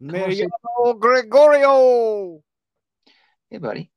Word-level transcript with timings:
Mariano 0.00 0.94
Gregorio. 0.98 2.40
Hey, 3.50 3.58
buddy. 3.58 3.90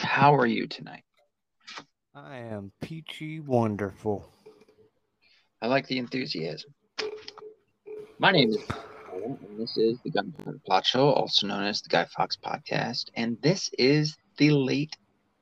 How 0.00 0.34
are 0.34 0.46
you 0.46 0.66
tonight? 0.66 1.04
I 2.14 2.36
am 2.38 2.72
peachy 2.80 3.40
wonderful. 3.40 4.30
I 5.60 5.66
like 5.66 5.86
the 5.86 5.98
enthusiasm. 5.98 6.72
My 8.18 8.30
name 8.30 8.50
is 8.50 8.58
and 9.24 9.58
this 9.58 9.76
is 9.76 9.98
the 10.04 10.10
Gunpowder 10.10 10.60
Plot 10.66 10.84
Show, 10.84 11.08
also 11.08 11.46
known 11.46 11.64
as 11.64 11.80
the 11.80 11.88
Guy 11.88 12.04
Fawkes 12.04 12.36
Podcast, 12.36 13.06
and 13.14 13.40
this 13.42 13.70
is 13.78 14.16
the 14.36 14.50
late, 14.50 14.96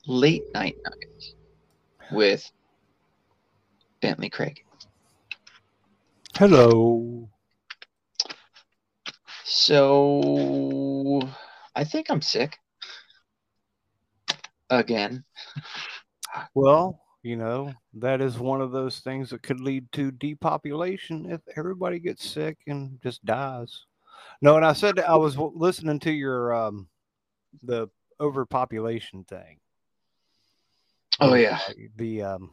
late 0.07 0.45
night 0.55 0.77
nuggets 0.85 1.35
with 2.13 2.51
Bentley 4.01 4.31
Craig. 4.31 4.65
Hello. 6.37 7.29
So, 9.55 11.21
I 11.77 11.85
think 11.85 12.11
I'm 12.11 12.23
sick 12.23 12.59
again. 14.71 15.25
Well, 16.55 16.99
you 17.23 17.37
know, 17.37 17.75
that 17.93 18.23
is 18.23 18.39
one 18.39 18.63
of 18.63 18.73
those 18.73 19.01
things 19.01 19.29
that 19.29 19.43
could 19.43 19.61
lead 19.61 19.93
to 19.93 20.11
depopulation 20.11 21.31
if 21.31 21.43
everybody 21.59 21.99
gets 21.99 22.27
sick 22.27 22.57
and 22.67 22.99
just 23.03 23.23
dies. 23.27 23.85
No, 24.41 24.57
and 24.57 24.65
I 24.65 24.73
said 24.73 24.99
I 24.99 25.17
was 25.17 25.37
listening 25.37 26.01
to 26.01 26.11
your 26.11 26.55
um 26.55 26.89
the 27.63 27.89
overpopulation 28.19 29.25
thing. 29.25 29.61
Oh 31.21 31.35
yeah. 31.35 31.61
The 31.97 32.23
um 32.23 32.53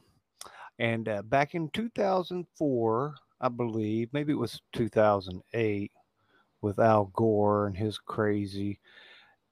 and 0.77 1.07
uh, 1.07 1.21
back 1.21 1.55
in 1.55 1.69
2004, 1.69 3.15
I 3.39 3.47
believe, 3.47 4.09
maybe 4.11 4.33
it 4.33 4.37
was 4.37 4.61
2008 4.73 5.91
with 6.61 6.79
Al 6.79 7.05
Gore 7.13 7.67
and 7.67 7.77
his 7.77 7.97
crazy 7.97 8.79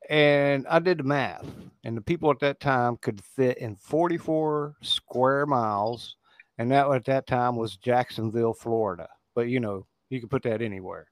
and 0.10 0.66
I 0.68 0.80
did 0.80 1.00
the 1.00 1.04
math, 1.04 1.46
and 1.84 1.98
the 1.98 2.02
people 2.02 2.32
at 2.32 2.40
that 2.40 2.60
time 2.60 2.98
could 2.98 3.22
fit 3.22 3.58
in 3.58 3.76
44 3.76 4.76
square 4.82 5.46
miles, 5.46 6.16
and 6.58 6.72
that 6.72 6.90
at 6.90 7.06
that 7.06 7.28
time 7.28 7.58
was 7.58 7.76
Jacksonville, 7.78 8.54
Florida. 8.54 9.10
But 9.36 9.50
you 9.50 9.60
know, 9.60 9.86
you 10.10 10.22
could 10.22 10.30
put 10.30 10.44
that 10.44 10.62
anywhere, 10.62 11.08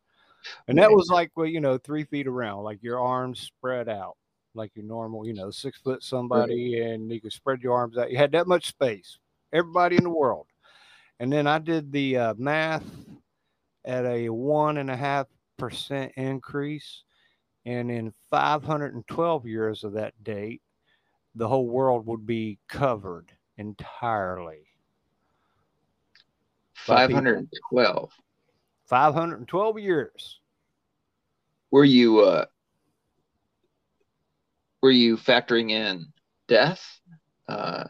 and 0.68 0.78
that 0.78 0.92
was 0.92 1.10
like 1.10 1.32
well, 1.36 1.46
you 1.46 1.60
know, 1.60 1.78
three 1.78 2.06
feet 2.06 2.28
around, 2.28 2.64
like 2.64 2.82
your 2.82 3.00
arms 3.00 3.42
spread 3.42 3.90
out, 3.90 4.16
like 4.54 4.72
your 4.76 4.86
normal, 4.86 5.28
you 5.28 5.34
know, 5.34 5.52
six 5.52 5.80
foot 5.80 6.02
somebody, 6.02 6.80
and 6.80 7.12
you 7.12 7.20
could 7.20 7.34
spread 7.34 7.62
your 7.62 7.74
arms 7.74 7.98
out. 7.98 8.12
You 8.12 8.18
had 8.18 8.32
that 8.32 8.48
much 8.48 8.68
space, 8.68 9.20
everybody 9.52 9.98
in 9.98 10.04
the 10.04 10.10
world. 10.10 10.48
And 11.20 11.32
then 11.32 11.48
I 11.48 11.60
did 11.60 11.92
the 11.92 12.18
uh, 12.18 12.34
math 12.38 12.84
at 13.86 14.06
a 14.06 14.30
one 14.30 14.78
and 14.78 14.90
a 14.90 14.98
half 14.98 15.28
percent 15.58 16.12
increase 16.16 17.04
and 17.66 17.90
in 17.90 18.14
512 18.30 19.48
years 19.48 19.84
of 19.84 19.94
that 19.94 20.14
date, 20.24 20.62
the 21.34 21.48
whole 21.48 21.68
world 21.68 22.06
would 22.06 22.26
be 22.26 22.60
covered 22.68 23.32
entirely. 23.58 24.68
512. 26.74 28.12
512 28.86 29.80
years. 29.80 30.40
Were 31.72 31.84
you 31.84 32.20
uh 32.20 32.46
were 34.82 34.92
you 34.92 35.18
factoring 35.18 35.72
in 35.72 36.06
death? 36.48 37.00
Uh 37.48 37.86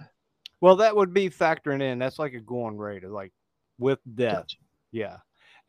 Well, 0.61 0.77
that 0.77 0.95
would 0.95 1.13
be 1.13 1.29
factoring 1.29 1.81
in. 1.81 1.99
That's 1.99 2.17
like 2.17 2.33
a 2.33 2.39
going 2.39 2.77
rate 2.77 3.03
of 3.03 3.11
like 3.11 3.33
with 3.77 3.99
death. 4.15 4.35
Gotcha. 4.35 4.57
Yeah. 4.91 5.17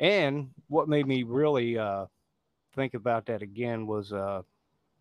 And 0.00 0.50
what 0.69 0.89
made 0.89 1.06
me 1.06 1.22
really 1.22 1.78
uh, 1.78 2.06
think 2.75 2.94
about 2.94 3.27
that 3.27 3.42
again 3.42 3.86
was 3.86 4.12
uh, 4.12 4.42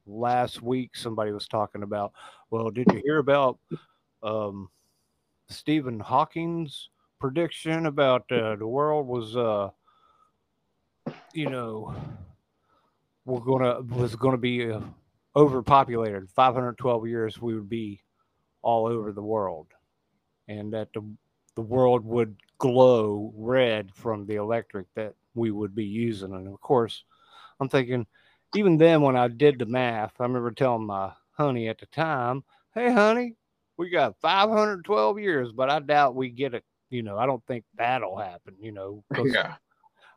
last 0.05 0.61
week 0.61 0.95
somebody 0.95 1.31
was 1.31 1.47
talking 1.47 1.83
about, 1.83 2.13
well, 2.49 2.69
did 2.69 2.87
you 2.91 3.01
hear 3.03 3.17
about 3.17 3.59
um, 4.23 4.69
Stephen 5.49 5.99
Hawking's 5.99 6.89
prediction 7.19 7.85
about 7.85 8.31
uh, 8.31 8.55
the 8.55 8.67
world 8.67 9.07
was, 9.07 9.35
uh, 9.35 9.69
you 11.33 11.49
know, 11.49 11.93
we're 13.25 13.39
gonna 13.39 13.81
was 13.81 14.15
gonna 14.15 14.37
be 14.37 14.71
uh, 14.71 14.79
overpopulated. 15.35 16.29
512 16.31 17.07
years, 17.07 17.41
we 17.41 17.55
would 17.55 17.69
be 17.69 18.01
all 18.61 18.85
over 18.85 19.11
the 19.11 19.21
world, 19.21 19.67
and 20.47 20.71
that 20.73 20.89
the 20.93 21.03
the 21.55 21.61
world 21.61 22.05
would 22.05 22.35
glow 22.57 23.33
red 23.35 23.93
from 23.93 24.25
the 24.25 24.35
electric 24.35 24.87
that 24.95 25.13
we 25.33 25.51
would 25.51 25.75
be 25.75 25.85
using. 25.85 26.33
And 26.33 26.47
of 26.47 26.59
course, 26.61 27.03
I'm 27.59 27.69
thinking, 27.69 28.05
even 28.55 28.77
then, 28.77 29.01
when 29.01 29.15
I 29.15 29.27
did 29.27 29.59
the 29.59 29.65
math, 29.65 30.13
I 30.19 30.23
remember 30.23 30.51
telling 30.51 30.85
my 30.85 31.11
honey 31.31 31.67
at 31.67 31.79
the 31.79 31.85
time, 31.87 32.43
"Hey, 32.73 32.91
honey, 32.91 33.35
we 33.77 33.89
got 33.89 34.19
512 34.21 35.19
years, 35.19 35.51
but 35.51 35.69
I 35.69 35.79
doubt 35.79 36.15
we 36.15 36.29
get 36.29 36.53
it. 36.53 36.63
You 36.89 37.03
know, 37.03 37.17
I 37.17 37.25
don't 37.25 37.45
think 37.45 37.65
that'll 37.75 38.17
happen. 38.17 38.55
You 38.59 38.71
know. 38.71 39.03
Yeah. 39.25 39.55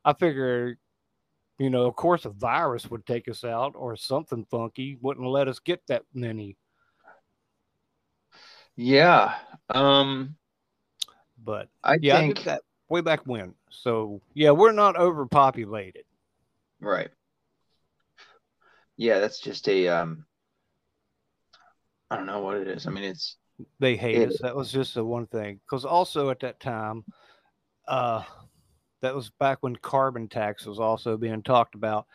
I 0.05 0.13
figure, 0.15 0.79
you 1.59 1.71
know, 1.71 1.87
of 1.87 1.97
course, 1.97 2.25
a 2.25 2.31
virus 2.31 2.91
would 2.91 3.05
take 3.05 3.29
us 3.29 3.45
out 3.45 3.75
or 3.77 3.97
something 3.97 4.47
funky 4.51 4.97
wouldn't 5.03 5.27
let 5.27 5.49
us 5.49 5.59
get 5.59 5.83
that 5.89 6.05
many. 6.15 6.57
Yeah. 8.77 9.35
Um 9.69 10.38
But 11.45 11.69
I 11.85 11.99
yeah, 12.01 12.19
think 12.19 12.37
did 12.37 12.45
that 12.47 12.63
way 12.89 13.01
back 13.01 13.21
when. 13.27 13.55
So 13.71 14.21
yeah, 14.35 14.51
we're 14.51 14.73
not 14.73 14.97
overpopulated. 14.97 16.05
right. 16.81 17.11
Yeah, 18.97 19.21
that's 19.21 19.39
just 19.39 19.69
a 19.69 19.89
um 19.89 20.25
I 22.11 22.17
don't 22.17 22.27
know 22.27 22.41
what 22.41 22.57
it 22.57 22.69
is. 22.69 22.87
I 22.87 22.91
mean 22.91 23.05
it's 23.05 23.37
They 23.79 23.97
hate 23.97 24.17
It- 24.17 24.29
us. 24.31 24.39
That 24.41 24.57
was 24.57 24.73
just 24.73 24.95
the 24.95 25.05
one 25.05 25.27
thing. 25.27 25.61
Because 25.65 25.85
also 25.85 26.31
at 26.31 26.41
that 26.41 26.61
time, 26.61 27.05
uh, 27.87 28.23
that 29.01 29.15
was 29.15 29.31
back 29.39 29.59
when 29.61 29.77
carbon 29.77 30.29
tax 30.29 30.67
was 30.67 30.81
also 30.81 31.17
being 31.17 31.43
talked 31.43 31.75
about. 31.75 32.07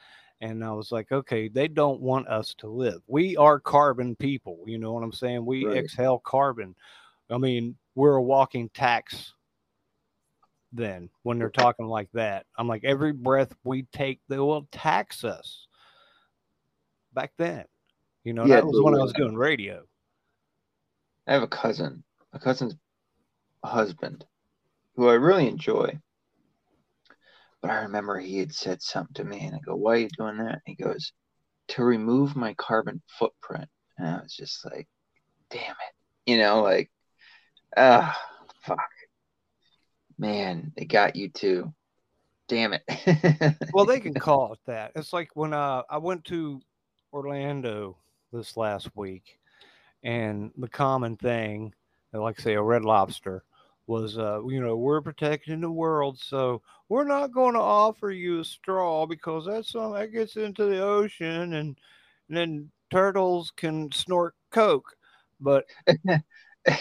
And 0.41 0.63
I 0.63 0.71
was 0.73 0.91
like, 0.91 1.11
okay, 1.11 1.47
they 1.47 1.69
don't 1.69 2.01
want 2.01 2.27
us 2.27 2.53
to 2.55 2.67
live. 2.67 3.01
We 3.07 3.37
are 3.37 3.59
carbon 3.59 4.15
people. 4.17 4.59
You 4.65 4.77
know 4.77 4.91
what 4.91 5.03
I'm 5.03 5.13
saying? 5.13 5.45
We 5.45 5.65
Right. 5.65 5.77
exhale 5.77 6.19
carbon. 6.19 6.75
I 7.29 7.37
mean, 7.37 7.77
we're 7.95 8.15
a 8.15 8.21
walking 8.21 8.69
tax 8.69 9.33
then 10.71 11.09
when 11.21 11.37
they're 11.37 11.49
talking 11.49 11.85
like 11.85 12.09
that. 12.13 12.45
I'm 12.57 12.67
like, 12.67 12.83
every 12.83 13.13
breath 13.13 13.53
we 13.63 13.83
take, 13.93 14.19
they 14.27 14.39
will 14.39 14.67
tax 14.71 15.23
us. 15.23 15.67
Back 17.13 17.33
then, 17.37 17.65
you 18.23 18.33
know, 18.33 18.45
Yeah, 18.45 18.55
that 18.55 18.65
was 18.65 18.81
when 18.81 18.95
I 18.95 19.03
was 19.03 19.13
doing 19.13 19.35
radio. 19.35 19.83
I 21.27 21.33
have 21.33 21.43
a 21.43 21.47
cousin, 21.47 22.03
a 22.33 22.39
cousin's 22.39 22.75
husband, 23.63 24.25
who 24.95 25.07
I 25.07 25.13
really 25.13 25.47
enjoy. 25.47 25.99
But 27.61 27.71
I 27.71 27.83
remember 27.83 28.19
he 28.19 28.39
had 28.39 28.53
said 28.53 28.81
something 28.81 29.13
to 29.13 29.23
me, 29.23 29.45
and 29.45 29.55
I 29.55 29.59
go, 29.59 29.75
"Why 29.75 29.93
are 29.93 29.97
you 29.97 30.09
doing 30.17 30.37
that?" 30.37 30.53
And 30.53 30.61
he 30.65 30.75
goes, 30.75 31.13
"To 31.69 31.83
remove 31.85 32.35
my 32.35 32.53
carbon 32.55 33.01
footprint." 33.07 33.69
And 33.97 34.07
I 34.07 34.21
was 34.21 34.33
just 34.35 34.65
like, 34.65 34.89
"Damn 35.49 35.71
it!" 35.71 35.95
You 36.25 36.39
know, 36.39 36.61
like, 36.61 36.91
ah, 37.77 38.17
fuck, 38.61 38.79
man, 40.17 40.71
they 40.77 40.85
got 40.85 41.15
you 41.15 41.29
too. 41.29 41.73
Damn 42.47 42.73
it. 42.73 42.83
well, 43.73 43.85
they 43.85 43.99
can 43.99 44.13
call 44.13 44.53
it 44.53 44.59
that. 44.65 44.91
It's 44.95 45.13
like 45.13 45.29
when 45.33 45.53
uh, 45.53 45.83
I 45.89 45.97
went 45.97 46.25
to 46.25 46.61
Orlando 47.11 47.97
this 48.31 48.57
last 48.57 48.89
week, 48.95 49.39
and 50.03 50.51
the 50.57 50.67
common 50.67 51.15
thing, 51.15 51.73
like 52.11 52.39
say 52.39 52.53
a 52.53 52.61
red 52.61 52.83
lobster, 52.83 53.43
was 53.87 54.17
uh, 54.17 54.41
you 54.45 54.61
know 54.61 54.77
we're 54.77 55.01
protecting 55.01 55.61
the 55.61 55.71
world, 55.71 56.19
so 56.19 56.61
we're 56.89 57.05
not 57.05 57.33
going 57.33 57.53
to 57.53 57.59
offer 57.59 58.11
you 58.11 58.41
a 58.41 58.45
straw 58.45 59.05
because 59.05 59.45
that's 59.45 59.71
something 59.71 59.93
that 59.93 60.11
gets 60.11 60.35
into 60.35 60.65
the 60.65 60.79
ocean, 60.79 61.53
and, 61.53 61.77
and 62.27 62.37
then 62.37 62.71
turtles 62.91 63.51
can 63.55 63.91
snort 63.91 64.35
coke, 64.51 64.95
but 65.39 65.65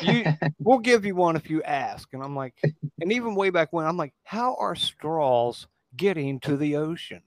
you 0.00 0.28
we'll 0.64 0.78
give 0.78 1.04
you 1.04 1.14
one 1.14 1.36
if 1.36 1.50
you 1.50 1.62
ask. 1.62 2.08
And 2.12 2.22
I'm 2.22 2.36
like, 2.36 2.54
and 3.00 3.12
even 3.12 3.34
way 3.34 3.50
back 3.50 3.72
when, 3.72 3.86
I'm 3.86 3.96
like, 3.96 4.14
how 4.24 4.56
are 4.56 4.76
straws 4.76 5.66
getting 5.96 6.40
to 6.40 6.56
the 6.56 6.76
ocean? 6.76 7.22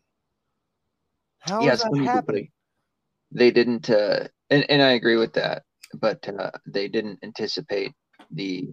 How 1.39 1.69
is 1.69 1.77
Yes, 1.77 1.83
that 1.83 1.91
you 1.93 2.09
put 2.09 2.11
happening? 2.15 2.51
they 3.31 3.51
didn't 3.51 3.89
uh 3.89 4.27
and, 4.49 4.65
and 4.69 4.81
i 4.81 4.91
agree 4.91 5.17
with 5.17 5.33
that 5.33 5.63
but 5.95 6.27
uh 6.29 6.51
they 6.65 6.87
didn't 6.87 7.19
anticipate 7.23 7.93
the 8.31 8.69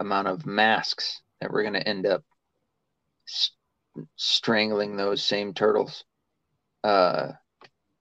amount 0.00 0.28
of 0.28 0.46
masks 0.46 1.22
that 1.40 1.50
we're 1.50 1.62
going 1.62 1.74
to 1.74 1.88
end 1.88 2.06
up 2.06 2.22
s- 3.28 3.52
strangling 4.16 4.96
those 4.96 5.22
same 5.24 5.54
turtles 5.54 6.04
uh 6.84 7.32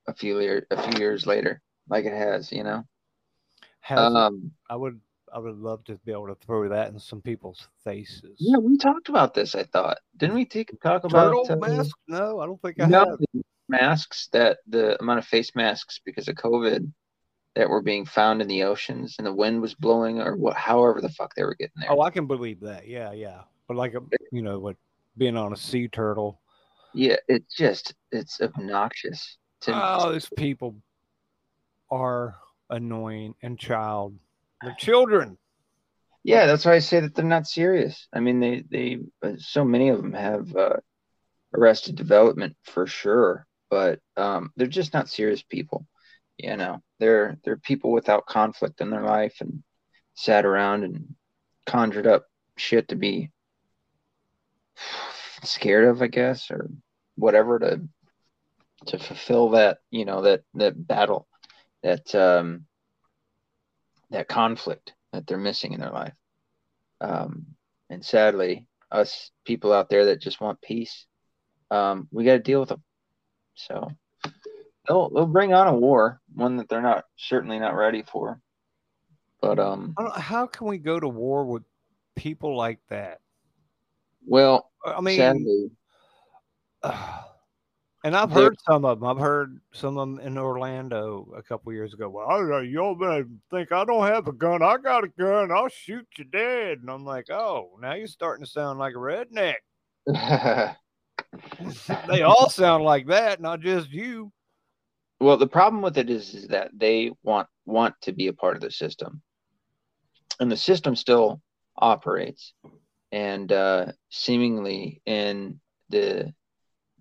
a 0.07 0.13
few 0.15 0.39
year, 0.39 0.65
a 0.71 0.91
few 0.91 0.99
years 0.99 1.27
later 1.27 1.61
like 1.89 2.05
it 2.05 2.13
has 2.13 2.51
you 2.51 2.63
know 2.63 2.83
Has 3.81 4.09
um 4.13 4.51
I 4.69 4.75
would 4.75 5.01
I 5.33 5.39
would 5.39 5.57
love 5.57 5.83
to 5.85 5.95
be 6.05 6.11
able 6.11 6.27
to 6.27 6.35
throw 6.35 6.67
that 6.69 6.91
in 6.91 6.99
some 6.99 7.21
people's 7.21 7.67
faces. 7.83 8.35
Yeah, 8.37 8.57
we 8.57 8.77
talked 8.77 9.09
about 9.09 9.33
this. 9.33 9.55
I 9.55 9.63
thought 9.63 9.97
didn't 10.17 10.35
we 10.35 10.45
take 10.45 10.69
talk 10.81 11.03
about 11.03 11.33
Turtle 11.33 11.47
uh, 11.49 11.55
mask? 11.55 11.95
No, 12.07 12.39
I 12.39 12.45
don't 12.45 12.61
think 12.61 12.81
I 12.81 12.87
no, 12.87 13.05
have. 13.05 13.43
masks 13.67 14.29
that 14.33 14.59
the 14.67 14.99
amount 15.01 15.19
of 15.19 15.25
face 15.25 15.51
masks 15.55 15.99
because 16.03 16.27
of 16.27 16.35
COVID 16.35 16.91
that 17.55 17.69
were 17.69 17.81
being 17.81 18.05
found 18.05 18.41
in 18.41 18.47
the 18.47 18.63
oceans 18.63 19.15
and 19.17 19.27
the 19.27 19.33
wind 19.33 19.61
was 19.61 19.73
blowing 19.73 20.21
or 20.21 20.35
what, 20.35 20.55
however 20.55 21.01
the 21.01 21.09
fuck 21.09 21.33
they 21.35 21.43
were 21.43 21.55
getting 21.55 21.73
there. 21.77 21.91
Oh, 21.91 22.01
I 22.01 22.09
can 22.09 22.27
believe 22.27 22.59
that. 22.61 22.87
Yeah, 22.87 23.11
yeah. 23.11 23.41
But 23.67 23.77
like 23.77 23.93
a, 23.95 24.01
you 24.31 24.41
know, 24.41 24.59
what 24.59 24.75
being 25.17 25.37
on 25.37 25.53
a 25.53 25.57
sea 25.57 25.87
turtle. 25.87 26.39
Yeah, 26.93 27.17
it's 27.27 27.55
just 27.55 27.93
it's 28.11 28.41
obnoxious 28.41 29.37
to 29.61 29.71
Oh, 29.75 30.11
these 30.11 30.29
people 30.37 30.75
are 31.91 32.35
annoying 32.69 33.35
and 33.41 33.59
child. 33.59 34.15
They're 34.61 34.75
children. 34.77 35.37
Yeah, 36.23 36.45
that's 36.45 36.65
why 36.65 36.73
I 36.73 36.79
say 36.79 36.99
that 36.99 37.15
they're 37.15 37.25
not 37.25 37.47
serious. 37.47 38.07
I 38.13 38.19
mean, 38.19 38.39
they 38.39 38.63
they 38.69 38.99
uh, 39.23 39.33
so 39.37 39.63
many 39.63 39.89
of 39.89 39.97
them 39.97 40.13
have 40.13 40.55
uh, 40.55 40.77
arrested 41.53 41.95
development 41.95 42.57
for 42.63 42.85
sure, 42.85 43.47
but 43.69 43.99
um, 44.17 44.51
they're 44.55 44.67
just 44.67 44.93
not 44.93 45.09
serious 45.09 45.41
people. 45.41 45.87
You 46.37 46.57
know, 46.57 46.81
they're 46.99 47.37
they're 47.43 47.57
people 47.57 47.91
without 47.91 48.25
conflict 48.25 48.81
in 48.81 48.89
their 48.89 49.03
life 49.03 49.37
and 49.39 49.63
sat 50.15 50.45
around 50.45 50.83
and 50.83 51.15
conjured 51.65 52.07
up 52.07 52.25
shit 52.57 52.89
to 52.89 52.95
be 52.95 53.31
scared 55.43 55.85
of, 55.85 56.01
I 56.01 56.07
guess, 56.07 56.51
or 56.51 56.69
whatever 57.15 57.59
to 57.59 57.81
to 58.87 58.97
fulfill 58.97 59.49
that 59.49 59.79
you 59.91 60.05
know 60.05 60.21
that 60.21 60.41
that 60.53 60.87
battle 60.87 61.27
that 61.83 62.13
um 62.15 62.65
that 64.11 64.27
conflict 64.27 64.93
that 65.13 65.27
they're 65.27 65.37
missing 65.37 65.73
in 65.73 65.81
their 65.81 65.91
life. 65.91 66.13
Um 67.01 67.45
and 67.89 68.05
sadly 68.05 68.67
us 68.91 69.31
people 69.45 69.73
out 69.73 69.89
there 69.89 70.05
that 70.05 70.21
just 70.21 70.41
want 70.41 70.61
peace 70.61 71.05
um 71.71 72.07
we 72.11 72.23
got 72.23 72.33
to 72.33 72.39
deal 72.39 72.59
with 72.59 72.69
them 72.69 72.83
so 73.55 73.87
they'll 74.87 75.09
they'll 75.09 75.25
bring 75.25 75.53
on 75.53 75.67
a 75.67 75.75
war 75.75 76.19
one 76.33 76.57
that 76.57 76.69
they're 76.69 76.81
not 76.81 77.05
certainly 77.17 77.59
not 77.59 77.75
ready 77.75 78.03
for. 78.03 78.41
But 79.41 79.59
um 79.59 79.95
how 80.15 80.47
can 80.47 80.67
we 80.67 80.77
go 80.77 80.99
to 80.99 81.07
war 81.07 81.45
with 81.45 81.63
people 82.15 82.55
like 82.55 82.79
that? 82.89 83.19
well 84.25 84.71
I 84.85 85.01
mean, 85.01 85.17
sadly 85.17 85.71
and 88.03 88.15
I've 88.15 88.31
heard 88.31 88.55
some 88.67 88.85
of 88.85 88.99
them. 88.99 89.09
I've 89.09 89.17
heard 89.17 89.59
some 89.73 89.97
of 89.97 90.07
them 90.07 90.19
in 90.25 90.37
Orlando 90.37 91.27
a 91.35 91.43
couple 91.43 91.73
years 91.73 91.93
ago. 91.93 92.09
Well, 92.09 92.29
I, 92.29 92.61
y'all 92.61 92.95
better 92.95 93.27
think 93.51 93.71
I 93.71 93.83
don't 93.83 94.07
have 94.07 94.27
a 94.27 94.31
gun. 94.31 94.61
I 94.61 94.77
got 94.77 95.03
a 95.03 95.09
gun. 95.09 95.51
I'll 95.51 95.69
shoot 95.69 96.07
you 96.17 96.23
dead. 96.23 96.79
And 96.79 96.89
I'm 96.89 97.03
like, 97.05 97.29
oh, 97.29 97.71
now 97.81 97.93
you're 97.93 98.07
starting 98.07 98.45
to 98.45 98.51
sound 98.51 98.79
like 98.79 98.93
a 98.93 98.97
redneck. 98.97 99.55
they 102.07 102.21
all 102.21 102.49
sound 102.49 102.83
like 102.83 103.07
that, 103.07 103.41
not 103.41 103.59
just 103.59 103.89
you. 103.89 104.31
Well, 105.19 105.37
the 105.37 105.47
problem 105.47 105.81
with 105.81 105.97
it 105.97 106.09
is, 106.09 106.33
is 106.33 106.47
that 106.47 106.71
they 106.73 107.11
want 107.23 107.47
want 107.65 107.95
to 108.01 108.13
be 108.13 108.27
a 108.27 108.33
part 108.33 108.55
of 108.55 108.61
the 108.61 108.71
system, 108.71 109.21
and 110.39 110.49
the 110.49 110.57
system 110.57 110.95
still 110.95 111.41
operates, 111.77 112.53
and 113.11 113.51
uh, 113.51 113.87
seemingly 114.09 115.01
in 115.05 115.59
the 115.89 116.33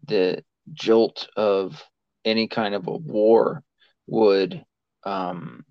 the 0.07 0.43
jolt 0.73 1.29
of 1.37 1.83
any 2.25 2.49
kind 2.49 2.75
of 2.75 2.87
a 2.87 2.97
war 2.97 3.63
would 4.07 4.65
um, 5.05 5.65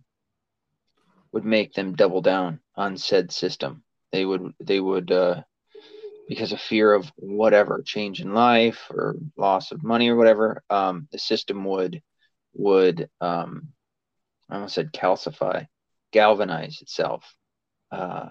would 1.32 1.46
make 1.46 1.74
them 1.74 1.96
double 1.96 2.22
down 2.22 2.60
on 2.76 2.98
said 2.98 3.32
system. 3.32 3.84
They 4.12 4.26
would 4.26 4.54
they 4.60 4.80
would 4.80 5.12
uh, 5.12 5.44
because 6.28 6.52
of 6.52 6.60
fear 6.60 6.94
of 6.94 7.12
whatever 7.18 7.82
change 7.86 8.22
in 8.22 8.34
life 8.34 8.88
or 8.90 9.16
loss 9.38 9.72
of 9.72 9.84
money 9.84 10.10
or 10.10 10.16
whatever. 10.16 10.64
Um, 10.70 11.08
the 11.12 11.20
system 11.20 11.64
would 11.66 12.02
would 12.54 13.10
um, 13.22 13.70
I 14.50 14.56
almost 14.56 14.76
said 14.76 14.94
calcify, 14.94 15.68
galvanize 16.12 16.82
itself. 16.82 17.24
Uh, 17.92 18.30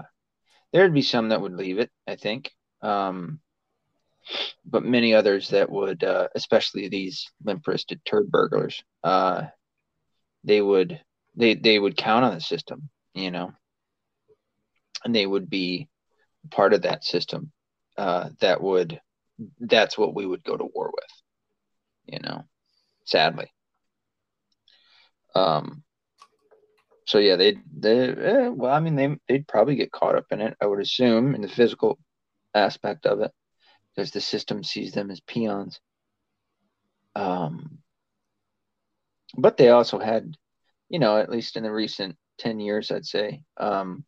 there'd 0.73 0.95
be 0.95 1.03
some 1.03 1.29
that 1.31 1.41
would 1.41 1.55
leave 1.55 1.79
it, 1.79 1.91
I 2.07 2.17
think, 2.17 2.53
um, 2.83 3.41
but 4.65 4.85
many 4.85 5.15
others 5.15 5.49
that 5.51 5.71
would, 5.71 6.03
uh, 6.05 6.29
especially 6.35 6.89
these 6.89 7.27
limp-wristed 7.45 8.01
turd 8.05 8.31
burglars, 8.31 8.83
uh, 9.05 9.45
they 10.45 10.61
would 10.61 11.01
they 11.37 11.55
they 11.55 11.79
would 11.79 11.97
count 11.97 12.25
on 12.25 12.35
the 12.35 12.41
system, 12.41 12.89
you 13.15 13.31
know, 13.31 13.53
and 15.05 15.15
they 15.15 15.27
would 15.27 15.49
be 15.51 15.89
part 16.51 16.73
of 16.73 16.83
that 16.83 17.05
system. 17.05 17.53
Uh, 17.97 18.31
that 18.41 18.61
would 18.61 19.01
that's 19.61 19.99
what 19.99 20.15
we 20.15 20.27
would 20.27 20.43
go 20.45 20.57
to 20.57 20.69
war 20.75 20.91
with, 20.93 22.15
you 22.15 22.19
know, 22.21 22.45
sadly. 23.05 23.51
Um, 25.35 25.83
so 27.07 27.19
yeah, 27.19 27.37
they 27.37 27.57
they 27.79 28.09
eh, 28.09 28.49
well, 28.49 28.73
I 28.73 28.81
mean, 28.81 28.97
they 28.97 29.17
they'd 29.29 29.47
probably 29.47 29.77
get 29.77 29.93
caught 29.93 30.17
up 30.17 30.27
in 30.31 30.41
it. 30.41 30.57
I 30.61 30.67
would 30.67 30.81
assume 30.81 31.35
in 31.35 31.43
the 31.43 31.49
physical 31.49 31.99
aspect 32.55 33.07
of 33.07 33.21
it, 33.21 33.31
because 33.97 34.11
the 34.11 34.21
system 34.21 34.63
sees 34.63 34.93
them 34.93 35.11
as 35.11 35.21
peons. 35.21 35.81
Um, 37.15 37.79
but 39.37 39.57
they 39.57 39.71
also 39.71 39.99
had, 39.99 40.37
you 40.89 40.99
know, 40.99 41.17
at 41.19 41.31
least 41.31 41.57
in 41.57 41.63
the 41.63 41.73
recent 41.73 42.17
ten 42.39 42.61
years, 42.61 42.91
I'd 42.91 43.07
say, 43.07 43.43
um, 43.57 44.05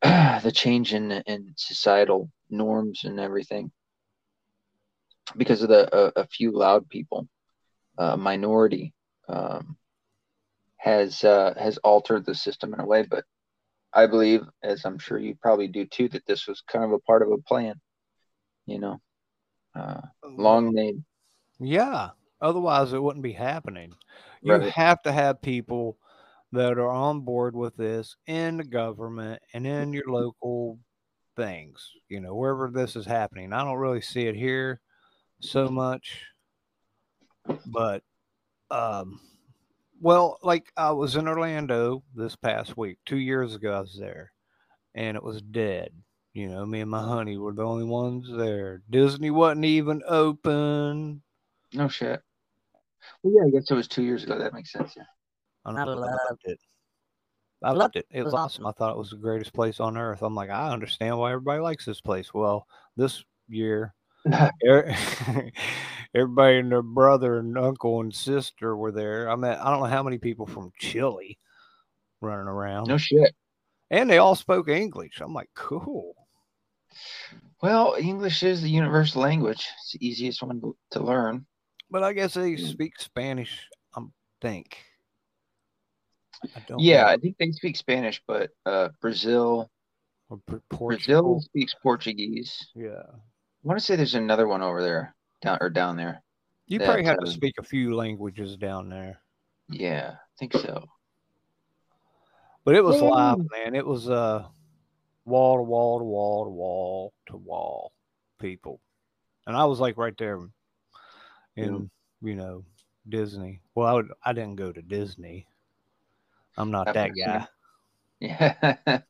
the 0.02 0.52
change 0.54 0.94
in 0.94 1.10
in 1.10 1.54
societal 1.56 2.30
norms 2.48 3.04
and 3.04 3.18
everything 3.18 3.72
because 5.36 5.62
of 5.62 5.68
the 5.68 5.88
a, 5.96 6.22
a 6.22 6.26
few 6.26 6.52
loud 6.52 6.88
people, 6.88 7.28
uh, 7.98 8.16
minority 8.16 8.92
um, 9.28 9.76
has 10.76 11.24
uh, 11.24 11.54
has 11.58 11.78
altered 11.78 12.24
the 12.24 12.34
system 12.34 12.74
in 12.74 12.80
a 12.80 12.86
way. 12.86 13.02
But 13.02 13.24
I 13.94 14.06
believe, 14.06 14.42
as 14.62 14.84
I'm 14.84 14.98
sure 14.98 15.18
you 15.18 15.34
probably 15.34 15.68
do 15.68 15.86
too, 15.86 16.08
that 16.10 16.26
this 16.26 16.46
was 16.46 16.62
kind 16.62 16.84
of 16.84 16.92
a 16.92 16.98
part 17.00 17.22
of 17.22 17.30
a 17.30 17.38
plan. 17.38 17.80
You 18.66 18.78
know, 18.78 19.00
uh, 19.74 20.00
long 20.24 20.72
name. 20.72 21.04
Yeah. 21.58 22.10
Otherwise, 22.40 22.92
it 22.92 23.02
wouldn't 23.02 23.22
be 23.22 23.32
happening. 23.32 23.94
You 24.40 24.54
Right. 24.54 24.72
have 24.72 25.02
to 25.02 25.12
have 25.12 25.42
people 25.42 25.98
that 26.50 26.78
are 26.78 26.90
on 26.90 27.20
board 27.20 27.54
with 27.54 27.76
this 27.76 28.16
in 28.26 28.56
the 28.56 28.64
government 28.64 29.40
and 29.54 29.66
in 29.66 29.92
your 29.92 30.06
local 30.08 30.78
things, 31.36 31.88
you 32.08 32.20
know, 32.20 32.34
wherever 32.34 32.68
this 32.68 32.96
is 32.96 33.06
happening. 33.06 33.52
I 33.52 33.64
don't 33.64 33.78
really 33.78 34.00
see 34.00 34.26
it 34.26 34.34
here 34.34 34.80
so 35.40 35.68
much, 35.68 36.24
but, 37.66 38.02
um, 38.70 39.20
well, 40.02 40.38
like 40.42 40.72
I 40.76 40.90
was 40.90 41.14
in 41.14 41.28
Orlando 41.28 42.02
this 42.14 42.34
past 42.34 42.76
week, 42.76 42.98
two 43.06 43.18
years 43.18 43.54
ago, 43.54 43.72
I 43.72 43.80
was 43.80 43.96
there 43.98 44.32
and 44.94 45.16
it 45.16 45.22
was 45.22 45.40
dead. 45.40 45.92
You 46.34 46.48
know, 46.48 46.66
me 46.66 46.80
and 46.80 46.90
my 46.90 47.02
honey 47.02 47.36
were 47.36 47.52
the 47.52 47.62
only 47.62 47.84
ones 47.84 48.26
there. 48.30 48.82
Disney 48.90 49.30
wasn't 49.30 49.64
even 49.64 50.02
open. 50.08 51.22
No 51.72 51.88
shit. 51.88 52.20
Well, 53.22 53.34
yeah, 53.36 53.46
I 53.46 53.50
guess 53.50 53.70
it 53.70 53.74
was 53.74 53.86
two 53.86 54.02
years 54.02 54.24
ago. 54.24 54.38
That 54.38 54.54
makes 54.54 54.72
sense. 54.72 54.94
Yeah. 54.96 55.04
I 55.64 55.72
know, 55.72 55.92
I 55.92 55.94
loved 55.94 56.42
it. 56.44 56.58
I 57.62 57.70
loved 57.70 57.94
it. 57.94 58.06
It 58.10 58.24
was 58.24 58.34
awesome. 58.34 58.66
I 58.66 58.72
thought 58.72 58.92
it 58.92 58.98
was 58.98 59.10
the 59.10 59.16
greatest 59.16 59.52
place 59.52 59.78
on 59.78 59.96
earth. 59.96 60.22
I'm 60.22 60.34
like, 60.34 60.50
I 60.50 60.72
understand 60.72 61.16
why 61.16 61.30
everybody 61.30 61.60
likes 61.60 61.84
this 61.84 62.00
place. 62.00 62.34
Well, 62.34 62.66
this 62.96 63.22
year, 63.48 63.94
er- 64.66 64.92
everybody 66.14 66.58
and 66.58 66.70
their 66.70 66.82
brother 66.82 67.38
and 67.38 67.56
uncle 67.56 68.00
and 68.00 68.14
sister 68.14 68.76
were 68.76 68.92
there. 68.92 69.30
I 69.30 69.36
mean, 69.36 69.52
I 69.52 69.70
don't 69.70 69.80
know 69.80 69.86
how 69.86 70.02
many 70.02 70.18
people 70.18 70.46
from 70.46 70.72
Chile 70.78 71.38
running 72.20 72.46
around, 72.48 72.88
No 72.88 72.96
shit. 72.98 73.34
and 73.90 74.08
they 74.08 74.18
all 74.18 74.34
spoke 74.34 74.68
English. 74.68 75.20
I'm 75.20 75.32
like, 75.34 75.50
cool. 75.54 76.14
Well, 77.62 77.96
English 77.98 78.42
is 78.42 78.60
the 78.62 78.68
universal 78.70 79.22
language. 79.22 79.66
It's 79.78 79.92
the 79.92 80.06
easiest 80.06 80.42
one 80.42 80.60
to, 80.90 81.00
learn. 81.02 81.46
But 81.90 82.02
I 82.02 82.12
guess 82.12 82.34
they 82.34 82.52
Mm. 82.52 82.68
speak 82.70 82.98
Spanish. 82.98 83.68
I 83.94 84.00
think. 84.40 84.78
I 86.56 86.60
don't 86.66 86.80
Yeah, 86.80 87.02
know. 87.02 87.08
I 87.08 87.16
think 87.18 87.36
they 87.38 87.52
speak 87.52 87.76
Spanish, 87.76 88.20
but 88.26 88.50
uh, 88.66 88.88
Brazil, 89.00 89.70
Or 90.28 90.40
Brazil 90.70 91.40
speaks 91.40 91.74
Portuguese. 91.82 92.70
Yeah. 92.74 93.02
I 93.04 93.18
want 93.62 93.78
to 93.78 93.84
say 93.84 93.94
there's 93.96 94.14
another 94.16 94.48
one 94.48 94.62
over 94.62 94.82
there, 94.82 95.14
down 95.42 95.58
or 95.60 95.68
down 95.68 95.96
there. 95.96 96.22
You 96.66 96.78
that, 96.78 96.86
probably 96.86 97.04
have 97.04 97.18
to 97.18 97.30
speak 97.30 97.56
a 97.58 97.62
few 97.62 97.94
languages 97.94 98.56
down 98.56 98.88
there. 98.88 99.20
Yeah, 99.68 100.12
I 100.14 100.38
think 100.38 100.54
so. 100.54 100.88
But 102.64 102.76
it 102.76 102.84
was 102.84 103.00
Yeah. 103.02 103.08
live, 103.08 103.38
man. 103.50 103.74
It 103.74 103.86
was 103.86 104.08
uh 104.08 104.46
wall 105.24 105.56
to 105.58 105.62
wall 105.62 105.98
to 105.98 106.04
wall 106.04 106.44
to 106.44 106.50
wall 106.50 107.12
to 107.26 107.36
wall 107.36 107.92
people. 108.38 108.80
And 109.46 109.56
I 109.56 109.64
was 109.64 109.80
like 109.80 109.98
right 109.98 110.16
there 110.16 110.38
in, 111.56 111.90
you 112.22 112.36
know, 112.36 112.64
Disney. 113.08 113.60
Well, 113.74 113.86
I 113.88 113.92
would 113.94 114.12
I 114.24 114.32
didn't 114.32 114.56
go 114.56 114.72
to 114.72 114.80
Disney. 114.80 115.46
I'm 116.56 116.70
not 116.70 116.88
I've 116.88 116.94
that 116.94 117.10
guy. 117.16 117.36
it. 117.36 117.48
Yeah. 118.20 118.54
At 118.86 119.04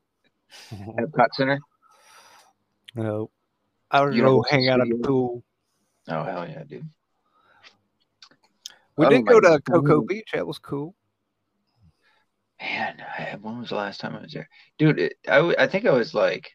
Epcot 0.73 1.29
Center. 1.35 1.61
no, 2.95 3.31
I 3.91 3.99
don't 4.01 4.11
know. 4.11 4.17
Universal 4.17 4.45
Hang 4.51 4.69
out 4.69 4.81
at 4.81 4.89
the 4.89 4.95
Studios. 4.95 5.07
pool. 5.07 5.45
Oh 6.09 6.23
hell 6.25 6.49
yeah, 6.49 6.65
dude. 6.65 6.89
We 8.97 9.07
Oh 9.07 9.09
did 9.09 9.27
go 9.27 9.41
to 9.41 9.61
Cocoa 9.61 10.01
God. 10.01 10.07
Beach. 10.09 10.31
That 10.35 10.47
was 10.47 10.59
cool. 10.59 10.95
Man, 12.61 13.03
I, 13.19 13.37
when 13.41 13.59
was 13.59 13.71
the 13.71 13.77
last 13.77 14.01
time 14.01 14.15
I 14.15 14.23
was 14.23 14.33
there, 14.33 14.49
dude? 14.79 14.99
It, 15.01 15.15
I 15.29 15.55
I 15.59 15.67
think 15.67 15.87
I 15.87 15.93
was 15.93 16.15
like 16.15 16.53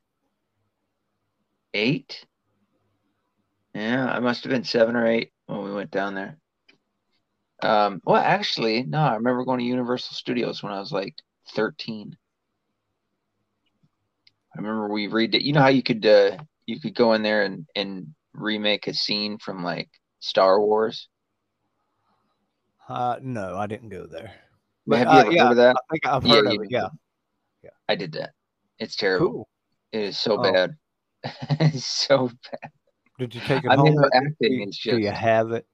eight. 1.73 2.25
Yeah, 3.73 4.05
I 4.05 4.19
must 4.19 4.43
have 4.43 4.51
been 4.51 4.63
seven 4.63 4.95
or 4.95 5.05
eight 5.05 5.31
when 5.47 5.63
we 5.63 5.73
went 5.73 5.91
down 5.91 6.15
there. 6.15 6.37
Um, 7.61 8.01
well, 8.05 8.21
actually, 8.21 8.83
no, 8.83 8.99
I 8.99 9.15
remember 9.15 9.43
going 9.43 9.59
to 9.59 9.65
Universal 9.65 10.15
Studios 10.15 10.61
when 10.61 10.71
I 10.71 10.79
was 10.79 10.91
like 10.91 11.15
13. 11.53 12.15
I 14.55 14.57
remember 14.57 14.87
we 14.89 15.07
read 15.07 15.35
it. 15.35 15.41
You 15.43 15.53
know 15.53 15.61
how 15.61 15.67
you 15.67 15.83
could 15.83 16.05
uh 16.05 16.37
you 16.65 16.79
could 16.79 16.95
go 16.95 17.13
in 17.13 17.21
there 17.23 17.43
and 17.43 17.67
and 17.75 18.13
remake 18.37 18.87
a 18.87 18.93
scene 18.93 19.37
from 19.37 19.63
like 19.63 19.89
Star 20.19 20.61
Wars. 20.61 21.09
Uh, 22.87 23.17
no, 23.21 23.57
I 23.57 23.67
didn't 23.67 23.89
go 23.89 24.05
there. 24.05 24.27
Have 24.27 24.33
But, 24.87 25.07
you 25.07 25.19
uh, 25.19 25.21
ever 25.23 25.31
yeah, 25.31 25.43
heard 25.43 25.51
of 25.51 25.57
that? 25.57 25.75
I 25.75 25.79
think 25.91 26.05
I've 26.05 26.25
Yeah, 26.25 26.39
of 26.39 26.45
it. 26.45 26.69
Yeah, 26.69 26.87
I 27.89 27.95
did 27.95 28.13
that. 28.13 28.31
It's 28.79 28.95
terrible. 28.95 29.31
cool. 29.31 29.49
It 29.91 30.01
is 30.01 30.19
so 30.19 30.37
Oh. 30.37 30.43
bad. 30.43 30.75
it's 31.59 31.85
so 31.85 32.27
bad. 32.51 32.71
Did 33.19 33.35
you 33.35 33.41
take 33.41 33.63
it 33.65 33.71
I 33.71 33.75
mean, 33.75 33.85
home? 33.85 33.95
the 33.95 34.01
with 34.03 34.13
you? 34.13 34.27
acting 34.29 34.61
Do, 34.61 34.69
is 34.69 34.79
do 34.83 34.97
you 34.99 35.11
have 35.11 35.51
it? 35.51 35.65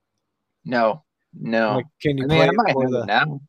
no, 0.66 1.04
no. 1.34 1.76
Like, 1.76 1.86
can 2.02 2.18
you 2.18 2.24
I 2.24 2.28
mean, 2.28 2.40
play 2.40 2.48
I 2.48 2.52
might 2.52 2.70
have 2.70 2.90
the? 2.92 3.00
it 3.02 3.06
now. 3.06 3.42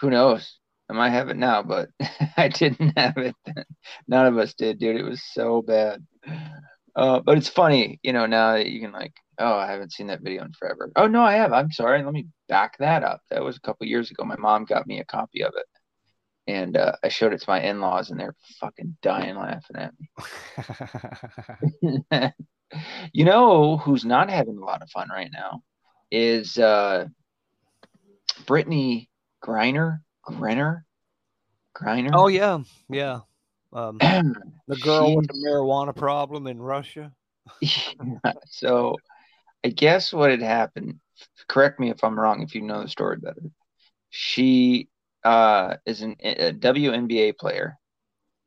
Who 0.00 0.10
knows? 0.10 0.58
I 0.90 0.92
might 0.92 1.10
have 1.10 1.28
it 1.30 1.36
now, 1.36 1.62
but 1.62 1.88
I 2.36 2.48
didn't 2.48 2.98
have 2.98 3.16
it 3.16 3.36
then. 3.46 3.64
None 4.08 4.26
of 4.26 4.38
us 4.38 4.54
did, 4.54 4.78
dude. 4.78 4.96
It 4.96 5.04
was 5.04 5.22
so 5.22 5.62
bad. 5.62 6.04
Uh, 6.96 7.20
but 7.20 7.36
it's 7.36 7.48
funny, 7.48 7.98
you 8.02 8.12
know, 8.12 8.26
now 8.26 8.52
that 8.52 8.66
you 8.66 8.80
can 8.80 8.92
like, 8.92 9.12
oh, 9.38 9.54
I 9.54 9.66
haven't 9.66 9.92
seen 9.92 10.06
that 10.08 10.22
video 10.22 10.44
in 10.44 10.52
forever. 10.52 10.90
Oh 10.96 11.06
no, 11.06 11.22
I 11.22 11.34
have. 11.34 11.52
I'm 11.52 11.72
sorry. 11.72 12.02
Let 12.02 12.12
me 12.12 12.28
back 12.48 12.78
that 12.78 13.02
up. 13.02 13.20
That 13.30 13.42
was 13.42 13.56
a 13.56 13.60
couple 13.60 13.86
years 13.86 14.10
ago. 14.10 14.24
My 14.24 14.36
mom 14.36 14.64
got 14.64 14.86
me 14.86 15.00
a 15.00 15.04
copy 15.04 15.42
of 15.42 15.52
it, 15.56 15.66
and 16.46 16.76
uh, 16.76 16.92
I 17.02 17.08
showed 17.08 17.32
it 17.32 17.40
to 17.40 17.50
my 17.50 17.60
in-laws, 17.60 18.10
and 18.10 18.20
they're 18.20 18.36
fucking 18.60 18.96
dying 19.02 19.36
laughing 19.36 19.76
at 19.76 19.94
me. 21.82 22.32
you 23.12 23.24
know 23.24 23.76
who's 23.78 24.04
not 24.04 24.30
having 24.30 24.58
a 24.58 24.64
lot 24.64 24.82
of 24.82 24.90
fun 24.90 25.08
right 25.10 25.30
now 25.32 25.62
is 26.10 26.58
uh 26.58 27.06
Brittney 28.46 29.08
Griner, 29.42 30.00
Griner, 30.26 30.82
Griner. 31.76 32.10
oh 32.12 32.28
yeah, 32.28 32.60
yeah. 32.88 33.20
Um, 33.74 33.98
the 34.68 34.76
girl 34.76 35.16
with 35.16 35.26
the 35.26 35.34
marijuana 35.34 35.94
problem 35.94 36.46
in 36.46 36.60
Russia. 36.62 37.12
So 38.46 38.96
I 39.64 39.68
guess 39.68 40.12
what 40.12 40.30
had 40.30 40.42
happened, 40.42 41.00
correct 41.48 41.80
me 41.80 41.90
if 41.90 42.02
I'm 42.04 42.18
wrong 42.18 42.42
if 42.42 42.54
you 42.54 42.62
know 42.62 42.82
the 42.82 42.88
story 42.88 43.16
better. 43.16 43.42
She 44.10 44.88
uh 45.24 45.76
is 45.86 46.02
an, 46.02 46.16
a 46.22 46.52
WNBA 46.52 47.36
player 47.36 47.76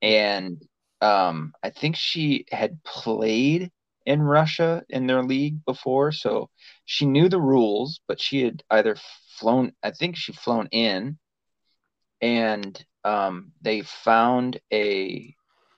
and 0.01 0.61
um 1.01 1.53
I 1.63 1.71
think 1.71 1.95
she 1.95 2.45
had 2.51 2.81
played 2.83 3.71
in 4.05 4.21
Russia 4.21 4.83
in 4.89 5.07
their 5.07 5.23
league 5.23 5.65
before, 5.65 6.11
so 6.11 6.49
she 6.85 7.05
knew 7.05 7.27
the 7.27 7.41
rules, 7.41 7.99
but 8.07 8.21
she 8.21 8.43
had 8.43 8.63
either 8.69 8.95
flown, 9.37 9.73
I 9.83 9.91
think 9.91 10.15
she 10.15 10.31
flown 10.31 10.67
in 10.71 11.17
and 12.21 12.85
um 13.07 13.51
they 13.61 13.81
found 13.81 14.59
a 14.73 15.33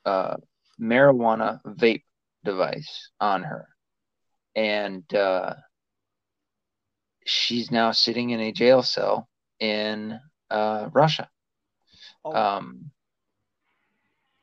uh 0.06 0.36
marijuana 0.80 1.60
vape 1.66 2.04
device 2.44 3.10
on 3.20 3.44
her. 3.44 3.68
And 4.56 5.04
uh, 5.14 5.54
she's 7.26 7.72
now 7.72 7.92
sitting 7.92 8.32
in 8.32 8.40
a 8.40 8.52
jail 8.52 8.82
cell 8.82 9.28
in 9.60 10.20
uh, 10.50 10.90
Russia. 10.92 11.30
Oh, 12.26 12.34
Um, 12.34 12.92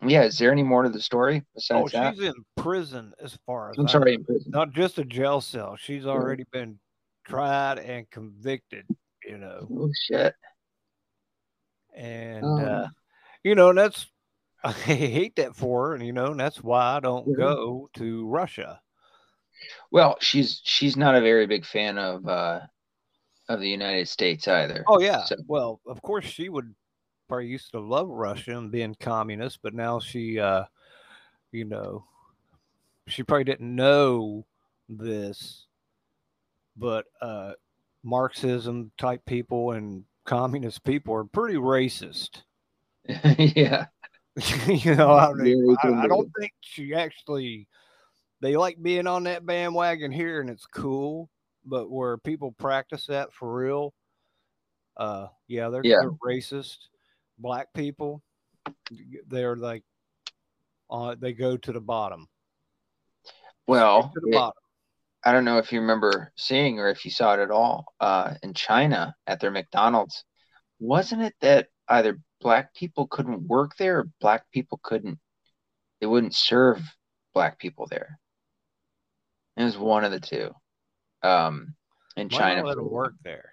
yeah, 0.07 0.23
is 0.25 0.39
there 0.39 0.53
any 0.53 0.63
more 0.63 0.83
to 0.83 0.89
the 0.89 1.01
story 1.01 1.43
oh, 1.43 1.51
besides 1.55 1.93
that? 1.93 2.15
she's 2.15 2.25
in 2.25 2.35
prison 2.57 3.13
as 3.23 3.37
far 3.47 3.71
as 3.71 3.79
I'm 3.79 3.87
I 3.89 3.93
sorry, 3.93 4.15
in 4.15 4.25
prison. 4.25 4.53
not 4.53 4.73
just 4.73 4.99
a 4.99 5.05
jail 5.05 5.41
cell. 5.41 5.77
She's 5.77 6.07
already 6.07 6.45
been 6.53 6.79
tried 7.25 7.79
and 7.79 8.09
convicted. 8.11 8.87
You 9.25 9.39
know, 9.39 9.69
Oh 9.71 9.91
shit. 10.05 10.35
And 11.97 12.45
Oh. 12.45 12.59
uh, 12.59 12.89
you 13.43 13.55
know 13.55 13.71
and 13.71 13.79
that's 13.79 14.07
I 14.65 14.73
hate 14.73 15.37
that 15.37 15.55
for 15.57 15.89
her, 15.89 15.95
and 15.95 16.05
you 16.05 16.13
know, 16.13 16.27
and 16.33 16.41
that's 16.41 16.63
why 16.63 16.97
I 16.97 17.01
don't 17.01 17.27
Mhm. 17.29 17.37
go 17.37 17.91
to 17.95 18.27
Russia. 18.29 18.81
Well, 19.91 20.17
she's 20.21 20.61
she's 20.65 20.97
not 20.97 21.15
a 21.15 21.21
very 21.21 21.47
big 21.47 21.65
fan 21.65 21.99
of 21.99 22.27
uh, 22.29 22.61
of 23.49 23.61
the 23.61 23.69
United 23.69 24.09
States 24.09 24.47
either. 24.49 24.85
Oh 24.89 25.01
yeah. 25.01 25.25
So- 25.25 25.37
Well, 25.47 25.81
of 25.87 26.03
course 26.03 26.25
she 26.25 26.49
would 26.49 26.75
probably 27.29 27.47
used 27.49 27.71
to 27.73 27.81
love 27.81 28.09
Russia 28.09 28.57
and 28.59 28.71
being 28.73 28.95
communist, 29.01 29.61
but 29.63 29.75
now 29.75 29.99
she 30.01 30.39
uh 30.41 30.65
you 31.53 31.65
know 31.65 32.05
she 33.07 33.23
probably 33.23 33.45
didn't 33.45 33.75
know 33.75 34.45
this, 34.89 35.67
but 36.77 37.07
uh 37.21 37.53
Marxism 38.03 38.91
type 38.99 39.25
people 39.27 39.73
and 39.73 40.05
communist 40.27 40.85
people 40.85 41.15
are 41.15 41.25
pretty 41.25 41.57
racist. 41.57 42.43
yeah. 43.09 43.87
you 44.67 44.95
know, 44.95 45.13
I, 45.13 45.33
mean, 45.33 45.77
I, 45.83 45.89
I 45.89 46.07
don't 46.09 46.31
think 46.39 46.53
she 46.61 46.93
actually 46.93 47.69
they 48.43 48.55
like 48.57 48.83
being 48.83 49.07
on 49.07 49.25
that 49.25 49.47
bandwagon 49.47 50.13
here 50.13 50.41
and 50.41 50.51
it's 50.51 50.67
cool, 50.67 51.31
but 51.65 51.91
where 51.91 52.19
people 52.19 52.53
practice 52.59 53.07
that 53.07 53.33
for 53.33 53.55
real, 53.55 53.95
uh 54.99 55.29
yeah, 55.49 55.71
they're, 55.71 55.81
Yeah. 55.85 55.97
they're 56.03 56.11
racist. 56.11 56.77
Black 57.39 57.69
people, 57.75 58.23
they're 59.29 59.57
like 59.57 59.85
uh 60.91 61.15
they 61.19 61.33
go 61.33 61.57
to 61.57 61.73
the 61.73 61.81
bottom. 61.81 62.29
Well, 63.67 64.11
to 64.15 64.21
the 64.21 64.29
it- 64.29 64.35
bottom. 64.35 64.63
I 65.27 65.33
don't 65.33 65.45
know 65.45 65.59
if 65.59 65.73
you 65.73 65.81
remember 65.81 66.33
seeing 66.37 66.79
or 66.79 66.89
if 66.89 67.05
you 67.05 67.11
saw 67.11 67.35
it 67.35 67.41
at 67.41 67.51
all 67.51 67.93
uh, 67.99 68.35
in 68.45 68.55
China 68.55 69.13
at 69.27 69.41
their 69.41 69.51
McDonald's. 69.51 70.25
Wasn't 70.79 71.21
it 71.21 71.35
that 71.41 71.67
either 71.89 72.21
black 72.41 72.73
people 72.77 73.09
couldn't 73.09 73.49
work 73.49 73.73
there 73.77 73.99
or 73.99 74.09
black 74.21 74.49
people 74.53 74.79
couldn't, 74.85 75.19
they 76.01 76.07
wouldn't 76.07 76.37
serve 76.37 76.81
black 77.35 77.59
people 77.59 77.89
there? 77.91 78.21
It 79.57 79.65
was 79.65 79.77
one 79.77 80.05
of 80.05 80.13
the 80.13 80.21
two. 80.21 80.53
Um, 81.25 81.75
in 82.17 82.29
Might 82.29 82.39
China. 82.39 82.65
let 82.65 82.79
'em 82.79 82.89
work 82.89 83.15
there. 83.25 83.51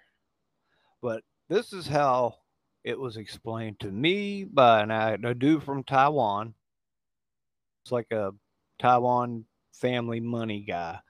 But 1.02 1.24
this 1.48 1.72
is 1.72 1.88
how 1.88 2.36
it 2.84 2.96
was 2.96 3.16
explained 3.16 3.80
to 3.80 3.90
me 3.90 4.44
by 4.44 4.82
an, 4.82 4.92
a 4.92 5.34
dude 5.34 5.64
from 5.64 5.82
Taiwan. 5.82 6.54
It's 7.82 7.90
like 7.90 8.12
a 8.12 8.30
Taiwan 8.78 9.46
family 9.72 10.20
money 10.20 10.60
guy. 10.60 11.00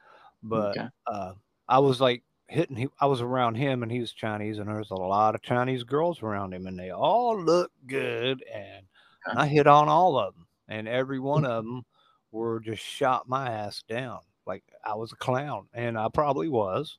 But 0.45 0.79
Okay. 0.79 0.89
uh, 1.07 1.35
I 1.69 1.81
was 1.81 2.01
like 2.01 2.23
hitting, 2.49 2.77
he, 2.77 2.89
I 3.01 3.07
was 3.07 3.21
around 3.23 3.57
him 3.57 3.83
and 3.83 3.93
he 3.93 4.01
was 4.01 4.13
Chinese, 4.13 4.59
and 4.59 4.69
there's 4.69 4.93
a 4.93 4.97
lot 4.97 5.35
of 5.35 5.43
Chinese 5.43 5.85
girls 5.85 6.23
around 6.23 6.55
him, 6.55 6.67
and 6.67 6.79
they 6.79 6.91
all 6.91 7.41
look 7.41 7.73
good. 7.87 8.45
And 8.55 8.87
Okay. 9.27 9.37
I 9.37 9.49
hit 9.49 9.67
on 9.67 9.89
all 9.89 10.19
of 10.19 10.35
them, 10.35 10.47
and 10.69 10.89
every 10.89 11.21
one 11.21 11.45
of 11.47 11.65
them 11.65 11.85
were 12.33 12.61
just 12.61 12.83
shot 12.83 13.29
my 13.29 13.51
ass 13.51 13.83
down. 13.89 14.21
Like 14.47 14.65
I 14.85 14.95
was 14.95 15.13
a 15.13 15.17
clown, 15.17 15.69
and 15.75 15.99
I 15.99 16.09
probably 16.13 16.49
was. 16.49 16.99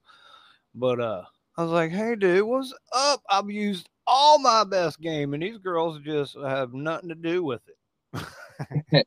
But 0.76 1.00
uh, 1.00 1.24
I 1.58 1.64
was 1.64 1.72
like, 1.72 1.92
"Hey, 1.92 2.16
dude, 2.16 2.46
what's 2.48 2.74
up? 2.94 3.22
I've 3.30 3.50
used 3.52 3.90
all 4.08 4.40
my 4.40 4.64
best 4.66 5.00
game, 5.02 5.34
and 5.34 5.44
these 5.44 5.58
girls 5.60 6.00
just 6.02 6.36
have 6.38 6.74
nothing 6.74 7.10
to 7.10 7.16
do 7.16 7.44
with 7.44 7.62
it." 7.68 7.78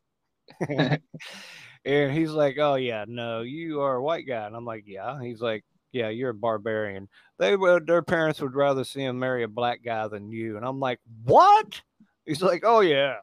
and 1.89 2.13
he's 2.13 2.31
like, 2.31 2.59
"Oh 2.59 2.75
yeah, 2.75 3.05
no, 3.09 3.43
you 3.43 3.81
are 3.81 3.97
a 3.97 4.03
white 4.03 4.27
guy," 4.27 4.47
and 4.47 4.55
I'm 4.55 4.65
like, 4.65 4.85
"Yeah." 4.87 5.21
He's 5.23 5.41
like, 5.41 5.65
"Yeah, 5.93 6.09
you're 6.11 6.31
a 6.31 6.35
barbarian." 6.35 7.09
They 7.39 7.57
would, 7.57 7.87
their 7.87 8.03
parents 8.03 8.41
would 8.41 8.55
rather 8.55 8.85
see 8.85 9.03
him 9.03 9.19
marry 9.19 9.43
a 9.43 9.49
black 9.49 9.81
guy 9.85 10.07
than 10.09 10.31
you, 10.31 10.57
and 10.57 10.65
I'm 10.67 10.81
like, 10.81 11.01
"What?" 11.25 11.81
He's 12.27 12.43
like, 12.43 12.63
"Oh 12.65 12.81
yeah." 12.81 13.17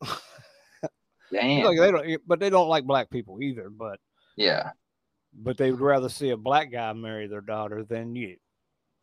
Damn. 1.32 1.64
like 1.64 1.78
they 1.78 1.90
don't, 1.90 2.20
but 2.26 2.38
they 2.38 2.50
don't 2.50 2.68
like 2.68 2.84
black 2.84 3.10
people 3.10 3.42
either. 3.42 3.68
But 3.70 3.98
yeah. 4.36 4.70
but 5.34 5.56
they 5.58 5.70
would 5.70 5.80
rather 5.80 6.08
see 6.08 6.30
a 6.30 6.36
black 6.36 6.70
guy 6.70 6.92
marry 6.92 7.26
their 7.26 7.40
daughter 7.40 7.82
than 7.82 8.14
you. 8.14 8.36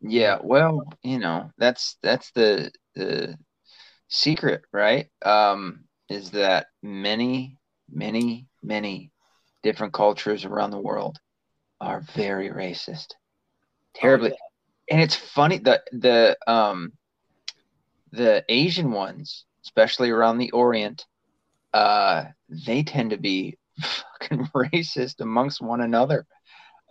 Yeah, 0.00 0.38
well, 0.42 0.84
you 1.02 1.18
know, 1.18 1.50
that's 1.58 1.96
that's 2.02 2.30
the 2.32 2.72
the 2.94 3.36
secret, 4.08 4.62
right? 4.72 5.08
Um, 5.24 5.84
is 6.08 6.30
that 6.30 6.66
many, 6.82 7.58
many, 7.90 8.48
many 8.62 9.10
different 9.62 9.92
cultures 9.92 10.44
around 10.44 10.70
the 10.70 10.80
world 10.80 11.18
are 11.80 12.00
very 12.14 12.50
racist. 12.50 13.14
Terribly. 13.94 14.34
And 14.90 15.00
it's 15.00 15.16
funny 15.16 15.58
the 15.58 15.82
the 15.92 16.36
um 16.46 16.92
the 18.10 18.44
Asian 18.48 18.92
ones 18.92 19.44
especially 19.64 20.10
around 20.10 20.38
the 20.38 20.50
Orient, 20.50 21.06
uh, 21.72 22.24
they 22.48 22.82
tend 22.82 23.10
to 23.10 23.16
be 23.16 23.58
fucking 23.80 24.46
racist 24.54 25.20
amongst 25.20 25.60
one 25.60 25.80
another, 25.80 26.26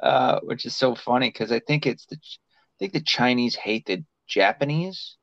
uh, 0.01 0.39
which 0.41 0.65
is 0.65 0.75
so 0.75 0.95
funny 0.95 1.29
because 1.29 1.51
I 1.51 1.59
think 1.59 1.85
it's 1.85 2.05
the 2.05 2.15
I 2.15 2.75
think 2.79 2.93
the 2.93 3.01
Chinese 3.01 3.55
hate 3.55 3.85
the 3.85 4.03
Japanese. 4.27 5.17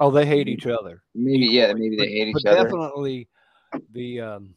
Oh, 0.00 0.10
they 0.10 0.26
hate 0.26 0.48
each 0.48 0.66
other. 0.66 1.02
Maybe 1.14 1.46
yeah, 1.46 1.72
maybe 1.72 1.96
they 1.96 2.08
hate 2.08 2.32
but 2.32 2.40
each 2.40 2.46
other. 2.46 2.64
Definitely, 2.64 3.28
the 3.92 4.20
um, 4.20 4.54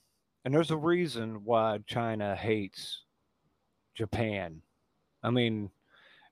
and 0.50 0.56
there's 0.56 0.72
a 0.72 0.78
reason 0.78 1.42
why 1.44 1.78
China 1.86 2.36
hates 2.36 3.04
Japan. 3.94 4.64
I 5.22 5.30
mean, 5.30 5.70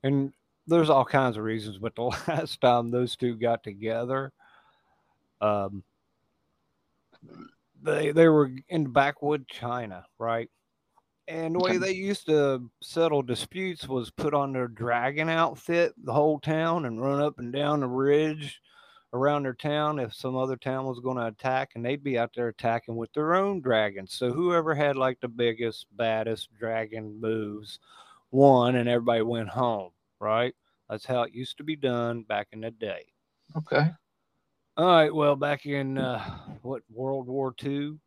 and 0.02 0.34
there's 0.66 0.90
all 0.90 1.06
kinds 1.06 1.38
of 1.38 1.44
reasons. 1.44 1.78
But 1.78 1.94
the 1.94 2.02
last 2.28 2.60
time 2.60 2.90
those 2.90 3.16
two 3.16 3.36
got 3.36 3.62
together, 3.64 4.34
um, 5.40 5.84
they 7.84 8.10
they 8.10 8.28
were 8.28 8.50
in 8.70 8.92
backwood 8.92 9.48
China, 9.48 10.04
right? 10.18 10.50
And 11.28 11.54
the 11.54 11.60
way 11.60 11.78
they 11.78 11.92
used 11.92 12.26
to 12.26 12.68
settle 12.82 13.22
disputes 13.22 13.88
was 13.88 14.10
put 14.10 14.34
on 14.34 14.52
their 14.52 14.68
dragon 14.68 15.30
outfit 15.30 15.94
the 16.04 16.14
whole 16.14 16.40
town 16.40 16.86
and 16.86 17.00
run 17.00 17.22
up 17.22 17.38
and 17.38 17.54
down 17.54 17.82
the 17.82 17.88
ridge 17.88 18.60
around 19.14 19.44
their 19.44 19.54
town 19.54 20.00
if 20.00 20.14
some 20.14 20.36
other 20.36 20.58
town 20.58 20.86
was 20.86 21.00
going 21.00 21.18
to 21.18 21.28
attack 21.28 21.72
and 21.76 21.86
they'd 21.86 22.04
be 22.04 22.18
out 22.18 22.32
there 22.36 22.50
attacking 22.50 22.96
with 22.96 23.12
their 23.14 23.36
own 23.36 23.62
dragons. 23.62 24.14
So 24.14 24.32
whoever 24.32 24.76
had 24.76 24.96
like 24.96 25.20
the 25.20 25.28
biggest, 25.28 25.86
baddest 25.96 26.50
dragon 26.58 27.20
moves 27.20 27.80
won 28.32 28.76
and 28.76 28.90
everybody 28.90 29.22
went 29.22 29.50
home, 29.50 29.92
right? 30.20 30.54
That's 30.90 31.06
how 31.06 31.24
it 31.24 31.34
used 31.34 31.58
to 31.58 31.64
be 31.64 31.76
done 31.76 32.24
back 32.24 32.48
in 32.52 32.62
the 32.62 32.72
day. 32.72 33.06
Okay. 33.56 33.92
All 34.78 34.86
right. 34.86 35.14
Well, 35.14 35.36
back 35.36 35.66
in 35.66 35.98
uh, 35.98 36.24
what 36.62 36.84
World 36.94 37.28
War 37.28 37.54
II, 37.64 37.98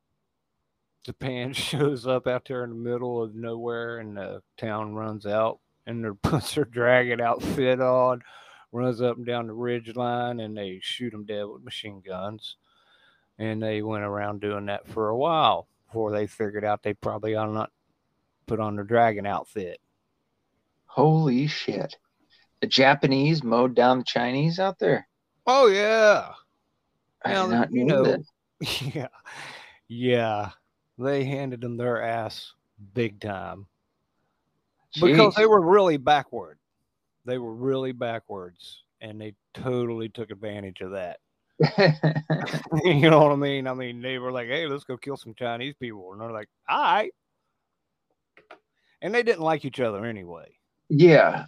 Japan 1.04 1.52
shows 1.54 2.07
up 2.07 2.26
out 2.26 2.45
there 2.47 2.64
in 2.64 2.71
the 2.71 2.76
middle 2.76 3.23
of 3.23 3.35
nowhere, 3.35 3.99
and 3.99 4.16
the 4.16 4.42
town 4.57 4.95
runs 4.95 5.26
out, 5.26 5.59
and 5.87 6.04
they 6.04 6.11
puts 6.23 6.54
their 6.54 6.64
dragon 6.64 7.21
outfit 7.21 7.80
on, 7.80 8.23
runs 8.73 9.00
up 9.00 9.17
and 9.17 9.27
down 9.27 9.47
the 9.47 9.53
ridge 9.53 9.95
line, 9.97 10.41
and 10.41 10.57
they 10.57 10.79
shoot 10.83 11.11
them 11.11 11.25
dead 11.25 11.45
with 11.45 11.65
machine 11.65 12.00
guns. 12.07 12.57
And 13.39 13.62
they 13.62 13.83
went 13.83 14.05
around 14.05 14.41
doing 14.41 14.67
that 14.67 14.87
for 14.87 15.09
a 15.09 15.17
while 15.17 15.67
before 15.87 16.12
they 16.12 16.27
figured 16.27 16.65
out 16.65 16.83
they 16.83 16.95
probably 16.95 17.35
ought 17.35 17.53
not 17.53 17.73
put 18.47 18.61
on 18.61 18.77
their 18.77 18.85
dragon 18.85 19.27
outfit. 19.27 19.81
Holy 20.87 21.47
shit. 21.47 21.97
The 22.61 22.67
Japanese 22.67 23.43
mowed 23.43 23.75
down 23.75 23.99
the 23.99 24.05
Chinese 24.05 24.59
out 24.59 24.79
there. 24.79 25.09
Oh 25.47 25.67
yeah, 25.69 26.33
I 27.25 27.33
Now, 27.33 27.47
did 27.47 27.50
not 27.53 27.73
you 27.73 27.85
know, 27.85 28.05
that. 28.05 28.21
yeah, 28.95 29.09
yeah. 29.89 30.50
They 30.99 31.25
handed 31.25 31.62
them 31.62 31.79
their 31.79 32.03
ass 32.03 32.53
big 32.93 33.21
time. 33.21 33.67
because 35.00 35.35
they 35.35 35.47
were 35.47 35.61
really 35.62 35.97
backward. 35.97 36.60
They 37.25 37.39
were 37.39 37.55
really 37.55 37.93
backwards, 37.93 38.85
and 39.00 39.21
they 39.21 39.35
totally 39.55 40.09
took 40.09 40.31
advantage 40.31 40.81
of 40.81 40.93
that. 40.93 41.19
you 42.85 43.11
know 43.11 43.21
what 43.21 43.33
I 43.33 43.37
mean? 43.37 43.67
I 43.67 43.75
mean, 43.75 44.00
they 44.00 44.19
were 44.19 44.33
like, 44.33 44.49
"Hey, 44.49 44.67
let's 44.67 44.85
go 44.85 44.97
kill 44.97 45.17
some 45.17 45.35
Chinese 45.35 45.75
people," 45.79 46.12
and 46.12 46.21
they're 46.21 46.33
like, 46.33 46.49
"All 46.69 46.81
right." 46.81 47.12
And 49.03 49.15
they 49.15 49.23
didn't 49.23 49.43
like 49.43 49.65
each 49.65 49.81
other 49.81 50.05
anyway. 50.05 50.49
yeah. 50.89 51.47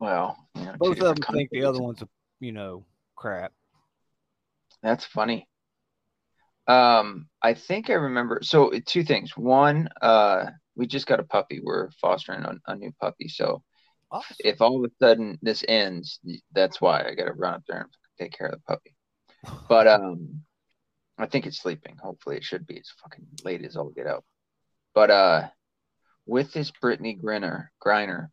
Well, 0.00 0.36
you 0.54 0.64
know, 0.64 0.74
Both 0.78 1.00
of 1.00 1.16
them 1.16 1.16
think 1.32 1.50
the 1.50 1.64
other 1.64 1.80
one's 1.80 2.02
a, 2.02 2.08
you 2.40 2.52
know, 2.52 2.84
crap. 3.16 3.52
That's 4.82 5.04
funny. 5.04 5.48
Um, 6.66 7.28
I 7.42 7.54
think 7.54 7.90
I 7.90 7.94
remember. 7.94 8.40
So 8.42 8.72
two 8.86 9.04
things. 9.04 9.36
One, 9.36 9.88
uh, 10.02 10.46
we 10.76 10.86
just 10.86 11.06
got 11.06 11.20
a 11.20 11.24
puppy. 11.24 11.60
We're 11.62 11.90
fostering 11.92 12.42
a, 12.42 12.54
a 12.66 12.76
new 12.76 12.92
puppy. 13.00 13.28
So 13.28 13.62
Awesome. 14.14 14.36
if 14.44 14.60
all 14.60 14.78
of 14.78 14.88
a 14.88 15.04
sudden 15.04 15.40
this 15.42 15.64
ends, 15.66 16.20
that's 16.52 16.80
why 16.80 17.02
I 17.02 17.16
got 17.16 17.24
to 17.24 17.32
run 17.32 17.54
up 17.54 17.64
there 17.66 17.80
and 17.80 17.90
take 18.16 18.32
care 18.32 18.46
of 18.46 18.60
the 18.60 18.60
puppy. 18.68 18.94
But 19.68 19.88
um, 19.88 20.42
I 21.18 21.26
think 21.26 21.46
it's 21.46 21.58
sleeping. 21.58 21.96
Hopefully, 22.00 22.36
it 22.36 22.44
should 22.44 22.64
be. 22.64 22.76
It's 22.76 22.94
fucking 23.02 23.26
late 23.42 23.64
as 23.64 23.76
all 23.76 23.90
get 23.90 24.06
out. 24.06 24.24
But 24.94 25.10
uh, 25.10 25.48
with 26.26 26.52
this 26.52 26.70
Brittney 26.70 27.20
Griner, 27.20 27.66
Griner, 27.84 28.28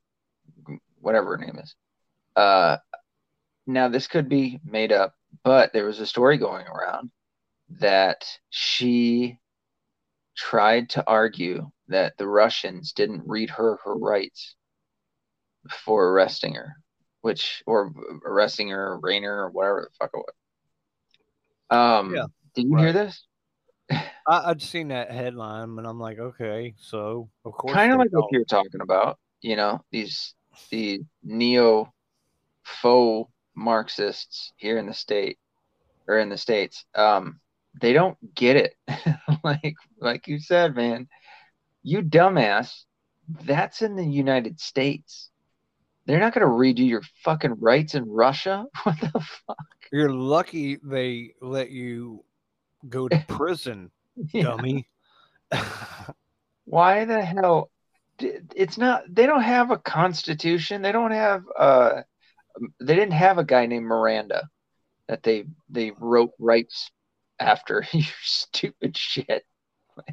whatever 1.00 1.36
her 1.36 1.44
name 1.44 1.58
is, 1.58 1.76
uh, 2.36 2.78
now 3.66 3.88
this 3.88 4.08
could 4.08 4.30
be 4.30 4.60
made 4.64 4.92
up, 4.92 5.16
but 5.44 5.74
there 5.74 5.86
was 5.86 6.00
a 6.00 6.06
story 6.06 6.38
going 6.38 6.68
around 6.68 7.10
that 7.80 8.24
she 8.52 9.40
tried 10.38 10.90
to 10.92 11.04
argue 11.08 11.72
that 11.88 12.18
the 12.18 12.28
Russians 12.28 12.94
didn't 12.94 13.24
read 13.26 13.50
her 13.50 13.80
her 13.84 13.96
rights 13.96 14.56
before 15.64 16.10
arresting 16.10 16.56
her, 16.56 16.76
which 17.22 17.64
or 17.66 17.94
arresting 18.26 18.70
her, 18.70 19.00
Rainer, 19.00 19.44
or 19.46 19.50
whatever 19.50 19.90
the 19.90 19.96
fuck 19.98 20.12
it 20.14 20.18
was. 20.18 21.78
Um, 21.78 22.16
Yeah, 22.16 22.26
did 22.56 22.66
you 22.70 22.78
hear 22.78 22.94
this? 22.94 23.26
I, 23.92 24.06
I'd 24.28 24.62
seen 24.62 24.90
that 24.90 25.12
headline, 25.12 25.78
and 25.78 25.88
I'm 25.88 26.00
like, 26.00 26.20
okay, 26.20 26.74
so 26.78 27.30
of 27.46 27.54
course, 27.54 27.74
Kind 27.74 27.92
of 27.92 27.98
like 28.00 28.12
what 28.12 28.22
don't. 28.22 28.32
you're 28.32 28.46
talking 28.46 28.82
about. 28.82 29.20
You 29.42 29.56
know, 29.56 29.84
these 29.92 30.36
these 30.70 31.02
neo 31.24 31.92
faux 32.64 33.32
Marxists 33.56 34.54
here 34.58 34.78
in 34.78 34.86
the 34.86 34.94
state 34.94 35.40
or 36.08 36.20
in 36.20 36.30
the 36.30 36.38
states. 36.38 36.86
Um, 36.94 37.40
they 37.80 37.94
don't 37.94 38.18
get 38.36 38.56
it. 38.58 38.76
like 39.44 39.76
like 40.00 40.28
you 40.28 40.40
said, 40.40 40.76
man, 40.76 41.08
you 41.84 42.02
dumbass. 42.02 42.84
That's 43.46 43.82
in 43.82 43.96
the 43.96 44.06
United 44.06 44.60
States. 44.60 45.31
They're 46.12 46.20
not 46.20 46.34
gonna 46.34 46.46
redo 46.48 46.86
your 46.86 47.04
fucking 47.24 47.62
rights 47.62 47.96
in 47.96 48.04
Russia. 48.04 48.66
What 48.84 49.00
the 49.00 49.12
fuck? 49.48 49.68
You're 49.94 50.12
lucky 50.12 50.76
they 50.84 51.36
let 51.42 51.72
you 51.72 52.26
go 52.90 53.08
to 53.08 53.24
prison, 53.30 53.92
dummy. 54.34 54.90
Why 56.66 57.06
the 57.06 57.24
hell? 57.24 57.72
It's 58.20 58.78
not. 58.78 59.04
They 59.10 59.26
don't 59.26 59.42
have 59.42 59.72
a 59.72 59.78
constitution. 59.78 60.82
They 60.82 60.92
don't 60.92 61.12
have. 61.12 61.44
Uh, 61.58 62.02
they 62.82 62.96
didn't 62.96 63.14
have 63.14 63.38
a 63.38 63.46
guy 63.46 63.66
named 63.66 63.86
Miranda 63.86 64.50
that 65.08 65.24
they 65.24 65.46
they 65.70 65.92
wrote 65.98 66.32
rights 66.40 66.92
after. 67.40 67.86
you 67.94 68.04
stupid 68.22 68.98
shit. 68.98 69.46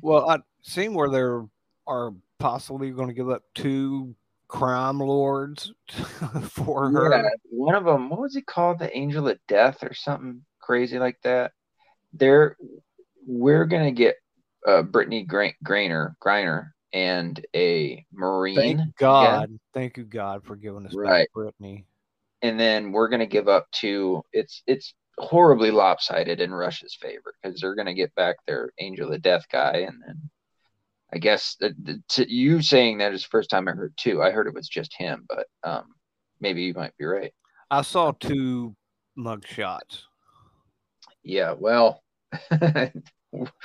well, 0.00 0.30
I've 0.30 0.42
seen 0.62 0.94
where 0.94 1.10
there 1.10 1.44
are 1.88 2.12
possibly 2.38 2.92
going 2.92 3.08
to 3.08 3.14
give 3.14 3.30
up 3.30 3.42
two 3.56 4.14
crime 4.48 4.98
lords 4.98 5.72
for 6.50 6.90
her. 6.90 7.10
Yeah, 7.16 7.28
one 7.50 7.74
of 7.74 7.84
them. 7.84 8.10
What 8.10 8.20
was 8.20 8.34
he 8.34 8.42
called? 8.42 8.78
The 8.78 8.94
Angel 8.96 9.28
of 9.28 9.38
Death 9.46 9.82
or 9.82 9.94
something 9.94 10.44
crazy 10.60 10.98
like 10.98 11.18
that. 11.22 11.52
They're 12.12 12.56
we're 13.26 13.66
gonna 13.66 13.92
get 13.92 14.16
uh, 14.66 14.82
Brittney 14.82 15.26
Gra- 15.26 15.52
Grainer 15.64 16.14
Griner 16.24 16.70
and 16.92 17.44
a 17.54 18.04
Marine. 18.12 18.56
Thank 18.56 18.78
again. 18.80 18.92
God. 18.98 19.50
Thank 19.74 19.96
you, 19.98 20.04
God, 20.04 20.42
for 20.44 20.56
giving 20.56 20.86
us 20.86 20.94
Right. 20.94 21.08
back 21.20 21.28
Brittney. 21.36 21.84
and 22.42 22.58
then 22.58 22.92
we're 22.92 23.08
to 23.20 23.26
give 23.26 23.48
up 23.48 23.70
to 23.72 24.22
it's 24.32 24.62
it's 24.66 24.94
horribly 25.18 25.70
lopsided 25.70 26.40
in 26.40 26.54
Russia's 26.54 26.96
favor 27.00 27.34
because 27.42 27.60
they're 27.60 27.74
to 27.86 27.94
get 27.94 28.14
back 28.14 28.36
their 28.46 28.70
Angel 28.78 29.12
of 29.12 29.20
Death 29.20 29.46
guy, 29.52 29.84
and 29.88 30.00
then 30.06 30.30
I 31.12 31.18
guess 31.18 31.56
the, 31.58 31.74
the, 31.82 32.02
to 32.10 32.30
you 32.30 32.60
saying 32.60 32.98
that 32.98 33.12
is 33.12 33.22
the 33.22 33.28
first 33.28 33.50
time 33.50 33.68
I 33.68 33.72
heard 33.72 33.94
too. 33.96 34.22
I 34.22 34.30
heard 34.30 34.46
it 34.46 34.54
was 34.54 34.68
just 34.68 34.94
him, 34.96 35.26
but 35.28 35.46
um, 35.64 35.84
maybe 36.40 36.62
you 36.62 36.74
might 36.74 36.96
be 36.98 37.06
right. 37.06 37.32
I 37.70 37.82
saw 37.82 38.12
two 38.12 38.76
mug 39.16 39.46
shots. 39.46 40.04
Yeah, 41.22 41.54
well, 41.58 42.02
we're 42.50 42.92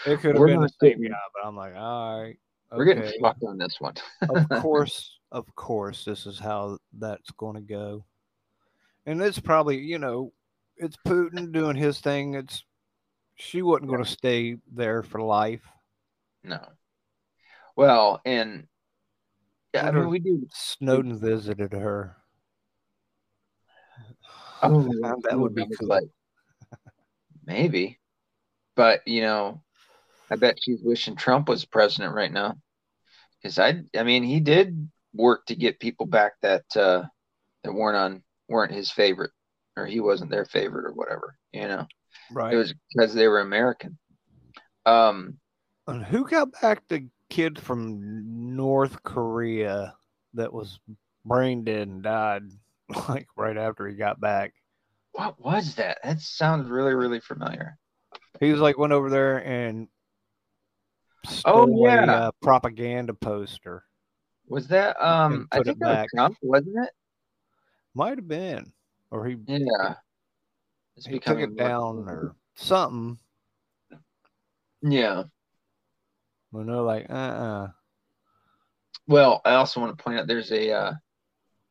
It 0.06 0.20
could 0.20 0.36
have 0.36 0.46
been 0.46 0.62
the 0.62 0.72
same 0.82 1.02
guy, 1.02 1.16
but 1.34 1.48
I'm 1.48 1.56
like, 1.56 1.76
all 1.76 2.22
right. 2.22 2.38
Okay. 2.72 2.78
we're 2.78 2.86
getting 2.86 3.22
fucked 3.22 3.44
on 3.44 3.58
this 3.58 3.76
one. 3.80 3.94
of 4.30 4.50
course, 4.62 5.20
of 5.32 5.46
course, 5.56 6.06
this 6.06 6.26
is 6.26 6.40
how 6.40 6.80
that's 6.98 7.30
going 7.32 7.56
to 7.56 7.62
go. 7.62 8.06
And 9.06 9.22
it's 9.22 9.40
probably, 9.40 9.78
you 9.80 10.00
know, 10.00 10.34
it's 10.78 10.98
Putin 11.06 11.52
doing 11.52 11.76
his 11.76 12.00
thing. 12.00 12.34
It's 12.34 12.64
she 13.36 13.62
wasn't 13.62 13.90
going 13.90 14.04
to 14.04 14.10
stay 14.10 14.58
there 14.74 15.04
for 15.04 15.22
life. 15.22 15.62
no. 16.44 16.60
Well, 17.76 18.22
and 18.26 18.68
yeah, 19.74 19.88
I 19.88 19.92
mean 19.92 20.10
we 20.10 20.20
do. 20.20 20.48
Snowden 20.52 21.20
visited 21.20 21.74
her. 21.74 22.18
Oh, 24.62 24.84
that 25.24 25.40
would 25.40 25.56
be 25.56 25.66
cool. 25.80 25.88
like, 25.88 26.04
maybe, 27.46 28.00
but 28.76 29.08
you 29.08 29.22
know, 29.22 29.64
I 30.30 30.36
bet 30.36 30.58
she's 30.62 30.82
wishing 30.84 31.16
Trump 31.16 31.50
was 31.50 31.66
president 31.66 32.14
right 32.14 32.32
now, 32.32 32.56
because 33.42 33.60
I, 33.60 33.82
I 33.98 34.04
mean, 34.04 34.24
he 34.24 34.40
did 34.40 34.90
work 35.14 35.46
to 35.48 35.56
get 35.56 35.80
people 35.80 36.06
back 36.06 36.34
that 36.42 36.66
uh, 36.76 37.04
that 37.64 37.74
weren't 37.74 37.98
on 37.98 38.24
weren't 38.48 38.72
his 38.72 38.92
favorite, 38.92 39.32
or 39.76 39.86
he 39.86 40.00
wasn't 40.00 40.30
their 40.30 40.46
favorite, 40.46 40.86
or 40.86 40.94
whatever. 40.94 41.36
You 41.52 41.68
know, 41.68 41.88
Right. 42.34 42.54
It 42.54 42.58
was 42.58 42.74
because 42.90 43.14
they 43.14 43.28
were 43.28 43.42
American. 43.42 43.98
Um, 44.86 45.38
and 45.88 46.04
who 46.04 46.28
got 46.28 46.50
back 46.62 46.82
the 46.88 47.08
kid 47.34 47.58
from 47.60 48.56
North 48.56 49.02
Korea 49.02 49.96
that 50.36 50.54
was 50.54 50.80
brain 51.26 51.64
dead 51.64 51.88
and 51.88 52.04
died 52.04 52.44
like 53.10 53.28
right 53.36 53.58
after 53.58 53.88
he 53.88 53.96
got 53.96 54.22
back? 54.22 54.54
what 55.14 55.40
was 55.40 55.74
that? 55.76 55.98
That 56.04 56.20
sounds 56.20 56.70
really, 56.70 56.94
really 56.94 57.20
familiar. 57.20 57.78
He 58.40 58.52
was 58.52 58.62
like 58.62 58.78
went 58.78 58.94
over 58.94 59.10
there 59.10 59.44
and 59.44 59.88
Oh, 61.26 61.32
stole 61.66 61.88
a 61.88 61.92
yeah. 62.06 62.16
uh, 62.16 62.32
propaganda 62.42 63.14
poster. 63.16 63.84
Was 64.48 64.68
that 64.68 64.96
um? 65.04 65.48
I 65.52 65.64
think 65.64 65.80
that 65.80 66.02
was 66.04 66.08
Trump, 66.14 66.38
wasn't 66.44 66.76
it? 66.84 66.92
Might 67.96 68.18
have 68.18 68.28
been, 68.28 68.74
or 69.10 69.26
he, 69.26 69.38
Yeah. 69.48 69.96
It's 70.98 71.08
he 71.08 71.18
took 71.20 71.40
it 71.40 71.56
down 71.58 72.06
or 72.08 72.36
something. 72.56 73.18
Yeah. 74.84 75.24
When 76.54 76.68
they're 76.68 76.76
like, 76.76 77.08
uh, 77.10 77.14
uh 77.14 77.68
Well, 79.08 79.42
I 79.44 79.56
also 79.56 79.80
want 79.80 79.98
to 79.98 80.04
point 80.04 80.20
out 80.20 80.28
there's 80.28 80.52
a 80.52 80.72
uh, 80.72 80.94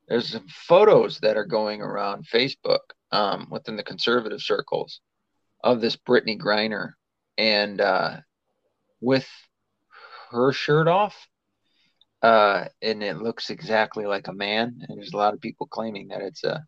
there's 0.09 0.31
some 0.31 0.49
photos 0.49 1.21
that 1.21 1.37
are 1.37 1.47
going 1.47 1.81
around 1.81 2.27
Facebook 2.27 2.81
um, 3.13 3.47
within 3.49 3.77
the 3.77 3.85
conservative 3.85 4.41
circles 4.41 5.01
of 5.63 5.81
this 5.81 5.97
Brittney 5.97 6.37
Griner 6.37 6.95
and 7.39 7.81
uh, 7.81 8.17
with 9.01 9.29
her 10.33 10.53
shirt 10.53 10.89
off, 10.89 11.29
uh, 12.21 12.65
and 12.83 13.05
it 13.05 13.19
looks 13.19 13.51
exactly 13.51 14.05
like 14.05 14.27
a 14.27 14.33
man. 14.33 14.81
And 14.81 14.99
there's 14.99 15.13
a 15.13 15.17
lot 15.17 15.33
of 15.33 15.41
people 15.41 15.69
claiming 15.69 16.09
that 16.09 16.23
it's 16.23 16.43
a 16.43 16.65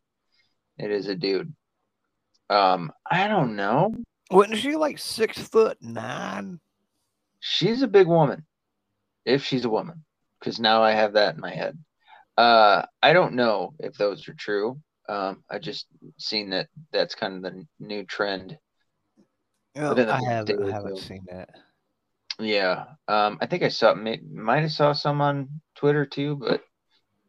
it 0.79 0.92
is 0.92 1.09
a 1.09 1.16
dude. 1.16 1.53
Um, 2.48 2.92
I 3.11 3.27
don't 3.27 3.57
know. 3.57 3.92
wasn't 4.31 4.59
she 4.59 4.77
like 4.77 5.00
six 5.00 5.37
foot 5.48 5.79
nine? 5.81 6.61
She's 7.47 7.83
a 7.83 7.89
big 7.89 8.07
woman, 8.07 8.47
if 9.27 9.45
she's 9.45 9.67
a 9.67 9.69
woman, 9.69 10.03
because 10.41 10.59
now 10.59 10.83
I 10.83 10.93
have 10.93 11.13
that 11.13 11.35
in 11.35 11.43
my 11.43 11.51
head. 11.51 11.79
Uh, 12.39 12.87
I 13.03 13.13
don't 13.13 13.35
know 13.35 13.75
if 13.79 13.99
those 13.99 14.27
are 14.29 14.35
true. 14.35 14.81
Um, 15.11 15.45
I 15.51 15.59
just 15.59 15.87
seen 16.17 16.51
that 16.51 16.69
that's 16.91 17.15
kind 17.15 17.37
of 17.37 17.43
the 17.53 17.67
new 17.79 18.05
trend. 18.07 18.57
Oh, 19.77 19.95
I 19.95 20.23
haven't, 20.23 20.63
I 20.63 20.73
haven't 20.73 20.99
seen 21.01 21.27
that. 21.29 21.51
Yeah. 22.39 22.87
Um, 23.09 23.37
I 23.43 23.47
think 23.47 23.63
I 23.63 23.69
saw 23.69 23.93
may, 23.95 24.21
might 24.33 24.63
have 24.63 24.73
saw 24.73 24.95
some 24.95 25.21
on 25.21 25.61
Twitter 25.75 26.07
too, 26.07 26.37
but 26.37 26.63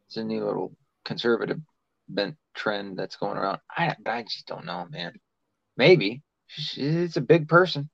it's 0.06 0.16
a 0.16 0.24
new 0.24 0.46
little 0.46 0.74
conservative 1.04 1.60
bent 2.08 2.36
trend 2.54 2.98
that's 2.98 3.16
going 3.16 3.36
around. 3.36 3.58
I 3.70 3.94
I 4.06 4.22
just 4.22 4.46
don't 4.46 4.64
know, 4.64 4.86
man. 4.88 5.12
Maybe 5.76 6.22
it's 6.78 7.18
a 7.18 7.20
big 7.20 7.48
person, 7.48 7.90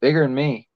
bigger 0.00 0.22
than 0.22 0.32
me. 0.32 0.67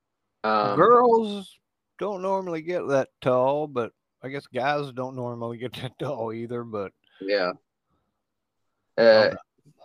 Um, 0.44 0.76
Girls 0.76 1.58
don't 1.98 2.22
normally 2.22 2.62
get 2.62 2.86
that 2.88 3.08
tall, 3.20 3.66
but 3.66 3.92
I 4.22 4.28
guess 4.28 4.46
guys 4.46 4.90
don't 4.92 5.16
normally 5.16 5.58
get 5.58 5.72
that 5.82 5.98
tall 5.98 6.32
either. 6.32 6.64
But 6.64 6.92
Yeah. 7.20 7.52
Uh, 8.98 9.34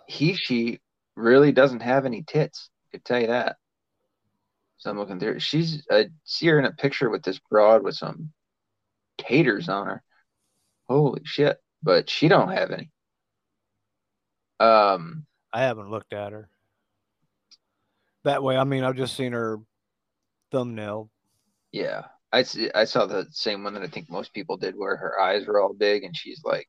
he 0.06 0.34
she 0.34 0.80
really 1.16 1.52
doesn't 1.52 1.80
have 1.80 2.06
any 2.06 2.22
tits. 2.22 2.70
I 2.88 2.96
could 2.96 3.04
tell 3.04 3.20
you 3.20 3.28
that. 3.28 3.56
So 4.78 4.90
I'm 4.90 4.98
looking 4.98 5.18
through. 5.18 5.40
She's 5.40 5.84
I 5.90 6.08
see 6.24 6.46
her 6.46 6.58
in 6.58 6.64
a 6.64 6.72
picture 6.72 7.10
with 7.10 7.22
this 7.22 7.40
broad 7.50 7.82
with 7.82 7.96
some 7.96 8.32
taters 9.16 9.68
on 9.68 9.86
her. 9.86 10.02
Holy 10.88 11.22
shit! 11.24 11.58
But 11.82 12.08
she 12.08 12.28
don't 12.28 12.52
have 12.52 12.70
any. 12.70 12.90
Um. 14.60 15.26
I 15.52 15.62
haven't 15.62 15.90
looked 15.90 16.12
at 16.12 16.32
her. 16.32 16.50
That 18.24 18.42
way, 18.42 18.56
I 18.56 18.64
mean, 18.64 18.84
I've 18.84 18.96
just 18.96 19.16
seen 19.16 19.32
her 19.32 19.58
thumbnail. 20.50 21.10
Yeah. 21.72 22.02
I 22.32 22.42
see, 22.42 22.70
I 22.74 22.84
saw 22.84 23.06
the 23.06 23.26
same 23.30 23.64
one 23.64 23.74
that 23.74 23.82
I 23.82 23.86
think 23.86 24.10
most 24.10 24.34
people 24.34 24.56
did, 24.56 24.76
where 24.76 24.96
her 24.96 25.18
eyes 25.18 25.46
were 25.46 25.60
all 25.60 25.72
big, 25.72 26.04
and 26.04 26.14
she's 26.14 26.42
like, 26.44 26.68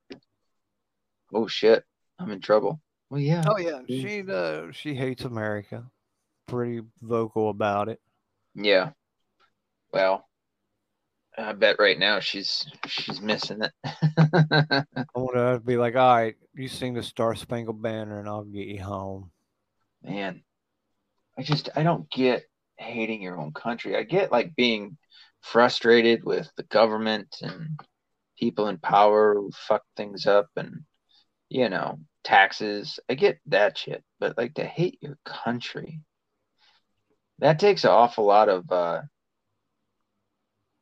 "Oh 1.34 1.48
shit, 1.48 1.84
I'm 2.18 2.32
in 2.32 2.40
trouble." 2.40 2.80
Well, 3.10 3.20
yeah. 3.20 3.44
Oh 3.46 3.58
yeah, 3.58 3.82
she 3.88 4.24
uh, 4.30 4.72
she 4.72 4.94
hates 4.96 5.26
America. 5.26 5.84
Pretty 6.48 6.82
vocal 7.02 7.50
about 7.50 7.90
it. 7.90 8.00
Yeah. 8.56 8.92
Well, 9.92 10.26
I 11.38 11.54
bet 11.54 11.78
right 11.80 12.00
now 12.00 12.20
she's 12.20 12.66
she's 12.88 13.22
missing 13.22 13.62
it. 13.62 13.72
I 13.84 14.86
want 15.16 15.36
to 15.36 15.62
be 15.64 15.76
like, 15.76 15.96
all 15.96 16.16
right, 16.16 16.36
you 16.54 16.68
sing 16.68 16.94
the 16.94 17.04
Star 17.04 17.36
Spangled 17.36 17.82
Banner, 17.82 18.20
and 18.20 18.30
I'll 18.30 18.44
get 18.44 18.68
you 18.68 18.82
home. 18.82 19.32
Man, 20.04 20.42
I 21.38 21.44
just 21.44 21.70
I 21.76 21.84
don't 21.84 22.10
get 22.10 22.49
hating 22.80 23.22
your 23.22 23.40
own 23.40 23.54
country. 23.54 23.96
I 23.96 24.04
get 24.04 24.32
like 24.32 24.56
being 24.56 24.98
frustrated 25.42 26.24
with 26.24 26.50
the 26.58 26.64
government 26.64 27.36
and 27.42 27.80
people 28.38 28.68
in 28.68 28.78
power 28.78 29.36
who 29.36 29.52
fuck 29.52 29.84
things 29.96 30.26
up 30.26 30.48
and 30.56 30.84
you 31.50 31.70
know, 31.70 32.00
taxes. 32.24 33.00
I 33.10 33.16
get 33.16 33.40
that 33.48 33.78
shit, 33.78 34.04
but 34.20 34.38
like 34.38 34.54
to 34.56 34.66
hate 34.66 35.00
your 35.02 35.18
country. 35.26 36.00
That 37.40 37.60
takes 37.60 37.84
an 37.84 37.92
awful 37.92 38.26
lot 38.26 38.50
of 38.50 38.72
uh 38.72 39.02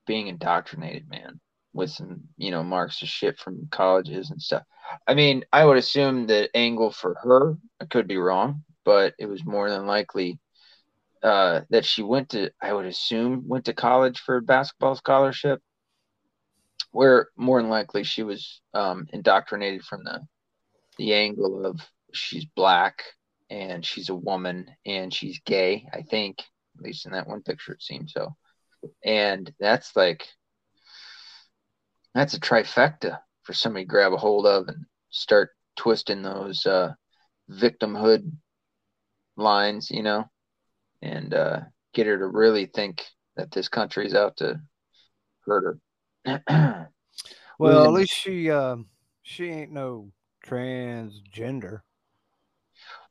being 0.05 0.27
indoctrinated, 0.27 1.09
man, 1.09 1.39
with 1.73 1.89
some, 1.89 2.21
you 2.37 2.49
know, 2.49 2.63
Marxist 2.63 3.11
shit 3.11 3.37
from 3.37 3.67
colleges 3.71 4.31
and 4.31 4.41
stuff. 4.41 4.63
I 5.05 5.13
mean, 5.13 5.43
I 5.51 5.65
would 5.65 5.77
assume 5.77 6.27
the 6.27 6.49
angle 6.55 6.91
for 6.91 7.15
her, 7.23 7.57
I 7.81 7.85
could 7.85 8.07
be 8.07 8.17
wrong, 8.17 8.63
but 8.85 9.13
it 9.19 9.25
was 9.25 9.45
more 9.45 9.69
than 9.69 9.85
likely 9.85 10.39
uh, 11.23 11.61
that 11.69 11.85
she 11.85 12.03
went 12.03 12.29
to, 12.29 12.51
I 12.61 12.73
would 12.73 12.85
assume, 12.85 13.47
went 13.47 13.65
to 13.65 13.73
college 13.73 14.19
for 14.19 14.37
a 14.37 14.41
basketball 14.41 14.95
scholarship, 14.95 15.61
where 16.91 17.29
more 17.35 17.61
than 17.61 17.69
likely 17.69 18.03
she 18.03 18.23
was 18.23 18.61
um, 18.73 19.07
indoctrinated 19.11 19.83
from 19.83 20.03
the 20.03 20.21
the 20.97 21.13
angle 21.13 21.65
of 21.65 21.79
she's 22.13 22.45
black 22.55 23.03
and 23.49 23.85
she's 23.85 24.09
a 24.09 24.15
woman 24.15 24.67
and 24.85 25.13
she's 25.13 25.39
gay. 25.45 25.87
I 25.93 26.01
think, 26.01 26.39
at 26.39 26.83
least 26.83 27.05
in 27.05 27.11
that 27.11 27.27
one 27.27 27.41
picture, 27.43 27.73
it 27.73 27.83
seems 27.83 28.13
so. 28.13 28.35
And 29.03 29.51
that's 29.59 29.95
like, 29.95 30.27
that's 32.13 32.33
a 32.33 32.39
trifecta 32.39 33.19
for 33.43 33.53
somebody 33.53 33.85
to 33.85 33.89
grab 33.89 34.13
a 34.13 34.17
hold 34.17 34.47
of 34.47 34.67
and 34.67 34.85
start 35.09 35.51
twisting 35.75 36.23
those 36.23 36.65
uh, 36.65 36.93
victimhood 37.49 38.31
lines, 39.37 39.89
you 39.91 40.03
know, 40.03 40.25
and 41.01 41.33
uh, 41.33 41.59
get 41.93 42.07
her 42.07 42.17
to 42.17 42.27
really 42.27 42.65
think 42.65 43.05
that 43.35 43.51
this 43.51 43.69
country's 43.69 44.13
out 44.15 44.37
to 44.37 44.59
hurt 45.45 45.79
her. 46.25 46.89
Well, 47.59 47.81
Yeah. 47.81 47.87
at 47.87 47.93
least 47.93 48.13
she 48.13 48.51
uh, 48.51 48.75
she 49.23 49.49
ain't 49.49 49.71
no 49.71 50.11
transgender. 50.45 51.81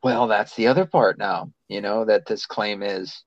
well, 0.05 0.29
that's 0.29 0.55
the 0.55 0.69
other 0.69 0.87
part 0.87 1.19
now, 1.19 1.51
you 1.69 1.81
know, 1.81 2.05
that 2.05 2.27
this 2.27 2.47
claim 2.47 2.83
is 2.85 3.25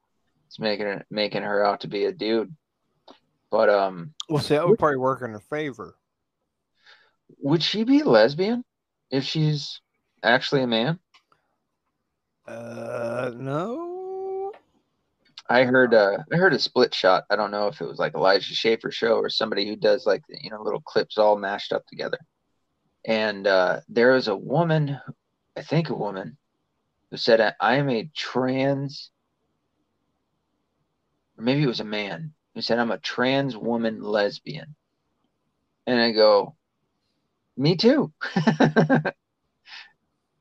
it's 0.47 0.59
making 0.59 0.85
her 0.85 1.05
making 1.11 1.43
her 1.43 1.65
out 1.65 1.81
to 1.81 1.87
be 1.89 2.05
a 2.05 2.13
dude. 2.13 2.55
But 3.51 3.69
um 3.69 4.13
Well, 4.29 4.41
see, 4.41 4.53
that 4.55 4.65
would 4.65 4.79
probably 4.79 4.97
work 4.97 5.21
in 5.23 5.31
her 5.31 5.39
favor. 5.41 5.97
would 7.39 7.61
she 7.63 7.83
be 7.83 8.03
lesbian 8.03 8.63
if 9.11 9.25
she's 9.25 9.81
actually 10.23 10.61
a 10.63 10.67
man? 10.67 10.99
Uh, 12.47 13.31
no. 13.35 13.88
I 15.49 15.63
heard 15.63 15.93
uh 15.95 16.19
I 16.31 16.35
heard 16.37 16.53
a 16.53 16.59
split 16.59 16.93
shot. 16.93 17.25
I 17.29 17.35
don't 17.35 17.51
know 17.51 17.67
if 17.67 17.81
it 17.81 17.87
was 17.87 17.97
like 17.97 18.13
Elijah 18.15 18.53
Schaffer 18.53 18.91
show 18.91 19.15
or 19.15 19.29
somebody 19.29 19.67
who 19.67 19.75
does 19.75 20.05
like 20.05 20.21
you 20.29 20.51
know 20.51 20.61
little 20.61 20.81
clips 20.81 21.17
all 21.17 21.37
mashed 21.37 21.73
up 21.73 21.85
together. 21.87 22.19
And 23.05 23.47
uh 23.47 23.81
there 23.89 24.13
was 24.13 24.27
a 24.27 24.35
woman, 24.35 24.99
I 25.57 25.63
think 25.63 25.89
a 25.89 25.95
woman, 25.95 26.37
who 27.09 27.17
said 27.17 27.55
I 27.59 27.75
am 27.77 27.89
a 27.89 28.09
trans 28.15 29.11
or 31.37 31.43
maybe 31.43 31.63
it 31.63 31.67
was 31.67 31.79
a 31.79 31.85
man 31.85 32.33
who 32.53 32.61
said 32.61 32.77
I'm 32.77 32.91
a 32.91 32.99
trans 32.99 33.57
woman 33.57 34.03
lesbian. 34.03 34.75
And 35.87 35.99
I 35.99 36.11
go, 36.11 36.55
Me 37.57 37.75
too. 37.75 38.13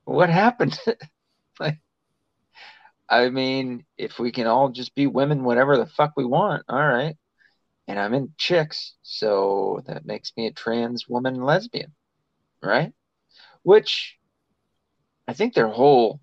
what 0.03 0.29
happened? 0.29 0.77
like 1.59 1.79
I 3.09 3.29
mean, 3.29 3.85
if 3.97 4.19
we 4.19 4.31
can 4.31 4.47
all 4.47 4.69
just 4.69 4.93
be 4.93 5.07
women, 5.07 5.43
whatever 5.43 5.77
the 5.77 5.87
fuck 5.87 6.13
we 6.15 6.25
want, 6.25 6.63
all 6.69 6.87
right. 6.87 7.17
And 7.87 7.99
I'm 7.99 8.13
in 8.13 8.33
chicks, 8.37 8.93
so 9.01 9.81
that 9.87 10.05
makes 10.05 10.31
me 10.37 10.45
a 10.45 10.51
trans 10.51 11.09
woman 11.09 11.41
lesbian, 11.41 11.93
right? 12.61 12.93
Which 13.63 14.17
I 15.27 15.33
think 15.33 15.53
their 15.53 15.67
whole 15.69 16.19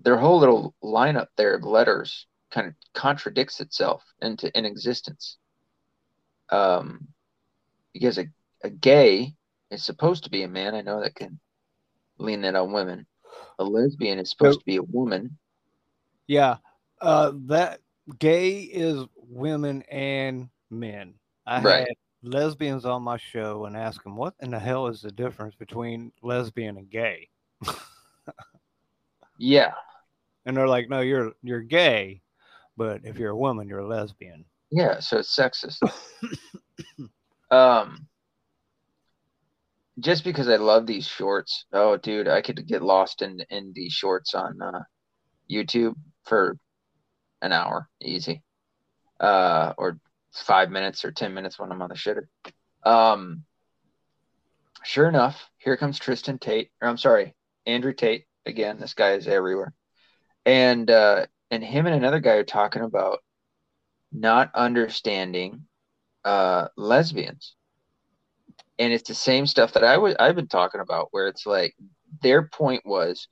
their 0.00 0.18
whole 0.18 0.38
little 0.38 0.74
lineup 0.82 1.28
there 1.36 1.54
of 1.54 1.64
letters 1.64 2.26
kind 2.50 2.66
of 2.66 2.74
contradicts 2.94 3.60
itself 3.60 4.04
into 4.22 4.56
in 4.56 4.64
existence. 4.64 5.38
Um, 6.50 7.08
because 7.92 8.18
a, 8.18 8.26
a 8.62 8.70
gay 8.70 9.34
is 9.70 9.84
supposed 9.84 10.24
to 10.24 10.30
be 10.30 10.42
a 10.42 10.48
man. 10.48 10.74
I 10.74 10.82
know 10.82 11.00
that 11.00 11.14
can 11.14 11.40
lean 12.18 12.42
that 12.42 12.54
on 12.54 12.72
women. 12.72 13.06
A 13.58 13.64
lesbian 13.64 14.18
is 14.18 14.30
supposed 14.30 14.56
So- 14.56 14.60
to 14.60 14.64
be 14.66 14.76
a 14.76 14.82
woman. 14.82 15.36
Yeah. 16.26 16.56
Uh, 17.00 17.32
that 17.46 17.80
gay 18.18 18.58
is 18.60 19.04
women 19.16 19.82
and 19.90 20.48
men. 20.70 21.14
I 21.46 21.60
Right. 21.62 21.88
had 21.88 21.96
lesbians 22.22 22.84
on 22.84 23.02
my 23.02 23.16
show 23.16 23.64
and 23.66 23.76
asked 23.76 24.02
them 24.04 24.16
what 24.16 24.34
in 24.40 24.50
the 24.50 24.58
hell 24.58 24.88
is 24.88 25.00
the 25.00 25.12
difference 25.12 25.54
between 25.54 26.12
lesbian 26.22 26.76
and 26.76 26.90
gay, 26.90 27.28
Yeah, 29.38 29.72
and 30.46 30.56
they're 30.56 30.66
like, 30.68 30.88
no, 30.88 31.00
you're 31.00 31.32
you're 31.42 31.60
gay, 31.60 32.20
but 32.76 33.00
if 33.04 33.18
you're 33.18 33.30
a 33.30 33.36
woman, 33.36 33.68
you're 33.68 33.78
a 33.80 33.86
lesbian. 33.86 34.44
yeah. 34.70 34.98
So 34.98 35.18
it's 35.18 35.34
sexist. 35.34 35.78
um, 37.52 38.07
just 39.98 40.24
because 40.24 40.48
I 40.48 40.56
love 40.56 40.86
these 40.86 41.06
shorts. 41.06 41.66
Oh, 41.72 41.96
dude, 41.96 42.28
I 42.28 42.42
could 42.42 42.66
get 42.66 42.82
lost 42.82 43.22
in 43.22 43.40
in 43.50 43.72
these 43.74 43.92
shorts 43.92 44.34
on 44.34 44.60
uh, 44.62 44.82
YouTube 45.50 45.94
for 46.24 46.56
an 47.42 47.52
hour, 47.52 47.88
easy. 48.00 48.42
Uh, 49.18 49.74
or 49.76 49.98
five 50.32 50.70
minutes 50.70 51.04
or 51.04 51.10
ten 51.10 51.34
minutes 51.34 51.58
when 51.58 51.72
I'm 51.72 51.82
on 51.82 51.88
the 51.88 51.94
shitter. 51.94 52.26
Um, 52.84 53.44
sure 54.84 55.08
enough, 55.08 55.48
here 55.58 55.76
comes 55.76 55.98
Tristan 55.98 56.38
Tate. 56.38 56.70
Or 56.80 56.88
I'm 56.88 56.98
sorry, 56.98 57.34
Andrew 57.66 57.92
Tate. 57.92 58.24
Again, 58.46 58.78
this 58.78 58.94
guy 58.94 59.12
is 59.12 59.26
everywhere. 59.26 59.74
And 60.46 60.90
uh, 60.90 61.26
and 61.50 61.64
him 61.64 61.86
and 61.86 61.94
another 61.94 62.20
guy 62.20 62.34
are 62.34 62.44
talking 62.44 62.82
about 62.82 63.18
not 64.12 64.54
understanding 64.54 65.66
uh, 66.24 66.68
lesbians. 66.76 67.54
And 68.78 68.92
it's 68.92 69.08
the 69.08 69.14
same 69.14 69.46
stuff 69.46 69.72
that 69.72 69.84
I 69.84 69.98
was 69.98 70.14
I've 70.18 70.36
been 70.36 70.48
talking 70.48 70.80
about, 70.80 71.08
where 71.10 71.28
it's 71.28 71.46
like 71.46 71.74
their 72.22 72.42
point 72.42 72.86
was, 72.86 73.28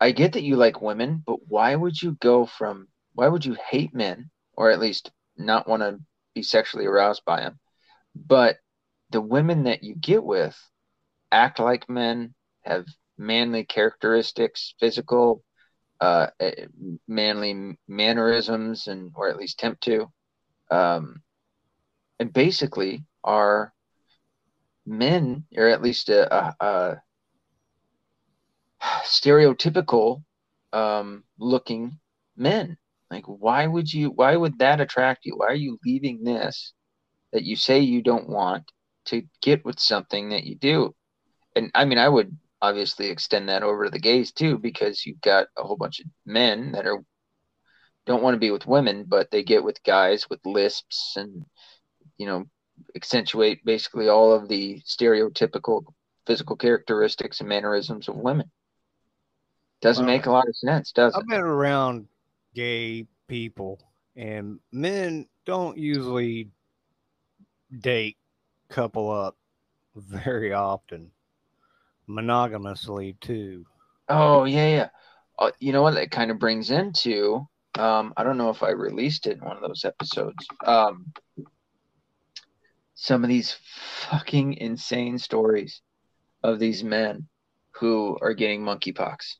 I 0.00 0.12
get 0.12 0.32
that 0.34 0.44
you 0.44 0.56
like 0.56 0.80
women, 0.80 1.22
but 1.26 1.38
why 1.48 1.74
would 1.74 2.00
you 2.00 2.16
go 2.20 2.46
from 2.46 2.88
why 3.14 3.28
would 3.28 3.44
you 3.44 3.56
hate 3.68 3.94
men, 3.94 4.30
or 4.54 4.70
at 4.70 4.80
least 4.80 5.10
not 5.36 5.68
want 5.68 5.82
to 5.82 5.98
be 6.34 6.42
sexually 6.42 6.86
aroused 6.86 7.22
by 7.24 7.40
them? 7.40 7.58
But 8.14 8.58
the 9.10 9.20
women 9.20 9.64
that 9.64 9.82
you 9.82 9.94
get 9.94 10.22
with 10.22 10.56
act 11.32 11.58
like 11.58 11.88
men, 11.88 12.34
have 12.62 12.86
manly 13.18 13.64
characteristics, 13.64 14.74
physical, 14.80 15.42
uh, 16.00 16.28
eh, 16.38 16.66
manly 17.08 17.76
mannerisms, 17.88 18.86
and 18.86 19.12
or 19.14 19.28
at 19.28 19.36
least 19.36 19.58
tempt 19.58 19.82
to, 19.82 20.10
um, 20.70 21.22
and 22.18 22.32
basically 22.32 23.04
are 23.24 23.72
men, 24.90 25.44
or 25.56 25.68
at 25.68 25.82
least 25.82 26.08
a, 26.08 26.34
a, 26.34 26.54
a 26.60 27.02
stereotypical 29.04 30.22
um, 30.72 31.24
looking 31.38 31.98
men. 32.36 32.76
Like, 33.10 33.24
why 33.26 33.66
would 33.66 33.92
you? 33.92 34.10
Why 34.10 34.36
would 34.36 34.58
that 34.58 34.80
attract 34.80 35.24
you? 35.24 35.36
Why 35.36 35.46
are 35.46 35.54
you 35.54 35.78
leaving 35.84 36.22
this 36.22 36.72
that 37.32 37.44
you 37.44 37.56
say 37.56 37.80
you 37.80 38.02
don't 38.02 38.28
want 38.28 38.70
to 39.06 39.22
get 39.42 39.64
with 39.64 39.80
something 39.80 40.30
that 40.30 40.44
you 40.44 40.56
do? 40.56 40.94
And 41.56 41.70
I 41.74 41.84
mean, 41.84 41.98
I 41.98 42.08
would 42.08 42.36
obviously 42.62 43.08
extend 43.08 43.48
that 43.48 43.62
over 43.62 43.84
to 43.84 43.90
the 43.90 43.98
gays 43.98 44.32
too, 44.32 44.58
because 44.58 45.04
you've 45.04 45.20
got 45.20 45.48
a 45.56 45.62
whole 45.62 45.76
bunch 45.76 46.00
of 46.00 46.06
men 46.26 46.72
that 46.72 46.86
are 46.86 47.02
don't 48.06 48.22
want 48.22 48.34
to 48.34 48.40
be 48.40 48.50
with 48.50 48.66
women, 48.66 49.04
but 49.06 49.30
they 49.30 49.42
get 49.42 49.62
with 49.62 49.82
guys 49.84 50.28
with 50.30 50.40
lisps 50.44 51.14
and 51.16 51.44
you 52.16 52.26
know 52.26 52.44
accentuate 52.96 53.64
basically 53.64 54.08
all 54.08 54.32
of 54.32 54.48
the 54.48 54.80
stereotypical 54.86 55.84
physical 56.26 56.56
characteristics 56.56 57.40
and 57.40 57.48
mannerisms 57.48 58.08
of 58.08 58.16
women. 58.16 58.50
Doesn't 59.80 60.06
make 60.06 60.26
a 60.26 60.30
lot 60.30 60.46
of 60.46 60.56
sense, 60.56 60.92
does 60.92 61.14
it? 61.14 61.18
I've 61.18 61.26
been 61.26 61.40
around 61.40 62.06
gay 62.54 63.06
people, 63.28 63.80
and 64.14 64.60
men 64.70 65.26
don't 65.46 65.78
usually 65.78 66.50
date 67.80 68.16
couple 68.68 69.10
up 69.10 69.36
very 69.96 70.52
often, 70.52 71.10
monogamously 72.06 73.16
too. 73.20 73.64
Oh 74.08 74.44
yeah, 74.44 74.68
yeah. 74.68 74.88
Uh, 75.38 75.50
you 75.58 75.72
know 75.72 75.82
what? 75.82 75.94
That 75.94 76.10
kind 76.10 76.30
of 76.30 76.38
brings 76.38 76.70
into. 76.70 77.46
Um, 77.78 78.12
I 78.16 78.24
don't 78.24 78.36
know 78.36 78.50
if 78.50 78.62
I 78.62 78.70
released 78.70 79.26
it 79.26 79.38
in 79.38 79.44
one 79.44 79.56
of 79.56 79.62
those 79.62 79.84
episodes. 79.84 80.46
Um, 80.66 81.12
some 83.00 83.24
of 83.24 83.30
these 83.30 83.56
fucking 84.10 84.52
insane 84.58 85.18
stories 85.18 85.80
of 86.42 86.58
these 86.58 86.84
men 86.84 87.26
who 87.70 88.18
are 88.20 88.34
getting 88.34 88.60
monkeypox. 88.60 89.36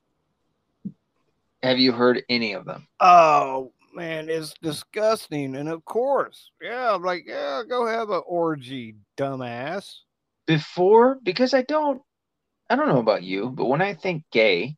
Have 1.62 1.78
you 1.78 1.92
heard 1.92 2.22
any 2.30 2.54
of 2.54 2.64
them? 2.64 2.88
Oh 3.00 3.72
man, 3.94 4.30
it's 4.30 4.54
disgusting. 4.62 5.56
And 5.56 5.68
of 5.68 5.84
course, 5.84 6.50
yeah, 6.62 6.94
I'm 6.94 7.02
like, 7.02 7.24
yeah, 7.26 7.62
go 7.68 7.86
have 7.86 8.08
an 8.08 8.22
orgy, 8.26 8.96
dumbass. 9.18 9.94
Before, 10.46 11.18
because 11.22 11.52
I 11.52 11.60
don't, 11.60 12.00
I 12.70 12.76
don't 12.76 12.88
know 12.88 12.98
about 12.98 13.22
you, 13.22 13.50
but 13.50 13.66
when 13.66 13.82
I 13.82 13.92
think 13.92 14.24
gay, 14.32 14.76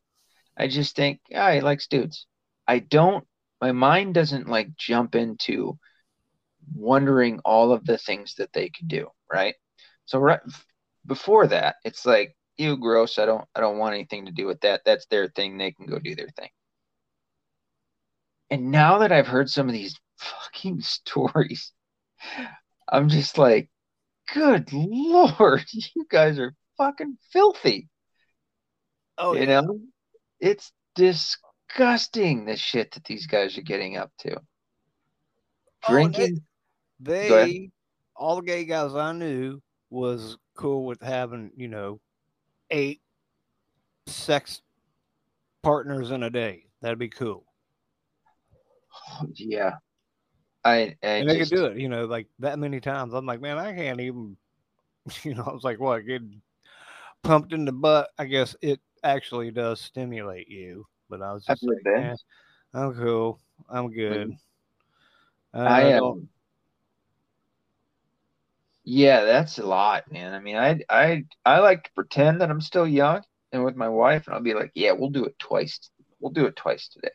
I 0.56 0.66
just 0.66 0.96
think, 0.96 1.20
yeah, 1.28 1.54
he 1.54 1.60
likes 1.60 1.86
dudes. 1.86 2.26
I 2.66 2.80
don't, 2.80 3.24
my 3.60 3.70
mind 3.70 4.14
doesn't 4.14 4.48
like 4.48 4.76
jump 4.76 5.14
into 5.14 5.78
wondering 6.74 7.40
all 7.44 7.72
of 7.72 7.84
the 7.84 7.98
things 7.98 8.34
that 8.36 8.52
they 8.52 8.68
could 8.68 8.88
do, 8.88 9.08
right? 9.32 9.54
So 10.06 10.18
right 10.18 10.40
before 11.06 11.46
that, 11.48 11.76
it's 11.84 12.06
like, 12.06 12.36
ew, 12.56 12.76
gross. 12.76 13.18
I 13.18 13.26
don't, 13.26 13.44
I 13.54 13.60
don't 13.60 13.78
want 13.78 13.94
anything 13.94 14.26
to 14.26 14.32
do 14.32 14.46
with 14.46 14.60
that. 14.60 14.82
That's 14.84 15.06
their 15.06 15.28
thing. 15.28 15.58
They 15.58 15.72
can 15.72 15.86
go 15.86 15.98
do 15.98 16.14
their 16.14 16.28
thing. 16.28 16.50
And 18.50 18.70
now 18.70 18.98
that 18.98 19.12
I've 19.12 19.26
heard 19.26 19.48
some 19.48 19.68
of 19.68 19.72
these 19.72 19.98
fucking 20.18 20.80
stories, 20.82 21.72
I'm 22.88 23.08
just 23.08 23.38
like, 23.38 23.70
good 24.32 24.72
lord, 24.72 25.64
you 25.72 26.06
guys 26.10 26.38
are 26.38 26.54
fucking 26.76 27.16
filthy. 27.32 27.88
Oh, 29.18 29.34
you 29.34 29.46
know, 29.46 29.80
it's 30.40 30.72
disgusting 30.94 32.44
the 32.44 32.56
shit 32.56 32.92
that 32.92 33.04
these 33.04 33.26
guys 33.26 33.56
are 33.56 33.62
getting 33.62 33.96
up 33.96 34.10
to. 34.20 34.36
Oh, 34.36 34.40
Drinking, 35.88 36.42
they, 37.02 37.70
all 38.16 38.36
the 38.36 38.42
gay 38.42 38.64
guys 38.64 38.94
I 38.94 39.12
knew 39.12 39.60
was 39.90 40.36
cool 40.54 40.86
with 40.86 41.00
having, 41.02 41.50
you 41.56 41.68
know, 41.68 42.00
eight 42.70 43.00
sex 44.06 44.62
partners 45.62 46.10
in 46.10 46.22
a 46.22 46.30
day. 46.30 46.66
That'd 46.80 46.98
be 46.98 47.08
cool. 47.08 47.44
yeah. 49.34 49.74
I, 50.64 50.96
I 51.02 51.06
and 51.06 51.28
they 51.28 51.38
just, 51.38 51.50
could 51.50 51.58
do 51.58 51.64
it, 51.66 51.78
you 51.78 51.88
know, 51.88 52.04
like 52.04 52.28
that 52.38 52.58
many 52.58 52.80
times. 52.80 53.14
I'm 53.14 53.26
like, 53.26 53.40
man, 53.40 53.58
I 53.58 53.74
can't 53.74 54.00
even, 54.00 54.36
you 55.22 55.34
know, 55.34 55.44
I 55.44 55.52
was 55.52 55.64
like, 55.64 55.80
what, 55.80 56.06
get 56.06 56.22
pumped 57.22 57.52
in 57.52 57.64
the 57.64 57.72
butt? 57.72 58.10
I 58.18 58.26
guess 58.26 58.54
it 58.62 58.80
actually 59.02 59.50
does 59.50 59.80
stimulate 59.80 60.48
you. 60.48 60.86
But 61.10 61.20
I 61.20 61.32
was 61.32 61.44
just 61.44 61.62
like, 61.62 61.96
eh, 61.96 62.14
I'm 62.72 62.94
cool. 62.94 63.38
I'm 63.68 63.92
good. 63.92 64.34
I 65.52 65.82
am. 65.82 66.28
Yeah, 68.84 69.24
that's 69.24 69.58
a 69.58 69.66
lot, 69.66 70.10
man. 70.10 70.34
I 70.34 70.40
mean, 70.40 70.56
I 70.56 70.80
I 70.88 71.24
I 71.44 71.60
like 71.60 71.84
to 71.84 71.92
pretend 71.94 72.40
that 72.40 72.50
I'm 72.50 72.60
still 72.60 72.86
young 72.86 73.22
and 73.52 73.64
with 73.64 73.76
my 73.76 73.88
wife, 73.88 74.26
and 74.26 74.34
I'll 74.34 74.42
be 74.42 74.54
like, 74.54 74.72
yeah, 74.74 74.92
we'll 74.92 75.10
do 75.10 75.24
it 75.24 75.38
twice. 75.38 75.90
We'll 76.20 76.32
do 76.32 76.46
it 76.46 76.56
twice 76.56 76.88
today. 76.88 77.12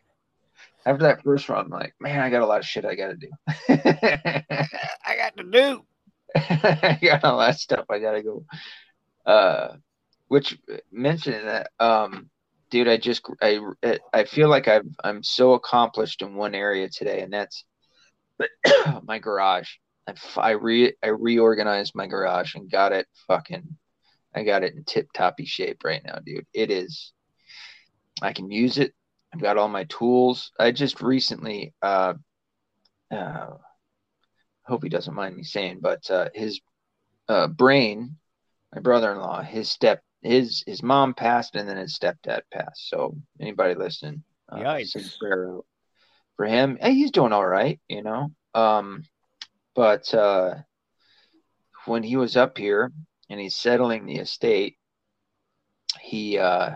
After 0.86 1.04
that 1.04 1.24
first 1.24 1.50
one, 1.50 1.58
I'm 1.60 1.70
like, 1.70 1.94
man, 2.00 2.20
I 2.22 2.30
got 2.30 2.42
a 2.42 2.46
lot 2.46 2.60
of 2.60 2.66
shit 2.66 2.86
I 2.86 2.96
got 2.96 3.08
to 3.08 3.16
do. 3.16 3.30
I 3.70 5.16
got 5.18 5.36
to 5.38 5.44
do. 5.44 5.86
I 6.36 7.00
got 7.02 7.24
a 7.24 7.34
lot 7.34 7.50
of 7.50 7.56
stuff 7.58 7.86
I 7.90 8.00
got 8.00 8.14
to 8.14 8.24
go. 8.24 8.46
Uh, 9.26 9.76
which 10.30 10.58
mentioning 10.92 11.46
that, 11.46 11.72
um, 11.80 12.30
dude, 12.70 12.88
I 12.88 12.98
just 12.98 13.26
I 13.42 13.60
I 14.14 14.24
feel 14.24 14.50
like 14.50 14.70
I've 14.70 14.88
I'm 15.04 15.24
so 15.24 15.54
accomplished 15.54 16.22
in 16.22 16.36
one 16.36 16.56
area 16.56 16.88
today, 16.90 17.22
and 17.22 17.34
that's 17.34 17.66
my 19.04 19.20
garage. 19.20 19.70
I, 20.08 20.14
I 20.38 20.52
re 20.52 20.94
I 21.04 21.08
reorganized 21.08 21.94
my 21.96 22.08
garage 22.08 22.56
and 22.56 22.72
got 22.72 22.92
it 22.92 23.08
fucking 23.28 23.78
I 24.36 24.44
got 24.44 24.64
it 24.64 24.76
in 24.76 24.84
tip 24.84 25.08
toppy 25.14 25.46
shape 25.46 25.84
right 25.84 26.02
now, 26.06 26.20
dude. 26.26 26.46
It 26.54 26.72
is 26.72 27.12
I 28.22 28.34
can 28.34 28.50
use 28.50 28.78
it. 28.78 28.94
I've 29.34 29.42
got 29.42 29.58
all 29.58 29.68
my 29.68 29.84
tools. 29.86 30.52
I 30.60 30.72
just 30.72 31.02
recently 31.02 31.74
uh 31.82 32.14
uh 33.12 33.50
hope 34.66 34.84
he 34.84 34.90
doesn't 34.90 35.14
mind 35.14 35.36
me 35.36 35.44
saying, 35.44 35.80
but 35.82 36.10
uh 36.10 36.30
his 36.34 36.60
uh 37.28 37.48
brain, 37.48 38.18
my 38.74 38.82
brother-in-law, 38.82 39.44
his 39.44 39.70
step 39.70 40.02
his 40.22 40.64
his 40.66 40.82
mom 40.82 41.14
passed 41.14 41.56
and 41.56 41.68
then 41.68 41.78
his 41.78 41.98
stepdad 41.98 42.42
passed. 42.52 42.90
So 42.90 43.16
anybody 43.40 43.76
listening, 43.76 44.24
uh, 44.52 44.58
Yikes. 44.58 45.18
prayer 45.20 45.58
for 46.36 46.46
him. 46.46 46.78
Hey, 46.80 46.94
he's 46.94 47.12
doing 47.12 47.34
all 47.34 47.46
right, 47.46 47.80
you 47.88 48.04
know. 48.04 48.32
Um 48.54 49.04
but 49.78 50.12
uh, 50.16 50.56
when 51.86 52.02
he 52.02 52.18
was 52.18 52.36
up 52.36 52.58
here 52.58 52.92
and 53.30 53.40
he's 53.40 53.56
settling 53.56 54.08
the 54.08 54.16
estate, 54.16 54.76
he 56.02 56.40
uh, 56.40 56.72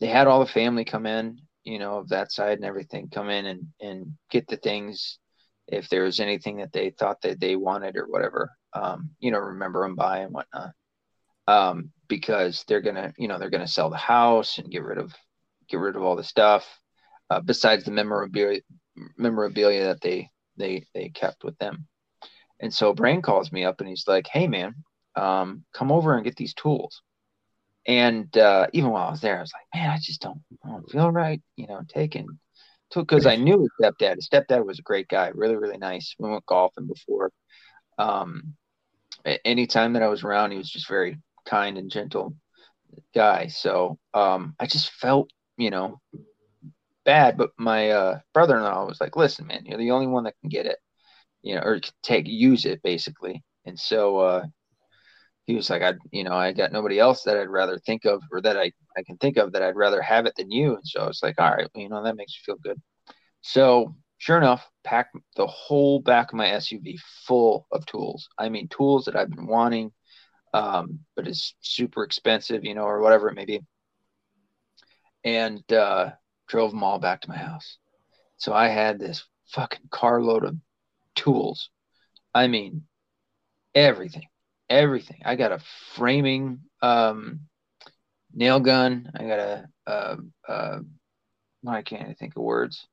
they 0.00 0.06
had 0.06 0.26
all 0.26 0.40
the 0.40 0.50
family 0.50 0.86
come 0.86 1.04
in, 1.04 1.38
you 1.62 1.78
know, 1.78 1.98
of 1.98 2.08
that 2.08 2.32
side 2.32 2.56
and 2.56 2.64
everything, 2.64 3.10
come 3.10 3.28
in 3.28 3.44
and 3.44 3.66
and 3.78 4.14
get 4.30 4.48
the 4.48 4.56
things 4.56 5.18
if 5.68 5.90
there 5.90 6.04
was 6.04 6.18
anything 6.18 6.56
that 6.56 6.72
they 6.72 6.90
thought 6.90 7.20
that 7.20 7.38
they 7.38 7.56
wanted 7.56 7.98
or 7.98 8.06
whatever. 8.06 8.50
Um, 8.72 9.10
you 9.20 9.30
know, 9.30 9.38
remember 9.38 9.82
them 9.82 9.96
by 9.96 10.20
and 10.20 10.32
whatnot. 10.32 10.70
Um, 11.46 11.92
because 12.08 12.64
they're 12.68 12.80
gonna, 12.80 13.12
you 13.18 13.28
know, 13.28 13.38
they're 13.38 13.50
gonna 13.50 13.66
sell 13.66 13.90
the 13.90 13.98
house 13.98 14.56
and 14.56 14.70
get 14.70 14.82
rid 14.82 14.96
of 14.96 15.14
get 15.68 15.78
rid 15.78 15.94
of 15.94 16.02
all 16.02 16.16
the 16.16 16.24
stuff 16.24 16.66
uh, 17.28 17.40
besides 17.40 17.84
the 17.84 17.90
memorabilia 17.90 18.60
memorabilia 19.18 19.84
that 19.84 20.00
they 20.00 20.30
they 20.60 20.86
they 20.94 21.08
kept 21.08 21.44
with 21.44 21.56
them. 21.58 21.86
And 22.60 22.72
so 22.72 22.92
Brian 22.92 23.22
calls 23.22 23.52
me 23.52 23.64
up 23.64 23.80
and 23.80 23.88
he's 23.88 24.06
like, 24.06 24.26
"Hey 24.26 24.46
man, 24.46 24.74
um, 25.16 25.64
come 25.72 25.90
over 25.90 26.14
and 26.14 26.24
get 26.24 26.36
these 26.36 26.54
tools." 26.54 27.02
And 27.86 28.36
uh, 28.36 28.66
even 28.72 28.90
while 28.90 29.08
I 29.08 29.10
was 29.10 29.20
there, 29.20 29.38
I 29.38 29.40
was 29.40 29.52
like, 29.52 29.80
"Man, 29.80 29.90
I 29.90 29.98
just 30.00 30.20
don't, 30.20 30.42
I 30.64 30.70
don't 30.70 30.90
feel 30.90 31.10
right, 31.10 31.40
you 31.56 31.66
know, 31.66 31.80
taking." 31.88 32.38
Because 32.94 33.24
I 33.24 33.36
knew 33.36 33.60
his 33.60 33.70
stepdad. 33.80 34.16
His 34.16 34.28
stepdad 34.28 34.64
was 34.66 34.80
a 34.80 34.82
great 34.82 35.08
guy, 35.08 35.28
really, 35.28 35.56
really 35.56 35.78
nice. 35.78 36.14
We 36.18 36.28
went 36.28 36.44
golfing 36.46 36.88
before. 36.88 37.30
Um, 37.98 38.54
anytime 39.44 39.92
that 39.92 40.02
I 40.02 40.08
was 40.08 40.24
around, 40.24 40.50
he 40.50 40.58
was 40.58 40.70
just 40.70 40.88
very 40.88 41.18
kind 41.46 41.78
and 41.78 41.90
gentle 41.90 42.34
guy. 43.14 43.46
So 43.48 43.98
um, 44.14 44.54
I 44.58 44.66
just 44.66 44.90
felt, 44.90 45.30
you 45.56 45.70
know, 45.70 46.00
bad. 47.10 47.36
But 47.36 47.50
my 47.58 47.90
uh, 47.90 48.20
brother-in-law 48.32 48.86
was 48.86 49.00
like, 49.00 49.16
"Listen, 49.16 49.46
man, 49.46 49.64
you're 49.66 49.78
the 49.78 49.90
only 49.90 50.06
one 50.06 50.24
that 50.24 50.38
can 50.40 50.48
get 50.48 50.66
it, 50.66 50.78
you 51.42 51.54
know, 51.56 51.62
or 51.62 51.80
take 52.02 52.26
use 52.28 52.64
it, 52.66 52.82
basically." 52.82 53.42
And 53.66 53.78
so 53.78 54.18
uh, 54.18 54.44
he 55.46 55.56
was 55.56 55.68
like, 55.70 55.82
"I, 55.82 55.94
you 56.12 56.24
know, 56.24 56.34
I 56.34 56.52
got 56.52 56.72
nobody 56.72 56.98
else 57.00 57.24
that 57.24 57.36
I'd 57.36 57.48
rather 57.48 57.78
think 57.78 58.04
of, 58.04 58.22
or 58.30 58.40
that 58.42 58.56
I 58.56 58.72
I 58.96 59.02
can 59.02 59.16
think 59.18 59.36
of 59.38 59.52
that 59.52 59.62
I'd 59.62 59.76
rather 59.76 60.02
have 60.02 60.26
it 60.26 60.34
than 60.36 60.50
you." 60.52 60.76
And 60.76 60.86
so 60.86 61.00
I 61.00 61.06
was 61.06 61.20
like, 61.22 61.40
"All 61.40 61.50
right, 61.50 61.68
you 61.74 61.88
know, 61.88 62.04
that 62.04 62.16
makes 62.16 62.32
me 62.32 62.42
feel 62.46 62.58
good." 62.62 62.80
So 63.42 63.96
sure 64.18 64.36
enough, 64.38 64.68
packed 64.84 65.16
the 65.36 65.46
whole 65.46 66.00
back 66.00 66.32
of 66.32 66.36
my 66.38 66.48
SUV 66.48 66.98
full 67.26 67.66
of 67.72 67.86
tools. 67.86 68.28
I 68.38 68.48
mean, 68.50 68.68
tools 68.68 69.06
that 69.06 69.16
I've 69.16 69.30
been 69.30 69.46
wanting, 69.48 69.92
um, 70.54 71.00
but 71.16 71.26
it's 71.28 71.54
super 71.60 72.04
expensive, 72.04 72.64
you 72.64 72.74
know, 72.74 72.84
or 72.84 73.00
whatever 73.00 73.28
it 73.28 73.34
may 73.34 73.46
be. 73.46 73.60
And 75.24 75.70
uh, 75.72 76.12
drove 76.50 76.72
them 76.72 76.82
all 76.82 76.98
back 76.98 77.20
to 77.22 77.28
my 77.28 77.36
house. 77.36 77.78
So 78.36 78.52
I 78.52 78.68
had 78.68 78.98
this 78.98 79.24
fucking 79.48 79.88
carload 79.90 80.44
of 80.44 80.56
tools. 81.14 81.70
I 82.34 82.48
mean, 82.48 82.82
everything, 83.74 84.26
everything. 84.68 85.22
I 85.24 85.36
got 85.36 85.52
a 85.52 85.60
framing 85.94 86.60
um, 86.82 87.40
nail 88.34 88.58
gun. 88.58 89.10
I 89.14 89.24
got 89.24 89.38
a, 89.38 89.68
uh, 89.86 90.16
uh, 90.48 90.78
I 91.66 91.82
can't 91.82 92.18
think 92.18 92.36
of 92.36 92.42
words 92.42 92.86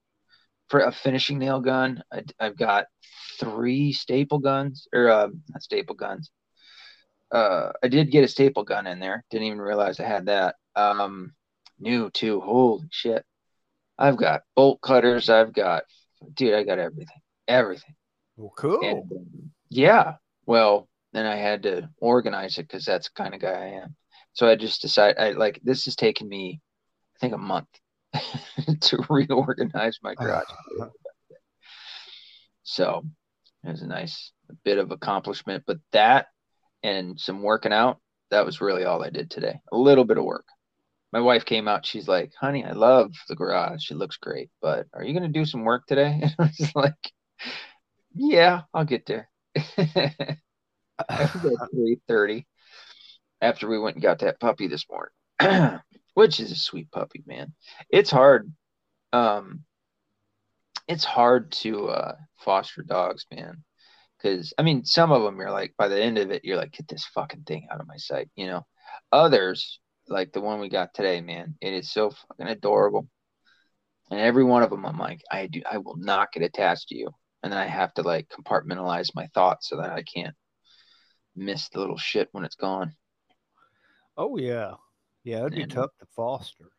for 0.69 0.81
a 0.81 0.91
finishing 0.91 1.39
nail 1.39 1.59
gun. 1.59 2.03
I, 2.11 2.23
have 2.39 2.57
got 2.57 2.85
three 3.39 3.91
staple 3.91 4.39
guns 4.39 4.87
or 4.93 5.09
uh, 5.09 5.29
not 5.49 5.63
staple 5.63 5.95
guns. 5.95 6.29
Uh, 7.31 7.71
I 7.83 7.87
did 7.87 8.11
get 8.11 8.23
a 8.23 8.27
staple 8.27 8.63
gun 8.63 8.85
in 8.87 8.99
there. 8.99 9.23
Didn't 9.31 9.47
even 9.47 9.61
realize 9.61 9.99
I 9.99 10.07
had 10.07 10.27
that. 10.27 10.55
Um, 10.75 11.33
new 11.79 12.09
too. 12.11 12.39
Holy 12.41 12.87
shit. 12.91 13.25
I've 13.97 14.17
got 14.17 14.41
bolt 14.55 14.81
cutters. 14.81 15.29
I've 15.29 15.53
got, 15.53 15.83
dude, 16.33 16.53
I 16.53 16.63
got 16.63 16.79
everything, 16.79 17.21
everything. 17.47 17.95
Well, 18.35 18.53
cool. 18.57 18.79
And, 18.83 19.51
yeah. 19.69 20.15
Well, 20.45 20.87
then 21.13 21.25
I 21.25 21.35
had 21.35 21.63
to 21.63 21.89
organize 21.97 22.57
it 22.57 22.63
because 22.63 22.85
that's 22.85 23.09
the 23.09 23.21
kind 23.21 23.33
of 23.33 23.41
guy 23.41 23.53
I 23.53 23.83
am. 23.83 23.95
So 24.33 24.47
I 24.47 24.55
just 24.55 24.81
decided, 24.81 25.17
I 25.17 25.31
like, 25.31 25.59
this 25.63 25.85
has 25.85 25.95
taken 25.95 26.27
me, 26.27 26.61
I 27.15 27.19
think, 27.19 27.33
a 27.33 27.37
month 27.37 27.67
to 28.81 29.03
reorganize 29.09 29.97
my 30.03 30.11
uh-huh. 30.11 30.43
garage. 30.79 30.91
so 32.63 33.03
it 33.63 33.71
was 33.71 33.81
a 33.81 33.87
nice 33.87 34.31
a 34.49 34.53
bit 34.63 34.77
of 34.77 34.91
accomplishment. 34.91 35.63
But 35.65 35.77
that 35.91 36.27
and 36.83 37.19
some 37.19 37.41
working 37.41 37.73
out, 37.73 37.97
that 38.29 38.45
was 38.45 38.61
really 38.61 38.85
all 38.85 39.03
I 39.03 39.09
did 39.09 39.31
today. 39.31 39.59
A 39.71 39.77
little 39.77 40.05
bit 40.05 40.17
of 40.17 40.23
work 40.23 40.45
my 41.13 41.19
wife 41.19 41.45
came 41.45 41.67
out. 41.67 41.85
She's 41.85 42.07
like, 42.07 42.33
"Honey, 42.39 42.65
I 42.65 42.71
love 42.71 43.11
the 43.27 43.35
garage. 43.35 43.91
It 43.91 43.97
looks 43.97 44.17
great, 44.17 44.49
but 44.61 44.87
are 44.93 45.03
you 45.03 45.13
going 45.13 45.31
to 45.31 45.39
do 45.39 45.45
some 45.45 45.63
work 45.63 45.85
today?" 45.87 46.19
And 46.21 46.35
I 46.39 46.51
was 46.59 46.75
like, 46.75 47.11
"Yeah, 48.13 48.61
I'll 48.73 48.85
get 48.85 49.05
there." 49.05 49.29
three 51.71 51.99
thirty 52.07 52.47
after 53.41 53.67
we 53.67 53.79
went 53.79 53.95
and 53.95 54.03
got 54.03 54.19
that 54.19 54.39
puppy 54.39 54.67
this 54.67 54.85
morning, 54.89 55.79
which 56.13 56.39
is 56.39 56.51
a 56.51 56.55
sweet 56.55 56.91
puppy, 56.91 57.23
man. 57.25 57.53
It's 57.89 58.11
hard. 58.11 58.51
Um, 59.13 59.61
it's 60.87 61.03
hard 61.03 61.51
to 61.51 61.89
uh, 61.89 62.15
foster 62.39 62.83
dogs, 62.83 63.25
man. 63.31 63.63
Because 64.17 64.53
I 64.57 64.63
mean, 64.63 64.83
some 64.83 65.11
of 65.11 65.21
them 65.21 65.37
you're 65.37 65.51
like, 65.51 65.75
by 65.77 65.87
the 65.87 66.01
end 66.01 66.17
of 66.17 66.31
it, 66.31 66.43
you're 66.43 66.57
like, 66.57 66.71
get 66.71 66.87
this 66.87 67.05
fucking 67.13 67.43
thing 67.43 67.67
out 67.71 67.81
of 67.81 67.87
my 67.87 67.97
sight, 67.97 68.29
you 68.35 68.47
know. 68.47 68.65
Others, 69.11 69.79
like 70.09 70.31
the 70.31 70.41
one 70.41 70.59
we 70.59 70.69
got 70.69 70.93
today, 70.93 71.21
man. 71.21 71.55
It 71.61 71.73
is 71.73 71.91
so 71.91 72.11
fucking 72.11 72.47
adorable. 72.47 73.07
And 74.09 74.19
every 74.19 74.43
one 74.43 74.63
of 74.63 74.69
them, 74.69 74.85
I'm 74.85 74.97
like, 74.97 75.21
I 75.29 75.47
do, 75.47 75.61
I 75.69 75.77
will 75.79 75.97
not 75.97 76.31
get 76.31 76.43
attached 76.43 76.89
to 76.89 76.95
you. 76.95 77.09
And 77.43 77.51
then 77.51 77.59
I 77.59 77.65
have 77.65 77.93
to 77.95 78.01
like 78.01 78.29
compartmentalize 78.29 79.09
my 79.13 79.27
thoughts 79.27 79.69
so 79.69 79.77
that 79.77 79.91
I 79.91 80.03
can't 80.03 80.35
miss 81.35 81.69
the 81.69 81.79
little 81.79 81.97
shit 81.97 82.29
when 82.31 82.43
it's 82.43 82.55
gone. 82.55 82.93
Oh 84.17 84.37
yeah, 84.37 84.73
yeah, 85.23 85.39
it'd 85.39 85.53
be 85.53 85.61
and, 85.61 85.71
tough 85.71 85.91
to 85.99 86.05
foster. 86.15 86.69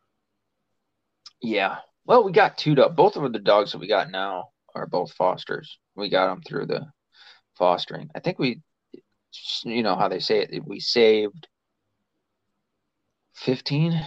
Yeah, 1.41 1.77
well, 2.05 2.25
we 2.25 2.33
got 2.33 2.59
two 2.59 2.75
dogs. 2.75 2.97
Both 2.97 3.17
of 3.17 3.33
the 3.33 3.39
dogs 3.39 3.73
that 3.73 3.79
we 3.79 3.87
got 3.87 4.11
now 4.11 4.49
are 4.75 4.87
both 4.87 5.13
fosters. 5.13 5.79
We 5.95 6.09
got 6.09 6.27
them 6.29 6.43
through 6.43 6.67
the 6.67 6.87
fostering. 7.57 8.11
I 8.15 8.21
think 8.21 8.39
we, 8.39 8.61
you 9.65 9.83
know 9.83 9.95
how 9.95 10.09
they 10.09 10.19
say 10.19 10.41
it. 10.41 10.65
We 10.67 10.81
saved 10.81 11.47
15, 13.41 14.01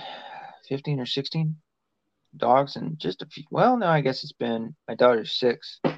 15 0.67 0.99
or 0.99 1.05
16 1.05 1.55
dogs 2.37 2.75
and 2.75 2.97
just 2.97 3.21
a 3.21 3.25
few. 3.25 3.43
Well, 3.51 3.77
no, 3.77 3.87
I 3.87 4.01
guess 4.01 4.23
it's 4.23 4.33
been, 4.33 4.75
my 4.87 4.95
daughter's 4.95 5.37
six. 5.37 5.79
So 5.83 5.93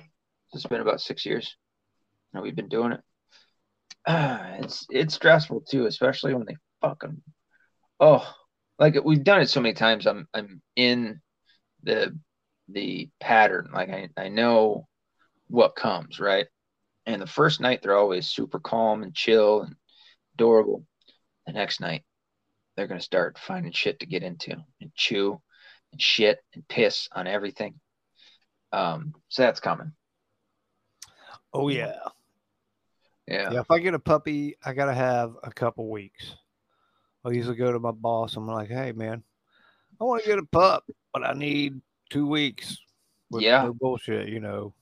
It's 0.53 0.65
been 0.65 0.81
about 0.81 1.01
six 1.01 1.25
years. 1.25 1.55
And 2.33 2.43
we've 2.43 2.55
been 2.55 2.69
doing 2.69 2.93
it. 2.93 3.01
Uh, 4.05 4.39
it's 4.59 4.85
it's 4.89 5.15
stressful 5.15 5.61
too, 5.61 5.85
especially 5.85 6.33
when 6.33 6.45
they 6.45 6.57
fucking 6.81 7.21
oh 7.99 8.27
like 8.79 8.95
we've 9.03 9.23
done 9.23 9.41
it 9.41 9.49
so 9.49 9.61
many 9.61 9.73
times. 9.73 10.07
I'm 10.07 10.27
I'm 10.33 10.61
in 10.75 11.21
the 11.83 12.17
the 12.69 13.09
pattern. 13.19 13.69
Like 13.73 13.89
I, 13.89 14.09
I 14.17 14.29
know 14.29 14.87
what 15.47 15.75
comes, 15.75 16.19
right? 16.19 16.47
And 17.05 17.21
the 17.21 17.27
first 17.27 17.61
night 17.61 17.81
they're 17.81 17.97
always 17.97 18.27
super 18.27 18.59
calm 18.59 19.03
and 19.03 19.13
chill 19.13 19.61
and 19.61 19.75
adorable. 20.35 20.85
The 21.45 21.53
next 21.53 21.81
night 21.81 22.03
they're 22.75 22.87
going 22.87 22.99
to 22.99 23.05
start 23.05 23.37
finding 23.37 23.71
shit 23.71 23.99
to 23.99 24.05
get 24.05 24.23
into 24.23 24.55
and 24.81 24.93
chew 24.95 25.39
and 25.91 26.01
shit 26.01 26.39
and 26.53 26.67
piss 26.67 27.07
on 27.11 27.27
everything. 27.27 27.79
Um, 28.71 29.13
so 29.29 29.43
that's 29.43 29.59
coming. 29.59 29.93
Oh 31.53 31.69
yeah. 31.69 31.93
Yeah. 33.27 33.51
Yeah. 33.51 33.59
If 33.59 33.69
I 33.69 33.79
get 33.79 33.93
a 33.93 33.99
puppy, 33.99 34.57
I 34.65 34.73
gotta 34.73 34.93
have 34.93 35.35
a 35.43 35.51
couple 35.51 35.89
weeks. 35.89 36.35
I 37.23 37.29
usually 37.29 37.55
go 37.55 37.71
to 37.71 37.79
my 37.79 37.91
boss. 37.91 38.35
I'm 38.35 38.47
like, 38.47 38.69
hey 38.69 38.91
man, 38.91 39.23
I 40.01 40.03
want 40.03 40.23
to 40.23 40.29
get 40.29 40.39
a 40.39 40.45
pup, 40.45 40.83
but 41.13 41.23
I 41.23 41.33
need 41.33 41.79
two 42.09 42.27
weeks. 42.27 42.77
yeah. 43.31 43.63
No 43.63 43.73
bullshit, 43.73 44.29
you 44.29 44.39
know. 44.39 44.73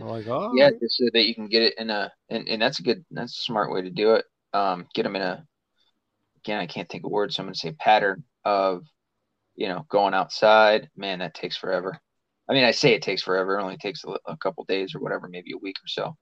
I'm 0.00 0.06
like, 0.06 0.28
oh 0.28 0.52
yeah, 0.54 0.70
just 0.70 0.96
so 0.96 1.06
that 1.12 1.26
you 1.26 1.34
can 1.34 1.48
get 1.48 1.62
it 1.62 1.74
in 1.76 1.90
a, 1.90 2.12
and, 2.28 2.48
and 2.48 2.62
that's 2.62 2.78
a 2.78 2.82
good, 2.84 3.04
that's 3.10 3.36
a 3.36 3.42
smart 3.42 3.72
way 3.72 3.82
to 3.82 3.90
do 3.90 4.14
it. 4.14 4.24
Um, 4.54 4.86
get 4.94 5.02
them 5.02 5.16
in 5.16 5.22
a 5.22 5.44
again, 6.48 6.60
I 6.60 6.66
can't 6.66 6.88
think 6.88 7.04
of 7.04 7.10
words. 7.10 7.36
So 7.36 7.42
I'm 7.42 7.46
going 7.46 7.52
to 7.52 7.60
say 7.60 7.72
pattern 7.72 8.24
of, 8.44 8.82
you 9.54 9.68
know, 9.68 9.84
going 9.90 10.14
outside. 10.14 10.88
Man, 10.96 11.18
that 11.18 11.34
takes 11.34 11.58
forever. 11.58 12.00
I 12.48 12.54
mean, 12.54 12.64
I 12.64 12.70
say 12.70 12.94
it 12.94 13.02
takes 13.02 13.22
forever. 13.22 13.58
It 13.58 13.62
only 13.62 13.76
takes 13.76 14.02
a, 14.04 14.16
a 14.26 14.36
couple 14.38 14.64
days 14.64 14.94
or 14.94 15.00
whatever, 15.00 15.28
maybe 15.28 15.52
a 15.52 15.58
week 15.58 15.76
or 15.76 15.88
so. 15.88 16.16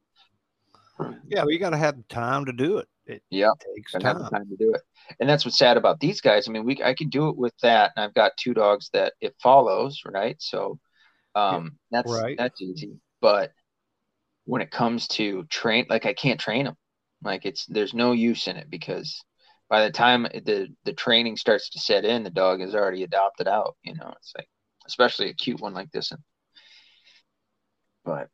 Yeah, 1.29 1.43
well, 1.43 1.53
you 1.53 1.61
got 1.61 1.71
to 1.71 1.77
have 1.77 1.97
time 2.09 2.45
to 2.47 2.53
do 2.53 2.79
it. 2.79 2.89
It 3.07 3.23
yeah, 3.31 3.51
takes 3.77 3.93
time. 3.93 4.19
Time 4.29 4.49
to 4.49 4.57
do 4.59 4.73
it. 4.75 4.81
And 5.21 5.29
that's 5.29 5.45
what's 5.45 5.59
sad 5.59 5.77
about 5.77 6.01
these 6.01 6.21
guys. 6.21 6.49
I 6.49 6.53
mean, 6.53 6.65
we 6.65 6.83
I 6.83 6.95
can 6.95 7.09
do 7.09 7.29
it 7.29 7.37
with 7.37 7.55
that, 7.63 7.93
and 7.95 8.05
I've 8.05 8.15
got 8.15 8.33
two 8.37 8.53
dogs 8.53 8.91
that 8.95 9.13
it 9.21 9.37
follows, 9.41 10.01
right? 10.05 10.35
So, 10.41 10.81
um, 11.37 11.77
that's 11.93 12.11
right. 12.11 12.37
that's 12.37 12.61
easy. 12.61 12.99
But 13.21 13.53
when 14.45 14.61
it 14.61 14.73
comes 14.73 15.07
to 15.09 15.45
train, 15.45 15.87
like 15.89 16.07
I 16.07 16.15
can't 16.15 16.41
train 16.41 16.65
them. 16.65 16.77
Like 17.23 17.47
it's 17.47 17.67
there's 17.67 17.95
no 17.95 18.11
use 18.11 18.49
in 18.49 18.57
it 18.57 18.69
because 18.71 19.23
by 19.69 19.85
the 19.85 19.91
time 19.91 20.23
the 20.23 20.69
the 20.85 20.93
training 20.93 21.37
starts 21.37 21.71
to 21.71 21.81
set 21.81 22.05
in, 22.05 22.23
the 22.23 22.31
dog 22.31 22.61
is 22.61 22.75
already 22.75 23.03
adopted 23.03 23.49
out. 23.49 23.77
You 23.83 23.95
know, 23.95 24.13
it's 24.17 24.33
like 24.37 24.49
especially 24.87 25.31
a 25.31 25.35
cute 25.35 25.61
one 25.61 25.75
like 25.75 25.91
this. 25.91 26.13
And, 26.13 26.21
but 28.05 28.29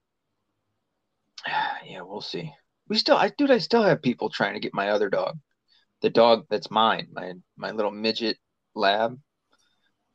yeah, 1.87 2.03
we'll 2.03 2.21
see. 2.21 2.53
We 2.89 2.99
still, 2.99 3.17
I 3.17 3.31
dude, 3.37 3.51
I 3.51 3.59
still 3.59 3.83
have 3.83 4.03
people 4.03 4.29
trying 4.29 4.55
to 4.55 4.61
get 4.61 4.75
my 4.75 4.91
other 4.91 5.09
dog, 5.09 5.39
the 6.03 6.11
dog 6.11 6.47
that's 6.51 6.71
mine, 6.71 7.09
my 7.13 7.33
my 7.57 7.71
little 7.71 7.91
midget 7.91 8.37
lab 8.75 9.19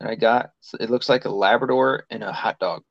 that 0.00 0.10
I 0.10 0.14
got. 0.14 0.50
It 0.78 0.90
looks 0.90 1.08
like 1.08 1.24
a 1.24 1.30
Labrador 1.30 2.04
and 2.10 2.22
a 2.22 2.32
hot 2.32 2.58
dog 2.58 2.82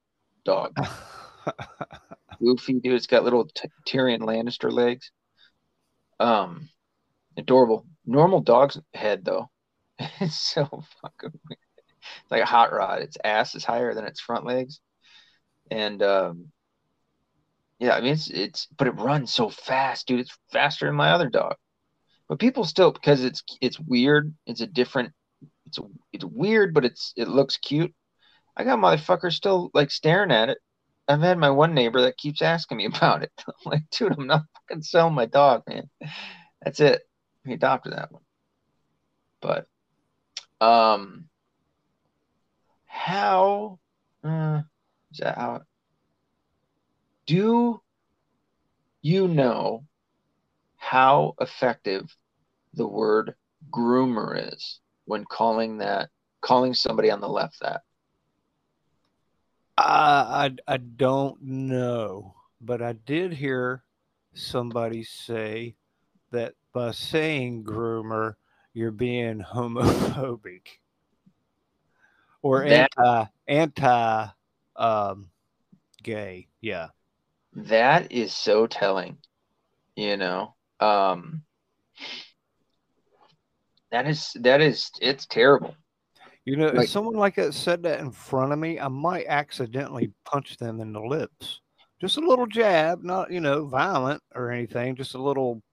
dog. 0.44 0.76
Goofy 2.40 2.74
dude. 2.74 2.94
It's 2.94 3.08
got 3.08 3.24
little 3.24 3.48
Tyrion 3.88 4.20
Lannister 4.20 4.72
legs. 4.72 5.12
Um, 6.20 6.70
adorable. 7.38 7.86
Normal 8.06 8.42
dog's 8.42 8.80
head 8.94 9.24
though. 9.24 9.50
it's 10.00 10.40
so 10.40 10.66
fucking 11.02 11.40
weird. 11.50 11.60
It's 12.22 12.32
like 12.32 12.44
a 12.44 12.46
hot 12.46 12.72
rod. 12.72 13.02
Its 13.02 13.18
ass 13.24 13.56
is 13.56 13.66
higher 13.66 13.94
than 13.94 14.06
its 14.06 14.22
front 14.22 14.46
legs, 14.46 14.80
and 15.72 16.02
um, 16.02 16.52
yeah, 17.80 17.96
I 17.96 18.02
mean 18.02 18.14
it's 18.14 18.30
it's 18.30 18.68
but 18.78 18.88
it 18.88 18.96
runs 18.96 19.32
so 19.32 19.50
fast, 19.50 20.08
dude. 20.08 20.20
It's 20.22 20.38
faster 20.52 20.86
than 20.86 20.96
my 20.96 21.12
other 21.12 21.30
dog. 21.30 21.56
But 22.28 22.40
people 22.40 22.66
still 22.66 22.92
because 22.92 23.24
it's 23.24 23.44
it's 23.62 23.80
weird. 23.80 24.34
It's 24.46 24.62
a 24.62 24.68
different. 24.68 25.14
It's 25.66 25.80
it's 26.14 26.26
weird, 26.26 26.74
but 26.74 26.86
it's 26.86 27.14
it 27.16 27.28
looks 27.28 27.58
cute. 27.58 27.94
I 28.56 28.64
got 28.64 28.80
motherfuckers 28.80 29.34
still 29.34 29.70
like 29.74 29.92
staring 29.92 30.32
at 30.32 30.50
it. 30.50 30.58
I've 31.08 31.22
had 31.22 31.38
my 31.38 31.50
one 31.50 31.74
neighbor 31.74 32.02
that 32.02 32.18
keeps 32.18 32.42
asking 32.42 32.78
me 32.78 32.86
about 32.94 33.24
it. 33.24 33.32
I'm 33.48 33.54
like, 33.66 33.84
dude, 33.92 34.14
I'm 34.18 34.28
not 34.28 34.44
fucking 34.70 34.84
selling 34.84 35.14
my 35.14 35.26
dog, 35.26 35.64
man. 35.68 35.90
That's 36.64 36.80
it. 36.80 37.02
He 37.48 37.54
adopted 37.54 37.94
that 37.94 38.12
one. 38.12 38.24
But 39.42 39.68
um 40.60 41.30
how 42.86 43.80
uh, 44.24 44.62
is 45.12 45.20
that 45.20 45.38
how 45.38 45.62
do 47.26 47.82
you 49.02 49.28
know 49.28 49.86
how 50.78 51.36
effective 51.40 52.16
the 52.74 52.88
word 52.88 53.36
groomer 53.72 54.54
is 54.54 54.80
when 55.06 55.24
calling 55.26 55.78
that 55.78 56.10
calling 56.42 56.74
somebody 56.74 57.10
on 57.12 57.22
the 57.22 57.30
left 57.30 57.60
that 57.62 57.82
I, 59.78 60.50
I 60.68 60.74
I 60.74 60.78
don't 60.78 61.42
know, 61.42 62.34
but 62.60 62.82
I 62.82 62.94
did 62.94 63.34
hear 63.34 63.84
somebody 64.34 65.04
say 65.04 65.76
that 66.32 66.54
by 66.78 66.92
saying 66.92 67.64
groomer, 67.64 68.36
you're 68.74 68.92
being 68.92 69.40
homophobic 69.42 70.68
or 72.44 72.70
That- 72.70 72.92
anti 72.98 73.26
anti 73.48 74.28
um, 74.76 75.32
gay. 76.04 76.48
Yeah. 76.62 76.90
that 77.54 78.12
is 78.12 78.32
so 78.34 78.68
telling 78.68 79.18
you 79.96 80.16
know 80.18 80.54
um 80.80 81.42
that 83.92 84.06
is 84.06 84.34
that 84.42 84.62
is 84.62 84.92
it's 85.02 85.26
terrible 85.26 85.76
You 86.46 86.58
know, 86.58 86.68
Like- 86.68 86.84
if 86.86 86.90
someone 86.92 87.16
like 87.16 87.36
that 87.36 87.56
said 87.56 87.82
that 87.84 88.00
in 88.00 88.12
front 88.12 88.54
of 88.54 88.60
me, 88.60 88.80
I 88.80 88.88
might 88.88 89.26
accidentally 89.28 90.14
punch 90.24 90.58
them 90.58 90.80
in 90.80 90.94
the 90.94 91.02
lips. 91.02 91.60
Just 92.00 92.18
a 92.18 92.22
little 92.22 92.46
jab, 92.46 93.04
not 93.04 93.32
you 93.32 93.40
know 93.42 93.66
violent 93.66 94.22
or 94.36 94.52
anything. 94.52 94.96
Just 94.96 95.16
a 95.16 95.22
little, 95.22 95.64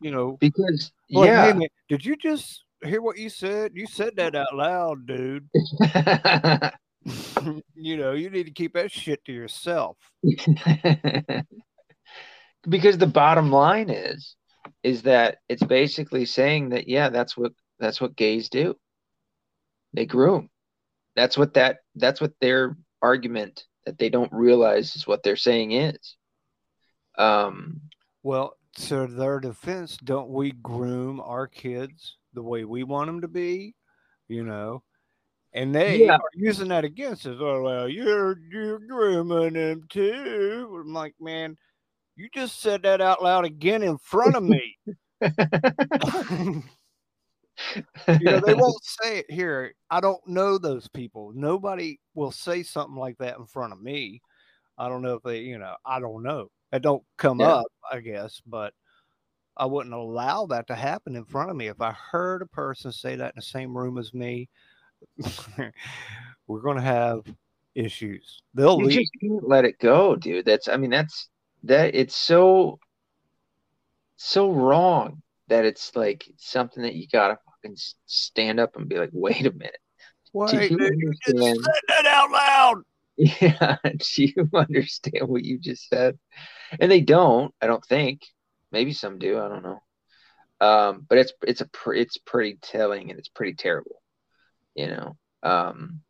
you 0.00 0.10
know. 0.10 0.36
because 0.40 0.92
Like, 1.10 1.26
yeah 1.28 1.42
hey, 1.46 1.52
man, 1.52 1.68
did 1.88 2.04
you 2.04 2.16
just 2.16 2.64
hear 2.82 3.00
what 3.02 3.18
you 3.18 3.28
said? 3.28 3.72
You 3.74 3.86
said 3.86 4.16
that 4.16 4.34
out 4.34 4.54
loud, 4.54 5.06
dude. 5.06 5.48
you 7.74 7.96
know, 7.96 8.12
you 8.12 8.30
need 8.30 8.46
to 8.46 8.52
keep 8.52 8.74
that 8.74 8.90
shit 8.90 9.24
to 9.24 9.32
yourself. 9.32 9.96
because 12.68 12.98
the 12.98 13.06
bottom 13.06 13.50
line 13.50 13.90
is 13.90 14.36
is 14.82 15.02
that 15.02 15.38
it's 15.48 15.62
basically 15.62 16.24
saying 16.24 16.70
that 16.70 16.88
yeah 16.88 17.10
that's 17.10 17.36
what 17.36 17.52
that's 17.78 18.00
what 18.00 18.16
gays 18.16 18.48
do 18.48 18.74
they 19.92 20.06
groom 20.06 20.48
that's 21.14 21.36
what 21.36 21.54
that 21.54 21.78
that's 21.96 22.20
what 22.20 22.32
their 22.40 22.76
argument 23.02 23.64
that 23.84 23.98
they 23.98 24.08
don't 24.08 24.32
realize 24.32 24.96
is 24.96 25.06
what 25.06 25.22
they're 25.22 25.36
saying 25.36 25.72
is 25.72 26.16
um 27.18 27.80
Well, 28.22 28.56
to 28.74 29.06
their 29.06 29.40
defense, 29.40 29.96
don't 29.96 30.30
we 30.30 30.52
groom 30.52 31.20
our 31.20 31.46
kids 31.46 32.16
the 32.32 32.42
way 32.42 32.64
we 32.64 32.84
want 32.84 33.06
them 33.06 33.20
to 33.20 33.28
be? 33.28 33.74
You 34.28 34.44
know, 34.44 34.82
and 35.52 35.74
they 35.74 36.06
Yeah. 36.06 36.14
are 36.14 36.30
using 36.34 36.68
that 36.68 36.84
against 36.84 37.26
us. 37.26 37.36
Oh, 37.38 37.62
well, 37.62 37.88
you're 37.88 38.38
you're 38.50 38.80
grooming 38.80 39.54
them 39.54 39.86
too. 39.88 40.80
I'm 40.80 40.92
like, 40.92 41.14
man, 41.20 41.56
you 42.16 42.28
just 42.34 42.60
said 42.60 42.82
that 42.82 43.00
out 43.00 43.22
loud 43.22 43.44
again 43.44 43.82
in 43.82 43.98
front 43.98 44.36
of 44.36 44.42
me. 44.42 44.76
you 45.20 46.62
know, 48.20 48.40
they 48.40 48.54
won't 48.54 48.84
say 48.84 49.18
it 49.18 49.30
here. 49.30 49.74
I 49.90 50.00
don't 50.00 50.26
know 50.26 50.58
those 50.58 50.88
people. 50.88 51.32
Nobody 51.34 51.98
will 52.14 52.32
say 52.32 52.62
something 52.62 52.96
like 52.96 53.18
that 53.18 53.38
in 53.38 53.46
front 53.46 53.72
of 53.72 53.80
me. 53.80 54.20
I 54.78 54.88
don't 54.88 55.02
know 55.02 55.14
if 55.14 55.22
they, 55.22 55.40
you 55.40 55.58
know, 55.58 55.76
I 55.86 56.00
don't 56.00 56.22
know. 56.22 56.48
It 56.74 56.82
don't 56.82 57.04
come 57.16 57.40
Yeah. 57.40 57.46
up, 57.46 57.66
I 57.90 58.00
guess, 58.00 58.42
but 58.44 58.74
I 59.56 59.66
wouldn't 59.66 59.94
allow 59.94 60.46
that 60.46 60.66
to 60.66 60.74
happen 60.74 61.14
in 61.14 61.24
front 61.24 61.50
of 61.50 61.56
me. 61.56 61.68
If 61.68 61.80
I 61.80 61.92
heard 61.92 62.42
a 62.42 62.46
person 62.46 62.90
say 62.90 63.14
that 63.14 63.34
in 63.34 63.36
the 63.36 63.42
same 63.42 63.76
room 63.76 63.96
as 63.96 64.12
me, 64.12 64.48
we're 66.48 66.60
gonna 66.60 66.80
have 66.82 67.24
issues. 67.76 68.42
They'll 68.54 68.78
you 68.80 68.86
leave. 68.86 68.98
just 68.98 69.12
can't 69.20 69.48
let 69.48 69.64
it 69.64 69.78
go 69.78 70.16
dude 70.16 70.44
that's 70.44 70.68
i 70.68 70.76
mean 70.76 70.90
that's 70.90 71.28
that 71.64 71.94
it's 71.94 72.14
so 72.14 72.78
so 74.16 74.50
wrong 74.52 75.20
that 75.48 75.64
it's 75.64 75.94
like 75.96 76.24
something 76.38 76.82
that 76.82 76.94
you 76.94 77.06
gotta 77.12 77.36
fucking 77.44 77.76
stand 78.06 78.60
up 78.60 78.76
and 78.76 78.88
be 78.88 78.96
like 78.96 79.10
wait 79.12 79.44
a 79.46 79.52
minute 79.52 79.76
Wait, 80.32 80.68
dude, 80.68 80.80
you 80.80 81.12
just 81.24 81.54
said 81.54 81.72
that 81.88 82.06
out 82.06 82.28
loud. 82.28 82.82
Yeah, 83.16 83.76
do 83.84 84.24
you 84.24 84.48
understand 84.54 85.28
what 85.28 85.44
you 85.44 85.58
just 85.58 85.88
said? 85.88 86.18
And 86.80 86.90
they 86.90 87.00
don't, 87.02 87.54
I 87.60 87.66
don't 87.68 87.84
think. 87.84 88.22
Maybe 88.72 88.92
some 88.92 89.18
do, 89.18 89.38
I 89.40 89.48
don't 89.48 89.62
know. 89.64 89.80
Um, 90.60 91.06
but 91.08 91.18
it's 91.18 91.32
it's 91.46 91.60
a 91.62 91.68
pr- 91.68 91.94
it's 91.94 92.18
pretty 92.18 92.56
telling 92.62 93.10
and 93.10 93.18
it's 93.18 93.28
pretty 93.28 93.54
terrible, 93.54 94.02
you 94.74 94.88
know. 94.88 95.16
Um, 95.42 96.02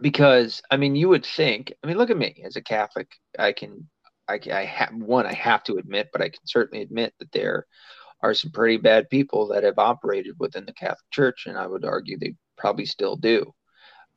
because 0.00 0.62
I 0.70 0.76
mean, 0.76 0.96
you 0.96 1.08
would 1.08 1.24
think. 1.26 1.72
I 1.82 1.86
mean, 1.86 1.96
look 1.98 2.10
at 2.10 2.16
me 2.16 2.42
as 2.44 2.56
a 2.56 2.62
Catholic. 2.62 3.08
I 3.38 3.52
can, 3.52 3.88
I 4.28 4.40
I 4.52 4.64
have 4.64 4.94
one. 4.94 5.26
I 5.26 5.32
have 5.34 5.62
to 5.64 5.76
admit, 5.76 6.08
but 6.12 6.22
I 6.22 6.28
can 6.28 6.46
certainly 6.46 6.82
admit 6.82 7.14
that 7.18 7.32
there 7.32 7.66
are 8.22 8.34
some 8.34 8.52
pretty 8.52 8.78
bad 8.78 9.10
people 9.10 9.48
that 9.48 9.64
have 9.64 9.78
operated 9.78 10.36
within 10.38 10.66
the 10.66 10.74
Catholic 10.74 11.10
Church, 11.12 11.46
and 11.46 11.58
I 11.58 11.66
would 11.66 11.84
argue 11.84 12.18
they 12.18 12.34
probably 12.58 12.86
still 12.86 13.16
do. 13.16 13.52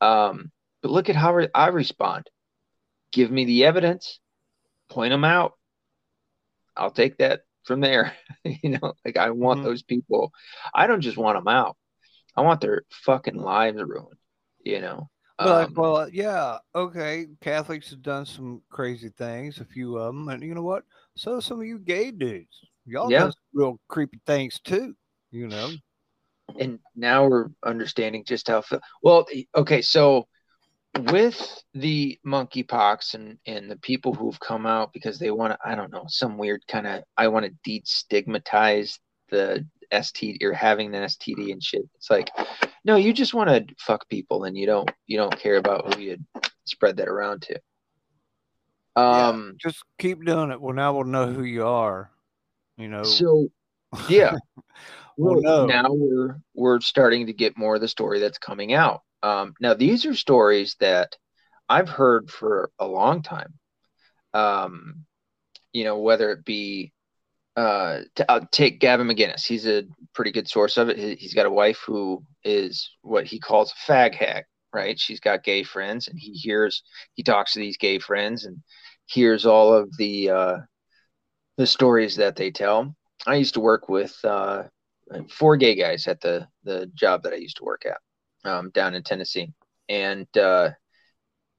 Um, 0.01 0.51
but 0.83 0.91
look 0.91 1.09
at 1.09 1.17
how 1.17 1.33
re- 1.33 1.49
I 1.55 1.69
respond. 1.69 2.29
Give 3.11 3.31
me 3.31 3.45
the 3.45 3.65
evidence, 3.65 4.19
point 4.89 5.11
them 5.11 5.23
out. 5.23 5.53
I'll 6.77 6.91
take 6.91 7.17
that 7.17 7.41
from 7.65 7.81
there. 7.81 8.13
you 8.43 8.71
know, 8.71 8.93
like 9.05 9.17
I 9.17 9.31
want 9.31 9.61
Mhm. 9.61 9.63
those 9.63 9.83
people. 9.83 10.31
I 10.73 10.87
don't 10.87 11.01
just 11.01 11.17
want 11.17 11.37
them 11.37 11.47
out. 11.47 11.77
I 12.35 12.41
want 12.41 12.61
their 12.61 12.83
fucking 12.91 13.35
lives 13.37 13.81
ruined. 13.81 14.19
You 14.63 14.81
know. 14.81 15.09
But 15.37 15.69
Um, 15.69 15.73
well, 15.75 16.09
yeah, 16.09 16.59
okay. 16.75 17.27
Catholics 17.41 17.89
have 17.89 18.01
done 18.01 18.25
some 18.25 18.61
crazy 18.69 19.09
things, 19.09 19.59
a 19.59 19.65
few 19.65 19.97
of 19.97 20.13
them, 20.13 20.29
and 20.29 20.43
you 20.43 20.53
know 20.55 20.61
what? 20.63 20.83
So 21.15 21.39
some 21.39 21.59
of 21.59 21.65
you 21.65 21.79
gay 21.79 22.11
dudes, 22.11 22.59
y'all 22.85 23.09
Yeah. 23.09 23.23
done 23.23 23.31
some 23.31 23.41
real 23.53 23.79
creepy 23.87 24.19
things 24.25 24.59
too. 24.63 24.95
You 25.31 25.47
know, 25.47 25.71
and 26.59 26.79
now 26.95 27.27
we're 27.27 27.49
understanding 27.63 28.23
just 28.25 28.47
how. 28.47 28.63
Well, 29.01 29.25
okay, 29.55 29.81
so 29.81 30.27
with 30.99 31.63
the 31.73 32.19
monkeypox 32.25 33.15
and 33.15 33.37
and 33.47 33.69
the 33.69 33.77
people 33.77 34.13
who've 34.13 34.39
come 34.39 34.65
out 34.65 34.93
because 34.93 35.17
they 35.17 35.31
want 35.31 35.53
to, 35.53 35.59
I 35.67 35.75
don't 35.75 35.91
know, 35.91 36.05
some 36.07 36.37
weird 36.37 36.61
kind 36.67 36.85
of, 36.85 37.03
I 37.17 37.27
want 37.29 37.45
to 37.45 37.69
destigmatize 37.69 38.99
the 39.29 39.65
STD 39.91 40.43
or 40.43 40.53
having 40.53 40.93
an 40.93 41.03
STD 41.03 41.51
and 41.51 41.63
shit. 41.63 41.83
It's 41.95 42.09
like, 42.09 42.29
no, 42.85 42.95
you 42.95 43.13
just 43.13 43.33
want 43.33 43.49
to 43.49 43.65
fuck 43.79 44.07
people 44.09 44.43
and 44.43 44.57
you 44.57 44.65
don't 44.65 44.89
you 45.07 45.17
don't 45.17 45.37
care 45.37 45.57
about 45.57 45.93
who 45.93 46.01
you 46.01 46.17
spread 46.65 46.97
that 46.97 47.07
around 47.07 47.43
to. 47.43 47.59
Yeah. 48.95 49.27
Um. 49.27 49.55
just 49.59 49.83
keep 49.97 50.23
doing 50.23 50.51
it. 50.51 50.61
Well, 50.61 50.75
now 50.75 50.93
we'll 50.93 51.05
know 51.05 51.27
who 51.27 51.43
you 51.43 51.65
are. 51.65 52.11
You 52.77 52.87
know, 52.87 53.03
So 53.03 53.47
yeah. 54.09 54.35
Well, 55.15 55.41
no. 55.41 55.67
now 55.67 55.89
we're 55.89 56.39
we're 56.55 56.81
starting 56.81 57.27
to 57.27 57.33
get 57.33 57.55
more 57.55 57.75
of 57.75 57.81
the 57.81 57.87
story 57.87 58.19
that's 58.19 58.39
coming 58.39 58.73
out. 58.73 59.03
Um, 59.23 59.53
now 59.59 59.73
these 59.73 60.05
are 60.05 60.13
stories 60.13 60.75
that 60.79 61.15
I've 61.69 61.89
heard 61.89 62.29
for 62.29 62.69
a 62.77 62.85
long 62.85 63.23
time. 63.23 63.53
Um, 64.33 65.05
you 65.71 65.85
know, 65.85 65.99
whether 65.99 66.31
it 66.31 66.45
be 66.45 66.93
uh, 67.55 68.01
I'll 68.29 68.47
take 68.51 68.79
Gavin 68.79 69.07
McInnes. 69.07 69.45
He's 69.45 69.67
a 69.67 69.83
pretty 70.13 70.31
good 70.31 70.47
source 70.47 70.77
of 70.77 70.89
it. 70.89 70.97
He, 70.97 71.15
he's 71.15 71.33
got 71.33 71.45
a 71.45 71.51
wife 71.51 71.79
who 71.85 72.23
is 72.43 72.91
what 73.01 73.25
he 73.25 73.39
calls 73.39 73.71
a 73.71 73.91
fag 73.91 74.15
hag, 74.15 74.45
right? 74.73 74.99
She's 74.99 75.19
got 75.19 75.43
gay 75.43 75.63
friends, 75.63 76.07
and 76.07 76.17
he 76.19 76.31
hears 76.31 76.83
he 77.13 77.23
talks 77.23 77.53
to 77.53 77.59
these 77.59 77.77
gay 77.77 77.99
friends 77.99 78.45
and 78.45 78.57
hears 79.05 79.45
all 79.45 79.73
of 79.73 79.95
the 79.97 80.29
uh, 80.31 80.57
the 81.57 81.67
stories 81.67 82.15
that 82.15 82.35
they 82.35 82.51
tell. 82.51 82.95
I 83.27 83.35
used 83.35 83.53
to 83.53 83.59
work 83.59 83.87
with 83.87 84.15
uh, 84.23 84.63
four 85.29 85.55
gay 85.57 85.75
guys 85.75 86.07
at 86.07 86.21
the 86.21 86.47
the 86.63 86.87
job 86.95 87.23
that 87.23 87.33
I 87.33 87.37
used 87.37 87.57
to 87.57 87.65
work 87.65 87.85
at 87.85 87.97
um, 88.45 88.69
down 88.71 88.95
in 88.95 89.03
Tennessee, 89.03 89.53
and 89.89 90.27
uh, 90.37 90.71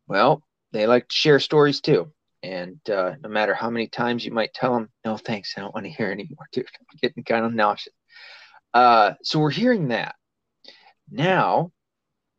well, 0.07 0.43
they 0.73 0.87
like 0.87 1.09
to 1.09 1.15
share 1.15 1.41
stories 1.41 1.81
too. 1.81 2.13
And 2.43 2.79
uh, 2.91 3.15
no 3.23 3.29
matter 3.31 3.55
how 3.55 3.71
many 3.71 3.87
times 3.87 4.25
you 4.25 4.31
might 4.31 4.53
tell 4.53 4.75
them, 4.75 4.91
no 5.05 5.17
thanks, 5.17 5.55
I 5.57 5.61
don't 5.61 5.75
want 5.75 5.87
to 5.87 5.93
hear 5.93 6.11
anymore, 6.11 6.47
dude. 6.53 6.67
I'm 6.79 6.99
getting 7.01 7.25
kind 7.25 7.47
of 7.47 7.55
nauseous. 7.55 7.95
Uh, 8.75 9.15
so 9.23 9.39
we're 9.39 9.51
hearing 9.51 9.89
that 9.89 10.15
now. 11.11 11.71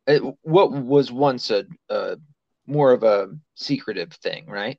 It, 0.06 0.22
what 0.42 0.70
was 0.70 1.10
once 1.10 1.50
a, 1.50 1.64
a 1.88 2.16
more 2.64 2.92
of 2.92 3.02
a 3.02 3.28
secretive 3.56 4.12
thing, 4.12 4.46
right? 4.46 4.78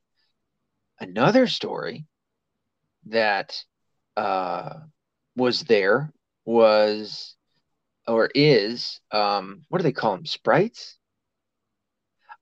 Another 1.01 1.47
story 1.47 2.05
that 3.07 3.61
uh, 4.15 4.74
was 5.36 5.61
there 5.63 6.11
was 6.45 7.36
or 8.08 8.30
is 8.34 8.99
um, 9.12 9.64
what 9.70 9.80
do 9.80 9.84
they 9.84 9.91
call 9.91 10.16
them? 10.16 10.26
Sprites? 10.26 10.97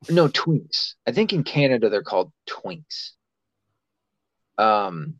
No, 0.09 0.27
twinks. 0.27 0.93
I 1.07 1.11
think 1.11 1.33
in 1.33 1.43
Canada 1.43 1.89
they're 1.89 2.03
called 2.03 2.31
twinks. 2.47 3.11
Um, 4.57 5.19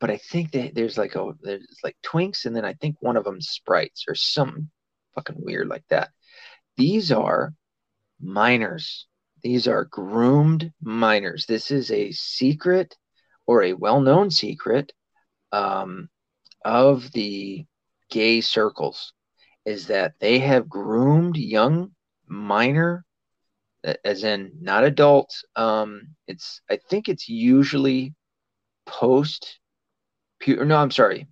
but 0.00 0.10
I 0.10 0.18
think 0.18 0.52
that 0.52 0.74
there's 0.74 0.96
like 0.96 1.16
a 1.16 1.32
there's 1.42 1.78
like 1.82 1.96
twinks, 2.04 2.44
and 2.44 2.54
then 2.54 2.64
I 2.64 2.74
think 2.74 2.96
one 3.00 3.16
of 3.16 3.24
them 3.24 3.40
sprites 3.40 4.04
or 4.08 4.14
something 4.14 4.70
fucking 5.14 5.36
weird 5.38 5.68
like 5.68 5.84
that. 5.90 6.10
These 6.76 7.12
are 7.12 7.54
minors. 8.20 9.06
These 9.42 9.68
are 9.68 9.84
groomed 9.84 10.72
minors. 10.80 11.46
This 11.46 11.70
is 11.70 11.90
a 11.90 12.12
secret 12.12 12.96
or 13.46 13.62
a 13.62 13.74
well-known 13.74 14.30
secret 14.30 14.92
um, 15.52 16.08
of 16.64 17.12
the 17.12 17.66
gay 18.10 18.40
circles 18.40 19.12
is 19.64 19.86
that 19.86 20.14
they 20.20 20.38
have 20.38 20.68
groomed 20.68 21.36
young 21.36 21.90
minor 22.26 23.04
as 24.04 24.24
in 24.24 24.50
not 24.60 24.84
adults 24.84 25.44
um 25.56 26.08
it's 26.26 26.62
i 26.70 26.76
think 26.88 27.08
it's 27.08 27.28
usually 27.28 28.14
post 28.86 29.58
no 30.46 30.76
i'm 30.76 30.90
sorry 30.90 31.26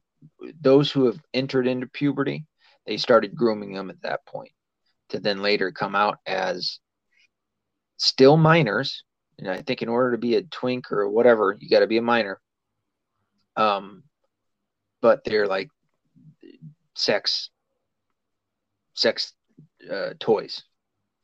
those 0.61 0.91
who 0.91 1.07
have 1.07 1.19
entered 1.35 1.67
into 1.67 1.87
puberty 1.87 2.45
they 2.87 2.97
started 2.97 3.35
grooming 3.35 3.73
them 3.73 3.91
at 3.91 4.01
that 4.03 4.25
point 4.27 4.53
to 5.09 5.21
then 5.21 5.43
later 5.43 5.71
come 5.71 5.95
out 5.95 6.19
as 6.27 6.81
still 7.99 8.37
minors. 8.37 9.05
And 9.39 9.49
i 9.49 9.63
think 9.63 9.83
in 9.83 9.89
order 9.89 10.13
to 10.13 10.19
be 10.19 10.37
a 10.37 10.43
twink 10.43 10.91
or 10.91 11.09
whatever 11.09 11.57
you 11.59 11.69
got 11.69 11.81
to 11.81 11.87
be 11.87 11.99
a 11.99 12.03
minor. 12.03 12.41
Um 13.57 14.03
but 15.01 15.25
they're 15.25 15.47
like 15.47 15.69
sex 16.95 17.51
sex 18.95 19.33
uh, 19.91 20.11
toys 20.19 20.63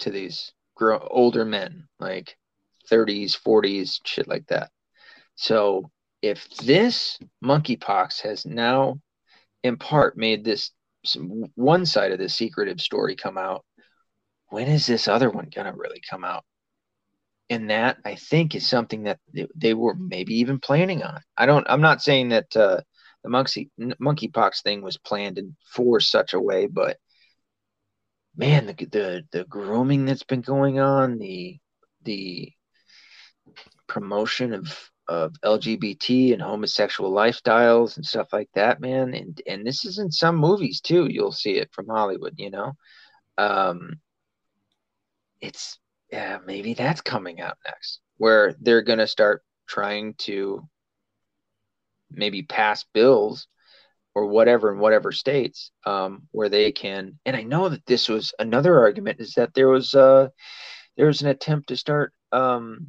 to 0.01 0.11
these 0.11 0.53
grow 0.75 1.07
older 1.11 1.45
men 1.45 1.89
like 1.99 2.37
30s 2.91 3.37
40s 3.39 4.01
shit 4.05 4.29
like 4.29 4.47
that. 4.47 4.71
So 5.35 5.91
if 6.23 6.49
this 6.57 7.19
monkeypox 7.45 8.23
has 8.23 8.47
now 8.47 9.01
in 9.63 9.77
part 9.77 10.17
made 10.17 10.45
this 10.45 10.71
one 11.55 11.87
side 11.87 12.13
of 12.13 12.19
the 12.19 12.29
secretive 12.29 12.81
story 12.81 13.15
come 13.17 13.39
out 13.39 13.65
when 14.51 14.69
is 14.69 14.87
this 14.87 15.09
other 15.09 15.31
one 15.31 15.49
gonna 15.55 15.75
really 15.75 16.01
come 16.09 16.25
out? 16.25 16.45
And 17.51 17.71
that 17.71 17.99
i 18.05 18.15
think 18.15 18.55
is 18.55 18.67
something 18.67 19.05
that 19.05 19.19
they 19.55 19.75
were 19.75 19.95
maybe 19.95 20.35
even 20.41 20.59
planning 20.61 21.03
on. 21.03 21.21
I 21.37 21.47
don't 21.47 21.67
i'm 21.69 21.81
not 21.81 22.03
saying 22.03 22.31
that 22.31 22.55
uh, 22.57 22.81
the 23.23 23.31
monkey 23.31 23.71
monkeypox 23.81 24.63
thing 24.63 24.83
was 24.83 24.97
planned 24.97 25.39
in 25.39 25.57
for 25.75 26.01
such 26.01 26.35
a 26.35 26.41
way, 26.41 26.67
but 26.67 26.99
man, 28.39 28.67
the 28.67 28.73
the 28.87 29.25
the 29.33 29.45
grooming 29.45 30.07
that's 30.07 30.23
been 30.23 30.41
going 30.41 30.79
on, 30.79 31.19
the 31.19 31.59
the 32.05 32.53
promotion 33.87 34.55
of 34.55 34.91
of 35.09 35.33
LGBT 35.43 36.35
and 36.35 36.43
homosexual 36.43 37.11
lifestyles 37.11 37.97
and 37.97 38.07
stuff 38.07 38.29
like 38.33 38.49
that, 38.55 38.81
man. 38.81 39.13
And 39.15 39.43
and 39.47 39.67
this 39.67 39.85
is 39.85 39.99
in 39.99 40.11
some 40.13 40.37
movies 40.37 40.81
too. 40.81 41.09
You'll 41.11 41.33
see 41.33 41.57
it 41.57 41.71
from 41.73 41.89
Hollywood, 41.89 42.35
you 42.37 42.51
know. 42.51 42.73
Um, 43.37 44.01
it's 45.41 45.79
yeah, 46.13 46.39
maybe 46.47 46.75
that's 46.75 47.01
coming 47.01 47.41
out 47.41 47.59
next, 47.67 48.01
where 48.19 48.55
they're 48.61 48.83
gonna 48.83 49.07
start 49.07 49.43
trying 49.67 50.15
to 50.19 50.67
maybe 52.11 52.43
pass 52.43 52.85
bills 52.95 53.49
or 54.19 54.27
whatever 54.27 54.73
in 54.73 54.81
whatever 54.81 55.13
states 55.13 55.71
um, 55.87 56.23
where 56.33 56.49
they 56.49 56.73
can. 56.73 57.17
And 57.25 57.37
I 57.37 57.45
know 57.45 57.69
that 57.69 57.87
this 57.87 58.09
was 58.09 58.35
another 58.41 58.81
argument 58.81 59.21
is 59.21 59.35
that 59.35 59.55
there 59.55 59.69
was 59.69 59.95
uh, 59.95 60.29
there 60.97 61.07
was 61.07 61.23
an 61.23 61.29
attempt 61.29 61.69
to 61.69 61.77
start 61.77 62.13
um, 62.33 62.89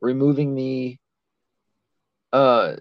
removing 0.00 0.56
the 0.56 0.96
uh, 2.32 2.74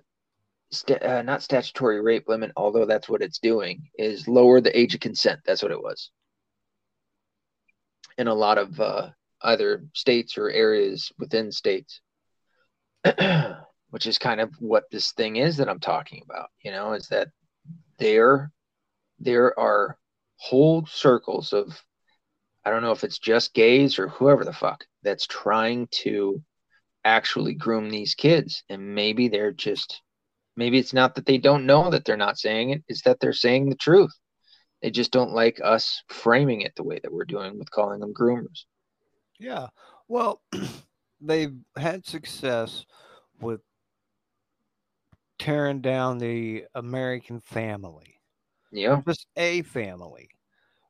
st- 0.71 1.03
uh, 1.03 1.21
not 1.21 1.43
statutory 1.43 2.01
rape 2.01 2.27
limit, 2.27 2.51
although 2.57 2.85
that's 2.85 3.07
what 3.07 3.21
it's 3.21 3.37
doing, 3.37 3.87
is 3.99 4.27
lower 4.27 4.59
the 4.61 4.77
age 4.77 4.95
of 4.95 5.01
consent. 5.01 5.41
That's 5.45 5.61
what 5.61 5.71
it 5.71 5.81
was. 5.81 6.09
In 8.17 8.27
a 8.27 8.33
lot 8.33 8.57
of 8.57 8.79
uh, 8.79 9.09
either 9.43 9.85
states 9.93 10.39
or 10.39 10.49
areas 10.49 11.11
within 11.19 11.51
states. 11.51 12.01
which 13.95 14.07
is 14.07 14.17
kind 14.17 14.41
of 14.41 14.51
what 14.59 14.83
this 14.91 15.13
thing 15.13 15.37
is 15.37 15.55
that 15.55 15.69
I'm 15.69 15.79
talking 15.79 16.21
about, 16.25 16.49
you 16.61 16.71
know, 16.71 16.91
is 16.91 17.07
that 17.07 17.29
there 17.99 18.51
there 19.19 19.57
are 19.59 19.97
whole 20.37 20.85
circles 20.85 21.53
of 21.53 21.81
I 22.65 22.71
don't 22.71 22.81
know 22.81 22.91
if 22.91 23.03
it's 23.03 23.19
just 23.19 23.53
gays 23.53 23.99
or 23.99 24.07
whoever 24.07 24.43
the 24.43 24.53
fuck 24.53 24.85
that's 25.03 25.27
trying 25.27 25.87
to 26.03 26.41
actually 27.03 27.53
groom 27.53 27.89
these 27.89 28.15
kids. 28.15 28.63
And 28.69 28.95
maybe 28.95 29.27
they're 29.27 29.51
just 29.51 30.01
maybe 30.55 30.79
it's 30.79 30.93
not 30.93 31.15
that 31.15 31.25
they 31.25 31.37
don't 31.37 31.67
know 31.67 31.91
that 31.91 32.05
they're 32.05 32.17
not 32.17 32.39
saying 32.39 32.71
it 32.71 32.83
it's 32.87 33.03
that 33.03 33.19
they're 33.19 33.33
saying 33.33 33.69
the 33.69 33.75
truth. 33.75 34.13
They 34.81 34.91
just 34.91 35.11
don't 35.11 35.31
like 35.31 35.61
us 35.63 36.03
framing 36.09 36.61
it 36.61 36.75
the 36.75 36.83
way 36.83 36.99
that 37.01 37.11
we're 37.11 37.25
doing 37.25 37.57
with 37.57 37.71
calling 37.71 37.99
them 37.99 38.13
groomers. 38.13 38.65
Yeah. 39.39 39.67
Well 40.07 40.41
they've 41.21 41.55
had 41.77 42.05
success 42.05 42.85
with 43.39 43.61
tearing 45.39 45.81
down 45.81 46.17
the 46.17 46.65
American 46.75 47.39
family. 47.39 48.21
Yeah. 48.71 49.01
Just 49.07 49.27
a 49.35 49.61
family. 49.63 50.29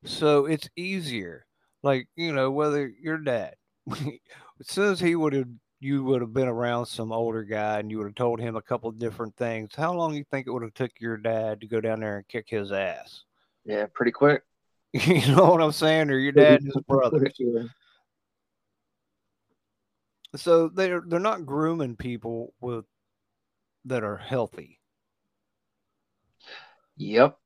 So 0.04 0.46
it's 0.46 0.70
easier. 0.76 1.46
Like, 1.84 2.08
you 2.16 2.34
know, 2.34 2.52
whether 2.52 2.92
your 3.02 3.18
dad, 3.18 3.56
as 3.92 4.68
soon 4.68 4.92
as 4.92 5.00
he 5.00 5.16
would 5.16 5.34
have, 5.34 5.48
you 5.80 6.04
would 6.04 6.22
have 6.22 6.34
been 6.34 6.48
around 6.48 6.88
some 6.88 7.12
older 7.12 7.44
guy 7.44 7.80
and 7.80 7.92
you 7.92 7.98
would 7.98 8.08
have 8.08 8.16
told 8.16 8.40
him 8.40 8.56
a 8.56 8.62
couple 8.62 8.90
of 8.90 8.98
different 8.98 9.36
things. 9.36 9.72
How 9.76 9.94
long 9.94 10.12
do 10.12 10.18
you 10.18 10.26
think 10.32 10.48
it 10.48 10.52
would 10.52 10.64
have 10.64 10.74
took 10.74 10.92
your 11.00 11.18
dad 11.18 11.62
to 11.62 11.68
go 11.68 11.82
down 11.82 12.00
there 12.00 12.18
and 12.18 12.28
kick 12.28 12.46
his 12.50 12.72
ass? 12.72 13.24
Yeah, 13.66 13.86
pretty 13.94 14.12
quick. 14.12 14.44
you 14.94 15.36
know 15.36 15.52
what 15.52 15.62
I'm 15.62 15.72
saying? 15.72 16.10
Or 16.10 16.18
your 16.18 16.32
dad 16.32 16.62
and 16.62 16.74
his 16.74 16.82
brother. 16.88 17.28
So 20.36 20.70
they're 20.70 21.04
they're 21.06 21.20
not 21.20 21.46
grooming 21.46 21.96
people 21.96 22.54
with 22.60 22.86
that 23.86 24.04
are 24.04 24.18
healthy. 24.18 24.80
Yep. 26.98 27.38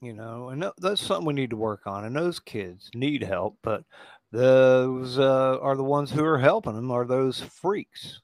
You 0.00 0.12
know, 0.12 0.50
and 0.50 0.70
that's 0.78 1.00
something 1.00 1.26
we 1.26 1.32
need 1.32 1.50
to 1.50 1.56
work 1.56 1.86
on. 1.86 2.04
And 2.04 2.14
those 2.14 2.38
kids 2.38 2.90
need 2.94 3.22
help, 3.22 3.56
but 3.62 3.84
those 4.32 5.18
uh, 5.18 5.58
are 5.60 5.76
the 5.76 5.84
ones 5.84 6.10
who 6.10 6.24
are 6.24 6.38
helping 6.38 6.74
them 6.74 6.90
are 6.90 7.06
those 7.06 7.40
freaks. 7.40 8.20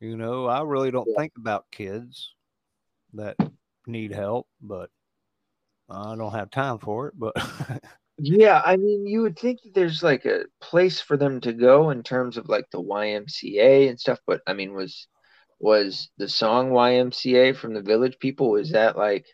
You 0.00 0.16
know, 0.16 0.46
I 0.46 0.62
really 0.62 0.90
don't 0.90 1.08
yeah. 1.08 1.16
think 1.16 1.32
about 1.36 1.70
kids 1.70 2.34
that 3.14 3.36
need 3.86 4.12
help, 4.12 4.48
but 4.60 4.90
I 5.88 6.16
don't 6.16 6.32
have 6.32 6.50
time 6.50 6.78
for 6.78 7.08
it. 7.08 7.14
But 7.16 7.34
Yeah, 8.18 8.62
I 8.64 8.76
mean, 8.76 9.06
you 9.06 9.22
would 9.22 9.38
think 9.38 9.60
that 9.62 9.74
there's 9.74 10.02
like 10.02 10.24
a 10.24 10.44
place 10.60 11.00
for 11.00 11.16
them 11.16 11.40
to 11.42 11.52
go 11.52 11.90
in 11.90 12.02
terms 12.02 12.38
of 12.38 12.48
like 12.48 12.64
the 12.70 12.82
YMCA 12.82 13.88
and 13.90 14.00
stuff, 14.00 14.18
but 14.26 14.40
I 14.46 14.54
mean, 14.54 14.72
was 14.72 15.06
was 15.58 16.10
the 16.16 16.28
song 16.28 16.70
YMCA 16.70 17.56
from 17.56 17.74
the 17.74 17.82
Village 17.82 18.18
People? 18.18 18.50
Was 18.50 18.70
that 18.70 18.96
like 18.96 19.26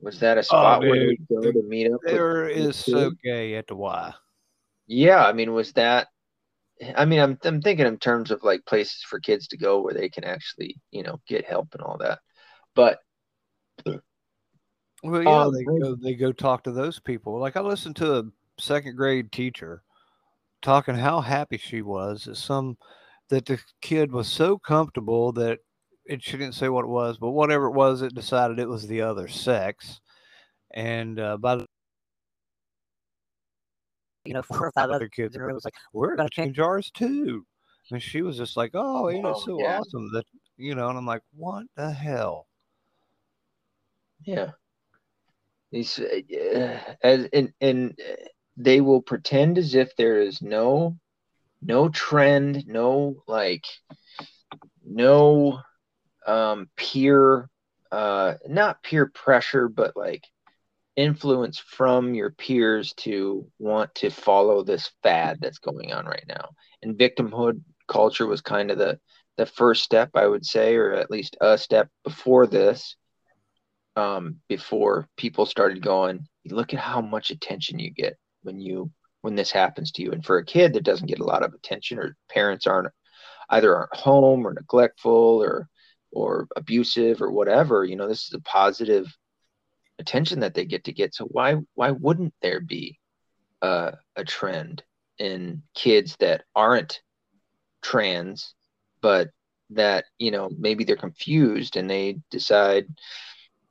was 0.00 0.20
that 0.20 0.36
a 0.36 0.40
oh, 0.40 0.42
spot 0.42 0.84
oh, 0.84 0.88
where 0.88 1.06
would 1.06 1.28
go 1.28 1.52
to 1.52 1.62
meet 1.62 1.90
up? 1.90 2.00
There 2.04 2.48
is 2.48 2.76
so 2.76 3.12
gay 3.22 3.56
at 3.56 3.66
the 3.66 3.76
Y. 3.76 4.12
Yeah, 4.86 5.24
I 5.24 5.32
mean, 5.32 5.52
was 5.52 5.72
that? 5.72 6.08
I 6.96 7.04
mean, 7.04 7.20
I'm 7.20 7.38
I'm 7.44 7.62
thinking 7.62 7.86
in 7.86 7.98
terms 7.98 8.30
of 8.30 8.42
like 8.42 8.66
places 8.66 9.04
for 9.08 9.20
kids 9.20 9.48
to 9.48 9.56
go 9.56 9.80
where 9.80 9.94
they 9.94 10.08
can 10.08 10.24
actually, 10.24 10.76
you 10.90 11.02
know, 11.02 11.20
get 11.28 11.44
help 11.44 11.68
and 11.72 11.82
all 11.82 11.98
that. 11.98 12.18
But 12.74 12.98
well, 15.02 15.22
yeah, 15.22 15.42
um, 15.42 15.54
they 15.54 15.64
go 15.64 15.94
they 15.94 16.14
go 16.14 16.32
talk 16.32 16.64
to 16.64 16.72
those 16.72 16.98
people. 16.98 17.38
Like 17.38 17.56
I 17.56 17.60
listened 17.60 17.96
to 17.96 18.18
a 18.18 18.24
second 18.58 18.96
grade 18.96 19.32
teacher 19.32 19.82
talking 20.60 20.94
how 20.94 21.20
happy 21.20 21.58
she 21.58 21.82
was 21.82 22.24
that 22.24 22.36
some 22.36 22.76
that 23.28 23.46
the 23.46 23.58
kid 23.80 24.12
was 24.12 24.28
so 24.28 24.58
comfortable 24.58 25.32
that 25.32 25.58
it 26.06 26.22
she 26.22 26.32
didn't 26.32 26.54
say 26.54 26.68
what 26.68 26.84
it 26.84 26.88
was, 26.88 27.18
but 27.18 27.30
whatever 27.30 27.66
it 27.66 27.72
was, 27.72 28.02
it 28.02 28.14
decided 28.14 28.58
it 28.58 28.68
was 28.68 28.86
the 28.86 29.02
other 29.02 29.28
sex. 29.28 30.00
And 30.74 31.18
uh, 31.18 31.36
by 31.36 31.56
the 31.56 31.66
you 34.24 34.34
know, 34.34 34.42
four 34.42 34.66
or 34.66 34.72
five 34.72 34.90
other 34.90 35.08
kids, 35.08 35.34
and 35.34 35.48
it 35.48 35.52
was 35.52 35.64
like, 35.64 35.74
we're 35.92 36.14
gonna 36.16 36.28
change 36.28 36.58
ours 36.58 36.90
too. 36.92 37.44
And 37.90 38.00
she 38.00 38.22
was 38.22 38.36
just 38.36 38.56
like, 38.56 38.70
oh, 38.74 39.10
ain't 39.10 39.26
it 39.26 39.36
so 39.38 39.60
yeah. 39.60 39.78
awesome 39.78 40.12
that 40.12 40.24
you 40.56 40.74
know? 40.74 40.88
And 40.88 40.96
I'm 40.96 41.06
like, 41.06 41.22
what 41.34 41.66
the 41.76 41.90
hell? 41.90 42.46
Yeah. 44.24 44.52
These 45.72 45.98
uh, 46.00 46.78
as 47.02 47.28
and 47.32 47.52
and 47.60 47.98
they 48.56 48.80
will 48.80 49.02
pretend 49.02 49.58
as 49.58 49.74
if 49.74 49.96
there 49.96 50.20
is 50.20 50.42
no 50.42 50.98
no 51.62 51.88
trend, 51.88 52.66
no 52.66 53.22
like 53.26 53.64
no 54.84 55.60
um 56.26 56.68
peer 56.76 57.48
uh 57.90 58.34
not 58.48 58.82
peer 58.82 59.06
pressure, 59.06 59.68
but 59.68 59.96
like 59.96 60.24
influence 60.96 61.58
from 61.58 62.14
your 62.14 62.30
peers 62.30 62.92
to 62.94 63.46
want 63.58 63.94
to 63.96 64.10
follow 64.10 64.62
this 64.62 64.90
fad 65.02 65.38
that's 65.40 65.58
going 65.58 65.92
on 65.92 66.04
right 66.06 66.24
now. 66.28 66.50
And 66.82 66.98
victimhood 66.98 67.62
culture 67.88 68.26
was 68.26 68.42
kind 68.42 68.70
of 68.70 68.78
the 68.78 68.98
the 69.38 69.46
first 69.46 69.82
step, 69.82 70.10
I 70.14 70.26
would 70.26 70.44
say, 70.44 70.76
or 70.76 70.92
at 70.92 71.10
least 71.10 71.36
a 71.40 71.56
step 71.56 71.88
before 72.04 72.46
this. 72.46 72.96
Um, 73.94 74.36
before 74.48 75.06
people 75.16 75.44
started 75.44 75.82
going, 75.82 76.26
look 76.46 76.72
at 76.72 76.80
how 76.80 77.02
much 77.02 77.30
attention 77.30 77.78
you 77.78 77.90
get 77.90 78.16
when 78.42 78.58
you 78.58 78.90
when 79.20 79.34
this 79.36 79.50
happens 79.50 79.92
to 79.92 80.02
you. 80.02 80.12
And 80.12 80.24
for 80.24 80.38
a 80.38 80.44
kid 80.44 80.72
that 80.72 80.84
doesn't 80.84 81.08
get 81.08 81.20
a 81.20 81.24
lot 81.24 81.44
of 81.44 81.54
attention, 81.54 81.98
or 81.98 82.16
parents 82.30 82.66
aren't 82.66 82.88
either 83.50 83.76
aren't 83.76 83.94
home 83.94 84.46
or 84.46 84.54
neglectful 84.54 85.42
or 85.42 85.68
or 86.10 86.46
abusive 86.56 87.22
or 87.22 87.30
whatever, 87.30 87.84
you 87.84 87.96
know, 87.96 88.08
this 88.08 88.26
is 88.26 88.34
a 88.34 88.40
positive 88.40 89.06
attention 89.98 90.40
that 90.40 90.54
they 90.54 90.64
get 90.64 90.84
to 90.84 90.92
get. 90.92 91.14
So 91.14 91.24
why 91.26 91.56
why 91.74 91.90
wouldn't 91.90 92.34
there 92.42 92.60
be 92.60 92.98
uh, 93.62 93.92
a 94.16 94.24
trend 94.24 94.82
in 95.18 95.62
kids 95.74 96.16
that 96.20 96.44
aren't 96.54 97.00
trans, 97.82 98.54
but 99.00 99.30
that 99.70 100.04
you 100.18 100.30
know 100.30 100.50
maybe 100.58 100.84
they're 100.84 100.96
confused 100.96 101.76
and 101.76 101.88
they 101.88 102.18
decide, 102.30 102.86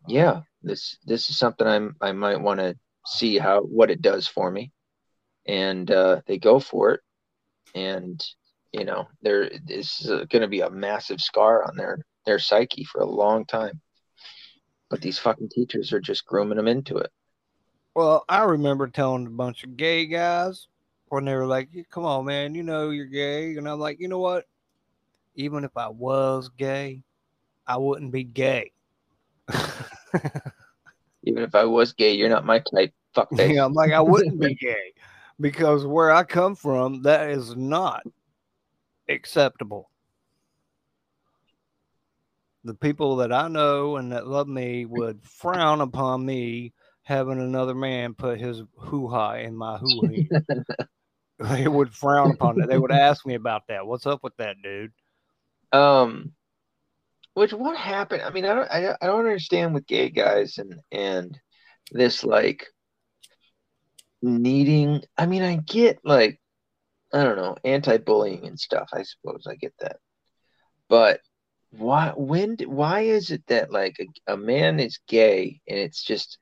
yeah, 0.08 0.42
this 0.64 0.98
this 1.06 1.30
is 1.30 1.38
something 1.38 1.68
I'm 1.68 1.96
I 2.02 2.12
might 2.12 2.42
want 2.42 2.60
to 2.60 2.76
see 3.06 3.38
how 3.38 3.62
what 3.62 3.92
it 3.92 4.02
does 4.02 4.28
for 4.28 4.50
me, 4.50 4.72
and 5.46 5.90
uh, 5.90 6.22
they 6.26 6.38
go 6.38 6.60
for 6.60 6.92
it, 6.92 7.02
and 7.76 8.24
you 8.72 8.86
know 8.86 9.08
there 9.22 9.44
is 9.68 10.02
going 10.06 10.42
to 10.42 10.48
be 10.48 10.62
a 10.62 10.70
massive 10.70 11.22
scar 11.22 11.64
on 11.64 11.76
their 11.76 12.00
their 12.26 12.40
psyche 12.40 12.84
for 12.84 13.02
a 13.02 13.06
long 13.06 13.46
time. 13.46 13.82
But 14.90 15.02
these 15.02 15.20
fucking 15.20 15.50
teachers 15.50 15.94
are 15.94 16.02
just 16.02 16.26
grooming 16.26 16.58
them 16.58 16.68
into 16.68 16.98
it. 16.98 17.12
Well, 17.96 18.26
I 18.28 18.44
remember 18.44 18.88
telling 18.88 19.26
a 19.26 19.30
bunch 19.30 19.64
of 19.64 19.78
gay 19.78 20.06
guys 20.06 20.68
when 21.10 21.26
they 21.26 21.36
were 21.36 21.46
like, 21.46 21.70
"Come 21.90 22.06
on, 22.06 22.26
man, 22.26 22.56
you 22.56 22.64
know 22.64 22.90
you're 22.90 23.06
gay," 23.06 23.56
and 23.58 23.68
I'm 23.68 23.80
like, 23.80 24.00
"You 24.00 24.08
know 24.08 24.20
what? 24.20 24.46
Even 25.36 25.64
if 25.64 25.76
I 25.78 25.90
was 25.90 26.50
gay, 26.58 27.04
I 27.68 27.78
wouldn't 27.78 28.12
be 28.12 28.24
gay." 28.24 28.72
Even 31.24 31.44
if 31.44 31.54
I 31.56 31.66
was 31.66 31.94
gay, 31.94 32.14
you're 32.14 32.30
not 32.30 32.46
my 32.46 32.60
type. 32.60 32.94
Fuck 33.14 33.30
that. 33.32 33.50
Yeah, 33.50 33.66
I'm 33.66 33.74
like, 33.74 33.92
I 33.92 34.02
wouldn't 34.02 34.40
be 34.40 34.56
gay 34.56 34.94
because 35.40 35.86
where 35.86 36.12
I 36.12 36.24
come 36.24 36.56
from, 36.56 37.04
that 37.04 37.30
is 37.30 37.56
not 37.56 38.04
acceptable 39.10 39.92
the 42.64 42.74
people 42.74 43.18
that 43.18 43.34
I 43.34 43.48
know 43.48 43.98
and 43.98 44.12
that 44.12 44.28
love 44.28 44.48
me 44.48 44.86
would 44.86 45.24
frown 45.24 45.82
upon 45.82 46.26
me 46.26 46.74
having 47.04 47.40
another 47.40 47.74
man 47.74 48.14
put 48.14 48.40
his 48.40 48.62
hoo 48.78 49.08
ha 49.08 49.34
in 49.34 49.56
my 49.56 49.78
hoo 49.78 50.26
they 51.40 51.68
would 51.68 51.94
frown 51.94 52.32
upon 52.32 52.58
that. 52.58 52.70
They 52.70 52.78
would 52.78 52.92
ask 52.92 53.26
me 53.26 53.34
about 53.34 53.64
that. 53.68 53.86
What's 53.86 54.06
up 54.06 54.24
with 54.24 54.38
that, 54.38 54.58
dude? 54.62 54.92
Um, 55.72 56.34
which 57.34 57.54
what 57.54 57.78
happened? 57.78 58.22
I 58.22 58.30
mean, 58.32 58.46
I 58.46 58.54
don't, 58.54 58.72
I, 58.72 58.96
I 59.02 59.08
don't 59.08 59.20
understand 59.20 59.74
with 59.74 59.88
gay 59.88 60.10
guys 60.10 60.58
and 60.58 60.76
and 60.92 61.40
this 61.92 62.24
like 62.24 62.68
needing. 64.22 65.02
I 65.18 65.26
mean, 65.26 65.44
I 65.44 65.58
get 65.58 66.00
like 66.04 66.40
I 67.14 67.24
don't 67.24 67.38
know 67.38 67.56
anti-bullying 67.64 68.48
and 68.48 68.60
stuff. 68.60 68.90
I 68.94 69.04
suppose 69.04 69.46
I 69.48 69.56
get 69.56 69.74
that, 69.80 69.98
but 70.90 71.22
why 71.72 72.12
when 72.18 72.58
why 72.66 73.02
is 73.02 73.32
it 73.32 73.44
that 73.48 73.72
like 73.72 73.96
a, 74.00 74.34
a 74.34 74.38
man 74.38 74.80
is 74.80 75.00
gay 75.08 75.62
and 75.68 75.80
it's 75.80 76.04
just 76.04 76.38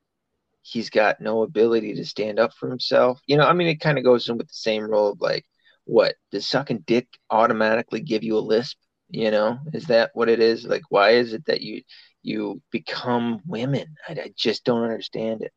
he's 0.64 0.90
got 0.90 1.22
no 1.22 1.44
ability 1.44 1.94
to 1.94 2.06
stand 2.06 2.40
up 2.40 2.52
for 2.54 2.68
himself 2.68 3.20
you 3.28 3.38
know 3.38 3.46
i 3.46 3.54
mean 3.54 3.68
it 3.68 3.80
kind 3.80 3.98
of 4.00 4.04
goes 4.04 4.28
in 4.28 4.38
with 4.38 4.48
the 4.48 4.54
same 4.54 4.84
role 4.84 5.12
of 5.12 5.22
like 5.22 5.46
what 5.86 6.16
does 6.32 6.48
sucking 6.48 6.80
dick 6.80 7.08
automatically 7.30 8.02
give 8.02 8.24
you 8.24 8.38
a 8.38 8.40
lisp 8.40 8.78
you 9.10 9.32
know 9.32 9.60
is 9.74 9.86
that 9.86 10.12
what 10.14 10.30
it 10.30 10.40
is 10.40 10.66
like 10.66 10.84
why 10.90 11.12
is 11.12 11.34
it 11.34 11.46
that 11.46 11.62
you 11.62 11.82
you 12.22 12.62
become 12.72 13.42
women 13.46 13.96
i, 14.08 14.14
I 14.14 14.32
just 14.36 14.64
don't 14.64 14.84
understand 14.84 15.42
it 15.42 15.52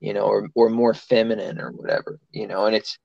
you 0.00 0.14
know 0.14 0.24
or 0.24 0.48
or 0.54 0.70
more 0.70 0.94
feminine 0.94 1.60
or 1.60 1.70
whatever 1.72 2.18
you 2.30 2.46
know 2.46 2.66
and 2.66 2.76
it's 2.76 2.98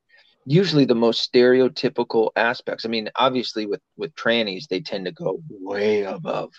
usually 0.46 0.86
the 0.86 0.96
most 0.96 1.32
stereotypical 1.32 2.32
aspects. 2.36 2.86
I 2.86 2.90
mean, 2.90 3.10
obviously 3.16 3.66
with 3.66 3.82
with 3.98 4.16
trannies, 4.16 4.68
they 4.68 4.82
tend 4.82 5.06
to 5.06 5.12
go 5.12 5.42
way 5.50 6.04
above 6.04 6.52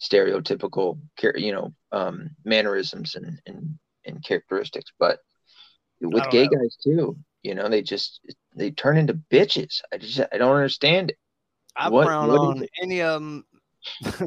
stereotypical, 0.00 0.98
you 1.34 1.52
know, 1.52 1.74
um, 1.92 2.30
mannerisms 2.44 3.14
and, 3.16 3.40
and 3.46 3.78
and 4.04 4.24
characteristics. 4.24 4.92
But 4.98 5.18
with 6.00 6.30
gay 6.30 6.44
know. 6.44 6.58
guys 6.60 6.76
too, 6.82 7.16
you 7.42 7.54
know, 7.54 7.68
they 7.68 7.82
just 7.82 8.20
they 8.54 8.70
turn 8.70 8.96
into 8.96 9.14
bitches. 9.30 9.80
I 9.92 9.98
just 9.98 10.20
I 10.32 10.38
don't 10.38 10.56
understand 10.56 11.10
it. 11.10 11.18
I 11.78 11.88
what, 11.88 12.06
frown 12.06 12.28
what 12.28 12.38
on 12.40 12.66
any 12.82 13.02
of 13.02 13.20
them 13.20 13.44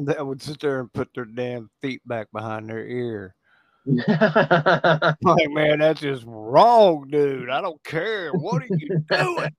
that 0.06 0.26
would 0.26 0.42
sit 0.42 0.60
there 0.60 0.80
and 0.80 0.92
put 0.92 1.10
their 1.14 1.26
damn 1.26 1.70
feet 1.80 2.00
back 2.06 2.28
behind 2.32 2.68
their 2.68 2.84
ear 2.84 3.34
like, 3.86 5.50
man, 5.50 5.80
that's 5.80 6.00
just 6.00 6.22
wrong, 6.24 7.08
dude. 7.10 7.50
I 7.50 7.60
don't 7.60 7.82
care. 7.82 8.30
What 8.32 8.62
are 8.62 8.68
you 8.70 9.04
doing? 9.10 9.50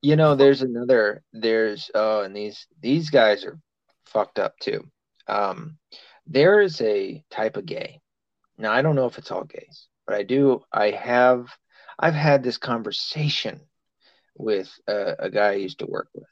You 0.00 0.16
know, 0.16 0.34
there's 0.34 0.62
another. 0.62 1.22
There's 1.32 1.90
oh, 1.94 2.22
and 2.22 2.34
these 2.34 2.66
these 2.80 3.10
guys 3.10 3.44
are 3.44 3.58
fucked 4.06 4.38
up 4.38 4.58
too. 4.60 4.88
Um, 5.28 5.76
there 6.26 6.60
is 6.62 6.80
a 6.80 7.22
type 7.30 7.58
of 7.58 7.66
gay. 7.66 8.00
Now 8.56 8.72
I 8.72 8.80
don't 8.80 8.96
know 8.96 9.06
if 9.06 9.18
it's 9.18 9.30
all 9.30 9.44
gays, 9.44 9.88
but 10.06 10.16
I 10.16 10.22
do. 10.22 10.62
I 10.72 10.90
have. 10.90 11.46
I've 11.98 12.14
had 12.14 12.42
this 12.42 12.56
conversation 12.56 13.60
with 14.36 14.72
a, 14.86 15.14
a 15.18 15.30
guy 15.30 15.50
I 15.50 15.54
used 15.54 15.80
to 15.80 15.86
work 15.86 16.08
with. 16.14 16.28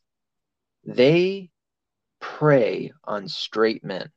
They 0.85 1.51
prey 2.21 2.93
on 3.05 3.29
straight 3.29 3.85
men. 3.85 4.11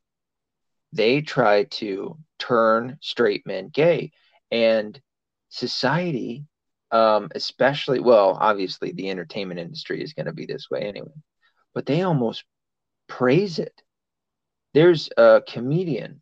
They 0.93 1.21
try 1.21 1.65
to 1.65 2.17
turn 2.39 2.97
straight 3.01 3.45
men 3.45 3.69
gay. 3.69 4.11
And 4.51 4.99
society 5.49 6.45
um, 6.91 7.29
especially 7.33 7.99
well 7.99 8.38
obviously 8.39 8.91
the 8.91 9.09
entertainment 9.09 9.59
industry 9.59 10.03
is 10.03 10.13
going 10.13 10.27
to 10.27 10.33
be 10.33 10.45
this 10.45 10.69
way 10.69 10.81
anyway 10.81 11.11
but 11.73 11.86
they 11.86 12.03
almost 12.03 12.43
praise 13.07 13.59
it. 13.59 13.81
There's 14.73 15.09
a 15.17 15.41
comedian 15.47 16.21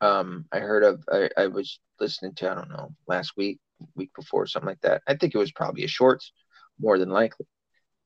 um, 0.00 0.44
i 0.52 0.58
heard 0.58 0.84
of 0.84 1.02
I, 1.10 1.30
I 1.36 1.46
was 1.46 1.78
listening 1.98 2.34
to 2.36 2.50
i 2.50 2.54
don't 2.54 2.70
know 2.70 2.94
last 3.06 3.32
week 3.36 3.58
week 3.94 4.10
before 4.14 4.46
something 4.46 4.68
like 4.68 4.80
that. 4.82 5.02
I 5.06 5.14
think 5.14 5.34
it 5.34 5.38
was 5.38 5.52
probably 5.52 5.84
a 5.84 5.88
shorts 5.88 6.32
more 6.80 6.98
than 6.98 7.10
likely 7.10 7.46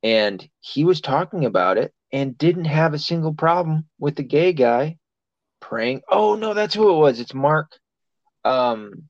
and 0.03 0.49
he 0.61 0.85
was 0.85 1.01
talking 1.01 1.45
about 1.45 1.79
it 1.79 1.93
and 2.13 2.39
didn't 2.39 2.67
have 2.67 2.95
a 2.95 2.99
single 2.99 3.35
problem 3.35 3.87
with 3.99 4.17
the 4.17 4.23
gay 4.23 4.53
guy 4.53 4.97
preying. 5.61 6.03
Oh 6.09 6.35
no, 6.37 6.55
that's 6.55 6.75
who 6.75 6.91
it 6.91 6.99
was. 6.99 7.21
It's 7.21 7.35
Mark. 7.35 7.73
Um, 8.45 9.09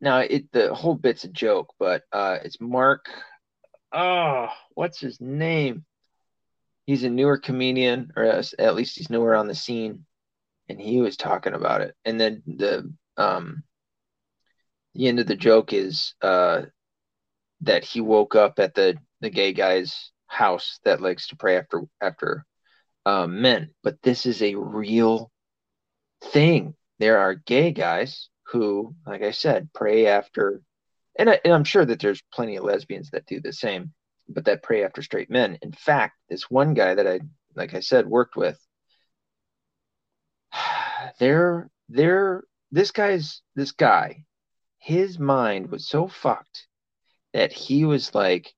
now 0.00 0.18
it 0.18 0.50
the 0.52 0.74
whole 0.74 0.94
bit's 0.94 1.24
a 1.24 1.28
joke, 1.28 1.74
but 1.78 2.02
uh, 2.12 2.38
it's 2.42 2.60
Mark. 2.60 3.06
Oh, 3.92 4.48
what's 4.74 5.00
his 5.00 5.20
name? 5.20 5.84
He's 6.86 7.04
a 7.04 7.10
newer 7.10 7.38
comedian, 7.38 8.12
or 8.16 8.24
at 8.24 8.74
least 8.74 8.96
he's 8.96 9.10
newer 9.10 9.34
on 9.34 9.46
the 9.46 9.54
scene, 9.54 10.06
and 10.68 10.80
he 10.80 11.00
was 11.00 11.16
talking 11.16 11.52
about 11.52 11.82
it. 11.82 11.94
And 12.04 12.20
then 12.20 12.42
the 12.46 12.92
um, 13.16 13.62
the 14.94 15.06
end 15.06 15.20
of 15.20 15.26
the 15.26 15.36
joke 15.36 15.72
is 15.72 16.14
uh, 16.22 16.62
that 17.62 17.84
he 17.84 18.00
woke 18.00 18.34
up 18.34 18.58
at 18.58 18.74
the 18.74 18.96
the 19.20 19.30
gay 19.30 19.52
guy's 19.52 20.12
house 20.26 20.78
that 20.84 21.00
likes 21.00 21.28
to 21.28 21.36
prey 21.36 21.56
after 21.56 21.82
after 22.00 22.44
um, 23.06 23.40
men. 23.40 23.70
But 23.82 24.00
this 24.02 24.26
is 24.26 24.42
a 24.42 24.54
real 24.54 25.30
thing. 26.22 26.74
There 26.98 27.18
are 27.18 27.34
gay 27.34 27.72
guys 27.72 28.28
who, 28.44 28.94
like 29.06 29.22
I 29.22 29.30
said, 29.30 29.72
prey 29.72 30.06
after, 30.06 30.60
and, 31.18 31.30
I, 31.30 31.40
and 31.44 31.54
I'm 31.54 31.64
sure 31.64 31.84
that 31.84 32.00
there's 32.00 32.22
plenty 32.32 32.56
of 32.56 32.64
lesbians 32.64 33.10
that 33.10 33.26
do 33.26 33.40
the 33.40 33.52
same, 33.52 33.92
but 34.28 34.44
that 34.46 34.62
prey 34.62 34.84
after 34.84 35.02
straight 35.02 35.30
men. 35.30 35.58
In 35.62 35.72
fact, 35.72 36.16
this 36.28 36.50
one 36.50 36.74
guy 36.74 36.94
that 36.94 37.06
I, 37.06 37.20
like 37.54 37.74
I 37.74 37.80
said, 37.80 38.06
worked 38.06 38.36
with 38.36 38.58
they're 41.18 41.70
they're 41.88 42.44
this 42.70 42.90
guy's 42.90 43.42
this 43.56 43.72
guy, 43.72 44.24
his 44.78 45.18
mind 45.18 45.70
was 45.70 45.88
so 45.88 46.06
fucked 46.06 46.66
that 47.32 47.52
he 47.52 47.84
was 47.84 48.14
like 48.14 48.52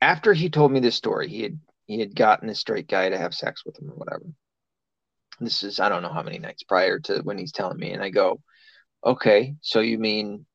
after 0.00 0.32
he 0.32 0.48
told 0.50 0.72
me 0.72 0.80
this 0.80 0.96
story, 0.96 1.28
he 1.28 1.42
had 1.42 1.58
he 1.86 1.98
had 1.98 2.14
gotten 2.14 2.48
a 2.48 2.54
straight 2.54 2.88
guy 2.88 3.08
to 3.08 3.18
have 3.18 3.34
sex 3.34 3.64
with 3.64 3.78
him 3.78 3.90
or 3.90 3.94
whatever. 3.94 4.24
This 5.40 5.62
is 5.62 5.80
I 5.80 5.88
don't 5.88 6.02
know 6.02 6.12
how 6.12 6.22
many 6.22 6.38
nights 6.38 6.62
prior 6.62 6.98
to 7.00 7.20
when 7.20 7.38
he's 7.38 7.52
telling 7.52 7.78
me, 7.78 7.92
and 7.92 8.02
I 8.02 8.10
go, 8.10 8.40
okay, 9.04 9.54
so 9.60 9.80
you 9.80 9.98
mean 9.98 10.46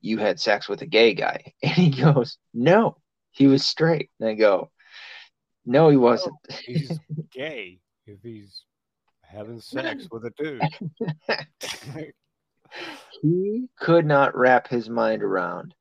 you 0.00 0.18
had 0.18 0.38
sex 0.38 0.68
with 0.68 0.82
a 0.82 0.86
gay 0.86 1.14
guy? 1.14 1.52
And 1.62 1.72
he 1.72 1.90
goes, 1.90 2.38
no, 2.52 2.98
he 3.32 3.46
was 3.46 3.64
straight. 3.64 4.10
And 4.20 4.28
I 4.28 4.34
go, 4.34 4.70
no, 5.64 5.88
he 5.88 5.96
wasn't. 5.96 6.36
No, 6.50 6.56
he's 6.64 6.98
gay 7.32 7.80
if 8.06 8.20
he's 8.22 8.62
having 9.22 9.60
sex 9.60 10.08
with 10.10 10.24
a 10.26 10.30
dude. 10.36 10.62
he 13.22 13.66
could 13.78 14.04
not 14.04 14.36
wrap 14.36 14.68
his 14.68 14.90
mind 14.90 15.22
around 15.22 15.74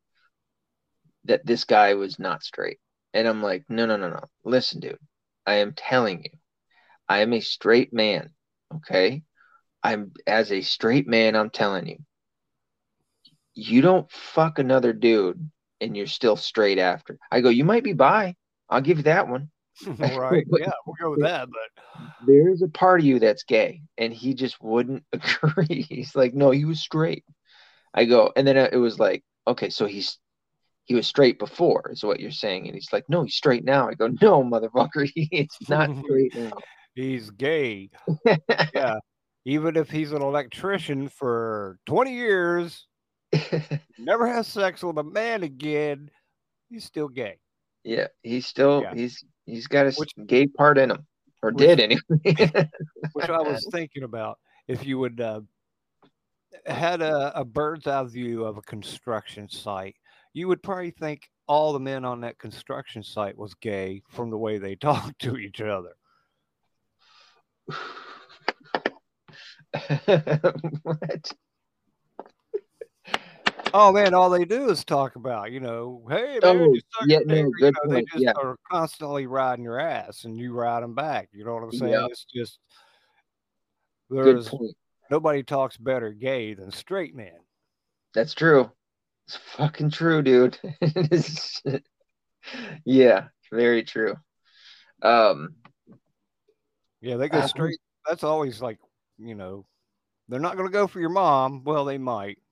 that 1.26 1.46
this 1.46 1.64
guy 1.64 1.94
was 1.94 2.20
not 2.20 2.44
straight. 2.44 2.80
And 3.14 3.28
I'm 3.28 3.42
like, 3.42 3.64
no, 3.70 3.86
no, 3.86 3.98
no, 3.98 4.10
no. 4.10 4.24
Listen, 4.44 4.80
dude, 4.80 4.98
I 5.46 5.56
am 5.56 5.74
telling 5.74 6.24
you, 6.24 6.32
I 7.08 7.20
am 7.20 7.34
a 7.34 7.40
straight 7.40 7.94
man. 7.94 8.32
Okay. 8.76 9.24
I'm 9.84 10.14
as 10.26 10.52
a 10.52 10.62
straight 10.62 11.08
man, 11.08 11.36
I'm 11.36 11.50
telling 11.50 11.88
you, 11.88 11.98
you 13.54 13.82
don't 13.82 14.10
fuck 14.12 14.58
another 14.58 14.94
dude 14.94 15.50
and 15.82 15.96
you're 15.96 16.08
still 16.08 16.38
straight 16.38 16.80
after. 16.80 17.20
I 17.32 17.42
go, 17.42 17.50
you 17.50 17.66
might 17.66 17.84
be 17.84 17.94
bi. 17.94 18.36
I'll 18.70 18.82
give 18.82 18.98
you 18.98 19.04
that 19.04 19.28
one. 19.28 19.52
right. 19.98 20.46
yeah, 20.58 20.72
we'll 20.86 20.96
go 21.00 21.12
with 21.12 21.22
that. 21.22 21.50
But 21.50 22.04
there's 22.26 22.62
a 22.62 22.68
part 22.68 23.02
of 23.02 23.06
you 23.06 23.20
that's 23.20 23.44
gay, 23.44 23.82
and 23.98 24.14
he 24.14 24.34
just 24.34 24.62
wouldn't 24.62 25.04
agree. 25.14 25.86
He's 25.90 26.16
like, 26.16 26.34
no, 26.34 26.52
he 26.52 26.66
was 26.66 26.80
straight. 26.80 27.26
I 27.94 28.06
go, 28.06 28.32
and 28.36 28.48
then 28.48 28.58
it 28.58 28.78
was 28.78 28.98
like, 28.98 29.24
okay, 29.48 29.70
so 29.70 29.86
he's 29.86 30.18
he 30.86 30.96
was 30.96 31.08
straight 31.08 31.40
before, 31.40 31.90
is 31.92 32.04
what 32.04 32.20
you're 32.20 32.32
saying. 32.32 32.66
And 32.66 32.76
he's 32.76 32.92
like, 32.92 33.06
no, 33.08 33.24
he's 33.24 33.36
straight 33.36 33.64
now. 33.64 33.88
I 33.88 33.94
go, 33.94 34.08
no, 34.22 34.44
motherfucker, 34.44 35.10
he's 35.16 35.50
not 35.70 35.90
straight 36.04 36.36
now. 36.36 36.52
he's 36.96 37.30
gay. 37.32 37.90
yeah. 38.74 38.96
Even 39.46 39.76
if 39.76 39.90
he's 39.90 40.12
an 40.12 40.22
electrician 40.22 41.10
for 41.10 41.78
20 41.86 42.14
years, 42.14 42.88
never 43.98 44.28
has 44.28 44.48
sex 44.48 44.84
with 44.84 44.98
a 44.98 45.04
man 45.04 45.44
again, 45.44 46.10
he's 46.70 46.86
still 46.86 47.10
gay. 47.10 47.38
Yeah, 47.84 48.08
he's 48.22 48.46
still 48.46 48.84
yeah. 48.84 48.94
he's 48.96 49.26
he's 49.46 49.68
got 49.68 49.88
a 49.88 49.92
which, 49.98 50.14
gay 50.26 50.48
part 50.48 50.78
in 50.78 50.92
him, 50.92 51.06
or 51.42 51.50
which, 51.50 51.58
did 51.58 51.80
anyway. 51.82 52.70
which 53.12 53.30
I 53.30 53.42
was 53.42 53.68
thinking 53.74 54.04
about 54.04 54.40
if 54.70 54.86
you 54.86 54.98
would 55.00 55.20
uh, 55.20 55.42
had 56.66 57.02
a, 57.02 57.38
a 57.38 57.44
bird's 57.44 57.88
eye 57.88 58.04
view 58.04 58.46
of 58.46 58.58
a 58.58 58.62
construction 58.62 59.50
site, 59.50 59.96
you 60.34 60.48
would 60.48 60.64
probably 60.64 60.92
think 60.92 61.30
all 61.48 61.74
the 61.74 61.80
men 61.80 62.06
on 62.06 62.22
that 62.22 62.40
construction 62.40 63.04
site 63.04 63.38
was 63.38 63.54
gay 63.56 64.02
from 64.10 64.30
the 64.30 64.38
way 64.38 64.58
they 64.58 64.76
talk 64.78 65.18
to 65.20 65.38
each 65.38 65.62
other. 65.62 65.94
what? 70.84 71.32
Oh 73.76 73.92
man, 73.92 74.14
all 74.14 74.30
they 74.30 74.46
do 74.46 74.70
is 74.70 74.86
talk 74.86 75.16
about, 75.16 75.52
you 75.52 75.60
know, 75.60 76.06
hey 76.08 76.38
man, 76.44 76.62
oh, 76.62 76.76
yeah, 77.08 77.20
no, 77.26 77.36
you 77.36 77.52
know, 77.60 77.72
They 77.88 78.04
just 78.04 78.20
yeah. 78.20 78.34
are 78.34 78.56
constantly 78.70 79.26
riding 79.26 79.64
your 79.64 79.80
ass, 79.80 80.26
and 80.26 80.38
you 80.38 80.54
ride 80.54 80.84
them 80.84 80.94
back. 80.94 81.30
You 81.32 81.44
know 81.44 81.56
what 81.56 81.64
I'm 81.64 81.72
saying? 81.72 81.94
Yeah. 81.94 82.06
It's 82.06 82.26
just 82.26 82.60
there's 84.12 84.54
nobody 85.10 85.42
talks 85.42 85.76
better 85.78 86.12
gay 86.12 86.54
than 86.54 86.72
straight 86.72 87.16
men. 87.16 87.40
That's 88.14 88.36
true. 88.36 88.70
It's 89.28 89.38
fucking 89.56 89.92
true, 89.92 90.22
dude. 90.22 90.58
yeah, 92.86 93.28
very 93.52 93.84
true. 93.84 94.16
Um, 95.02 95.56
yeah, 97.02 97.18
they 97.18 97.30
go 97.30 97.46
straight. 97.48 97.80
That's 98.08 98.24
always 98.24 98.62
like, 98.62 98.80
you 99.18 99.36
know, 99.36 99.66
they're 100.28 100.40
not 100.40 100.56
going 100.56 100.68
to 100.68 100.74
go 100.74 100.88
for 100.88 101.00
your 101.00 101.10
mom. 101.10 101.64
Well, 101.64 101.86
they 101.86 101.98
might. 101.98 102.40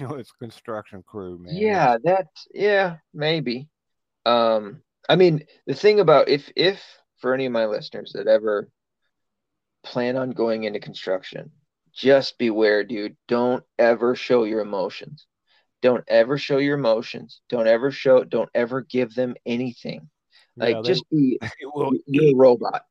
You 0.00 0.08
know, 0.08 0.14
it's 0.16 0.32
construction 0.32 1.04
crew, 1.06 1.38
man. 1.38 1.54
Yeah, 1.54 1.98
that. 2.02 2.26
Yeah, 2.52 2.96
maybe. 3.14 3.68
Um, 4.26 4.82
I 5.08 5.14
mean, 5.14 5.44
the 5.68 5.74
thing 5.74 6.00
about 6.00 6.28
if 6.28 6.50
if 6.56 6.82
for 7.18 7.32
any 7.32 7.46
of 7.46 7.52
my 7.52 7.66
listeners 7.66 8.10
that 8.16 8.26
ever 8.26 8.68
plan 9.84 10.16
on 10.16 10.32
going 10.32 10.64
into 10.64 10.80
construction, 10.80 11.52
just 11.92 12.38
beware, 12.38 12.82
dude. 12.82 13.16
Don't 13.28 13.62
ever 13.78 14.16
show 14.16 14.42
your 14.42 14.58
emotions. 14.58 15.27
Don't 15.80 16.04
ever 16.08 16.38
show 16.38 16.58
your 16.58 16.78
emotions. 16.78 17.40
Don't 17.48 17.68
ever 17.68 17.90
show. 17.90 18.24
Don't 18.24 18.50
ever 18.54 18.82
give 18.82 19.14
them 19.14 19.34
anything. 19.46 20.08
Like 20.56 20.76
yeah, 20.76 20.82
just 20.82 21.08
be. 21.10 21.38
You're 22.06 22.32
a 22.32 22.36
robot 22.36 22.82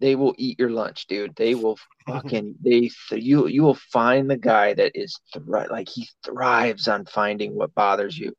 they 0.00 0.14
will 0.14 0.34
eat 0.38 0.58
your 0.58 0.70
lunch, 0.70 1.06
dude. 1.06 1.34
They 1.36 1.54
will 1.54 1.78
fucking 2.06 2.56
they 2.64 2.90
you 3.12 3.46
you 3.46 3.62
will 3.62 3.74
find 3.74 4.30
the 4.30 4.36
guy 4.36 4.74
that 4.74 4.92
is 4.94 5.18
thri- 5.32 5.68
like 5.68 5.88
he 5.88 6.08
thrives 6.24 6.88
on 6.88 7.04
finding 7.06 7.54
what 7.54 7.74
bothers 7.74 8.18
you, 8.18 8.34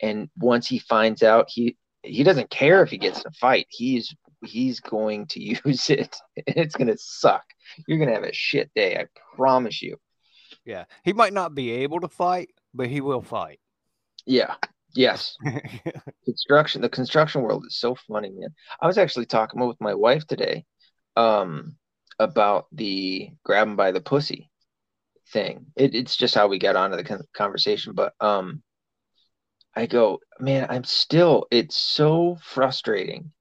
and 0.00 0.28
once 0.36 0.66
he 0.66 0.78
finds 0.78 1.22
out, 1.22 1.46
he 1.48 1.76
he 2.02 2.22
doesn't 2.22 2.50
care 2.50 2.82
if 2.82 2.90
he 2.90 2.98
gets 2.98 3.20
in 3.20 3.28
a 3.28 3.32
fight. 3.32 3.66
He's 3.68 4.14
he's 4.44 4.80
going 4.80 5.26
to 5.28 5.40
use 5.64 5.90
it. 5.90 6.16
It's 6.36 6.74
gonna 6.74 6.98
suck. 6.98 7.44
You're 7.86 7.98
gonna 7.98 8.14
have 8.14 8.24
a 8.24 8.32
shit 8.32 8.70
day. 8.74 8.96
I 8.96 9.06
promise 9.36 9.82
you. 9.82 9.96
Yeah, 10.70 10.84
he 11.02 11.12
might 11.12 11.32
not 11.32 11.52
be 11.52 11.72
able 11.72 11.98
to 11.98 12.06
fight, 12.06 12.50
but 12.72 12.86
he 12.86 13.00
will 13.00 13.22
fight. 13.22 13.58
Yeah. 14.24 14.54
Yes. 14.94 15.36
construction. 16.24 16.80
The 16.80 16.88
construction 16.88 17.42
world 17.42 17.66
is 17.66 17.76
so 17.76 17.96
funny, 17.96 18.30
man. 18.30 18.50
I 18.80 18.86
was 18.86 18.96
actually 18.96 19.26
talking 19.26 19.66
with 19.66 19.80
my 19.80 19.94
wife 19.94 20.28
today 20.28 20.64
um, 21.16 21.74
about 22.20 22.66
the 22.70 23.30
grab 23.44 23.66
him 23.66 23.74
by 23.74 23.90
the 23.90 24.00
pussy 24.00 24.48
thing. 25.32 25.66
It, 25.74 25.96
it's 25.96 26.16
just 26.16 26.36
how 26.36 26.46
we 26.46 26.60
got 26.60 26.76
onto 26.76 26.96
the 26.96 27.24
conversation. 27.34 27.92
But 27.92 28.12
um, 28.20 28.62
I 29.74 29.86
go, 29.86 30.20
man, 30.38 30.68
I'm 30.70 30.84
still, 30.84 31.48
it's 31.50 31.76
so 31.76 32.38
frustrating. 32.44 33.32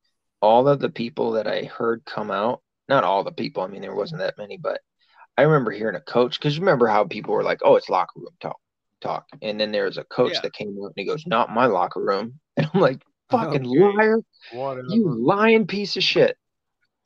All 0.41 0.67
of 0.67 0.79
the 0.79 0.89
people 0.89 1.33
that 1.33 1.45
I 1.45 1.65
heard 1.65 2.01
come 2.05 2.31
out, 2.31 2.63
not 2.87 3.03
all 3.03 3.23
the 3.23 3.31
people, 3.31 3.61
I 3.61 3.67
mean, 3.67 3.81
there 3.83 3.93
wasn't 3.93 4.21
that 4.21 4.39
many, 4.39 4.57
but 4.57 4.81
I 5.39 5.43
remember 5.43 5.71
hearing 5.71 5.95
a 5.95 6.01
coach, 6.01 6.37
because 6.37 6.57
you 6.57 6.61
remember 6.61 6.85
how 6.87 7.05
people 7.05 7.33
were 7.33 7.43
like, 7.43 7.61
oh, 7.63 7.77
it's 7.77 7.87
locker 7.87 8.19
room 8.19 8.33
talk. 8.41 8.57
Talk. 8.99 9.25
And 9.41 9.57
then 9.57 9.71
there 9.71 9.85
was 9.85 9.97
a 9.97 10.03
coach 10.03 10.33
yeah. 10.33 10.41
that 10.41 10.51
came 10.51 10.77
up 10.83 10.87
and 10.87 10.93
he 10.97 11.05
goes, 11.05 11.25
Not 11.25 11.49
my 11.49 11.65
locker 11.65 12.03
room. 12.03 12.39
And 12.57 12.69
I'm 12.73 12.81
like, 12.81 13.01
fucking 13.29 13.65
okay. 13.65 13.97
liar. 13.97 14.19
Whatever. 14.51 14.87
You 14.89 15.09
lying 15.25 15.65
piece 15.65 15.95
of 15.95 16.03
shit. 16.03 16.35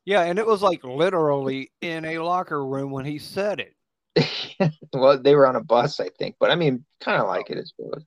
Yeah, 0.04 0.24
and 0.24 0.40
it 0.40 0.48
was 0.48 0.64
like 0.64 0.84
literally 0.84 1.72
in 1.80 2.06
a 2.06 2.18
locker 2.18 2.66
room 2.66 2.90
when 2.90 3.06
he 3.06 3.20
said 3.20 3.60
it. 3.60 4.74
well, 4.94 5.22
they 5.22 5.36
were 5.36 5.46
on 5.46 5.56
a 5.56 5.64
bus, 5.64 6.00
I 6.00 6.10
think, 6.18 6.38
but 6.40 6.50
I 6.50 6.56
mean, 6.56 6.84
kind 7.02 7.20
of 7.22 7.26
oh. 7.26 7.30
like 7.30 7.52
it 7.52 7.60
as 7.60 7.72
well. 7.78 8.02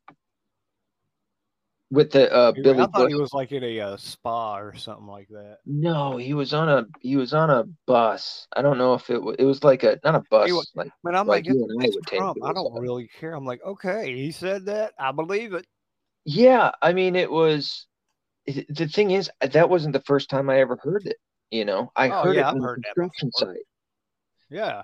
With 1.91 2.11
the 2.11 2.32
uh, 2.32 2.51
Billy, 2.51 2.80
I 2.80 2.82
thought 2.82 2.93
Bush. 2.95 3.12
he 3.12 3.14
was 3.14 3.32
like 3.32 3.53
in 3.53 3.62
a 3.62 3.80
uh, 3.80 3.97
spa 3.97 4.59
or 4.59 4.74
something 4.74 5.07
like 5.07 5.28
that. 5.28 5.59
No, 5.64 6.16
he 6.16 6.34
was 6.34 6.53
on 6.53 6.68
a 6.68 6.84
he 7.01 7.16
was 7.16 7.32
on 7.32 7.49
a 7.49 7.64
bus. 7.87 8.49
I 8.57 8.62
don't 8.62 8.76
know 8.76 8.95
if 8.95 9.09
it 9.09 9.22
was 9.22 9.37
it 9.39 9.45
was 9.45 9.62
like 9.62 9.84
a 9.84 9.97
not 10.03 10.16
a 10.16 10.22
bus. 10.28 10.51
Was, 10.51 10.68
like, 10.74 10.91
but 11.05 11.14
I'm 11.14 11.28
like, 11.28 11.47
like 11.47 11.89
it's 11.89 11.97
Trump. 12.09 12.39
I 12.43 12.53
don't 12.53 12.74
really 12.80 13.09
care. 13.20 13.34
I'm 13.34 13.47
like, 13.47 13.62
okay, 13.64 14.12
he 14.16 14.32
said 14.32 14.66
that. 14.66 14.95
I 14.99 15.12
believe 15.12 15.55
it. 15.55 15.64
Yeah, 16.24 16.72
I 16.82 16.93
mean, 16.93 17.14
it 17.14 17.30
was. 17.30 17.87
The 18.47 18.89
thing 18.89 19.12
is, 19.12 19.30
that 19.41 19.70
wasn't 19.70 19.93
the 19.93 20.03
first 20.07 20.28
time 20.28 20.51
I 20.51 20.59
ever 20.61 20.78
heard 20.82 21.07
it. 21.07 21.16
You 21.53 21.64
know, 21.64 21.93
I 21.95 22.11
oh, 22.11 22.24
heard 22.24 22.37
yeah, 22.37 22.51
it 22.51 22.55
on 22.55 22.61
the 22.61 22.74
construction 22.74 23.30
site. 23.32 23.57
Yeah. 24.51 24.82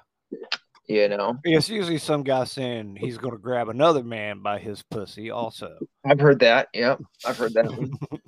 You 0.92 1.08
know, 1.08 1.38
it's 1.44 1.68
usually 1.68 1.98
some 1.98 2.22
guy 2.22 2.44
saying 2.44 2.96
he's 2.96 3.18
going 3.18 3.32
to 3.32 3.40
grab 3.40 3.68
another 3.68 4.02
man 4.02 4.40
by 4.40 4.58
his 4.58 4.82
pussy. 4.82 5.30
Also, 5.30 5.78
I've 6.04 6.20
heard 6.20 6.40
that. 6.40 6.68
Yep, 6.74 7.00
I've 7.24 7.38
heard 7.38 7.54
that. 7.54 7.66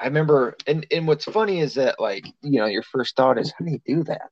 I 0.00 0.04
remember, 0.04 0.56
and 0.66 0.86
and 0.90 1.08
what's 1.08 1.24
funny 1.24 1.60
is 1.60 1.74
that 1.74 1.98
like 1.98 2.26
you 2.42 2.60
know 2.60 2.66
your 2.66 2.82
first 2.82 3.16
thought 3.16 3.38
is 3.38 3.52
how 3.58 3.64
do 3.64 3.72
you 3.72 3.80
do 3.86 4.04
that? 4.04 4.30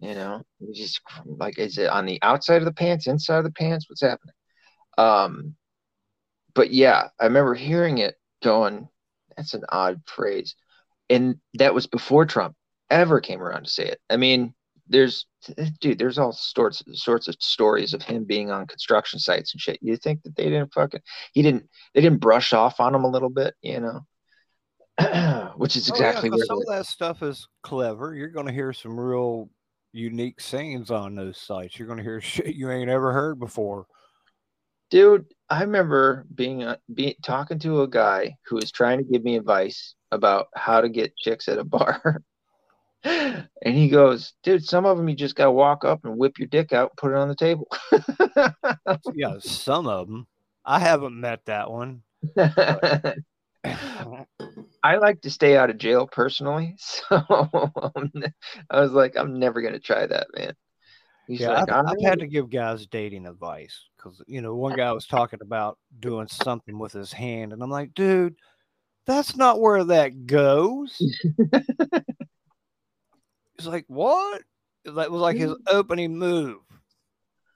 You 0.00 0.14
know, 0.14 0.42
you 0.58 0.74
just 0.74 1.00
like 1.24 1.58
is 1.58 1.78
it 1.78 1.90
on 1.90 2.06
the 2.06 2.18
outside 2.22 2.62
of 2.62 2.64
the 2.64 2.72
pants, 2.72 3.06
inside 3.06 3.38
of 3.38 3.44
the 3.44 3.52
pants? 3.52 3.86
What's 3.88 4.02
happening? 4.02 4.34
Um, 4.98 5.54
but 6.54 6.72
yeah, 6.72 7.08
I 7.20 7.24
remember 7.24 7.54
hearing 7.54 7.98
it 7.98 8.14
going. 8.42 8.88
That's 9.36 9.54
an 9.54 9.64
odd 9.70 10.00
phrase 10.06 10.54
and 11.10 11.36
that 11.54 11.74
was 11.74 11.86
before 11.86 12.24
Trump 12.24 12.54
ever 12.88 13.20
came 13.20 13.42
around 13.42 13.64
to 13.64 13.70
say 13.70 13.84
it. 13.84 14.00
I 14.08 14.16
mean, 14.16 14.54
there's 14.90 15.26
dude, 15.80 15.98
there's 15.98 16.18
all 16.18 16.32
sorts 16.32 16.82
sorts 16.92 17.28
of 17.28 17.36
stories 17.40 17.94
of 17.94 18.02
him 18.02 18.24
being 18.24 18.50
on 18.50 18.66
construction 18.66 19.18
sites 19.18 19.54
and 19.54 19.60
shit. 19.60 19.78
You 19.80 19.96
think 19.96 20.22
that 20.24 20.36
they 20.36 20.44
didn't 20.44 20.74
fucking 20.74 21.00
he 21.32 21.42
didn't 21.42 21.68
they 21.94 22.00
didn't 22.00 22.20
brush 22.20 22.52
off 22.52 22.80
on 22.80 22.94
him 22.94 23.04
a 23.04 23.10
little 23.10 23.30
bit, 23.30 23.54
you 23.62 23.80
know? 23.80 24.00
Which 25.56 25.76
is 25.76 25.88
exactly 25.88 26.28
oh, 26.30 26.36
yeah, 26.36 26.44
some 26.44 26.58
of 26.58 26.66
that 26.66 26.86
stuff 26.86 27.22
is 27.22 27.48
clever. 27.62 28.14
You're 28.14 28.28
going 28.28 28.46
to 28.46 28.52
hear 28.52 28.72
some 28.74 29.00
real 29.00 29.48
unique 29.92 30.40
scenes 30.40 30.90
on 30.90 31.14
those 31.14 31.38
sites. 31.38 31.78
You're 31.78 31.88
gonna 31.88 32.02
hear 32.02 32.20
shit 32.20 32.54
you 32.54 32.70
ain't 32.70 32.90
ever 32.90 33.12
heard 33.12 33.38
before. 33.38 33.86
Dude, 34.90 35.26
I 35.48 35.62
remember 35.62 36.26
being 36.34 36.64
uh, 36.64 36.76
be, 36.92 37.16
talking 37.22 37.60
to 37.60 37.82
a 37.82 37.88
guy 37.88 38.36
who 38.46 38.56
was 38.56 38.72
trying 38.72 38.98
to 38.98 39.04
give 39.04 39.22
me 39.22 39.36
advice 39.36 39.94
about 40.10 40.48
how 40.56 40.80
to 40.80 40.88
get 40.88 41.16
chicks 41.16 41.48
at 41.48 41.58
a 41.58 41.64
bar. 41.64 42.22
and 43.04 43.48
he 43.62 43.88
goes, 43.88 44.34
dude, 44.42 44.64
some 44.64 44.84
of 44.86 44.96
them 44.96 45.08
you 45.08 45.16
just 45.16 45.34
got 45.34 45.44
to 45.46 45.50
walk 45.50 45.84
up 45.84 46.04
and 46.04 46.18
whip 46.18 46.38
your 46.38 46.48
dick 46.48 46.72
out 46.72 46.90
and 46.90 46.96
put 46.96 47.12
it 47.12 47.16
on 47.16 47.28
the 47.28 47.34
table. 47.34 47.68
yeah, 49.14 49.36
some 49.40 49.86
of 49.86 50.08
them. 50.08 50.26
I 50.64 50.78
haven't 50.78 51.18
met 51.18 51.44
that 51.46 51.70
one. 51.70 52.02
I 54.82 54.96
like 54.96 55.22
to 55.22 55.30
stay 55.30 55.56
out 55.56 55.70
of 55.70 55.78
jail 55.78 56.06
personally. 56.06 56.76
So 57.08 57.22
I 58.70 58.80
was 58.80 58.92
like, 58.92 59.16
I'm 59.16 59.38
never 59.38 59.60
going 59.62 59.74
to 59.74 59.80
try 59.80 60.06
that, 60.06 60.26
man. 60.36 60.54
He's 61.26 61.40
yeah, 61.40 61.50
like, 61.50 61.70
I've, 61.70 61.86
I've 61.86 62.02
had 62.02 62.20
to 62.20 62.26
give 62.26 62.50
guys 62.50 62.86
dating 62.86 63.26
advice 63.26 63.78
because, 63.96 64.20
you 64.26 64.40
know, 64.40 64.54
one 64.56 64.76
guy 64.76 64.90
was 64.92 65.06
talking 65.06 65.40
about 65.42 65.78
doing 66.00 66.26
something 66.28 66.78
with 66.78 66.92
his 66.92 67.12
hand. 67.12 67.52
And 67.52 67.62
I'm 67.62 67.70
like, 67.70 67.94
dude, 67.94 68.34
that's 69.06 69.36
not 69.36 69.60
where 69.60 69.84
that 69.84 70.26
goes. 70.26 71.00
He's 73.60 73.66
like, 73.66 73.84
what? 73.88 74.40
That 74.86 75.10
was 75.10 75.20
like 75.20 75.36
his 75.36 75.54
opening 75.66 76.16
move 76.16 76.62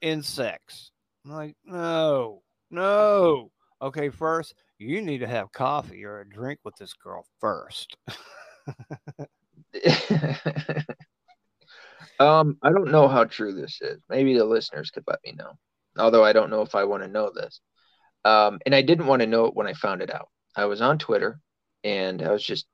in 0.02 0.22
sex. 0.22 0.90
I'm 1.24 1.32
like, 1.32 1.56
no, 1.64 2.42
no. 2.70 3.50
Okay, 3.80 4.10
first, 4.10 4.54
you 4.76 5.00
need 5.00 5.20
to 5.20 5.26
have 5.26 5.50
coffee 5.50 6.04
or 6.04 6.20
a 6.20 6.28
drink 6.28 6.60
with 6.62 6.76
this 6.76 6.92
girl 6.92 7.24
first. 7.40 7.96
um, 12.20 12.58
I 12.62 12.70
don't 12.70 12.92
know 12.92 13.08
how 13.08 13.24
true 13.24 13.54
this 13.54 13.78
is. 13.80 14.02
Maybe 14.10 14.36
the 14.36 14.44
listeners 14.44 14.90
could 14.90 15.04
let 15.06 15.20
me 15.24 15.32
know. 15.32 15.52
Although 15.96 16.22
I 16.22 16.34
don't 16.34 16.50
know 16.50 16.60
if 16.60 16.74
I 16.74 16.84
want 16.84 17.02
to 17.02 17.08
know 17.08 17.32
this. 17.34 17.62
Um, 18.26 18.58
and 18.66 18.74
I 18.74 18.82
didn't 18.82 19.06
want 19.06 19.20
to 19.20 19.26
know 19.26 19.46
it 19.46 19.54
when 19.54 19.66
I 19.66 19.72
found 19.72 20.02
it 20.02 20.12
out. 20.12 20.28
I 20.54 20.66
was 20.66 20.82
on 20.82 20.98
Twitter 20.98 21.40
and 21.82 22.20
I 22.20 22.30
was 22.30 22.44
just 22.44 22.66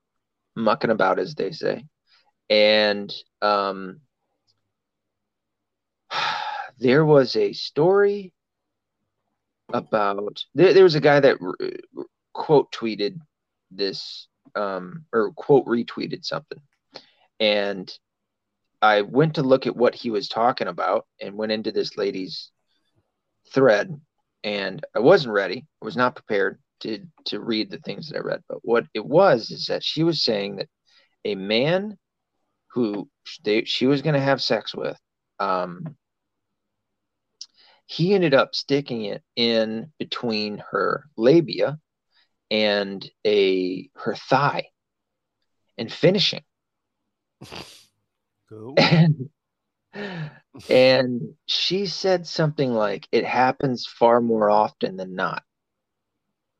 mucking 0.57 0.91
about, 0.91 1.17
as 1.17 1.33
they 1.33 1.51
say 1.51 1.85
and 2.51 3.11
um, 3.41 4.01
there 6.79 7.05
was 7.05 7.35
a 7.37 7.53
story 7.53 8.33
about 9.73 10.43
there, 10.53 10.73
there 10.73 10.83
was 10.83 10.95
a 10.95 10.99
guy 10.99 11.21
that 11.21 11.37
quote 12.33 12.71
tweeted 12.73 13.17
this 13.71 14.27
um, 14.55 15.05
or 15.13 15.31
quote 15.31 15.65
retweeted 15.65 16.25
something. 16.25 16.59
And 17.39 17.91
i 18.83 19.01
went 19.01 19.35
to 19.35 19.43
look 19.43 19.67
at 19.67 19.75
what 19.75 19.93
he 19.95 20.09
was 20.09 20.27
talking 20.27 20.67
about 20.67 21.05
and 21.21 21.37
went 21.37 21.51
into 21.51 21.71
this 21.71 21.97
lady's 21.97 22.51
thread. 23.53 23.97
And 24.43 24.85
i 24.93 24.99
wasn't 24.99 25.33
ready. 25.33 25.65
I 25.81 25.85
was 25.85 25.95
not 25.95 26.15
prepared 26.15 26.59
to 26.81 26.99
to 27.27 27.39
read 27.39 27.71
the 27.71 27.77
things 27.77 28.09
that 28.09 28.17
i 28.17 28.19
read. 28.19 28.41
But 28.49 28.59
what 28.63 28.87
it 28.93 29.05
was 29.05 29.51
is 29.51 29.67
that 29.67 29.85
she 29.85 30.03
was 30.03 30.25
saying 30.25 30.57
that 30.57 30.67
a 31.23 31.35
man 31.35 31.97
who 32.73 33.09
they, 33.43 33.65
she 33.65 33.87
was 33.87 34.01
going 34.01 34.15
to 34.15 34.21
have 34.21 34.41
sex 34.41 34.73
with, 34.73 34.97
um, 35.39 35.95
he 37.85 38.13
ended 38.13 38.33
up 38.33 38.55
sticking 38.55 39.05
it 39.05 39.21
in 39.35 39.91
between 39.99 40.63
her 40.71 41.09
labia 41.17 41.77
and 42.49 43.09
a 43.25 43.89
her 43.95 44.15
thigh 44.15 44.67
and 45.77 45.91
finishing. 45.91 46.43
Cool. 48.49 48.75
And, 49.93 50.59
and 50.69 51.33
she 51.47 51.85
said 51.85 52.25
something 52.25 52.71
like, 52.71 53.07
"It 53.11 53.25
happens 53.25 53.85
far 53.85 54.21
more 54.21 54.49
often 54.49 54.95
than 54.95 55.15
not." 55.15 55.43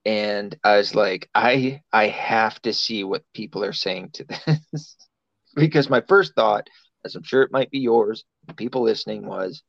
And 0.03 0.57
I 0.64 0.78
was 0.78 0.95
like, 0.95 1.30
I 1.34 1.82
I 1.93 2.07
have 2.07 2.62
to 2.64 2.74
see 2.74 3.05
what 3.05 3.24
people 3.34 3.64
are 3.64 3.74
saying 3.74 4.12
to 4.16 4.26
this 4.26 4.97
because 5.56 5.89
my 5.89 6.02
first 6.08 6.34
thought, 6.36 6.68
as 7.06 7.16
I'm 7.16 7.24
sure 7.24 7.41
it 7.41 7.52
might 7.52 7.72
be 7.72 7.80
yours, 7.80 8.24
people 8.56 8.84
listening, 8.84 9.26
was 9.26 9.64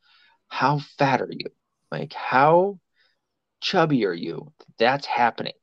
how 0.48 0.80
fat 0.98 1.20
are 1.20 1.30
you? 1.30 1.46
Like, 1.90 2.12
how 2.12 2.78
chubby 3.60 4.04
are 4.06 4.14
you? 4.14 4.52
That's 4.78 5.06
happening. 5.06 5.54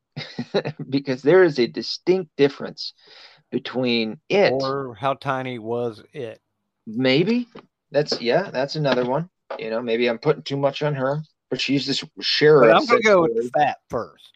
because 0.89 1.22
there 1.22 1.43
is 1.43 1.59
a 1.59 1.67
distinct 1.67 2.32
difference 2.36 2.93
between 3.51 4.20
it 4.30 4.51
or 4.51 4.95
how 4.99 5.13
tiny 5.13 5.59
was 5.59 6.03
it. 6.13 6.39
Maybe 6.86 7.47
that's 7.91 8.22
yeah, 8.22 8.49
that's 8.51 8.76
another 8.76 9.05
one. 9.05 9.30
You 9.57 9.70
know, 9.70 9.82
maybe 9.82 10.07
I'm 10.07 10.20
putting 10.20 10.43
too 10.43 10.57
much 10.57 10.84
on 10.84 10.95
her, 10.95 11.22
but 11.49 11.61
she's 11.61 11.86
this 11.86 12.03
sheriff. 12.20 12.70
But 12.72 12.76
I'm 12.78 12.86
gonna 12.86 13.01
go 13.01 13.22
with 13.22 13.51
fat 13.53 13.78
first. 13.89 14.32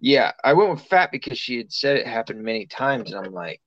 Yeah, 0.00 0.32
I 0.42 0.52
went 0.52 0.70
with 0.70 0.82
fat 0.82 1.10
because 1.12 1.38
she 1.38 1.56
had 1.56 1.72
said 1.72 1.96
it 1.96 2.06
happened 2.06 2.42
many 2.42 2.66
times, 2.66 3.12
and 3.12 3.24
I'm 3.24 3.32
like, 3.32 3.60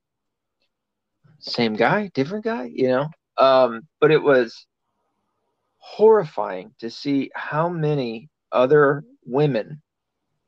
same 1.40 1.74
guy, 1.74 2.10
different 2.14 2.44
guy, 2.44 2.70
you 2.72 2.88
know. 2.88 3.08
Um, 3.36 3.82
but 4.00 4.10
it 4.10 4.22
was 4.22 4.66
horrifying 5.78 6.74
to 6.80 6.90
see 6.90 7.30
how 7.34 7.68
many 7.68 8.28
other 8.52 9.04
women 9.24 9.80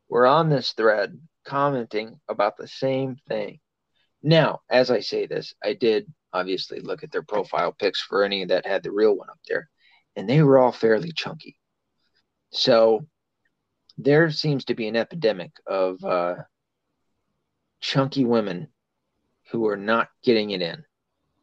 were 0.08 0.26
on 0.26 0.48
this 0.48 0.72
thread 0.72 1.18
commenting 1.44 2.20
about 2.28 2.56
the 2.56 2.68
same 2.68 3.16
thing. 3.28 3.60
Now, 4.22 4.60
as 4.68 4.90
I 4.90 5.00
say 5.00 5.26
this, 5.26 5.54
I 5.64 5.74
did 5.74 6.12
obviously 6.32 6.80
look 6.80 7.02
at 7.02 7.10
their 7.10 7.22
profile 7.22 7.72
pics 7.72 8.02
for 8.02 8.22
any 8.22 8.44
that 8.44 8.66
had 8.66 8.82
the 8.82 8.92
real 8.92 9.16
one 9.16 9.30
up 9.30 9.38
there, 9.48 9.68
and 10.16 10.28
they 10.28 10.42
were 10.42 10.58
all 10.58 10.72
fairly 10.72 11.12
chunky. 11.12 11.56
So 12.52 13.06
there 13.96 14.30
seems 14.30 14.64
to 14.66 14.74
be 14.74 14.88
an 14.88 14.96
epidemic 14.96 15.52
of 15.66 16.02
uh, 16.04 16.36
chunky 17.80 18.24
women 18.24 18.68
who 19.50 19.66
are 19.66 19.76
not 19.76 20.08
getting 20.22 20.50
it 20.50 20.62
in. 20.62 20.84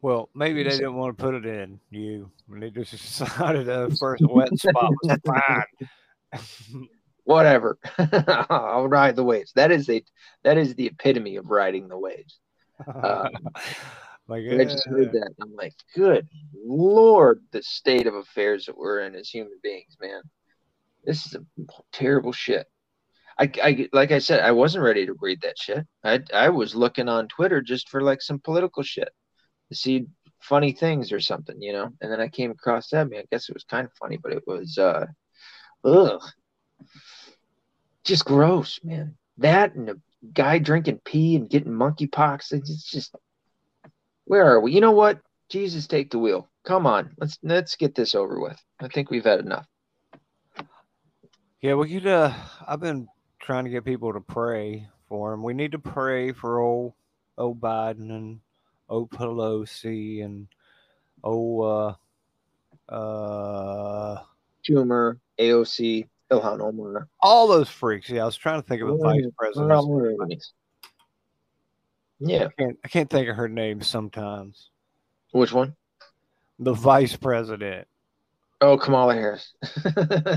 Well, 0.02 0.30
maybe 0.34 0.64
they 0.64 0.70
didn't 0.70 0.96
want 0.96 1.18
to 1.18 1.24
put 1.24 1.34
it 1.34 1.46
in 1.46 1.80
you. 1.90 2.32
They 2.48 2.70
just 2.70 2.92
decided 2.92 3.66
the 3.66 3.96
first 4.00 4.24
wet 4.28 4.50
spot 4.58 4.92
was 5.04 5.20
fine. 6.42 6.88
Whatever. 7.24 7.78
I'll 8.50 8.88
ride 8.88 9.16
the 9.16 9.24
waves. 9.24 9.52
That 9.56 9.72
is 9.72 9.90
a 9.90 10.02
that 10.44 10.58
is 10.58 10.76
the 10.76 10.88
epitome 10.88 11.36
of 11.36 11.50
riding 11.50 11.88
the 11.88 11.98
waves. 11.98 12.40
Um, 12.88 13.32
like, 14.28 14.44
I 14.50 14.66
just 14.66 14.88
heard 14.88 15.12
that. 15.14 15.34
I'm 15.42 15.56
like, 15.56 15.74
good 15.96 16.28
lord, 16.54 17.42
the 17.52 17.64
state 17.64 18.08
of 18.08 18.14
affairs 18.14 18.66
that 18.66 18.78
we're 18.78 19.02
in 19.02 19.16
as 19.16 19.30
human 19.30 19.58
beings, 19.64 19.98
man. 20.02 20.22
This 21.06 21.26
is 21.26 21.36
a 21.36 21.44
terrible 21.92 22.34
shit. 22.34 22.68
I, 23.40 23.52
I 23.62 23.90
like 23.94 24.12
I 24.12 24.20
said, 24.20 24.40
I 24.40 24.52
wasn't 24.52 24.84
ready 24.84 25.06
to 25.06 25.16
read 25.20 25.42
that 25.42 25.60
shit. 25.60 25.86
I 26.04 26.22
I 26.34 26.50
was 26.50 26.76
looking 26.76 27.08
on 27.08 27.28
Twitter 27.28 27.62
just 27.62 27.90
for 27.90 28.02
like 28.02 28.22
some 28.22 28.40
political 28.40 28.84
shit 28.84 29.10
to 29.70 29.76
see 29.76 30.08
funny 30.40 30.72
things 30.72 31.12
or 31.12 31.20
something, 31.20 31.62
you 31.62 31.74
know. 31.74 31.90
And 32.02 32.12
then 32.12 32.20
I 32.20 32.30
came 32.30 32.52
across 32.52 32.90
that. 32.90 33.02
I 33.02 33.04
mean, 33.04 33.20
I 33.20 33.26
guess 33.32 33.50
it 33.50 33.54
was 33.54 33.64
kind 33.64 33.86
of 33.86 33.94
funny, 33.94 34.18
but 34.18 34.34
it 34.34 34.44
was 34.48 34.78
uh 34.78 35.06
ugh. 35.84 36.22
Just 38.04 38.26
gross, 38.26 38.80
man. 38.84 39.16
That 39.38 39.76
and 39.76 39.90
a 39.90 39.96
guy 40.34 40.58
drinking 40.58 41.02
pee 41.06 41.36
and 41.36 41.50
getting 41.50 41.74
monkeypox. 41.74 42.54
It's 42.54 42.90
just 42.90 43.16
where 44.26 44.46
are 44.46 44.60
we? 44.60 44.74
You 44.74 44.82
know 44.82 44.92
what? 44.92 45.20
Jesus, 45.50 45.88
take 45.88 46.12
the 46.12 46.20
wheel. 46.20 46.50
Come 46.66 46.86
on, 46.86 47.12
let's 47.18 47.38
let's 47.44 47.76
get 47.76 47.96
this 47.96 48.16
over 48.16 48.40
with. 48.40 48.62
I 48.80 48.88
think 48.88 49.10
we've 49.10 49.24
had 49.24 49.40
enough. 49.40 49.66
Yeah, 51.62 51.76
we 51.76 51.94
could. 51.94 52.08
Uh, 52.08 52.34
I've 52.68 52.82
been 52.82 53.08
trying 53.48 53.64
to 53.64 53.70
get 53.72 53.86
people 53.86 54.12
to 54.12 54.20
pray 54.20 54.90
for 55.08 55.32
him. 55.34 55.42
We 55.42 55.54
need 55.54 55.72
to 55.72 55.80
pray 55.80 56.34
for 56.34 56.60
old 56.60 56.94
old 57.38 57.62
Biden 57.62 58.10
and 58.10 58.42
old 58.90 59.10
Pelosi 59.10 60.24
and 60.24 60.48
old 61.24 61.98
uh, 62.92 62.94
uh, 62.94 64.22
Schumer, 64.70 65.20
AOC, 65.40 66.10
Ilhan 66.30 66.60
Omar. 66.60 67.08
All 67.22 67.48
those 67.48 67.70
freaks. 67.70 68.10
Yeah, 68.10 68.24
I 68.24 68.26
was 68.26 68.36
trying 68.36 68.62
to 68.62 68.68
think 68.68 68.82
of 68.82 68.90
the 68.90 68.98
vice 68.98 69.24
president. 69.38 70.44
Yeah, 72.20 72.48
I 72.48 72.62
can't, 72.62 72.78
I 72.84 72.88
can't 72.90 73.10
think 73.10 73.30
of 73.30 73.38
her 73.38 73.48
name 73.48 73.82
sometimes. 73.82 74.72
Which 75.32 75.54
one? 75.54 75.74
The 76.60 76.74
vice 76.74 77.16
president. 77.16 77.88
Oh, 78.60 78.78
Kamala 78.78 79.14
Harris. 79.14 79.54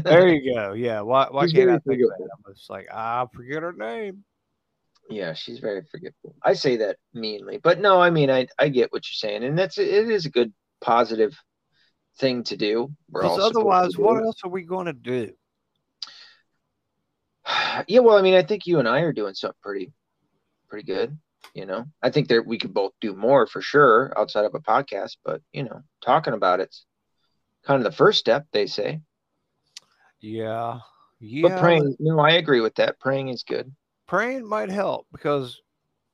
there 0.04 0.28
you 0.34 0.54
go. 0.54 0.72
Yeah. 0.72 1.00
Why, 1.00 1.28
why 1.30 1.46
can't 1.46 1.70
I 1.70 1.78
think 1.78 2.02
of 2.02 2.10
that? 2.10 2.28
I'm 2.46 2.54
just 2.54 2.68
like, 2.68 2.88
I 2.92 3.26
forget 3.34 3.62
her 3.62 3.72
name. 3.72 4.24
Yeah, 5.08 5.32
she's 5.32 5.58
very 5.58 5.82
forgetful. 5.90 6.36
I 6.42 6.52
say 6.52 6.76
that 6.76 6.98
meanly, 7.14 7.58
but 7.58 7.80
no, 7.80 8.00
I 8.00 8.10
mean, 8.10 8.30
I, 8.30 8.46
I 8.58 8.68
get 8.68 8.92
what 8.92 9.02
you're 9.08 9.30
saying. 9.30 9.42
And 9.42 9.58
that's, 9.58 9.78
it 9.78 9.88
is 9.88 10.26
a 10.26 10.30
good, 10.30 10.52
positive 10.80 11.36
thing 12.18 12.42
to 12.44 12.56
do. 12.56 12.92
Because 13.12 13.38
otherwise, 13.38 13.94
do 13.94 14.02
what 14.02 14.22
else 14.22 14.36
are 14.44 14.50
we 14.50 14.62
going 14.62 14.86
to 14.86 14.92
do? 14.92 15.32
yeah. 17.88 18.00
Well, 18.00 18.18
I 18.18 18.22
mean, 18.22 18.34
I 18.34 18.42
think 18.42 18.66
you 18.66 18.78
and 18.78 18.88
I 18.88 19.00
are 19.00 19.12
doing 19.12 19.34
something 19.34 19.58
pretty, 19.62 19.92
pretty 20.68 20.84
good. 20.84 21.18
You 21.54 21.66
know, 21.66 21.86
I 22.02 22.10
think 22.10 22.28
that 22.28 22.46
we 22.46 22.58
could 22.58 22.74
both 22.74 22.92
do 23.00 23.14
more 23.14 23.46
for 23.46 23.62
sure 23.62 24.12
outside 24.16 24.44
of 24.44 24.54
a 24.54 24.60
podcast, 24.60 25.16
but 25.24 25.40
you 25.52 25.64
know, 25.64 25.82
talking 26.04 26.34
about 26.34 26.60
it's 26.60 26.84
kind 27.64 27.84
of 27.84 27.90
the 27.90 27.96
first 27.96 28.18
step, 28.18 28.46
they 28.52 28.66
say. 28.66 29.00
Yeah. 30.20 30.80
Yeah. 31.20 31.48
But 31.48 31.60
praying, 31.60 31.96
no, 31.98 32.18
I 32.18 32.32
agree 32.32 32.60
with 32.60 32.74
that. 32.76 32.98
Praying 32.98 33.28
is 33.28 33.42
good. 33.42 33.72
praying 34.06 34.46
might 34.46 34.70
help 34.70 35.06
because 35.12 35.60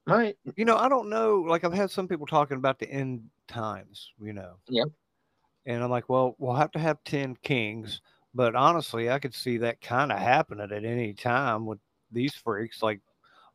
Might. 0.07 0.37
you 0.57 0.65
know 0.65 0.77
I 0.77 0.89
don't 0.89 1.09
know. 1.09 1.45
Like 1.47 1.65
I've 1.65 1.73
had 1.73 1.91
some 1.91 2.09
people 2.09 2.27
talking 2.27 2.57
about 2.57 2.79
the 2.79 2.91
end 2.91 3.25
times. 3.49 4.11
You 4.21 4.33
know. 4.33 4.55
Yep. 4.69 4.89
And 5.67 5.83
I'm 5.83 5.91
like, 5.91 6.09
well, 6.09 6.37
we'll 6.39 6.55
have 6.55 6.71
to 6.73 6.79
have 6.79 7.03
ten 7.05 7.37
kings. 7.43 8.01
But 8.35 8.55
honestly, 8.55 9.11
I 9.11 9.19
could 9.19 9.35
see 9.35 9.59
that 9.59 9.81
kind 9.81 10.13
of 10.13 10.19
happening 10.19 10.71
at 10.71 10.85
any 10.85 11.15
time 11.15 11.65
with 11.67 11.79
these 12.13 12.35
freaks. 12.35 12.83
Like, 12.83 13.01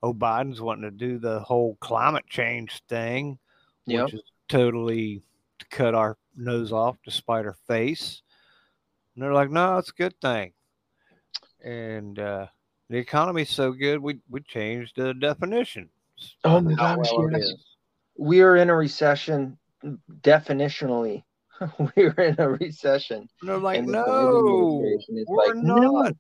oh, 0.03 0.13
Biden's 0.13 0.59
wanting 0.59 0.83
to 0.83 0.91
do 0.91 1.19
the 1.19 1.39
whole 1.41 1.77
climate 1.81 2.25
change 2.27 2.81
thing, 2.89 3.37
Yep. 3.85 4.05
which 4.05 4.13
is 4.15 4.23
totally 4.49 5.21
to 5.59 5.65
cut 5.67 5.93
our 5.95 6.17
nose 6.35 6.71
off 6.71 6.97
to 7.03 7.11
spite 7.11 7.45
our 7.45 7.57
face. 7.67 8.21
And 9.15 9.23
they're 9.23 9.33
like, 9.33 9.49
no, 9.49 9.77
it's 9.77 9.89
a 9.89 9.93
good 9.93 10.15
thing. 10.21 10.53
And 11.63 12.17
uh, 12.17 12.47
the 12.89 12.97
economy's 12.97 13.49
so 13.49 13.71
good, 13.71 13.99
we 13.99 14.19
we 14.29 14.41
changed 14.41 14.93
the 14.95 15.13
definition. 15.13 15.89
Oh 16.43 16.59
my 16.61 16.73
how 16.73 16.95
gosh, 16.95 17.11
well 17.15 17.29
yes. 17.31 17.53
We 18.17 18.41
are 18.41 18.55
in 18.55 18.69
a 18.69 18.75
recession 18.75 19.57
definitionally. 20.21 21.23
We're 21.95 22.11
in 22.11 22.35
a 22.39 22.49
recession. 22.49 23.27
And 23.41 23.49
they're 23.49 23.57
like, 23.57 23.79
And 23.79 23.87
no, 23.87 24.79
administration 24.79 25.25
we're 25.27 25.47
like, 25.47 25.55
not. 25.55 25.81
"No." 25.81 26.11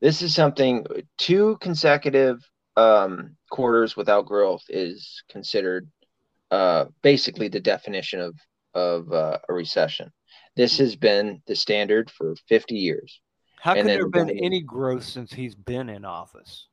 This 0.00 0.22
is 0.22 0.34
something 0.34 0.84
two 1.18 1.56
consecutive 1.60 2.38
um, 2.76 3.36
quarters 3.50 3.96
without 3.96 4.26
growth 4.26 4.62
is 4.68 5.22
considered 5.30 5.88
uh, 6.50 6.86
basically 7.02 7.48
the 7.48 7.60
definition 7.60 8.20
of 8.20 8.34
of 8.74 9.12
uh, 9.12 9.38
a 9.48 9.52
recession. 9.52 10.12
This 10.56 10.78
has 10.78 10.96
been 10.96 11.42
the 11.46 11.56
standard 11.56 12.10
for 12.10 12.34
50 12.48 12.74
years. 12.74 13.20
How 13.60 13.74
could 13.74 13.86
there 13.86 14.00
have 14.00 14.12
been 14.12 14.30
any 14.30 14.60
growth 14.60 15.04
since 15.04 15.32
he's 15.32 15.54
been 15.54 15.88
in 15.88 16.04
office? 16.04 16.68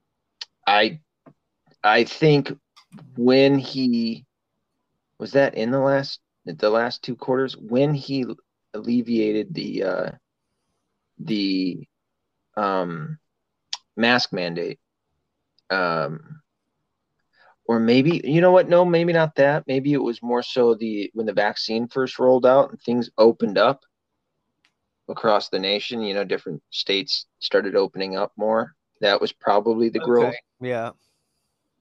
I 0.67 0.99
I 1.83 2.03
think 2.03 2.51
when 3.15 3.57
he 3.57 4.25
was 5.17 5.31
that 5.31 5.55
in 5.55 5.71
the 5.71 5.79
last 5.79 6.19
the 6.45 6.69
last 6.69 7.03
two 7.03 7.15
quarters 7.15 7.55
when 7.55 7.93
he 7.93 8.25
alleviated 8.73 9.53
the 9.53 9.83
uh 9.83 10.11
the 11.19 11.87
um 12.57 13.17
mask 13.95 14.33
mandate 14.33 14.79
um 15.69 16.41
or 17.65 17.79
maybe 17.79 18.21
you 18.23 18.41
know 18.41 18.51
what? 18.51 18.67
No 18.69 18.83
maybe 18.85 19.13
not 19.13 19.35
that. 19.35 19.65
Maybe 19.67 19.93
it 19.93 20.01
was 20.01 20.21
more 20.21 20.43
so 20.43 20.75
the 20.75 21.09
when 21.13 21.25
the 21.25 21.33
vaccine 21.33 21.87
first 21.87 22.19
rolled 22.19 22.45
out 22.45 22.69
and 22.71 22.81
things 22.81 23.09
opened 23.17 23.57
up 23.57 23.83
across 25.09 25.49
the 25.49 25.59
nation 25.59 26.01
you 26.01 26.13
know 26.13 26.23
different 26.23 26.61
states 26.69 27.25
started 27.39 27.75
opening 27.75 28.15
up 28.15 28.31
more. 28.37 28.75
That 29.01 29.19
was 29.19 29.31
probably 29.31 29.89
the 29.89 29.99
growth. 29.99 30.27
Okay, 30.29 30.69
Yeah. 30.69 30.91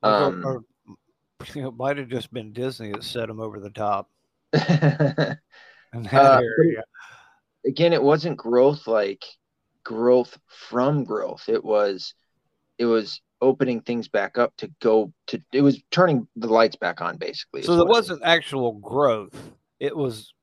Like, 0.03 0.12
or- 0.12 0.24
Um, 0.24 0.43
or, 0.47 0.64
you 1.55 1.62
know, 1.62 1.68
it 1.68 1.76
might 1.76 1.99
have 1.99 2.09
just 2.09 2.33
been 2.33 2.53
Disney 2.53 2.93
that 2.93 3.05
set 3.05 3.28
him 3.31 3.41
over 3.41 3.61
the 3.61 3.70
top. 3.70 4.11
That 4.53 5.39
Uh, 6.12 6.41
again 7.66 7.93
it 7.93 8.03
wasn't 8.03 8.37
growth 8.37 8.87
like 8.87 9.24
growth 9.85 10.39
from 10.47 11.05
growth. 11.05 11.49
It 11.49 11.64
was 11.64 12.14
it 12.78 12.85
was 12.87 13.20
opening 13.41 13.80
things 13.80 14.09
back 14.09 14.38
up 14.38 14.55
to 14.59 14.70
go 14.80 15.12
to 15.26 15.41
it 15.53 15.62
was 15.62 15.82
turning 15.91 16.26
the 16.36 16.47
lights 16.49 16.76
back 16.76 17.01
on 17.01 17.16
basically 17.16 17.62
So 17.62 17.76
there 17.76 17.86
it 17.86 17.88
wasn't 17.88 18.22
actual 18.24 18.72
growth. 18.72 19.34
It 19.78 19.97
was 19.97 20.34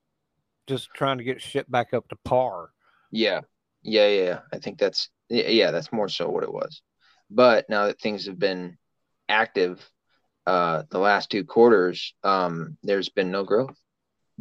just 0.68 0.90
trying 0.94 1.20
to 1.20 1.24
get 1.24 1.42
shit 1.42 1.70
back 1.70 1.94
up 1.94 2.08
to 2.10 2.16
par. 2.26 2.70
yeah 3.12 3.42
yeah 3.84 4.08
yeah. 4.08 4.40
I 4.52 4.58
think 4.60 4.80
that's 4.80 5.10
yeah 5.30 5.48
yeah, 5.50 5.72
that's 5.72 5.92
more 5.92 6.10
so 6.10 6.30
what 6.30 6.44
it 6.44 6.54
was. 6.54 6.82
But 7.30 7.70
now 7.70 7.86
that 7.88 8.00
things 8.00 8.26
have 8.26 8.40
been 8.40 8.78
active 9.30 9.88
uh 10.46 10.84
the 10.90 11.00
last 11.00 11.30
two 11.30 11.44
quarters 11.44 12.14
um 12.24 12.78
there's 12.84 13.10
been 13.10 13.32
no 13.32 13.44
growth. 13.44 13.78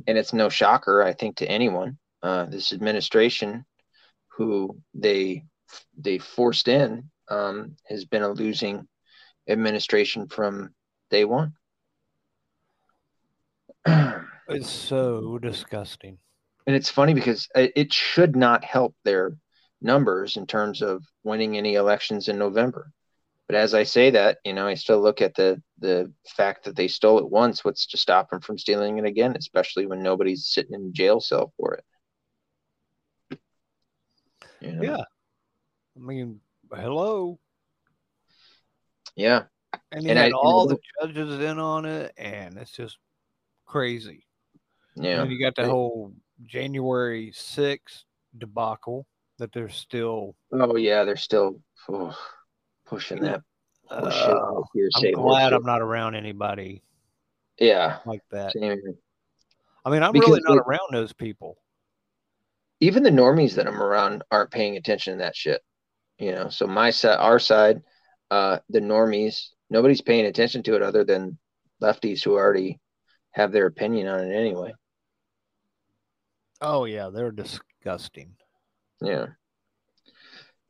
And 0.07 0.19
it's 0.19 0.33
no 0.33 0.49
shocker 0.49 1.03
i 1.03 1.13
think 1.13 1.37
to 1.37 1.51
anyone 1.51 1.99
uh 2.23 2.45
this 2.45 2.73
administration 2.73 3.65
who 4.29 4.77
they 4.95 5.43
they 5.99 6.19
forced 6.19 6.69
in 6.69 7.11
um 7.29 7.77
has 7.89 8.05
been 8.05 8.23
a 8.23 8.29
losing 8.29 8.87
administration 9.49 10.27
from 10.29 10.71
day 11.11 11.25
one 11.25 11.53
It's 14.49 14.71
so 14.71 15.39
disgusting. 15.39 16.19
And 16.69 16.77
it's 16.77 16.89
funny 16.91 17.15
because 17.15 17.49
it 17.57 17.93
should 17.93 18.37
not 18.37 18.63
help 18.65 18.95
their 19.05 19.37
numbers 19.83 20.37
in 20.37 20.47
terms 20.47 20.83
of 20.83 21.05
winning 21.25 21.57
any 21.57 21.75
elections 21.75 22.29
in 22.29 22.39
november 22.39 22.91
but 23.47 23.55
as 23.55 23.75
i 23.75 23.83
say 23.83 24.09
that 24.11 24.39
you 24.43 24.55
know 24.55 24.67
i 24.67 24.73
still 24.73 25.01
look 25.01 25.21
at 25.21 25.35
the 25.35 25.63
the 25.81 26.11
fact 26.27 26.65
that 26.65 26.75
they 26.75 26.89
stole 26.89 27.19
it 27.19 27.29
once 27.29 27.63
what's 27.63 27.87
to 27.87 27.99
stop 27.99 28.31
them 28.31 28.41
from 28.41 28.57
stealing 28.57 28.97
it 28.97 29.05
again 29.05 29.37
especially 29.37 29.85
when 29.87 30.03
nobody's 30.03 30.47
sitting 30.47 30.73
in 30.73 30.95
jail 30.95 31.21
cell 31.21 31.53
for 31.59 31.75
it 31.75 31.85
You 34.61 34.73
know? 34.73 34.83
Yeah. 34.83 35.05
I 35.97 36.01
mean, 36.01 36.41
hello. 36.75 37.39
yeah 39.15 39.45
And 39.93 40.03
he 40.05 40.11
And 40.11 40.19
had 40.19 40.33
I- 40.33 40.35
all 40.37 40.67
the 40.67 40.79
judges 41.01 41.41
in 41.41 41.59
on 41.59 41.85
it, 41.85 42.13
and 42.17 42.57
it's 42.59 42.73
just 42.73 42.99
crazy. 43.67 44.27
yeah 44.97 45.23
And 45.23 45.31
you 45.31 45.41
got 45.41 45.55
the 45.55 45.67
whole 45.69 46.13
January 46.45 47.33
6th 47.35 48.05
debacle 48.39 49.07
that 49.39 49.53
they're 49.53 49.69
still. 49.69 50.35
Oh 50.53 50.77
yeah, 50.77 51.05
they're 51.05 51.17
still 51.17 51.61
oh, 51.89 52.17
pushing 52.87 53.21
that 53.23 53.43
Uh. 53.91 54.63
I'm 54.97 55.13
glad. 55.13 55.53
I'm 55.53 55.63
not 55.63 55.81
around 55.83 56.15
anybody 56.17 56.83
Yeah, 57.59 57.99
like 58.05 58.23
that. 58.33 58.53
same. 58.53 58.81
I 59.85 59.91
mean, 59.91 60.03
I'm 60.03 60.13
Because 60.13 60.29
really 60.31 60.43
not 60.45 60.57
it- 60.57 60.65
around 60.67 60.89
those 60.93 61.13
people. 61.13 61.59
Even 62.81 63.03
the 63.05 63.11
normies 63.11 63.55
that 63.55 63.67
I'm 63.67 63.81
around 63.81 64.23
aren't 64.31 64.51
paying 64.51 64.77
attention 64.77 65.15
to 65.15 65.19
that 65.21 65.35
shit. 65.37 65.63
You 66.19 66.33
know, 66.33 66.49
so 66.49 66.67
my 66.67 66.91
side, 66.91 67.19
our 67.19 67.39
side, 67.39 67.83
uh, 68.31 68.59
the 68.71 68.81
normies, 68.81 69.49
nobody's 69.71 70.01
paying 70.01 70.27
attention 70.27 70.63
to 70.65 70.75
it 70.75 70.83
other 70.83 71.05
than 71.05 71.39
lefties 71.83 72.23
who 72.23 72.35
already 72.35 72.81
have 73.33 73.53
their 73.53 73.67
opinion 73.67 74.09
on 74.09 74.21
it 74.21 74.35
anyway. 74.35 74.73
Oh 76.61 76.87
yeah, 76.87 77.11
they're 77.11 77.33
disgusting. 77.33 78.35
Yeah. 79.03 79.27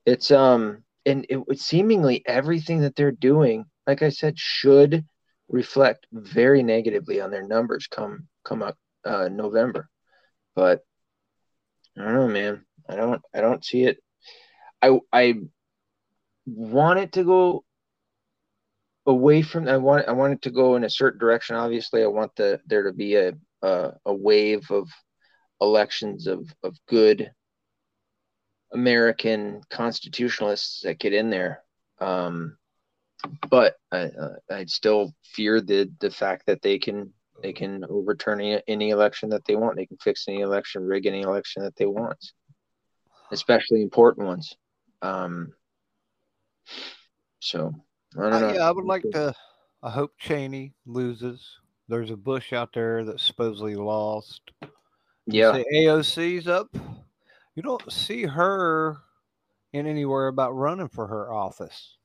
It's 0.05 0.31
um 0.31 0.85
and 1.05 1.27
it 1.29 1.47
was 1.47 1.63
seemingly 1.63 2.27
everything 2.27 2.81
that 2.81 2.97
they're 2.97 3.13
doing, 3.13 3.67
like 3.87 4.03
I 4.03 4.09
said, 4.09 4.39
should 4.39 5.05
reflect 5.49 6.07
very 6.13 6.63
negatively 6.63 7.21
on 7.21 7.31
their 7.31 7.47
numbers 7.47 7.87
come 7.87 8.27
come 8.45 8.63
up 8.63 8.77
uh 9.05 9.29
November. 9.29 9.89
But 10.55 10.83
I 11.99 12.03
don't 12.05 12.15
know, 12.15 12.29
man. 12.29 12.65
I 12.89 12.97
don't 12.97 13.23
I 13.35 13.41
don't 13.41 13.65
see 13.65 13.85
it. 13.85 13.99
I 14.87 15.01
I 15.13 15.35
want 16.47 16.99
it 16.99 17.13
to 17.13 17.25
go 17.25 17.65
away 19.07 19.43
from 19.43 19.69
I 19.69 19.77
want 19.77 20.09
I 20.09 20.13
want 20.13 20.35
it 20.35 20.43
to 20.43 20.51
go 20.51 20.77
in 20.77 20.85
a 20.85 20.91
certain 20.91 21.19
direction. 21.19 21.57
Obviously, 21.57 22.03
I 22.03 22.07
want 22.07 22.35
the 22.37 22.61
there 22.67 22.85
to 22.85 22.93
be 22.93 23.17
a 23.17 23.33
a, 23.63 23.93
a 24.05 24.15
wave 24.15 24.71
of 24.71 24.89
elections 25.61 26.27
of 26.27 26.49
of 26.63 26.77
good 26.89 27.31
American 28.73 29.63
constitutionalists 29.71 30.83
that 30.83 30.99
get 30.99 31.13
in 31.13 31.31
there. 31.31 31.63
Um, 32.01 32.59
but 33.49 33.77
I, 33.91 34.11
I'd 34.51 34.71
still 34.71 35.15
fear 35.23 35.61
the 35.61 35.91
the 36.01 36.11
fact 36.11 36.47
that 36.47 36.63
they 36.63 36.79
can 36.79 37.13
they 37.43 37.53
can 37.53 37.85
overturn 37.89 38.41
any, 38.41 38.63
any 38.67 38.91
election 38.91 39.31
that 39.31 39.45
they 39.45 39.57
want. 39.57 39.77
They 39.77 39.87
can 39.87 39.99
fix 39.99 40.27
any 40.29 40.41
election, 40.41 40.83
rig 40.83 41.07
any 41.07 41.23
election 41.23 41.63
that 41.63 41.77
they 41.77 41.87
want, 41.87 42.19
especially 43.31 43.83
important 43.83 44.27
ones. 44.27 44.57
Um, 45.03 45.53
so 47.41 47.73
I 48.19 48.31
don't 48.31 48.41
know. 48.41 48.55
yeah, 48.55 48.69
I 48.69 48.71
would 48.71 48.85
like 48.85 49.03
to. 49.13 49.35
I 49.83 49.91
hope 49.91 50.13
Cheney 50.19 50.75
loses. 50.87 51.47
There's 51.89 52.11
a 52.11 52.17
Bush 52.17 52.53
out 52.53 52.71
there 52.75 53.05
that 53.05 53.21
supposedly 53.21 53.77
lost. 53.77 54.41
Yeah, 55.27 55.53
say 55.53 55.65
AOC's 55.73 56.49
up. 56.49 56.69
You 57.55 57.63
don't 57.63 57.93
see 57.93 58.25
her 58.25 58.99
in 59.73 59.87
anywhere 59.87 60.29
about 60.29 60.53
running 60.53 60.89
for 60.89 61.07
her 61.07 61.33
office. 61.33 61.97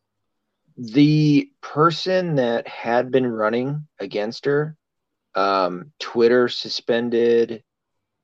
the 0.78 1.52
person 1.62 2.36
that 2.36 2.68
had 2.68 3.12
been 3.12 3.28
running 3.28 3.88
against 4.00 4.46
her, 4.46 4.78
um, 5.36 5.92
Twitter 6.00 6.48
suspended. 6.48 7.64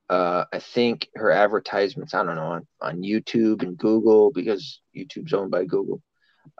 Uh, 0.08 0.44
I 0.52 0.58
think 0.58 1.08
her 1.16 1.30
advertisements. 1.30 2.14
I 2.14 2.24
don't 2.24 2.36
know 2.36 2.42
on, 2.42 2.66
on 2.80 3.02
YouTube 3.02 3.62
and 3.62 3.76
Google 3.76 4.30
because 4.32 4.80
YouTube's 4.96 5.34
owned 5.34 5.50
by 5.50 5.64
Google. 5.64 6.02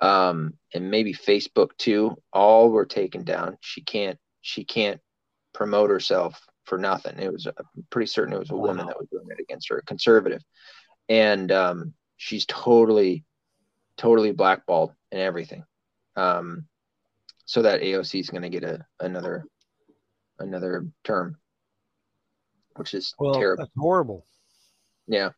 um, 0.03 0.55
and 0.75 0.91
maybe 0.91 1.15
Facebook 1.15 1.71
too, 1.79 2.17
all 2.33 2.71
were 2.71 2.87
taken 2.87 3.25
down. 3.25 3.57
She 3.61 3.81
can't 3.83 4.19
she 4.41 4.65
can't 4.65 5.01
promote 5.55 5.91
herself 5.91 6.41
for 6.65 6.79
nothing. 6.79 7.19
It 7.19 7.33
was 7.33 7.47
I'm 7.47 7.87
pretty 7.91 8.07
certain 8.07 8.35
it 8.35 8.39
was 8.39 8.51
a 8.51 8.55
wow. 8.55 8.69
woman 8.69 8.87
that 8.87 8.99
was 8.99 9.09
doing 9.11 9.29
it 9.31 9.41
against 9.41 9.69
her, 9.71 9.79
a 9.79 9.83
conservative, 9.83 10.43
and 11.09 11.51
um, 11.51 11.95
she's 12.17 12.47
totally 12.47 13.25
totally 13.97 14.33
blackballed 14.33 14.93
and 15.11 15.21
everything. 15.21 15.65
Um, 16.17 16.67
so 17.47 17.63
that 17.63 17.81
AOC 17.81 18.21
is 18.21 18.31
going 18.31 18.43
to 18.43 18.51
get 18.51 18.65
a 18.65 18.85
another 19.01 19.45
another 20.39 20.87
term, 21.05 21.39
which 22.79 22.95
is 22.95 23.15
well, 23.19 23.35
terrible. 23.35 23.65
That's 23.65 23.77
horrible. 23.77 24.25
Yeah. 25.07 25.31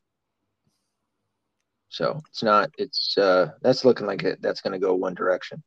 So 1.88 2.20
it's 2.28 2.42
not. 2.42 2.70
It's 2.78 3.16
uh 3.18 3.52
that's 3.62 3.84
looking 3.84 4.06
like 4.06 4.22
it. 4.22 4.40
That's 4.40 4.60
going 4.60 4.72
to 4.72 4.78
go 4.78 4.94
one 4.94 5.14
direction. 5.14 5.62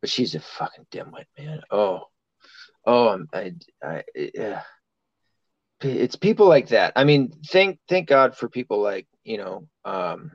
But 0.00 0.10
she's 0.10 0.34
a 0.34 0.40
fucking 0.40 0.86
dimwit, 0.90 1.24
man. 1.38 1.62
Oh, 1.70 2.02
oh, 2.84 3.08
I'm, 3.08 3.28
I, 3.32 3.54
I, 3.82 4.04
yeah. 4.14 4.62
It's 5.80 6.16
people 6.16 6.46
like 6.46 6.68
that. 6.68 6.92
I 6.96 7.04
mean, 7.04 7.32
thank 7.48 7.78
thank 7.88 8.08
God 8.08 8.36
for 8.36 8.48
people 8.48 8.80
like 8.80 9.06
you 9.24 9.38
know, 9.38 9.68
um, 9.84 10.32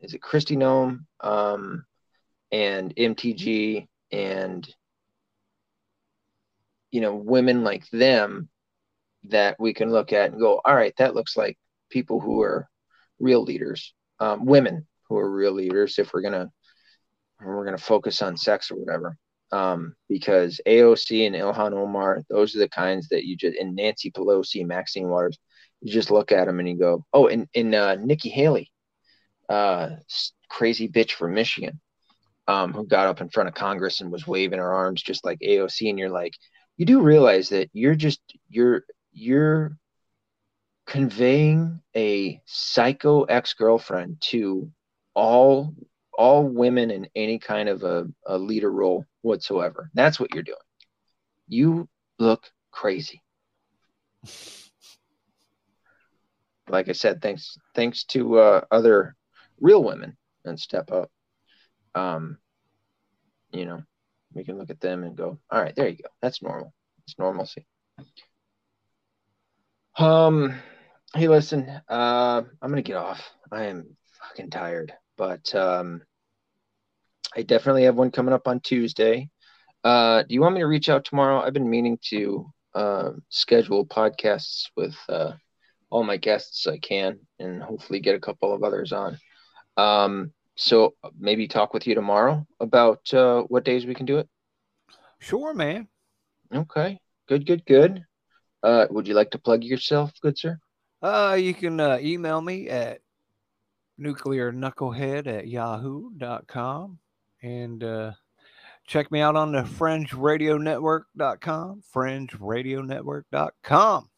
is 0.00 0.14
it 0.14 0.20
Kristi 0.20 0.56
Noem, 0.56 1.04
um, 1.20 1.84
and 2.50 2.94
MTG 2.96 3.86
and 4.10 4.68
you 6.90 7.00
know 7.00 7.14
women 7.14 7.64
like 7.64 7.88
them 7.90 8.48
that 9.28 9.56
we 9.58 9.72
can 9.72 9.90
look 9.90 10.12
at 10.12 10.32
and 10.32 10.40
go, 10.40 10.60
all 10.64 10.74
right, 10.74 10.94
that 10.98 11.14
looks 11.14 11.36
like 11.36 11.58
people 11.90 12.20
who 12.20 12.42
are 12.42 12.68
real 13.18 13.42
leaders 13.42 13.94
um, 14.22 14.44
women 14.44 14.86
who 15.08 15.16
are 15.18 15.30
real 15.30 15.52
leaders 15.52 15.98
if 15.98 16.14
we're 16.14 16.22
gonna 16.22 16.48
we're 17.44 17.64
gonna 17.64 17.76
focus 17.76 18.22
on 18.22 18.36
sex 18.36 18.70
or 18.70 18.76
whatever. 18.76 19.16
Um, 19.50 19.94
because 20.08 20.60
AOC 20.66 21.26
and 21.26 21.34
Ilhan 21.34 21.74
Omar, 21.74 22.22
those 22.30 22.56
are 22.56 22.60
the 22.60 22.68
kinds 22.68 23.08
that 23.08 23.24
you 23.24 23.36
just 23.36 23.58
and 23.58 23.74
Nancy 23.74 24.10
Pelosi, 24.10 24.64
Maxine 24.64 25.08
Waters, 25.08 25.38
you 25.80 25.92
just 25.92 26.10
look 26.10 26.32
at 26.32 26.46
them 26.46 26.60
and 26.60 26.68
you 26.68 26.78
go, 26.78 27.04
oh, 27.12 27.26
and 27.26 27.48
and 27.54 27.74
uh, 27.74 27.96
Nikki 27.96 28.30
Haley, 28.30 28.70
uh, 29.48 29.90
crazy 30.48 30.88
bitch 30.88 31.12
from 31.12 31.34
Michigan, 31.34 31.80
um, 32.46 32.72
who 32.72 32.86
got 32.86 33.08
up 33.08 33.20
in 33.20 33.28
front 33.28 33.48
of 33.48 33.54
Congress 33.54 34.00
and 34.00 34.12
was 34.12 34.26
waving 34.26 34.60
her 34.60 34.72
arms 34.72 35.02
just 35.02 35.24
like 35.24 35.40
AOC, 35.40 35.90
and 35.90 35.98
you're 35.98 36.10
like, 36.10 36.34
you 36.76 36.86
do 36.86 37.02
realize 37.02 37.48
that 37.48 37.68
you're 37.72 37.96
just 37.96 38.20
you're 38.48 38.84
you're 39.12 39.76
conveying 40.86 41.80
a 41.96 42.40
psycho 42.44 43.22
ex-girlfriend 43.24 44.20
to 44.20 44.70
all 45.14 45.74
all 46.18 46.44
women 46.44 46.90
in 46.90 47.08
any 47.16 47.38
kind 47.38 47.68
of 47.68 47.82
a, 47.84 48.06
a 48.26 48.36
leader 48.36 48.70
role 48.70 49.06
whatsoever. 49.22 49.90
That's 49.94 50.20
what 50.20 50.34
you're 50.34 50.42
doing. 50.42 50.58
You 51.48 51.88
look 52.18 52.50
crazy. 52.70 53.22
like 56.68 56.88
I 56.88 56.92
said, 56.92 57.22
thanks 57.22 57.56
thanks 57.74 58.04
to 58.04 58.38
uh, 58.38 58.60
other 58.70 59.16
real 59.60 59.82
women 59.82 60.16
and 60.44 60.58
step 60.58 60.90
up. 60.92 61.10
Um, 61.94 62.38
you 63.52 63.66
know, 63.66 63.82
we 64.32 64.44
can 64.44 64.58
look 64.58 64.70
at 64.70 64.80
them 64.80 65.04
and 65.04 65.16
go, 65.16 65.38
all 65.50 65.60
right, 65.60 65.74
there 65.76 65.88
you 65.88 65.96
go. 65.96 66.08
That's 66.20 66.42
normal. 66.42 66.72
It's 67.06 67.18
normalcy. 67.18 67.66
Um, 69.98 70.54
Hey, 71.14 71.28
listen, 71.28 71.68
uh, 71.90 72.42
I'm 72.62 72.70
gonna 72.70 72.80
get 72.80 72.96
off. 72.96 73.22
I 73.50 73.64
am 73.64 73.98
fucking 74.18 74.48
tired, 74.48 74.94
but 75.18 75.54
um, 75.54 76.00
I 77.36 77.42
definitely 77.42 77.84
have 77.84 77.96
one 77.96 78.10
coming 78.10 78.32
up 78.32 78.48
on 78.48 78.60
Tuesday. 78.60 79.28
Uh, 79.84 80.22
do 80.22 80.32
you 80.32 80.40
want 80.40 80.54
me 80.54 80.62
to 80.62 80.66
reach 80.66 80.88
out 80.88 81.04
tomorrow? 81.04 81.42
I've 81.42 81.52
been 81.52 81.68
meaning 81.68 81.98
to 82.08 82.50
uh, 82.74 83.10
schedule 83.28 83.84
podcasts 83.84 84.70
with 84.74 84.96
uh, 85.10 85.32
all 85.90 86.02
my 86.02 86.16
guests 86.16 86.66
I 86.66 86.78
can, 86.78 87.18
and 87.38 87.62
hopefully 87.62 88.00
get 88.00 88.14
a 88.14 88.20
couple 88.20 88.54
of 88.54 88.64
others 88.64 88.94
on. 88.94 89.18
Um, 89.76 90.32
so 90.56 90.94
maybe 91.18 91.46
talk 91.46 91.74
with 91.74 91.86
you 91.86 91.94
tomorrow 91.94 92.46
about 92.58 93.12
uh, 93.12 93.42
what 93.48 93.66
days 93.66 93.84
we 93.84 93.94
can 93.94 94.06
do 94.06 94.16
it. 94.16 94.28
Sure, 95.18 95.52
man. 95.52 95.88
Okay, 96.54 96.98
good, 97.28 97.44
good, 97.44 97.66
good. 97.66 98.02
Uh, 98.62 98.86
would 98.90 99.08
you 99.08 99.14
like 99.14 99.30
to 99.32 99.38
plug 99.38 99.64
yourself, 99.64 100.12
good 100.20 100.38
sir? 100.38 100.58
Uh, 101.02 101.36
you 101.38 101.54
can 101.54 101.80
uh, 101.80 101.98
email 102.00 102.40
me 102.40 102.68
at 102.68 103.00
nuclearknucklehead 104.00 105.26
at 105.26 105.48
yahoo.com 105.48 106.98
and 107.42 107.82
uh, 107.82 108.12
check 108.86 109.10
me 109.10 109.20
out 109.20 109.34
on 109.36 109.52
the 109.52 109.62
fringeradionetwork.com, 109.62 111.82
fringeradionetwork.com. 111.94 114.08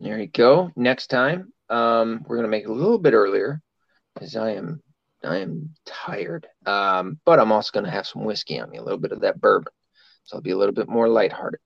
There 0.00 0.20
you 0.20 0.28
go. 0.28 0.70
Next 0.76 1.08
time, 1.08 1.52
um, 1.70 2.24
we're 2.26 2.36
going 2.36 2.46
to 2.46 2.50
make 2.50 2.64
it 2.64 2.70
a 2.70 2.72
little 2.72 2.98
bit 2.98 3.14
earlier 3.14 3.60
because 4.14 4.36
I 4.36 4.52
am 4.52 4.80
I 5.24 5.38
am 5.38 5.74
tired. 5.84 6.46
Um, 6.64 7.18
but 7.24 7.40
I'm 7.40 7.50
also 7.50 7.72
going 7.72 7.84
to 7.84 7.90
have 7.90 8.06
some 8.06 8.22
whiskey 8.24 8.60
on 8.60 8.70
me, 8.70 8.78
a 8.78 8.82
little 8.82 9.00
bit 9.00 9.10
of 9.12 9.22
that 9.22 9.40
bourbon. 9.40 9.72
So 10.24 10.36
I'll 10.36 10.42
be 10.42 10.52
a 10.52 10.56
little 10.56 10.74
bit 10.74 10.88
more 10.88 11.08
lighthearted. 11.08 11.58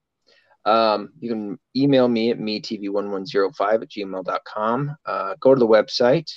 Um, 0.65 1.13
you 1.19 1.29
can 1.31 1.59
email 1.77 2.09
me 2.09 2.31
at 2.31 2.39
metv1105 2.39 3.83
at 3.83 3.89
gmail.com. 3.89 4.97
Uh, 5.05 5.35
go 5.41 5.55
to 5.55 5.59
the 5.59 5.67
website, 5.67 6.31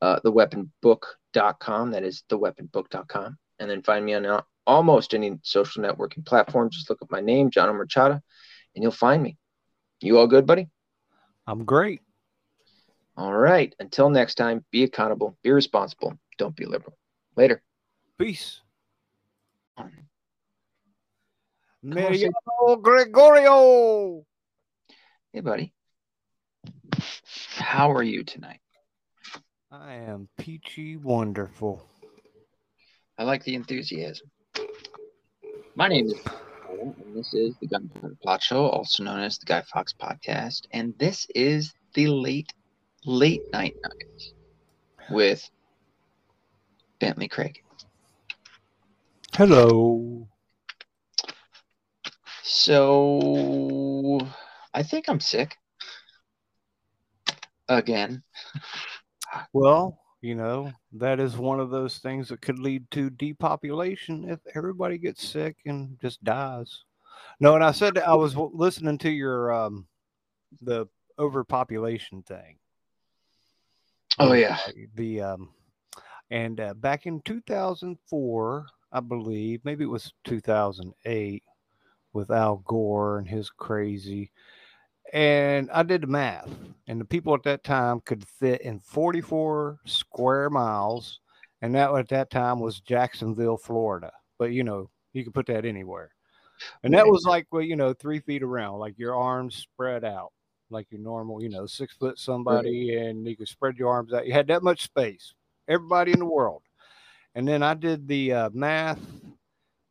uh, 0.00 0.20
theweaponbook.com. 0.20 1.90
That 1.90 2.04
is 2.04 2.22
theweaponbook.com. 2.30 3.38
And 3.58 3.70
then 3.70 3.82
find 3.82 4.04
me 4.04 4.14
on 4.14 4.42
almost 4.66 5.14
any 5.14 5.38
social 5.42 5.82
networking 5.82 6.24
platform. 6.24 6.70
Just 6.70 6.88
look 6.90 7.02
up 7.02 7.10
my 7.10 7.20
name, 7.20 7.50
John 7.50 7.68
Omerchada, 7.68 8.20
and 8.74 8.82
you'll 8.82 8.92
find 8.92 9.22
me. 9.22 9.36
You 10.00 10.18
all 10.18 10.26
good, 10.26 10.46
buddy? 10.46 10.68
I'm 11.46 11.64
great. 11.64 12.00
All 13.16 13.32
right. 13.32 13.74
Until 13.78 14.10
next 14.10 14.34
time, 14.34 14.64
be 14.70 14.82
accountable, 14.82 15.36
be 15.42 15.52
responsible, 15.52 16.18
don't 16.38 16.56
be 16.56 16.66
liberal. 16.66 16.96
Later. 17.36 17.62
Peace. 18.18 18.63
Mariano 21.84 22.76
Gregorio. 22.80 24.24
Hey, 25.32 25.40
buddy. 25.40 25.74
How 27.56 27.92
are 27.92 28.02
you 28.02 28.24
tonight? 28.24 28.60
I 29.70 29.94
am 29.94 30.28
peachy 30.38 30.96
wonderful. 30.96 31.86
I 33.18 33.24
like 33.24 33.44
the 33.44 33.54
enthusiasm. 33.54 34.30
My 35.74 35.88
name 35.88 36.06
is 36.06 36.14
and 36.80 37.14
this 37.14 37.34
is 37.34 37.54
the 37.60 37.66
Gunpowder 37.66 38.16
Plot 38.22 38.42
Show, 38.42 38.66
also 38.66 39.02
known 39.02 39.20
as 39.20 39.38
the 39.38 39.46
Guy 39.46 39.62
Fawkes 39.62 39.92
Podcast, 39.92 40.62
and 40.72 40.94
this 40.98 41.26
is 41.34 41.72
the 41.94 42.08
late, 42.08 42.52
late 43.04 43.42
night 43.52 43.76
nuggets 43.82 44.32
with 45.10 45.48
Bentley 46.98 47.28
Craig. 47.28 47.62
Hello. 49.34 50.28
So 52.56 54.20
I 54.72 54.84
think 54.84 55.08
I'm 55.08 55.18
sick 55.18 55.56
again. 57.68 58.22
Well, 59.52 59.98
you 60.20 60.36
know, 60.36 60.70
that 60.92 61.18
is 61.18 61.36
one 61.36 61.58
of 61.58 61.70
those 61.70 61.98
things 61.98 62.28
that 62.28 62.40
could 62.42 62.60
lead 62.60 62.88
to 62.92 63.10
depopulation 63.10 64.30
if 64.30 64.38
everybody 64.54 64.98
gets 64.98 65.26
sick 65.26 65.56
and 65.66 65.98
just 66.00 66.22
dies. 66.22 66.84
No, 67.40 67.56
and 67.56 67.64
I 67.64 67.72
said 67.72 67.98
I 67.98 68.14
was 68.14 68.36
listening 68.36 68.98
to 68.98 69.10
your 69.10 69.52
um 69.52 69.88
the 70.62 70.86
overpopulation 71.18 72.22
thing. 72.22 72.58
Oh 74.20 74.32
yeah. 74.32 74.58
The 74.94 75.22
um 75.22 75.48
and 76.30 76.60
uh, 76.60 76.74
back 76.74 77.06
in 77.06 77.20
2004, 77.22 78.66
I 78.92 79.00
believe, 79.00 79.60
maybe 79.64 79.82
it 79.82 79.88
was 79.88 80.12
2008 80.22 81.42
with 82.14 82.30
Al 82.30 82.56
Gore 82.58 83.18
and 83.18 83.28
his 83.28 83.50
crazy. 83.50 84.30
And 85.12 85.70
I 85.70 85.82
did 85.82 86.02
the 86.02 86.06
math, 86.06 86.48
and 86.88 87.00
the 87.00 87.04
people 87.04 87.34
at 87.34 87.42
that 87.44 87.62
time 87.62 88.00
could 88.00 88.26
fit 88.26 88.62
in 88.62 88.80
44 88.80 89.78
square 89.84 90.48
miles, 90.50 91.20
and 91.60 91.74
that 91.74 91.94
at 91.94 92.08
that 92.08 92.30
time 92.30 92.58
was 92.58 92.80
Jacksonville, 92.80 93.58
Florida. 93.58 94.12
But 94.38 94.52
you 94.52 94.64
know, 94.64 94.90
you 95.12 95.22
could 95.22 95.34
put 95.34 95.46
that 95.46 95.64
anywhere. 95.64 96.10
And 96.82 96.94
that 96.94 97.06
was 97.06 97.24
like, 97.24 97.46
well, 97.50 97.62
you 97.62 97.76
know, 97.76 97.92
three 97.92 98.20
feet 98.20 98.42
around, 98.42 98.78
like 98.78 98.98
your 98.98 99.14
arms 99.14 99.56
spread 99.56 100.04
out, 100.04 100.32
like 100.70 100.86
your 100.90 101.00
normal, 101.00 101.42
you 101.42 101.48
know, 101.48 101.66
six 101.66 101.94
foot 101.94 102.18
somebody, 102.18 102.96
and 102.96 103.26
you 103.26 103.36
could 103.36 103.48
spread 103.48 103.76
your 103.76 103.90
arms 103.90 104.12
out. 104.12 104.26
You 104.26 104.32
had 104.32 104.46
that 104.48 104.62
much 104.62 104.82
space, 104.82 105.34
everybody 105.68 106.12
in 106.12 106.20
the 106.20 106.24
world. 106.24 106.62
And 107.34 107.46
then 107.46 107.62
I 107.62 107.74
did 107.74 108.08
the 108.08 108.32
uh, 108.32 108.50
math 108.52 109.00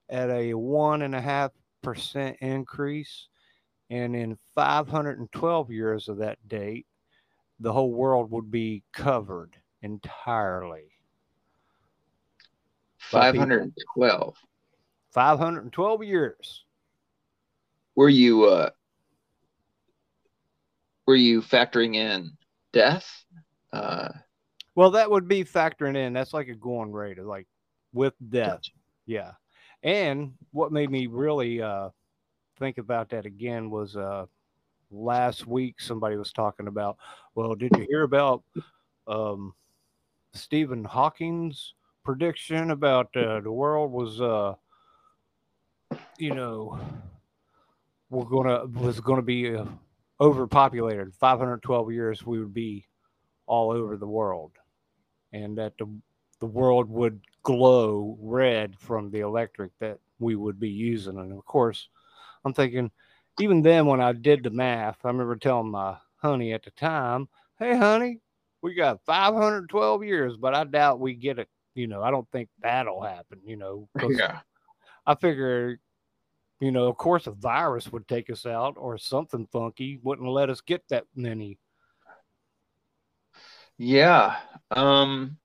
at 0.10 0.30
a 0.30 0.54
one 0.54 1.02
and 1.02 1.16
a 1.16 1.22
half 1.22 1.52
percent 1.84 2.38
increase. 2.42 3.28
And 3.90 4.16
in 4.16 4.38
512 4.56 5.70
years 5.70 6.10
of 6.10 6.18
that 6.18 6.40
date, 6.48 6.88
the 7.60 7.72
whole 7.72 7.94
world 7.94 8.32
would 8.32 8.50
be 8.50 8.84
covered 8.92 9.56
entirely. 9.84 10.94
by 13.12 13.32
512. 13.32 14.36
512 15.12 16.04
years. 16.04 16.66
Were 17.96 18.10
you 18.10 18.46
uh 18.46 18.72
were 21.06 21.16
you 21.16 21.42
factoring 21.42 21.96
in 21.96 22.32
death? 22.72 23.26
Uh 23.72 24.10
Well, 24.76 24.92
that 24.92 25.12
would 25.12 25.28
be 25.28 25.44
factoring 25.44 25.96
in. 25.96 26.14
That's 26.14 26.34
like 26.34 26.48
a 26.48 26.56
going 26.56 26.92
rate, 26.92 27.20
of 27.20 27.28
like 27.28 27.48
with 27.94 28.16
death. 28.30 28.54
gotcha. 28.54 28.72
Yeah. 29.06 29.32
And 29.84 30.34
what 30.52 30.72
made 30.72 30.90
me 30.90 31.08
really 31.08 31.62
uh, 31.62 31.90
think 32.58 32.78
about 32.78 33.10
that 33.10 33.26
again 33.26 33.70
was 33.70 33.98
uh, 33.98 34.26
last 34.90 35.46
week 35.46 35.82
somebody 35.82 36.16
was 36.16 36.32
talking 36.32 36.68
about, 36.68 36.98
well, 37.36 37.54
did 37.54 37.72
you 37.76 37.86
hear 37.90 38.04
about 38.04 38.44
um, 39.08 39.54
Stephen 40.34 40.86
Hawking's 40.86 41.74
prediction 42.04 42.72
about 42.72 43.16
uh, 43.16 43.42
the 43.42 43.52
world 43.52 43.92
was, 43.92 44.22
uh, 44.22 44.54
you 46.18 46.34
know, 46.34 46.80
we're 48.10 48.26
gonna 48.26 48.66
was 48.66 49.00
gonna 49.00 49.22
be 49.24 49.56
uh, 49.56 49.66
overpopulated. 50.22 51.14
512 51.16 51.92
years, 51.92 52.26
we 52.26 52.40
would 52.40 52.54
be 52.54 52.86
all 53.48 53.72
over 53.72 53.98
the 53.98 54.08
world, 54.08 54.52
and 55.32 55.58
that 55.58 55.74
the 55.80 55.88
the 56.40 56.46
world 56.46 56.90
would 56.90 57.22
glow 57.44 58.18
red 58.20 58.78
from 58.80 59.12
the 59.12 59.20
electric 59.20 59.72
that 59.80 60.00
we 60.20 60.36
would 60.36 60.60
be 60.60 60.70
using. 60.70 61.18
And 61.18 61.32
of 61.34 61.46
course, 61.46 61.90
I'm 62.46 62.54
thinking, 62.54 62.92
even 63.40 63.62
then, 63.62 63.86
when 63.86 64.02
I 64.02 64.14
did 64.14 64.44
the 64.44 64.50
math, 64.50 64.98
I 65.04 65.10
remember 65.10 65.36
telling 65.36 65.72
my 65.72 65.98
honey 66.18 66.54
at 66.54 66.64
the 66.64 66.72
time, 66.72 67.28
Hey, 67.60 67.78
honey, 67.78 68.20
we 68.62 68.74
got 68.74 69.06
512 69.06 70.04
years, 70.04 70.38
but 70.38 70.56
I 70.56 70.64
doubt 70.64 71.00
we 71.00 71.14
get 71.14 71.40
it. 71.40 71.50
You 71.76 71.88
know, 71.88 72.02
I 72.02 72.12
don't 72.12 72.30
think 72.32 72.50
that'll 72.62 73.02
happen, 73.02 73.40
you 73.46 73.58
know. 73.58 73.88
Yeah. 74.10 74.40
I 75.06 75.16
figure, 75.16 75.80
you 76.62 76.72
know, 76.72 76.88
of 76.88 76.98
course, 76.98 77.28
a 77.28 77.32
virus 77.32 77.92
would 77.92 78.08
take 78.08 78.30
us 78.30 78.46
out 78.46 78.76
or 78.78 78.98
something 78.98 79.48
funky 79.52 80.00
wouldn't 80.02 80.30
let 80.30 80.50
us 80.50 80.62
get 80.62 80.82
that 80.90 81.06
many. 81.14 81.60
Yeah. 83.78 84.38
Um 84.72 85.38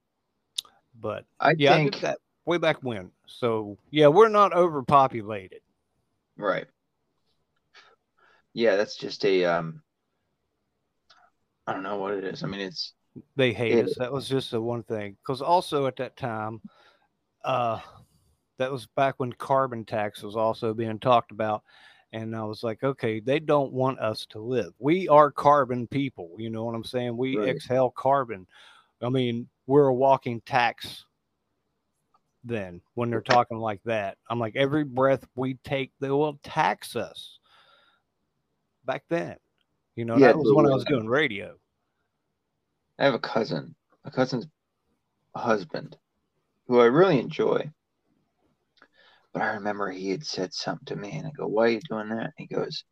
But 1.00 1.24
I 1.40 1.54
yeah, 1.56 1.74
I 1.74 1.76
think 1.76 1.92
did 1.92 2.02
that 2.02 2.18
way 2.44 2.58
back 2.58 2.78
when. 2.82 3.10
So 3.26 3.78
yeah, 3.90 4.08
we're 4.08 4.28
not 4.28 4.52
overpopulated. 4.52 5.60
right. 6.36 6.66
Yeah, 8.54 8.76
that's 8.76 8.96
just 8.96 9.24
a 9.24 9.44
um 9.44 9.82
I 11.66 11.72
don't 11.72 11.82
know 11.82 11.98
what 11.98 12.14
it 12.14 12.24
is. 12.24 12.42
I 12.42 12.46
mean 12.46 12.60
it's 12.60 12.94
They 13.36 13.52
hate 13.52 13.72
It- 13.74 13.86
us. 13.86 13.94
That 13.98 14.12
was 14.12 14.28
just 14.28 14.50
the 14.50 14.60
one 14.60 14.82
thing. 14.82 15.16
Because 15.22 15.42
also 15.42 15.86
at 15.86 15.96
that 15.96 16.16
time, 16.16 16.60
uh, 17.44 17.80
that 18.58 18.72
was 18.72 18.86
back 18.96 19.14
when 19.20 19.32
carbon 19.34 19.84
tax 19.84 20.22
was 20.22 20.34
also 20.36 20.74
being 20.74 20.98
talked 20.98 21.30
about. 21.30 21.62
And 22.12 22.34
I 22.34 22.42
was 22.42 22.62
like, 22.62 22.82
okay, 22.82 23.20
they 23.20 23.38
don't 23.38 23.72
want 23.72 24.00
us 24.00 24.26
to 24.30 24.40
live. 24.40 24.72
We 24.78 25.08
are 25.08 25.30
carbon 25.30 25.86
people. 25.86 26.30
You 26.38 26.48
know 26.50 26.64
what 26.64 26.74
I'm 26.74 26.84
saying? 26.84 27.16
We 27.16 27.36
Right. 27.36 27.50
exhale 27.50 27.90
carbon. 27.90 28.46
I 29.02 29.10
mean, 29.10 29.48
we're 29.68 29.86
a 29.86 29.94
walking 29.94 30.40
tax 30.40 31.04
then 32.42 32.80
when 32.94 33.10
they're 33.10 33.20
talking 33.20 33.58
like 33.58 33.82
that. 33.84 34.16
I'm 34.30 34.40
like, 34.40 34.56
every 34.56 34.82
breath 34.82 35.26
we 35.36 35.54
take, 35.62 35.92
they 36.00 36.10
will 36.10 36.40
tax 36.42 36.96
us. 36.96 37.38
Back 38.86 39.04
then, 39.10 39.36
you 39.94 40.06
know, 40.06 40.16
Yeah, 40.16 40.28
that 40.28 40.38
was 40.38 40.52
when 40.54 40.64
I 40.64 40.70
was 40.70 40.84
doing 40.86 41.06
radio. 41.06 41.54
I 42.98 43.04
have 43.04 43.14
a 43.14 43.18
cousin, 43.18 43.74
a 44.04 44.10
cousin's 44.10 44.46
husband, 45.36 45.98
who 46.66 46.80
I 46.80 46.86
really 46.86 47.20
enjoy. 47.20 47.70
But 49.34 49.42
I 49.42 49.48
remember 49.54 49.90
he 49.90 50.08
had 50.08 50.24
said 50.24 50.54
something 50.54 50.86
to 50.86 50.96
me, 50.96 51.12
and 51.12 51.26
I 51.26 51.30
go, 51.36 51.46
"Why 51.46 51.64
are 51.64 51.68
you 51.68 51.80
doing 51.82 52.08
that?" 52.08 52.24
And 52.24 52.32
he 52.38 52.46
goes, 52.46 52.84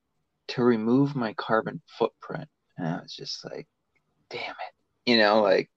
"To 0.49 0.63
remove 0.63 1.17
my 1.17 1.33
carbon 1.33 1.81
footprint." 1.99 2.49
And 2.77 2.87
I 2.87 3.01
was 3.01 3.17
just 3.17 3.43
like, 3.47 3.67
"Damn 4.29 4.51
it," 4.51 5.11
you 5.11 5.17
know, 5.17 5.41
like, 5.41 5.71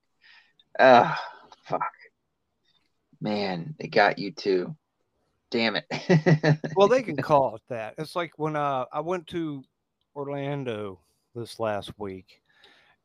ah, 0.80 1.22
fuck, 1.66 1.92
man, 3.22 3.76
they 3.80 3.88
got 3.88 4.18
you 4.18 4.32
too. 4.32 4.76
Damn 5.52 5.76
it. 5.76 6.60
well 6.76 6.88
they 6.88 7.02
can 7.02 7.18
call 7.18 7.56
it 7.56 7.62
that 7.70 7.96
it's 7.98 8.16
like 8.16 8.32
when 8.38 8.56
uh, 8.56 8.86
i 8.94 9.00
went 9.00 9.26
to 9.26 9.64
orlando 10.16 11.00
this 11.34 11.60
last 11.60 11.92
week 11.98 12.42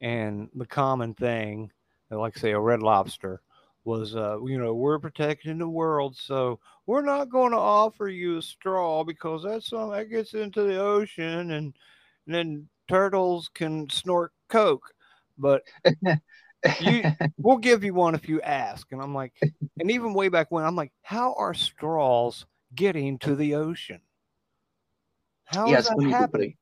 and 0.03 0.49
the 0.55 0.67
common 0.67 1.15
thing 1.15 1.71
like 2.11 2.37
say 2.37 2.53
a 2.53 2.61
red 2.61 2.83
lobster 2.83 3.41
was 3.85 4.15
uh, 4.15 4.39
you 4.45 4.59
know 4.59 4.75
we're 4.75 4.99
protecting 4.99 5.59
the 5.59 5.69
world 5.69 6.17
so 6.17 6.59
we're 6.87 7.03
not 7.03 7.31
going 7.31 7.51
to 7.51 7.59
offer 7.59 8.09
you 8.09 8.39
a 8.39 8.43
straw 8.43 9.05
because 9.05 9.43
that's 9.43 9.69
something 9.69 9.93
that 9.93 10.11
gets 10.11 10.35
into 10.35 10.63
the 10.63 10.79
ocean 10.79 11.53
and, 11.53 11.75
and 12.27 12.35
then 12.35 12.69
turtles 12.89 13.51
can 13.55 13.89
snort 13.91 14.33
coke 14.49 14.93
but 15.39 15.63
you 16.81 17.05
we'll 17.43 17.59
give 17.59 17.85
you 17.85 17.95
one 17.95 18.15
if 18.15 18.29
you 18.29 18.41
ask. 18.41 18.91
And 18.93 19.01
i'm 19.03 19.15
like 19.15 19.33
and 19.81 19.91
even 19.91 20.15
way 20.15 20.29
back 20.29 20.51
when 20.51 20.65
i'm 20.65 20.77
like 20.77 20.93
how 21.03 21.35
are 21.35 21.55
straws 21.55 22.47
getting 22.75 23.19
to 23.21 23.35
the 23.37 23.55
ocean? 23.55 24.01
How 25.47 25.69
is 25.69 25.71
Yes, 25.71 25.89
that 25.89 25.97
that 26.01 26.11
happening? 26.11 26.57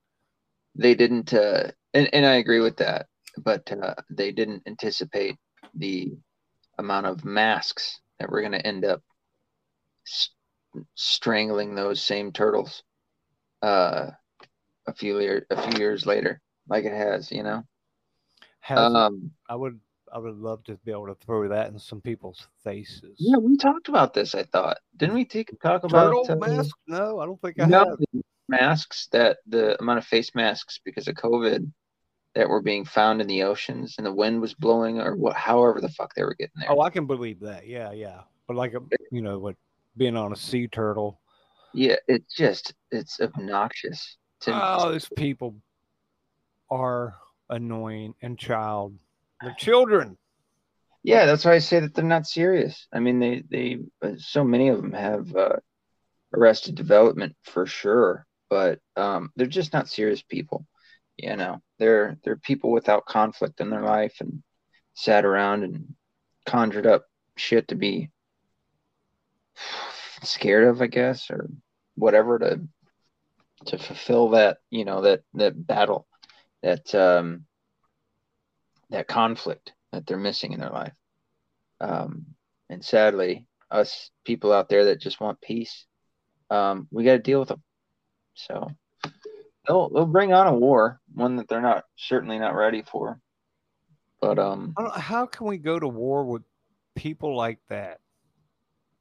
they, 0.74 0.94
didn't, 0.94 1.32
uh, 1.32 1.70
and, 1.94 2.08
and 2.12 2.26
I 2.26 2.34
agree 2.34 2.60
with 2.60 2.76
that, 2.78 3.06
but 3.38 3.70
uh, 3.72 3.94
they 4.10 4.32
didn't 4.32 4.62
anticipate 4.66 5.36
the 5.74 6.12
amount 6.78 7.06
of 7.06 7.24
masks 7.24 8.00
that 8.18 8.30
were 8.30 8.40
going 8.40 8.52
to 8.52 8.66
end 8.66 8.84
up 8.84 9.02
s- 10.06 10.30
strangling 10.94 11.74
those 11.74 12.02
same 12.02 12.32
turtles 12.32 12.82
uh, 13.62 14.10
a 14.86 14.94
few 14.94 15.18
year, 15.20 15.46
a 15.50 15.70
few 15.70 15.78
years 15.78 16.06
later, 16.06 16.40
like 16.68 16.84
it 16.84 16.92
has, 16.92 17.30
you 17.30 17.42
know. 17.42 17.62
Has 18.60 18.78
Um, 18.78 19.30
i 19.48 19.54
would 19.54 19.80
i 20.12 20.18
would 20.18 20.36
love 20.36 20.62
to 20.64 20.76
be 20.84 20.90
able 20.90 21.06
to 21.06 21.14
throw 21.14 21.48
that 21.48 21.70
in 21.70 21.78
some 21.78 22.00
people's 22.00 22.46
faces. 22.62 23.16
Yeah, 23.18 23.36
we 23.38 23.56
talked 23.56 23.88
about 23.88 24.14
this. 24.14 24.34
I 24.34 24.44
thought, 24.44 24.78
didn't 24.96 25.14
we 25.14 25.24
take 25.24 25.50
talk 25.60 25.84
about 25.84 26.12
turtle 26.12 26.26
uh, 26.28 26.36
mask? 26.36 26.76
No 26.86 27.20
i 27.20 27.26
don't 27.26 27.40
think 27.40 27.60
i 27.60 27.66
no, 27.66 27.84
have. 27.84 28.22
masks 28.48 29.08
that 29.12 29.38
the 29.46 29.80
amount 29.80 29.98
of 29.98 30.04
face 30.04 30.34
masks 30.34 30.80
because 30.84 31.08
of 31.08 31.14
COVID 31.14 31.70
that 32.34 32.48
were 32.48 32.62
being 32.62 32.84
found 32.84 33.20
in 33.20 33.26
the 33.26 33.42
oceans 33.42 33.96
and 33.98 34.06
the 34.06 34.12
wind 34.12 34.40
was 34.40 34.54
blowing 34.54 35.00
or 35.00 35.16
what, 35.16 35.36
however 35.36 35.80
the 35.80 35.88
fuck 35.90 36.14
they 36.14 36.22
were 36.22 36.34
getting 36.34 36.54
there. 36.56 36.70
oh 36.70 36.80
i 36.80 36.90
can 36.90 37.06
believe 37.06 37.40
that. 37.40 37.66
Yeah 37.66 37.92
yeah. 37.92 38.20
But 38.46 38.56
like 38.56 38.74
a 38.74 38.80
you 39.10 39.22
know 39.22 39.38
what 39.38 39.56
being 39.96 40.16
on 40.16 40.32
a 40.32 40.36
sea 40.36 40.68
turtle. 40.68 41.20
Yeah, 41.74 41.96
it's 42.08 42.34
just 42.34 42.74
it's 42.90 43.20
obnoxious 43.20 44.16
to 44.40 44.52
oh 44.54 44.92
these 44.92 45.08
people 45.16 45.56
are 46.70 47.14
annoying 47.50 48.14
and 48.22 48.38
child 48.38 48.94
they're 49.42 49.54
children 49.58 50.16
yeah. 51.02 51.26
That's 51.26 51.44
why 51.44 51.54
I 51.54 51.58
say 51.58 51.80
that 51.80 51.94
they're 51.94 52.04
not 52.04 52.26
serious. 52.26 52.86
I 52.92 53.00
mean, 53.00 53.18
they 53.18 53.42
they 53.50 53.78
so 54.18 54.44
many 54.44 54.68
of 54.68 54.76
them 54.80 54.92
have 54.92 55.34
uh, 55.34 55.56
arrested 56.34 56.74
development 56.76 57.36
for 57.42 57.66
sure, 57.66 58.26
but 58.48 58.78
um, 58.96 59.30
they're 59.36 59.46
just 59.46 59.72
not 59.72 59.88
serious 59.88 60.22
people. 60.22 60.66
You 61.16 61.36
know, 61.36 61.60
they're 61.78 62.18
they're 62.24 62.36
people 62.36 62.70
without 62.70 63.06
conflict 63.06 63.60
in 63.60 63.70
their 63.70 63.82
life 63.82 64.16
and 64.20 64.42
sat 64.94 65.24
around 65.24 65.64
and 65.64 65.94
conjured 66.46 66.86
up 66.86 67.06
shit 67.36 67.68
to 67.68 67.74
be 67.74 68.10
scared 70.22 70.68
of, 70.68 70.82
I 70.82 70.86
guess, 70.86 71.30
or 71.30 71.48
whatever 71.96 72.38
to 72.38 72.60
to 73.66 73.78
fulfill 73.78 74.30
that 74.30 74.58
you 74.70 74.84
know 74.84 75.02
that 75.02 75.22
that 75.34 75.66
battle 75.66 76.06
that 76.62 76.94
um 76.94 77.44
that 78.92 79.08
conflict 79.08 79.72
that 79.92 80.06
they're 80.06 80.16
missing 80.16 80.52
in 80.52 80.60
their 80.60 80.70
life. 80.70 80.92
Um 81.80 82.26
and 82.70 82.84
sadly 82.84 83.46
us 83.70 84.10
people 84.24 84.52
out 84.52 84.68
there 84.68 84.86
that 84.86 85.00
just 85.00 85.20
want 85.20 85.40
peace 85.40 85.86
um 86.50 86.86
we 86.90 87.04
got 87.04 87.12
to 87.12 87.18
deal 87.18 87.40
with 87.40 87.48
them 87.48 87.62
so 88.34 88.70
they'll 89.66 89.88
they'll 89.90 90.06
bring 90.06 90.32
on 90.32 90.46
a 90.46 90.54
war 90.54 91.00
one 91.14 91.36
that 91.36 91.48
they're 91.48 91.60
not 91.60 91.84
certainly 91.96 92.38
not 92.38 92.54
ready 92.54 92.82
for. 92.82 93.20
But 94.20 94.38
um 94.38 94.74
how 94.94 95.26
can 95.26 95.46
we 95.46 95.58
go 95.58 95.78
to 95.78 95.88
war 95.88 96.24
with 96.24 96.42
people 96.94 97.36
like 97.36 97.58
that? 97.68 98.00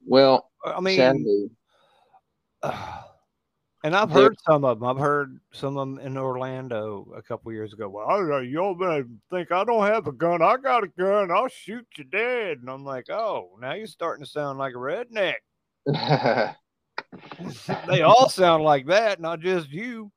Well 0.06 0.50
i 0.64 0.80
mean 0.80 0.96
sadly 0.96 1.50
and 3.84 3.96
I've 3.96 4.10
heard 4.10 4.36
some 4.46 4.64
of 4.64 4.78
them. 4.78 4.88
I've 4.88 4.98
heard 4.98 5.40
some 5.52 5.76
of 5.76 5.88
them 5.88 5.98
in 5.98 6.16
Orlando 6.16 7.12
a 7.16 7.22
couple 7.22 7.52
years 7.52 7.72
ago. 7.72 7.88
Well, 7.88 8.08
I, 8.08 8.40
y'all 8.42 8.76
think 9.30 9.50
I 9.50 9.64
don't 9.64 9.86
have 9.86 10.06
a 10.06 10.12
gun. 10.12 10.40
I 10.40 10.56
got 10.56 10.84
a 10.84 10.88
gun. 10.88 11.30
I'll 11.30 11.48
shoot 11.48 11.86
you 11.96 12.04
dead. 12.04 12.58
And 12.58 12.70
I'm 12.70 12.84
like, 12.84 13.10
oh, 13.10 13.50
now 13.60 13.72
you're 13.72 13.86
starting 13.86 14.24
to 14.24 14.30
sound 14.30 14.58
like 14.58 14.74
a 14.74 14.76
redneck. 14.76 15.34
they 17.88 18.02
all 18.02 18.28
sound 18.28 18.62
like 18.62 18.86
that, 18.86 19.20
not 19.20 19.40
just 19.40 19.70
you. 19.70 20.12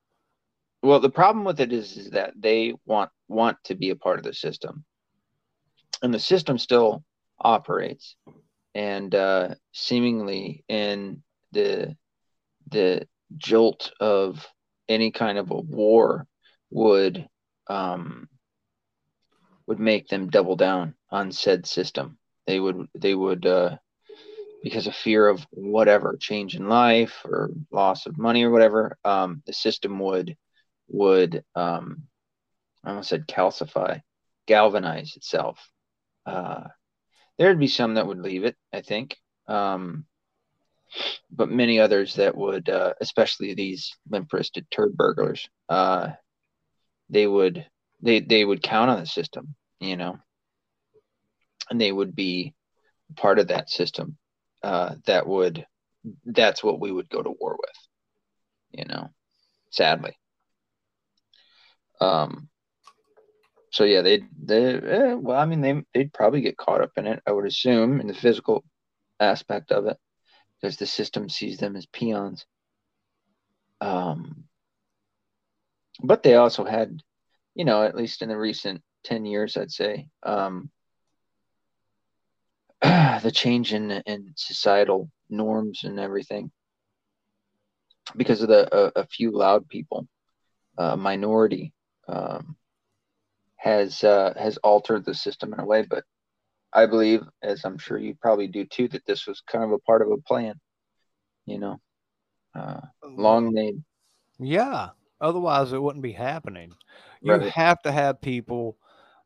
Well, 0.83 0.99
the 0.99 1.09
problem 1.09 1.43
with 1.45 1.59
it 1.59 1.73
is, 1.73 1.97
is 1.97 2.11
that 2.11 2.33
they 2.37 2.73
want 2.85 3.09
want 3.27 3.57
to 3.63 3.75
be 3.75 3.89
a 3.89 3.95
part 3.95 4.19
of 4.19 4.23
the 4.23 4.33
system, 4.33 4.85
and 6.03 6.13
the 6.13 6.19
system 6.19 6.59
still 6.59 7.03
operates. 7.39 8.15
and 8.75 9.15
uh, 9.15 9.55
seemingly 9.71 10.63
in 10.67 11.23
the 11.51 11.95
the 12.69 13.07
jolt 13.37 13.91
of 13.99 14.45
any 14.87 15.11
kind 15.11 15.37
of 15.37 15.51
a 15.51 15.59
war 15.59 16.27
would 16.69 17.27
um, 17.67 18.27
would 19.67 19.79
make 19.79 20.07
them 20.07 20.29
double 20.29 20.55
down 20.55 20.95
on 21.09 21.31
said 21.31 21.65
system. 21.65 22.17
They 22.45 22.59
would 22.59 22.87
they 22.93 23.15
would 23.15 23.45
uh, 23.45 23.77
because 24.63 24.87
of 24.87 24.95
fear 24.95 25.27
of 25.27 25.45
whatever 25.51 26.17
change 26.19 26.55
in 26.55 26.67
life 26.67 27.21
or 27.25 27.51
loss 27.71 28.05
of 28.05 28.17
money 28.17 28.43
or 28.43 28.51
whatever. 28.51 28.97
Um, 29.03 29.41
the 29.45 29.53
system 29.53 29.99
would 29.99 30.37
would 30.87 31.43
um, 31.55 32.03
I 32.83 32.89
almost 32.89 33.09
said 33.09 33.27
calcify, 33.27 34.01
galvanize 34.47 35.15
itself. 35.15 35.59
Uh, 36.25 36.65
there'd 37.37 37.59
be 37.59 37.67
some 37.67 37.95
that 37.95 38.07
would 38.07 38.19
leave 38.19 38.43
it, 38.43 38.55
I 38.71 38.81
think. 38.81 39.17
Um, 39.47 40.05
but 41.31 41.49
many 41.49 41.79
others 41.79 42.15
that 42.15 42.35
would, 42.35 42.69
uh, 42.69 42.93
especially 43.01 43.53
these 43.53 43.95
limp-wristed 44.09 44.65
turd 44.71 44.95
burglars, 44.95 45.47
uh, 45.69 46.09
they 47.09 47.27
would 47.27 47.65
they 48.01 48.19
they 48.19 48.43
would 48.43 48.63
count 48.63 48.89
on 48.89 48.99
the 48.99 49.05
system, 49.05 49.55
you 49.79 49.97
know, 49.97 50.17
and 51.69 51.79
they 51.79 51.91
would 51.91 52.15
be 52.15 52.53
part 53.15 53.39
of 53.39 53.47
that 53.49 53.69
system. 53.69 54.17
Uh, 54.63 54.95
that 55.05 55.27
would 55.27 55.65
that's 56.25 56.63
what 56.63 56.79
we 56.79 56.91
would 56.91 57.09
go 57.09 57.21
to 57.21 57.35
war 57.39 57.57
with, 57.59 58.79
you 58.79 58.85
know, 58.85 59.09
sadly. 59.71 60.17
Um. 62.01 62.49
So 63.71 63.83
yeah, 63.83 64.01
they 64.01 64.23
they 64.41 64.75
eh, 64.75 65.13
well, 65.13 65.37
I 65.37 65.45
mean 65.45 65.61
they 65.61 65.83
they'd 65.93 66.13
probably 66.13 66.41
get 66.41 66.57
caught 66.57 66.81
up 66.81 66.91
in 66.97 67.07
it. 67.07 67.21
I 67.27 67.31
would 67.31 67.45
assume 67.45 67.99
in 67.99 68.07
the 68.07 68.13
physical 68.13 68.63
aspect 69.19 69.71
of 69.71 69.87
it 69.87 69.97
because 70.65 70.77
the 70.77 70.87
system 70.87 71.29
sees 71.29 71.59
them 71.59 71.75
as 71.75 71.85
peons. 71.85 72.43
Um, 73.81 74.45
but 76.01 76.23
they 76.23 76.33
also 76.33 76.65
had, 76.65 77.03
you 77.53 77.65
know, 77.65 77.83
at 77.83 77.95
least 77.95 78.23
in 78.23 78.29
the 78.29 78.37
recent 78.37 78.81
10 79.03 79.27
years, 79.27 79.57
I'd 79.57 79.71
say, 79.71 80.07
um, 80.23 80.71
the 82.81 83.31
change 83.31 83.75
in, 83.75 83.91
in 83.91 84.33
societal 84.35 85.11
norms 85.29 85.83
and 85.83 85.99
everything 85.99 86.49
because 88.17 88.41
of 88.41 88.47
the 88.47 88.67
a, 88.75 89.01
a 89.01 89.05
few 89.05 89.29
loud 89.29 89.67
people, 89.67 90.07
uh, 90.79 90.95
minority, 90.95 91.73
um, 92.07 92.55
has 93.57 94.03
uh, 94.03 94.33
has 94.35 94.57
altered 94.57 95.05
the 95.05 95.13
system 95.13 95.53
in 95.53 95.59
a 95.59 95.65
way. 95.65 95.83
But 95.87 96.05
I 96.75 96.85
believe, 96.85 97.21
as 97.41 97.63
I'm 97.63 97.77
sure 97.77 97.97
you 97.97 98.15
probably 98.21 98.47
do 98.47 98.65
too, 98.65 98.89
that 98.89 99.05
this 99.05 99.25
was 99.25 99.41
kind 99.41 99.63
of 99.63 99.71
a 99.71 99.79
part 99.79 100.01
of 100.01 100.11
a 100.11 100.17
plan. 100.17 100.59
You 101.45 101.59
know, 101.59 101.81
uh, 102.53 102.81
long 103.03 103.53
name. 103.53 103.85
Yeah. 104.39 104.89
Otherwise, 105.21 105.71
it 105.71 105.81
wouldn't 105.81 106.03
be 106.03 106.11
happening. 106.11 106.73
You 107.21 107.33
Right. 107.33 107.51
have 107.53 107.81
to 107.83 107.91
have 107.91 108.19
people 108.19 108.77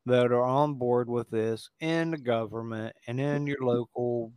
that 0.05 0.31
are 0.31 0.43
on 0.43 0.75
board 0.75 1.09
with 1.09 1.29
this 1.31 1.69
in 1.79 2.11
the 2.11 2.17
government 2.17 2.95
and 3.07 3.19
in 3.19 3.47
your 3.47 3.57
local 3.61 4.31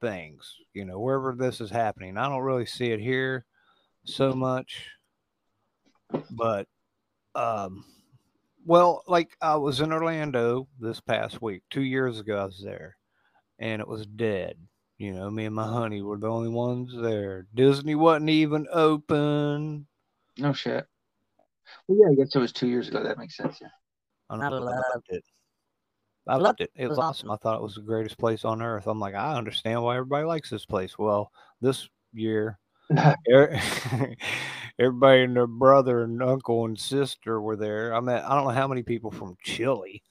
things, 0.00 0.54
you 0.74 0.84
know, 0.84 1.00
wherever 1.00 1.34
this 1.34 1.60
is 1.60 1.70
happening. 1.70 2.18
I 2.18 2.28
don't 2.28 2.42
really 2.42 2.66
see 2.66 2.90
it 2.92 3.00
here 3.00 3.46
so 4.04 4.34
much, 4.34 4.88
but, 6.30 6.68
um, 7.34 7.84
well, 8.64 9.02
like 9.06 9.36
I 9.40 9.56
was 9.56 9.80
in 9.80 9.92
Orlando 9.92 10.68
this 10.78 11.00
past 11.00 11.40
week, 11.42 11.62
two 11.70 11.82
years 11.82 12.20
ago, 12.20 12.38
I 12.38 12.44
was 12.44 12.62
there 12.62 12.96
and 13.60 13.80
it 13.80 13.86
was 13.88 14.06
dead. 14.06 14.56
You 14.98 15.12
know, 15.12 15.30
me 15.30 15.46
and 15.46 15.54
my 15.54 15.66
honey 15.66 16.02
were 16.02 16.18
the 16.18 16.28
only 16.28 16.48
ones 16.48 16.92
there. 16.94 17.46
Disney 17.54 17.94
wasn't 17.94 18.30
even 18.30 18.66
open. 18.72 19.86
No 20.36 20.52
shit. 20.52 20.86
Well, 21.86 21.98
yeah, 22.00 22.12
I 22.12 22.14
guess 22.14 22.34
it 22.34 22.38
was 22.38 22.52
two 22.52 22.68
years 22.68 22.88
ago. 22.88 23.02
That 23.02 23.18
makes 23.18 23.36
sense. 23.36 23.58
Yeah. 23.60 23.68
I 24.28 24.36
don't 24.36 24.64
know, 24.64 24.68
I 24.68 24.94
loved 24.94 25.06
it. 25.08 25.24
I 26.26 26.36
loved 26.36 26.60
it. 26.60 26.70
It 26.76 26.88
was 26.88 26.98
awesome. 26.98 27.30
I 27.30 27.36
thought 27.36 27.56
it 27.56 27.62
was 27.62 27.74
the 27.74 27.80
greatest 27.80 28.18
place 28.18 28.44
on 28.44 28.62
earth. 28.62 28.86
I'm 28.86 29.00
like, 29.00 29.14
I 29.14 29.36
understand 29.36 29.82
why 29.82 29.96
everybody 29.96 30.24
likes 30.24 30.50
this 30.50 30.66
place. 30.66 30.98
Well, 30.98 31.32
this 31.60 31.88
year, 32.12 32.58
everybody 34.80 35.22
and 35.22 35.36
their 35.36 35.46
brother 35.46 36.02
and 36.02 36.22
uncle 36.22 36.64
and 36.64 36.78
sister 36.78 37.40
were 37.40 37.56
there. 37.56 37.94
I 37.94 38.00
met, 38.00 38.24
I 38.24 38.34
don't 38.34 38.44
know 38.44 38.50
how 38.50 38.66
many 38.66 38.82
people 38.82 39.10
from 39.10 39.36
Chile 39.44 40.02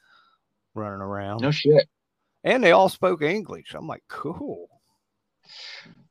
running 0.75 1.01
around, 1.01 1.41
no 1.41 1.51
shit. 1.51 1.89
and 2.43 2.63
they 2.63 2.71
all 2.71 2.87
spoke 2.89 3.21
English. 3.21 3.73
I'm 3.73 3.87
like, 3.87 4.03
cool. 4.07 4.67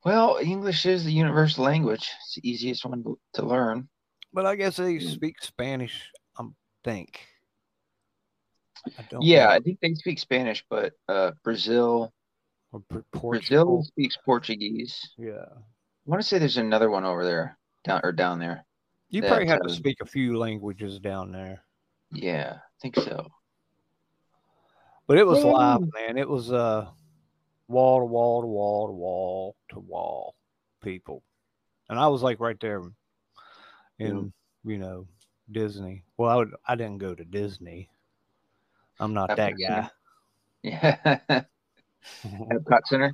Well, 0.05 0.39
English 0.43 0.85
is 0.87 1.05
the 1.05 1.13
universal 1.13 1.65
language. 1.65 2.11
It's 2.25 2.35
the 2.35 2.49
easiest 2.49 2.85
one 2.85 3.03
to- 3.05 3.19
to 3.35 3.47
learn. 3.47 3.89
But 4.33 4.47
I 4.47 4.57
guess 4.57 4.77
they 4.77 4.97
Mm. 4.99 5.11
speak 5.15 5.41
Spanish. 5.43 6.11
I 6.39 6.45
think. 6.85 7.21
I 8.99 9.03
don't 9.11 9.23
Yeah, 9.23 9.45
know. 9.45 9.51
I 9.51 9.61
think 9.61 9.81
they 9.81 9.95
speak 9.95 10.19
Spanish, 10.19 10.65
but 10.71 10.95
uh, 11.09 11.33
Brazil, 11.43 12.13
Or 12.73 12.81
Brazil 13.13 13.83
speaks 13.85 14.17
Portuguese. 14.25 15.13
Yeah. 15.19 15.45
I 15.51 16.11
want 16.11 16.23
to 16.23 16.27
say 16.29 16.39
there's 16.39 16.57
another 16.59 16.89
one 16.91 17.05
over 17.05 17.25
there, 17.25 17.58
down 17.89 18.01
or 18.05 18.13
down 18.13 18.39
there. 18.39 18.65
You 19.11 19.23
that, 19.23 19.29
probably 19.29 19.49
have 19.49 19.63
to 19.63 19.71
speak 19.71 19.99
a 20.01 20.07
few 20.07 20.39
languages 20.39 20.99
down 20.99 21.33
there. 21.33 21.63
Yeah, 22.13 22.57
I 22.57 22.81
think 22.81 22.97
so. 22.97 23.27
But 25.07 25.19
it 25.19 25.27
was 25.27 25.43
Woo! 25.43 25.53
live, 25.53 25.81
man. 25.81 26.19
It 26.19 26.29
was 26.29 26.53
uh 26.53 26.87
wall 27.67 28.01
to 28.01 28.05
wall 28.05 28.43
to 28.43 28.47
wall 28.47 28.87
to 28.89 28.93
wall 28.93 29.57
to 29.71 29.81
wall 29.81 30.35
people. 30.83 31.23
And 31.89 31.99
I 31.99 32.09
was 32.09 32.23
like 32.23 32.41
right 32.41 32.59
there 32.61 32.83
in, 33.99 34.33
you 34.65 34.79
know, 34.79 35.07
Disney. 35.51 36.05
Well, 36.19 36.31
I 36.31 36.37
would 36.37 36.55
I 36.67 36.75
didn't 36.75 36.99
go 36.99 37.15
to 37.15 37.25
Disney. 37.25 37.89
I'm 39.01 39.15
not 39.15 39.35
that 39.37 39.55
Epcot 39.55 39.69
guy. 39.69 39.91
Yeah, 40.63 41.21
Epcot 42.25 42.81
Center. 42.87 43.13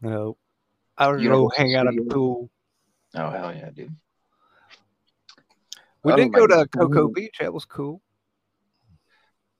no. 0.00 0.36
I 0.98 1.08
would 1.08 1.16
go 1.16 1.22
Universal 1.22 1.52
hang 1.56 1.74
out 1.74 1.88
at 1.88 1.94
the 1.96 2.02
pool. 2.02 2.50
Oh 3.14 3.30
hell 3.30 3.54
yeah, 3.54 3.70
dude. 3.70 3.94
We 6.04 6.12
Oh 6.12 6.16
did 6.16 6.32
go 6.32 6.46
to 6.46 6.66
Cocoa 6.66 7.06
God. 7.06 7.14
Beach. 7.14 7.36
That 7.40 7.52
was 7.52 7.64
cool. 7.64 8.00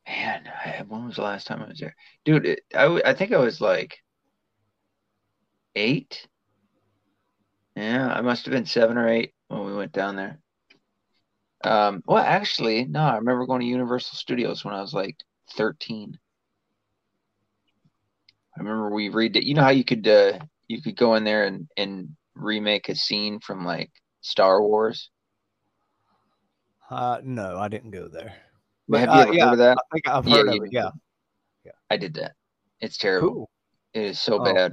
Man, 0.07 0.49
I, 0.49 0.83
when 0.89 1.07
was 1.07 1.17
the 1.17 1.23
last 1.23 1.47
time 1.47 1.63
I 1.63 1.69
was 1.69 1.79
there, 1.79 1.95
dude? 2.25 2.47
It, 2.47 2.61
I 2.75 3.01
I 3.05 3.15
think 3.15 3.33
I 3.33 3.39
was 3.39 3.61
like 3.61 3.99
eight. 5.77 6.27
Yeah, 7.77 8.13
I 8.13 8.21
must 8.21 8.45
have 8.45 8.53
been 8.53 8.67
seven 8.67 8.99
or 8.99 9.09
eight 9.09 9.33
when 9.49 9.65
we 9.65 9.75
went 9.75 9.93
down 9.93 10.17
there. 10.17 10.39
Um, 11.65 12.03
well, 12.07 12.19
actually, 12.19 12.85
no, 12.85 13.01
I 13.01 13.17
remember 13.17 13.47
going 13.47 13.61
to 13.61 13.67
Universal 13.67 14.17
Studios 14.17 14.65
when 14.65 14.75
I 14.75 14.81
was 14.81 14.93
like 14.93 15.17
13. 15.53 16.19
I 18.57 18.61
remember 18.61 18.91
we 18.91 19.09
read 19.09 19.37
it. 19.37 19.45
You 19.45 19.55
know 19.55 19.63
how 19.63 19.71
you 19.71 19.85
could 19.85 20.07
uh 20.07 20.39
you 20.69 20.83
could 20.83 20.97
go 20.97 21.15
in 21.15 21.25
there 21.25 21.45
and 21.45 21.69
and 21.77 22.17
remake 22.35 22.89
a 22.89 22.95
scene 22.95 23.41
from 23.41 23.65
like 23.65 23.91
Star 24.21 24.63
Wars. 24.63 25.11
Uh 26.91 27.21
no, 27.23 27.59
I 27.59 27.69
didn't 27.69 27.91
go 27.91 28.09
there. 28.09 28.29
Have 28.31 28.37
But, 28.89 29.01
you 29.01 29.07
uh, 29.09 29.23
ever 29.23 29.33
yeah, 29.35 29.45
heard 29.45 29.53
of 29.53 29.59
that? 29.59 29.79
I 29.79 29.83
think 29.95 30.09
I've 30.09 30.29
Yeah, 30.29 30.41
of 30.41 30.63
it. 30.65 30.73
Yeah. 30.73 30.91
Yeah, 31.65 31.73
I 31.91 31.97
did 31.97 32.15
that. 32.15 32.33
It's 32.81 32.99
terrible. 32.99 33.29
Cool. 33.33 33.51
It 33.95 34.03
is 34.03 34.21
so 34.21 34.39
Oh. 34.41 34.45
bad. 34.45 34.73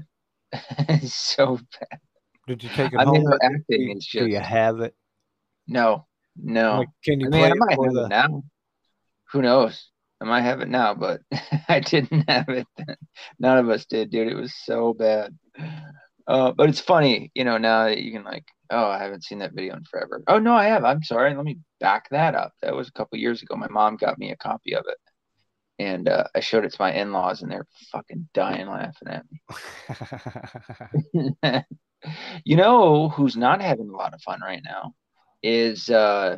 it's 0.90 1.14
so 1.14 1.58
bad. 1.80 2.00
Did 2.48 2.64
you 2.64 2.70
take 2.70 2.94
it 2.94 3.00
I 3.00 3.04
home? 3.06 3.14
mean, 3.14 3.26
her 3.26 3.32
with 3.34 3.42
you? 3.44 3.56
acting 3.60 3.88
Do- 3.92 3.98
is 3.98 4.08
Do 4.12 4.28
you 4.28 4.40
have 4.40 4.80
it? 4.82 4.96
no, 5.68 6.08
no. 6.36 6.80
Like, 6.80 6.88
can 7.06 7.20
you 7.20 7.28
I 7.28 7.30
play 7.30 7.42
mean, 7.44 7.52
I 7.52 7.56
might 7.56 7.72
have 7.84 7.94
the? 7.94 8.06
it 8.06 8.10
now. 8.10 8.44
Who 9.32 9.42
knows? 9.44 9.90
I 10.20 10.26
might 10.26 10.42
have 10.42 10.62
it 10.62 10.68
now, 10.68 10.96
but 10.96 11.22
I 11.70 11.80
didn't 11.80 12.28
have 12.30 12.50
it 12.50 12.68
then. 12.76 12.96
None 13.38 13.58
of 13.60 13.70
us 13.70 13.86
did, 13.86 14.10
dude. 14.10 14.28
It 14.28 14.36
was 14.36 14.54
so 14.66 14.94
bad. 14.94 15.38
Uh, 16.30 16.52
but 16.52 16.70
it's 16.70 16.80
funny, 16.80 17.32
you 17.34 17.44
know, 17.44 17.58
now 17.58 17.86
that 17.86 18.04
you 18.04 18.12
can 18.12 18.24
like, 18.24 18.46
oh, 18.70 18.86
I 18.86 19.00
haven't 19.00 19.24
seen 19.24 19.40
that 19.40 19.56
video 19.56 19.76
in 19.76 19.84
forever. 19.86 20.22
Oh 20.28 20.38
no, 20.38 20.54
I 20.54 20.66
have. 20.66 20.86
I'm 20.86 21.02
sorry. 21.02 21.34
Let 21.34 21.44
me 21.44 21.58
back 21.80 22.08
that 22.12 22.36
up. 22.36 22.54
That 22.62 22.76
was 22.76 22.88
a 22.88 22.92
couple 22.92 23.18
years 23.18 23.42
ago. 23.42 23.56
My 23.56 23.68
mom 23.68 23.98
got 23.98 24.20
me 24.20 24.32
a 24.32 24.38
copy 24.38 24.76
of 24.76 24.86
it, 24.88 24.98
and 25.80 26.08
uh, 26.08 26.26
I 26.36 26.42
showed 26.42 26.66
it 26.66 26.74
to 26.74 26.78
my 26.80 26.94
in-laws, 26.94 27.42
and 27.42 27.52
they're 27.52 27.66
fucking 27.92 28.30
dying 28.36 28.68
laughing 28.68 29.08
at 29.08 29.26
me. 29.32 29.40
you 32.46 32.56
know 32.56 33.10
who's 33.10 33.36
not 33.36 33.60
having 33.60 33.90
a 33.90 33.98
lot 33.98 34.14
of 34.14 34.22
fun 34.22 34.40
right 34.40 34.62
now 34.64 34.94
is 35.42 35.90
uh 35.90 36.38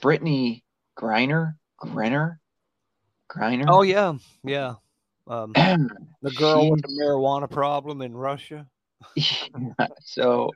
Brittney 0.00 0.62
Griner. 0.98 1.54
Griner? 1.82 2.36
Griner? 3.30 3.64
oh 3.66 3.80
yeah, 3.80 4.12
yeah. 4.44 4.74
Um, 5.26 5.52
the 6.22 6.30
girl 6.36 6.70
with 6.70 6.82
the 6.82 6.88
marijuana 6.88 7.50
problem 7.50 8.02
in 8.02 8.14
Russia. 8.14 8.66
so 10.00 10.50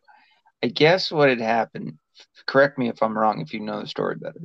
I 0.63 0.69
guess 0.69 1.11
what 1.11 1.29
had 1.29 1.41
happened, 1.41 1.99
correct 2.47 2.79
me 2.79 2.89
if 2.89 3.03
I'm 3.03 3.17
wrong 3.17 3.41
if 3.41 3.53
you 3.53 3.61
know 3.61 3.81
the 3.81 3.87
story 3.87 4.17
better. 4.17 4.41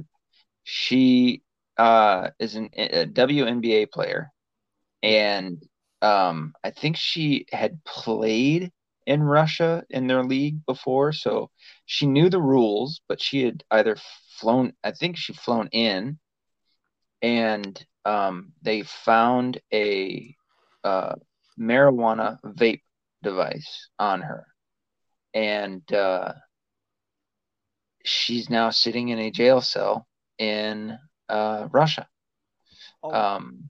She 0.64 1.42
uh 1.78 2.30
is 2.40 2.56
an, 2.56 2.70
a 2.76 3.06
WNBA 3.06 3.92
player 3.92 4.32
and 5.04 5.64
um, 6.02 6.54
I 6.64 6.72
think 6.72 6.98
she 6.98 7.46
had 7.52 7.84
played 7.84 8.72
in 9.06 9.24
Russia 9.24 9.84
in 9.90 10.08
their 10.08 10.24
league 10.24 10.66
before, 10.66 11.12
so 11.12 11.50
she 11.86 12.06
knew 12.06 12.30
the 12.30 12.42
rules, 12.42 13.02
but 13.08 13.22
she 13.22 13.44
had 13.44 13.64
either 13.72 13.98
flown, 14.40 14.74
I 14.84 14.92
think 14.92 15.18
she 15.18 15.34
flown 15.34 15.68
in, 15.72 16.20
and 17.22 17.86
um, 18.06 18.54
they 18.62 18.84
found 18.84 19.60
a 19.74 20.36
uh, 20.84 21.16
marijuana 21.60 22.40
vape 22.44 22.82
device 23.24 23.90
on 24.00 24.22
her, 24.22 24.48
and 25.34 25.82
uh, 25.94 26.34
she's 28.04 28.50
now 28.50 28.70
sitting 28.70 29.10
in 29.10 29.20
a 29.20 29.32
jail 29.32 29.62
cell 29.62 30.08
in 30.38 30.98
uh, 31.30 31.68
Russia. 31.72 32.08
Oh. 33.04 33.12
Um, 33.14 33.70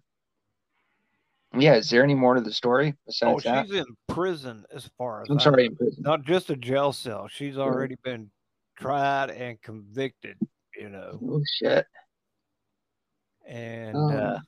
yeah, 1.58 1.76
is 1.76 1.90
there 1.90 2.04
any 2.04 2.16
more 2.16 2.36
to 2.36 2.42
the 2.42 2.54
story 2.54 2.94
Oh, 2.96 3.02
besides 3.08 3.44
that? 3.44 3.66
she's 3.68 3.76
in 3.76 3.86
prison 4.08 4.66
as 4.74 4.90
far 4.98 5.22
as 5.22 5.30
I'm 5.30 5.38
I 5.38 5.44
sorry, 5.44 5.66
in 5.66 5.76
prison. 5.76 6.02
Not 6.02 6.24
just 6.24 6.50
a 6.50 6.56
jail 6.56 6.94
cell. 6.94 7.28
She's 7.28 7.58
already 7.58 7.98
been 8.04 8.32
tried 8.78 9.32
and 9.32 9.62
convicted, 9.62 10.38
you 10.78 10.90
know. 10.90 11.20
Oh 11.22 11.42
shit. 11.60 11.86
And 13.48 13.96
Oh. 13.98 14.10
uh, 14.10 14.40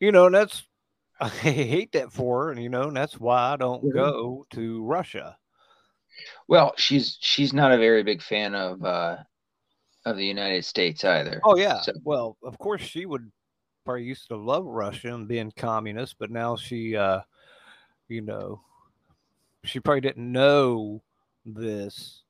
you 0.00 0.12
know, 0.12 0.30
that's 0.30 0.64
I 1.20 1.28
hate 1.28 1.92
that 1.92 2.12
for 2.12 2.44
her, 2.44 2.50
and 2.52 2.62
you 2.62 2.68
know, 2.68 2.88
and 2.88 2.96
that's 2.96 3.18
why 3.18 3.52
I 3.52 3.56
don't 3.56 3.82
Yeah. 3.84 3.92
go 3.92 4.46
to 4.50 4.84
Russia. 4.84 5.36
Well, 6.48 6.72
she's 6.76 7.16
she's 7.20 7.52
not 7.52 7.72
a 7.72 7.78
very 7.78 8.02
big 8.02 8.22
fan 8.22 8.54
of 8.54 8.82
uh 8.84 9.18
of 10.04 10.16
the 10.16 10.26
United 10.26 10.64
States 10.64 11.04
either. 11.04 11.40
Oh 11.44 11.56
yeah. 11.56 11.80
So- 11.80 11.92
Well, 12.04 12.36
of 12.42 12.58
course 12.58 12.80
she 12.82 13.06
would 13.06 13.30
probably 13.84 14.04
used 14.04 14.28
to 14.28 14.36
love 14.36 14.64
Russia 14.64 15.14
and 15.14 15.28
being 15.28 15.52
communist, 15.56 16.16
but 16.18 16.30
now 16.30 16.56
she 16.56 16.96
uh 16.96 17.20
you 18.08 18.20
know 18.20 18.60
she 19.64 19.80
probably 19.80 20.00
didn't 20.02 20.30
know 20.30 21.02
this, 21.44 22.22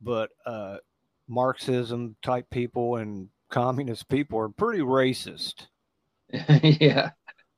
but 0.00 0.30
uh 0.46 0.78
Marxism 1.28 2.16
type 2.22 2.48
people 2.50 2.96
and 2.96 3.28
communist 3.54 4.08
people 4.08 4.36
are 4.40 4.48
pretty 4.48 4.80
racist. 4.80 5.68
yeah. 6.30 7.10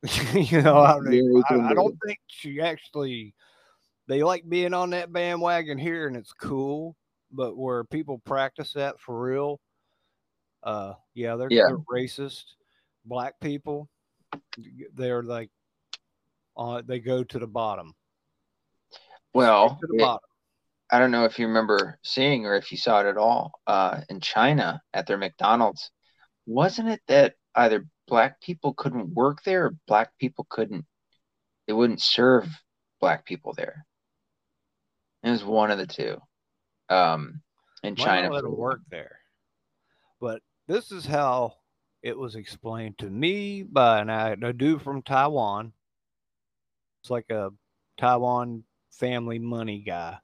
you 0.34 0.60
know, 0.60 0.82
I, 0.82 1.00
mean, 1.00 1.42
Very 1.48 1.62
I, 1.62 1.70
I 1.70 1.74
don't 1.74 1.96
think 2.06 2.18
she 2.26 2.60
actually 2.60 3.34
they 4.06 4.22
like 4.22 4.46
being 4.46 4.74
on 4.74 4.90
that 4.90 5.10
bandwagon 5.10 5.78
here 5.78 6.06
and 6.06 6.14
it's 6.14 6.34
cool, 6.34 6.94
but 7.32 7.56
where 7.56 7.82
people 7.82 8.18
practice 8.18 8.74
that 8.74 9.00
for 9.00 9.18
real, 9.18 9.58
uh 10.62 10.92
yeah, 11.14 11.36
they're, 11.36 11.48
Yeah. 11.50 11.62
they're 11.68 11.78
racist. 11.90 12.44
Black 13.06 13.40
people, 13.40 13.88
they're 14.94 15.22
like 15.22 15.50
uh 16.58 16.82
they 16.84 17.00
go 17.00 17.24
to 17.24 17.38
the 17.38 17.46
bottom. 17.46 17.94
Well, 19.32 19.78
to 19.80 19.86
the 19.86 19.96
it- 19.96 20.00
bottom. 20.00 20.25
I 20.90 20.98
don't 20.98 21.10
know 21.10 21.24
if 21.24 21.38
you 21.38 21.46
remember 21.46 21.98
seeing 22.02 22.46
or 22.46 22.54
if 22.54 22.70
you 22.70 22.78
saw 22.78 23.00
it 23.00 23.06
at 23.06 23.16
all 23.16 23.52
uh, 23.66 24.02
in 24.08 24.20
China 24.20 24.80
at 24.94 25.06
their 25.06 25.18
McDonald's. 25.18 25.90
Wasn't 26.46 26.88
it 26.88 27.00
that 27.08 27.34
either 27.54 27.86
black 28.06 28.40
people 28.40 28.72
couldn't 28.74 29.12
work 29.14 29.42
there 29.44 29.66
or 29.66 29.76
black 29.88 30.16
people 30.18 30.46
couldn't, 30.48 30.84
they 31.66 31.72
wouldn't 31.72 32.00
serve 32.00 32.48
black 33.00 33.24
people 33.24 33.52
there? 33.56 33.84
It 35.24 35.30
was 35.30 35.44
one 35.44 35.72
of 35.72 35.78
the 35.78 35.86
two. 35.86 36.18
Um, 36.88 37.42
in 37.82 37.96
China. 37.96 38.30
let 38.30 38.42
them 38.42 38.56
work 38.56 38.80
there. 38.90 39.18
But 40.20 40.42
this 40.68 40.92
is 40.92 41.04
how 41.04 41.54
it 42.02 42.16
was 42.16 42.36
explained 42.36 42.98
to 42.98 43.10
me 43.10 43.62
by 43.64 44.00
an, 44.00 44.10
a 44.10 44.52
dude 44.52 44.82
from 44.82 45.02
Taiwan. 45.02 45.72
It's 47.02 47.10
like 47.10 47.30
a 47.30 47.50
Taiwan 47.96 48.64
family 48.92 49.38
money 49.38 49.82
guy. 49.84 50.18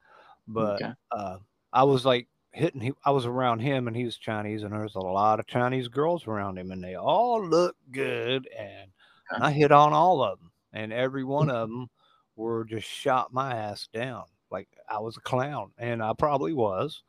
But 0.47 0.83
Okay. 0.83 0.93
uh, 1.11 1.39
I 1.73 1.85
was 1.85 2.05
like 2.05 2.29
hitting, 2.53 2.81
he, 2.81 2.93
I 3.05 3.11
was 3.11 3.27
around 3.27 3.61
him 3.61 3.87
and 3.89 3.97
he 3.97 4.05
was 4.05 4.17
Chinese, 4.19 4.63
and 4.63 4.73
there's 4.73 4.95
a 4.95 5.01
lot 5.01 5.41
of 5.41 5.47
Chinese 5.47 5.89
girls 5.89 6.27
around 6.27 6.59
him, 6.59 6.71
and 6.71 6.83
they 6.83 6.95
all 6.95 7.45
look 7.47 7.77
good. 7.91 8.49
And 8.57 8.93
Okay. 9.31 9.43
I 9.43 9.53
hit 9.53 9.73
on 9.73 9.93
all 9.93 10.23
of 10.23 10.39
them, 10.39 10.53
and 10.73 10.93
every 10.93 11.25
one 11.25 11.51
of 11.51 11.69
them 11.69 11.89
were 12.37 12.65
just 12.65 12.87
shot 12.89 13.33
my 13.33 13.55
ass 13.55 13.89
down. 13.93 14.25
Like 14.51 14.69
I 14.89 14.99
was 15.01 15.17
a 15.17 15.21
clown, 15.21 15.73
and 15.79 16.03
I 16.03 16.13
probably 16.19 16.53
was. 16.53 17.03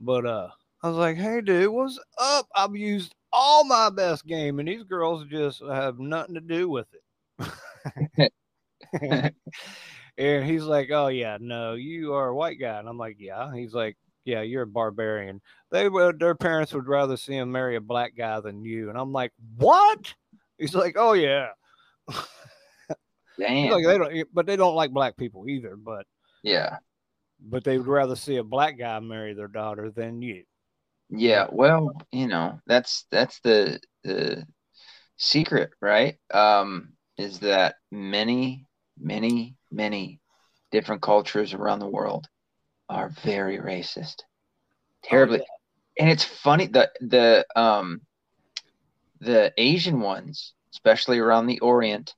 But 0.00 0.26
uh, 0.26 0.50
I 0.82 0.88
was 0.88 0.96
like, 0.98 1.16
"Hey, 1.16 1.40
dude, 1.40 1.70
what's 1.72 1.98
up? 2.18 2.48
I've 2.54 2.76
used 2.76 3.14
all 3.32 3.64
my 3.64 3.90
best 3.90 4.26
game, 4.26 4.58
and 4.58 4.68
these 4.68 4.84
girls 4.84 5.26
just 5.26 5.62
have 5.62 5.98
nothing 5.98 6.34
to 6.34 6.40
do 6.40 6.68
with 6.68 6.88
it." 6.94 7.02
and 10.18 10.44
he's 10.44 10.64
like, 10.64 10.90
"Oh 10.90 11.08
yeah, 11.08 11.38
no, 11.40 11.74
you 11.74 12.14
are 12.14 12.28
a 12.28 12.34
white 12.34 12.58
guy," 12.60 12.78
and 12.78 12.88
I'm 12.88 12.98
like, 12.98 13.16
"Yeah." 13.18 13.54
He's 13.54 13.74
like, 13.74 13.96
"Yeah, 14.24 14.42
you're 14.42 14.62
a 14.62 14.66
barbarian." 14.66 15.40
They 15.70 15.88
would, 15.88 16.18
their 16.18 16.34
parents 16.34 16.72
would 16.74 16.88
rather 16.88 17.16
see 17.16 17.34
him 17.34 17.52
marry 17.52 17.76
a 17.76 17.80
black 17.80 18.14
guy 18.16 18.40
than 18.40 18.64
you, 18.64 18.88
and 18.88 18.98
I'm 18.98 19.12
like, 19.12 19.32
"What?" 19.56 20.14
He's 20.58 20.74
like, 20.74 20.96
"Oh 20.98 21.12
yeah." 21.12 21.48
Damn. 23.38 23.70
like 23.70 23.84
they 23.84 23.98
don't, 23.98 24.28
but 24.32 24.46
they 24.46 24.56
don't 24.56 24.76
like 24.76 24.92
black 24.92 25.16
people 25.16 25.48
either. 25.48 25.76
But 25.76 26.06
yeah. 26.42 26.78
but 27.40 27.64
they 27.64 27.78
would 27.78 27.86
rather 27.86 28.16
see 28.16 28.36
a 28.36 28.44
black 28.44 28.78
guy 28.78 29.00
marry 29.00 29.34
their 29.34 29.48
daughter 29.48 29.90
than 29.90 30.22
you. 30.22 30.44
Yeah, 31.10 31.46
well, 31.50 31.92
you 32.12 32.26
know, 32.28 32.60
that's 32.66 33.06
that's 33.10 33.40
the 33.40 33.80
the 34.04 34.46
secret, 35.16 35.70
right? 35.80 36.16
Um, 36.32 36.94
is 37.18 37.40
that 37.40 37.76
many, 37.90 38.66
many, 38.98 39.56
many 39.74 40.20
different 40.70 41.02
cultures 41.02 41.54
around 41.54 41.78
the 41.80 41.88
world 41.88 42.26
are 42.88 43.10
very 43.22 43.58
racist. 43.58 44.22
Terribly. 45.02 45.42
And 45.98 46.10
it's 46.10 46.24
funny 46.24 46.66
the 46.66 46.90
the 47.00 47.46
um 47.56 48.00
the 49.20 49.52
Asian 49.56 50.00
ones, 50.00 50.54
especially 50.74 51.18
around 51.18 51.46
the 51.46 51.60
Orient, 51.60 52.14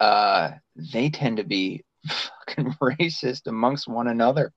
uh, 0.00 0.52
they 0.76 1.10
tend 1.10 1.36
to 1.36 1.44
be 1.44 1.84
fucking 2.08 2.74
racist 2.82 3.46
amongst 3.46 3.86
one 3.86 4.08
another. 4.08 4.52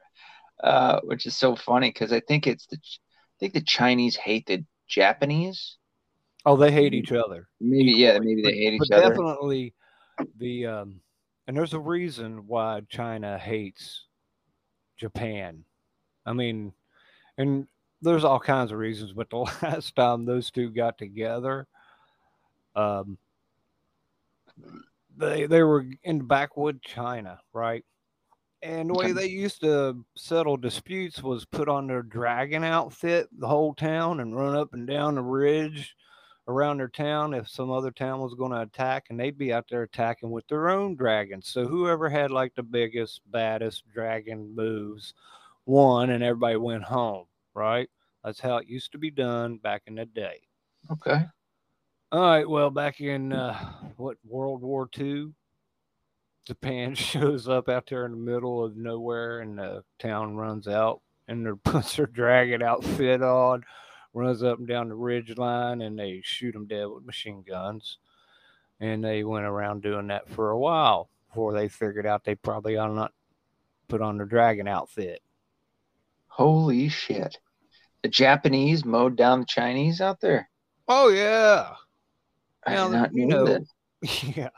Uh, 0.64 1.02
which 1.03 1.26
is 1.26 1.36
so 1.36 1.53
funny 1.56 1.90
because 1.90 2.14
I 2.14 2.22
think 2.22 2.48
it's 2.48 2.66
the 2.68 2.78
I 2.78 3.36
think 3.40 3.53
the 3.53 3.62
Chinese 3.62 4.16
hate 4.16 4.45
the 4.45 4.64
Japanese. 4.88 5.78
Oh, 6.45 6.56
they 6.56 6.72
hate 6.72 6.94
each 6.94 7.12
other. 7.12 7.49
Maybe 7.60 7.91
yeah, 7.91 8.18
maybe 8.20 8.41
they 8.41 8.53
hate 8.53 8.80
but 8.80 8.86
each 8.86 8.91
other. 8.94 9.10
Definitely 9.10 9.74
the 10.38 10.66
um 10.66 11.02
and 11.48 11.56
there's 11.56 11.74
a 11.74 11.80
reason 11.80 12.48
why 12.48 12.82
China 12.90 13.38
hates 13.38 14.06
Japan. 14.98 15.64
I 16.26 16.34
mean, 16.34 16.74
and 17.38 17.68
there's 18.02 18.24
all 18.24 18.40
kinds 18.40 18.72
of 18.72 18.78
reasons, 18.78 19.14
but 19.14 19.30
the 19.30 19.38
last 19.62 19.96
time 19.96 20.26
those 20.26 20.52
two 20.52 20.70
got 20.70 20.98
together, 20.98 21.68
um 22.76 23.18
they 25.18 25.46
they 25.46 25.64
were 25.64 25.86
in 26.04 26.28
backwood 26.28 26.82
China, 26.82 27.40
right? 27.54 27.86
And 28.62 28.90
the 28.90 28.96
way 28.96 29.12
they 29.12 29.28
used 29.28 29.62
to 29.62 30.04
settle 30.16 30.58
disputes 30.58 31.22
was 31.22 31.46
put 31.46 31.70
on 31.70 31.88
their 31.88 32.02
dragon 32.02 32.64
outfit 32.64 33.28
the 33.38 33.48
whole 33.48 33.76
town 33.76 34.20
and 34.20 34.36
run 34.36 34.56
up 34.56 34.74
and 34.74 34.88
down 34.88 35.16
the 35.16 35.22
ridge 35.22 35.96
around 36.48 36.78
their 36.78 36.88
town 36.88 37.34
if 37.34 37.48
some 37.50 37.72
other 37.72 37.92
town 37.92 38.20
was 38.20 38.36
going 38.36 38.52
to 38.52 38.62
attack 38.62 39.06
and 39.10 39.20
they'd 39.20 39.38
be 39.38 39.52
out 39.52 39.66
there 39.70 39.84
attacking 39.84 40.32
with 40.32 40.48
their 40.48 40.70
own 40.70 40.96
dragons. 40.96 41.48
So 41.48 41.66
whoever 41.66 42.10
had 42.10 42.32
like 42.32 42.54
the 42.56 42.64
biggest 42.64 43.22
baddest 43.32 43.84
dragon 43.94 44.54
moves 44.56 45.14
won 45.66 46.12
and 46.12 46.24
everybody 46.24 46.58
went 46.58 46.84
home 46.84 47.26
right? 47.56 47.90
That's 48.24 48.40
how 48.40 48.58
it 48.58 48.68
used 48.68 48.92
to 48.92 48.98
be 48.98 49.10
done 49.10 49.58
back 49.58 49.84
in 49.88 49.96
the 49.96 50.06
day. 50.06 50.42
Okay. 50.92 51.26
all 52.12 52.22
right 52.22 52.48
well 52.48 52.70
back 52.70 53.02
in 53.02 53.34
uh, 53.34 53.58
what 53.98 54.18
world 54.24 54.62
war 54.62 54.88
ii 55.00 55.26
japan 56.46 56.94
shows 57.10 57.50
up 57.50 57.68
out 57.70 57.88
there 57.90 58.06
in 58.06 58.12
the 58.12 58.18
middle 58.18 58.64
of 58.64 58.78
nowhere 58.78 59.40
and 59.40 59.58
the 59.58 59.84
town 59.98 60.36
runs 60.36 60.68
out 60.68 61.02
and 61.28 61.44
their 61.44 61.56
puts 61.66 61.96
their 61.96 62.06
dragon 62.06 62.62
outfit 62.62 63.24
on 63.24 63.64
runs 64.16 64.42
up 64.42 64.58
and 64.60 64.68
down 64.68 64.88
the 64.90 64.96
ridge 64.96 65.38
line 65.38 65.82
and 65.82 66.00
they 66.00 66.22
shoot 66.24 66.54
them 66.54 66.66
dead 66.66 66.86
with 66.86 67.06
machine 67.06 67.44
guns. 67.48 67.98
And 68.80 69.04
they 69.04 69.24
went 69.24 69.46
around 69.46 69.84
doing 69.84 70.08
that 70.08 70.30
for 70.30 70.52
a 70.52 70.58
while 70.58 71.10
before 71.28 71.54
they 71.54 71.68
figured 71.68 72.06
out 72.06 72.24
they 72.24 72.36
probably 72.36 72.78
ought 72.78 72.94
not 72.94 73.14
put 73.88 74.02
on 74.02 74.18
their 74.18 74.26
dragon 74.26 74.68
outfit. 74.68 75.22
Holy 76.28 76.90
shit. 76.90 77.38
The 78.04 78.10
Japanese 78.10 78.86
mowed 78.86 79.16
down 79.16 79.42
the 79.42 79.46
Chinese 79.46 80.02
out 80.02 80.22
there. 80.22 80.50
Oh 80.88 81.10
yeah. 81.10 81.74
I 82.66 82.74
Now, 82.74 82.88
not 82.88 83.14
you 83.14 83.26
know, 83.26 83.46
that. 83.46 83.64
yeah. 84.36 84.50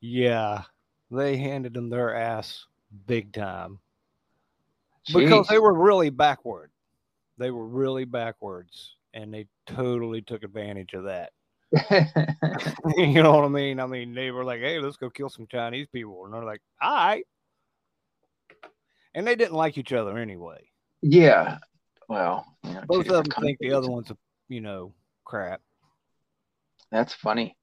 Yeah. 0.00 0.62
They 1.10 1.36
handed 1.36 1.74
them 1.74 1.90
their 1.90 2.14
ass 2.14 2.66
big 3.06 3.32
time. 3.32 3.80
Because 5.12 5.46
they 5.48 5.58
were 5.58 5.74
really 5.74 6.10
backward. 6.10 6.70
They 7.38 7.50
were 7.50 7.66
really 7.66 8.04
backwards 8.04 8.96
and 9.14 9.32
they 9.32 9.46
totally 9.66 10.22
took 10.22 10.44
advantage 10.44 10.92
of 10.94 11.04
that. 11.04 11.32
you 12.96 13.22
know 13.22 13.32
what 13.32 13.44
I 13.44 13.48
mean? 13.48 13.80
I 13.80 13.86
mean, 13.86 14.14
they 14.14 14.30
were 14.30 14.44
like, 14.44 14.60
"Hey, 14.60 14.78
let's 14.78 14.96
go 14.96 15.10
kill 15.10 15.28
some 15.28 15.46
Chinese 15.50 15.88
people," 15.92 16.24
and 16.24 16.32
they're 16.32 16.44
like, 16.44 16.60
"All 16.80 16.94
right," 16.94 17.24
and 19.14 19.26
they 19.26 19.34
didn't 19.34 19.54
like 19.56 19.76
each 19.76 19.92
other 19.92 20.16
anyway. 20.16 20.68
yeah. 21.02 21.58
Well, 22.08 22.46
you 22.62 22.74
know, 22.74 22.82
Both 22.86 23.08
of 23.08 23.24
them 23.24 23.42
think 23.42 23.58
the 23.58 23.72
other 23.72 23.90
one's 23.90 24.10
a 24.10 24.16
you 24.48 24.60
know 24.60 24.94
crap. 25.24 25.60
That's 26.92 27.14
funny. 27.14 27.56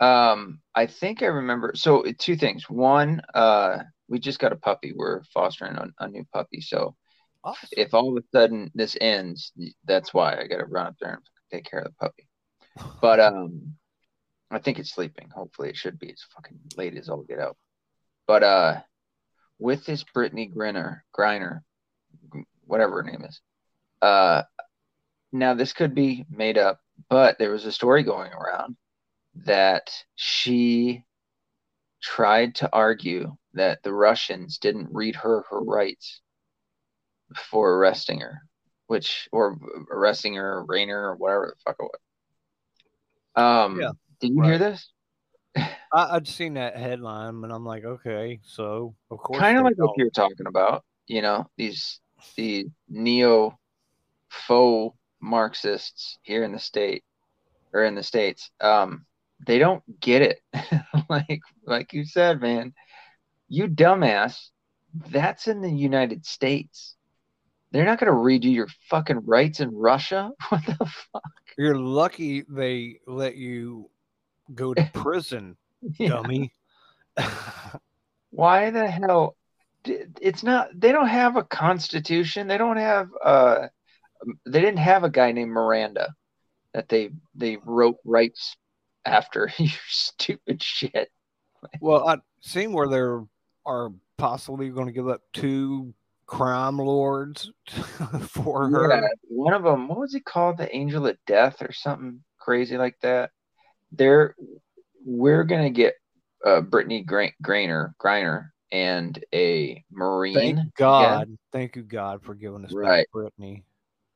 Um, 0.00 0.60
I 0.74 0.86
think 0.86 1.22
I 1.22 1.26
remember. 1.26 1.72
So 1.76 2.04
two 2.18 2.36
things. 2.36 2.68
One, 2.68 3.20
uh, 3.34 3.78
we 4.08 4.18
just 4.18 4.40
got 4.40 4.52
a 4.52 4.56
puppy. 4.56 4.92
We're 4.96 5.22
fostering 5.32 5.76
a, 5.76 5.86
a 6.00 6.08
new 6.08 6.26
puppy. 6.32 6.60
So 6.60 6.96
Awesome. 7.42 7.68
if 7.72 7.94
all 7.94 8.16
of 8.16 8.22
a 8.22 8.26
sudden 8.36 8.70
this 8.74 8.96
ends, 9.00 9.52
that's 9.84 10.12
why 10.12 10.38
I 10.38 10.46
got 10.46 10.58
to 10.58 10.66
run 10.66 10.88
up 10.88 10.96
there 11.00 11.14
and 11.14 11.22
take 11.50 11.64
care 11.70 11.80
of 11.80 11.86
the 11.86 11.92
puppy. 11.92 12.26
But 13.00 13.18
um, 13.20 13.74
I 14.50 14.58
think 14.58 14.78
it's 14.78 14.92
sleeping. 14.92 15.28
Hopefully, 15.34 15.68
it 15.70 15.76
should 15.76 15.98
be. 15.98 16.08
It's 16.08 16.26
fucking 16.34 16.58
late 16.76 16.96
as 16.96 17.08
all 17.08 17.22
get 17.22 17.40
out. 17.40 17.56
But 18.26 18.42
uh, 18.42 18.80
with 19.58 19.84
this 19.84 20.04
Brittney 20.04 20.52
Griner, 20.52 21.00
Griner, 21.16 21.60
whatever 22.64 23.02
her 23.02 23.10
name 23.10 23.24
is, 23.24 23.40
uh, 24.02 24.42
now 25.32 25.54
this 25.54 25.72
could 25.72 25.94
be 25.94 26.24
made 26.30 26.58
up, 26.58 26.80
but 27.08 27.38
there 27.38 27.50
was 27.50 27.66
a 27.66 27.72
story 27.72 28.02
going 28.02 28.32
around 28.32 28.76
that 29.44 29.90
she 30.14 31.04
tried 32.02 32.54
to 32.56 32.70
argue 32.72 33.36
that 33.54 33.82
the 33.82 33.92
Russians 33.92 34.58
didn't 34.58 34.88
read 34.92 35.16
her 35.16 35.44
her 35.50 35.60
rights 35.60 36.20
for 37.36 37.76
arresting 37.76 38.20
her, 38.20 38.42
which 38.86 39.28
or 39.32 39.58
arresting 39.90 40.34
her, 40.34 40.64
Rainer, 40.64 41.10
or 41.10 41.16
whatever 41.16 41.54
the 41.56 41.62
fuck 41.64 41.76
it 41.78 41.82
was. 41.84 42.00
Um, 43.44 43.80
Yeah, 43.80 43.92
did 44.20 44.34
you 44.34 44.42
hear 44.42 44.58
this? 44.58 44.90
I, 45.56 45.70
I'd 45.92 46.28
seen 46.28 46.54
that 46.54 46.76
headline, 46.76 47.42
and 47.42 47.52
I'm 47.52 47.64
like, 47.64 47.84
okay, 47.84 48.40
so 48.42 48.94
of 49.10 49.18
course, 49.18 49.40
Kind 49.40 49.58
of 49.58 49.64
like 49.64 49.76
what 49.78 49.88
don't. 49.88 49.98
you're 49.98 50.10
talking 50.10 50.46
about. 50.46 50.84
You 51.06 51.22
know, 51.22 51.48
these 51.56 52.00
the 52.36 52.66
neo 52.88 53.58
faux 54.28 54.96
Marxists 55.20 56.18
here 56.22 56.44
in 56.44 56.52
the 56.52 56.58
state 56.58 57.04
or 57.72 57.84
in 57.84 57.94
the 57.94 58.02
states. 58.02 58.50
Um, 58.60 59.06
they 59.46 59.58
don't 59.58 59.82
get 60.00 60.22
it. 60.22 60.40
like 61.08 61.40
like 61.64 61.92
you 61.92 62.04
said, 62.04 62.40
man, 62.40 62.74
you 63.48 63.66
dumbass. 63.68 64.38
That's 65.10 65.46
in 65.48 65.60
the 65.60 65.70
United 65.70 66.26
States. 66.26 66.96
They're 67.72 67.84
not 67.84 67.98
gonna 68.00 68.14
read 68.14 68.44
you 68.44 68.50
your 68.50 68.68
fucking 68.88 69.24
rights 69.26 69.60
in 69.60 69.74
Russia. 69.74 70.30
What 70.48 70.66
the 70.66 70.86
fuck? 71.12 71.22
You're 71.56 71.78
lucky 71.78 72.42
they 72.48 73.00
let 73.06 73.36
you 73.36 73.90
go 74.54 74.74
to 74.74 74.90
prison, 74.94 75.56
dummy. 75.98 76.52
Why 78.30 78.70
the 78.70 78.86
hell? 78.88 79.36
It's 79.84 80.42
not. 80.42 80.68
They 80.74 80.92
don't 80.92 81.08
have 81.08 81.36
a 81.36 81.44
constitution. 81.44 82.48
They 82.48 82.58
don't 82.58 82.76
have. 82.76 83.08
Uh, 83.24 83.68
they 84.46 84.60
didn't 84.60 84.78
have 84.78 85.04
a 85.04 85.10
guy 85.10 85.32
named 85.32 85.50
Miranda 85.50 86.14
that 86.74 86.88
they 86.88 87.10
they 87.34 87.56
wrote 87.64 87.96
rights 88.04 88.56
after. 89.04 89.50
you 89.58 89.70
stupid 89.88 90.62
shit. 90.62 91.10
well, 91.80 92.06
I've 92.08 92.20
seen 92.40 92.72
where 92.72 92.88
there 92.88 93.24
are 93.66 93.90
possibly 94.18 94.68
going 94.70 94.86
to 94.86 94.92
give 94.92 95.08
up 95.08 95.22
two 95.32 95.94
crime 96.30 96.78
lords 96.78 97.50
for 98.28 98.68
her. 98.70 98.88
Yeah, 98.94 99.08
one 99.28 99.52
of 99.52 99.64
them. 99.64 99.88
What 99.88 99.98
was 99.98 100.12
he 100.14 100.20
called? 100.20 100.58
The 100.58 100.74
Angel 100.74 101.06
of 101.06 101.16
Death 101.26 101.60
or 101.60 101.72
something 101.72 102.22
crazy 102.38 102.78
like 102.78 102.96
that. 103.02 103.30
They're 103.92 104.36
we're 105.04 105.44
gonna 105.44 105.70
get 105.70 105.94
uh, 106.46 106.60
Brittney 106.60 107.04
Gra- 107.04 107.32
Grainer 107.42 107.92
Griner 108.00 108.50
and 108.70 109.22
a 109.34 109.84
Marine. 109.90 110.34
Thank 110.34 110.58
again. 110.58 110.72
God. 110.76 111.36
Thank 111.52 111.74
you, 111.76 111.82
God, 111.82 112.22
for 112.22 112.34
giving 112.34 112.64
us 112.64 112.72
Right. 112.72 112.86
back 113.00 113.06
Brittney. 113.14 113.64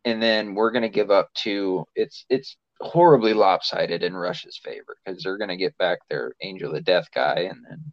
and 0.04 0.22
then 0.22 0.54
we're 0.54 0.70
going 0.70 0.82
to 0.82 0.88
give 0.88 1.10
up 1.10 1.32
to 1.34 1.84
it's 1.96 2.24
it's 2.30 2.56
horribly 2.80 3.34
lopsided 3.34 4.02
in 4.04 4.14
Russia's 4.16 4.60
favor 4.62 4.96
because 5.04 5.22
they're 5.22 5.38
going 5.38 5.48
to 5.48 5.56
get 5.56 5.76
back 5.78 5.98
their 6.08 6.32
Angel 6.42 6.74
of 6.74 6.84
Death 6.84 7.08
guy, 7.12 7.48
and 7.50 7.64
then 7.68 7.92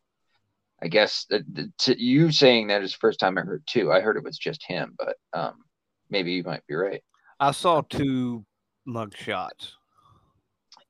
I 0.84 0.88
guess 0.88 1.26
the, 1.30 1.46
the, 1.52 1.72
to 1.80 2.02
you 2.02 2.32
saying 2.32 2.68
that 2.68 2.82
is 2.82 2.94
the 2.94 2.98
first 3.00 3.20
time 3.20 3.38
I 3.38 3.42
heard 3.42 3.64
too. 3.68 3.92
I 3.92 4.02
heard 4.02 4.18
it 4.18 4.24
was 4.24 4.38
just 4.38 4.64
him, 4.68 4.96
but 4.98 5.16
um, 5.34 5.64
maybe 6.10 6.32
you 6.32 6.44
might 6.44 6.66
be 6.68 6.76
right. 6.76 7.04
I 7.40 7.52
saw 7.52 7.82
two 7.82 8.46
mug 8.86 9.16
shots. 9.16 9.76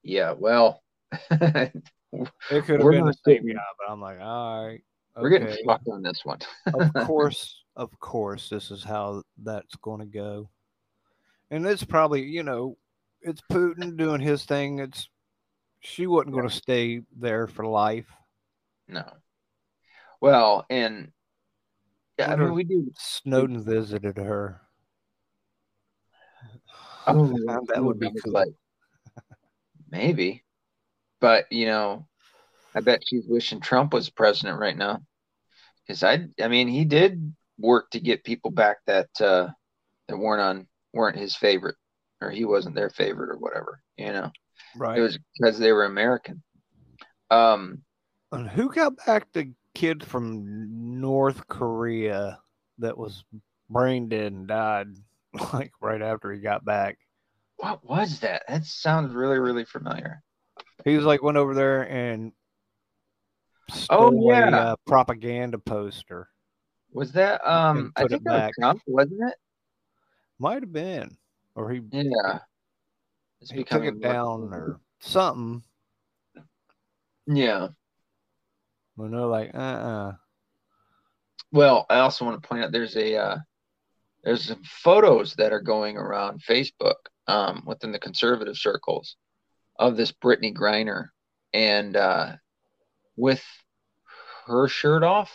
Yeah, 0.03 0.33
well, 0.37 0.81
we're 1.31 1.71
It 2.49 2.65
could 2.65 2.81
have 2.81 2.91
been 2.91 3.05
the 3.05 3.15
same 3.25 3.47
guy, 3.47 3.59
but 3.79 3.91
I'm 3.91 4.01
like, 4.01 4.19
all 4.21 4.65
right. 4.65 4.81
Okay. 5.15 5.21
we're 5.21 5.29
getting 5.29 5.65
fucked 5.65 5.87
on 5.89 6.01
this 6.01 6.21
one. 6.23 6.39
of 6.73 6.93
course, 7.05 7.63
of 7.75 7.97
course, 7.99 8.49
this 8.49 8.71
is 8.71 8.83
how 8.83 9.23
that's 9.43 9.75
going 9.77 9.99
to 9.99 10.05
go. 10.05 10.49
And 11.49 11.65
it's 11.65 11.83
probably, 11.83 12.23
you 12.23 12.43
know, 12.43 12.77
it's 13.21 13.41
Putin 13.51 13.97
doing 13.97 14.21
his 14.21 14.45
thing. 14.45 14.79
It's 14.79 15.09
she 15.81 16.07
wasn't 16.07 16.33
going 16.33 16.47
to 16.47 16.55
stay 16.55 17.01
there 17.19 17.47
for 17.47 17.65
life. 17.65 18.07
no. 18.87 19.03
Well, 20.21 20.65
and 20.69 21.11
yeah, 22.19 22.31
I 22.31 22.35
mean 22.35 22.53
we 22.53 22.63
do. 22.63 22.91
Snowden 22.95 23.63
visited 23.63 24.17
her. 24.17 24.61
Oh, 27.07 27.35
that 27.73 27.83
would 27.83 27.99
be 27.99 28.11
cool. 28.11 28.31
like 28.31 28.53
maybe, 29.89 30.43
but 31.19 31.51
you 31.51 31.65
know, 31.65 32.07
I 32.75 32.81
bet 32.81 33.01
she's 33.03 33.25
wishing 33.27 33.59
Trump 33.59 33.91
was 33.91 34.11
president 34.11 34.59
right 34.59 34.77
now, 34.77 35.01
because 35.81 36.03
I, 36.03 36.27
I 36.39 36.47
mean, 36.47 36.67
he 36.67 36.85
did 36.85 37.33
work 37.57 37.89
to 37.91 37.99
get 37.99 38.23
people 38.23 38.51
back 38.51 38.77
that 38.85 39.09
uh, 39.19 39.47
that 40.07 40.17
weren't 40.17 40.41
on 40.41 40.67
weren't 40.93 41.17
his 41.17 41.35
favorite, 41.35 41.75
or 42.21 42.29
he 42.29 42.45
wasn't 42.45 42.75
their 42.75 42.91
favorite, 42.91 43.31
or 43.31 43.39
whatever. 43.39 43.81
You 43.97 44.13
know, 44.13 44.31
right? 44.75 44.99
it 44.99 45.01
was 45.01 45.17
because 45.39 45.57
they 45.57 45.71
were 45.71 45.85
American. 45.85 46.43
Um, 47.31 47.81
and 48.31 48.47
who 48.47 48.71
got 48.71 48.93
back 49.07 49.25
the 49.33 49.53
kid 49.73 50.03
from 50.03 50.99
North 50.99 51.47
Korea 51.47 52.39
that 52.79 52.97
was 52.97 53.23
brain 53.69 54.09
dead 54.09 54.31
and 54.33 54.47
died 54.47 54.87
like 55.53 55.71
right 55.81 56.01
after 56.01 56.31
he 56.31 56.39
got 56.39 56.65
back? 56.65 56.97
what 57.57 57.83
was 57.85 58.19
that? 58.21 58.41
That 58.47 58.65
sounds 58.65 59.13
really, 59.13 59.37
really 59.37 59.65
familiar. 59.65 60.23
He 60.83 60.95
was 60.95 61.05
like 61.05 61.21
went 61.21 61.37
over 61.37 61.53
there 61.53 61.87
and 61.89 62.31
Oh, 63.89 64.09
stole 64.09 64.33
a 64.33 64.35
yeah. 64.35 64.59
uh, 64.59 64.75
propaganda 64.87 65.57
poster. 65.57 66.27
Was 66.91 67.11
that 67.13 67.39
um? 67.47 67.93
I 67.95 68.05
think 68.07 68.23
that 68.23 68.47
was. 68.47 68.51
Trump, 68.59 68.81
wasn't 68.87 69.29
it? 69.29 69.35
Might 70.39 70.63
have 70.63 70.73
been, 70.73 71.15
or 71.55 71.69
he 71.69 71.81
Yeah. 71.91 72.39
It's 73.39 73.51
he 73.51 73.59
took 73.59 73.83
becoming 73.83 73.95
it 73.95 74.01
down 74.01 74.49
or 74.51 74.81
something. 74.99 75.63
Yeah. 77.27 77.69
When 79.01 79.09
they're 79.09 79.21
like, 79.21 79.49
uh, 79.55 79.57
uh 79.57 80.13
Well, 81.51 81.87
I 81.89 82.01
also 82.01 82.23
want 82.23 82.39
to 82.39 82.47
point 82.47 82.63
out 82.63 82.71
there's 82.71 82.95
a 82.95 83.15
uh, 83.15 83.37
there's 84.23 84.45
some 84.45 84.61
photos 84.63 85.33
that 85.37 85.51
are 85.51 85.59
going 85.59 85.97
around 85.97 86.43
Facebook 86.47 86.97
um, 87.25 87.63
within 87.65 87.91
the 87.91 87.97
conservative 87.97 88.57
circles 88.57 89.15
of 89.79 89.97
this 89.97 90.11
Brittney 90.11 90.53
Griner 90.53 91.07
and 91.51 91.95
uh, 91.95 92.33
with 93.15 93.43
her 94.45 94.67
shirt 94.67 95.01
off, 95.01 95.31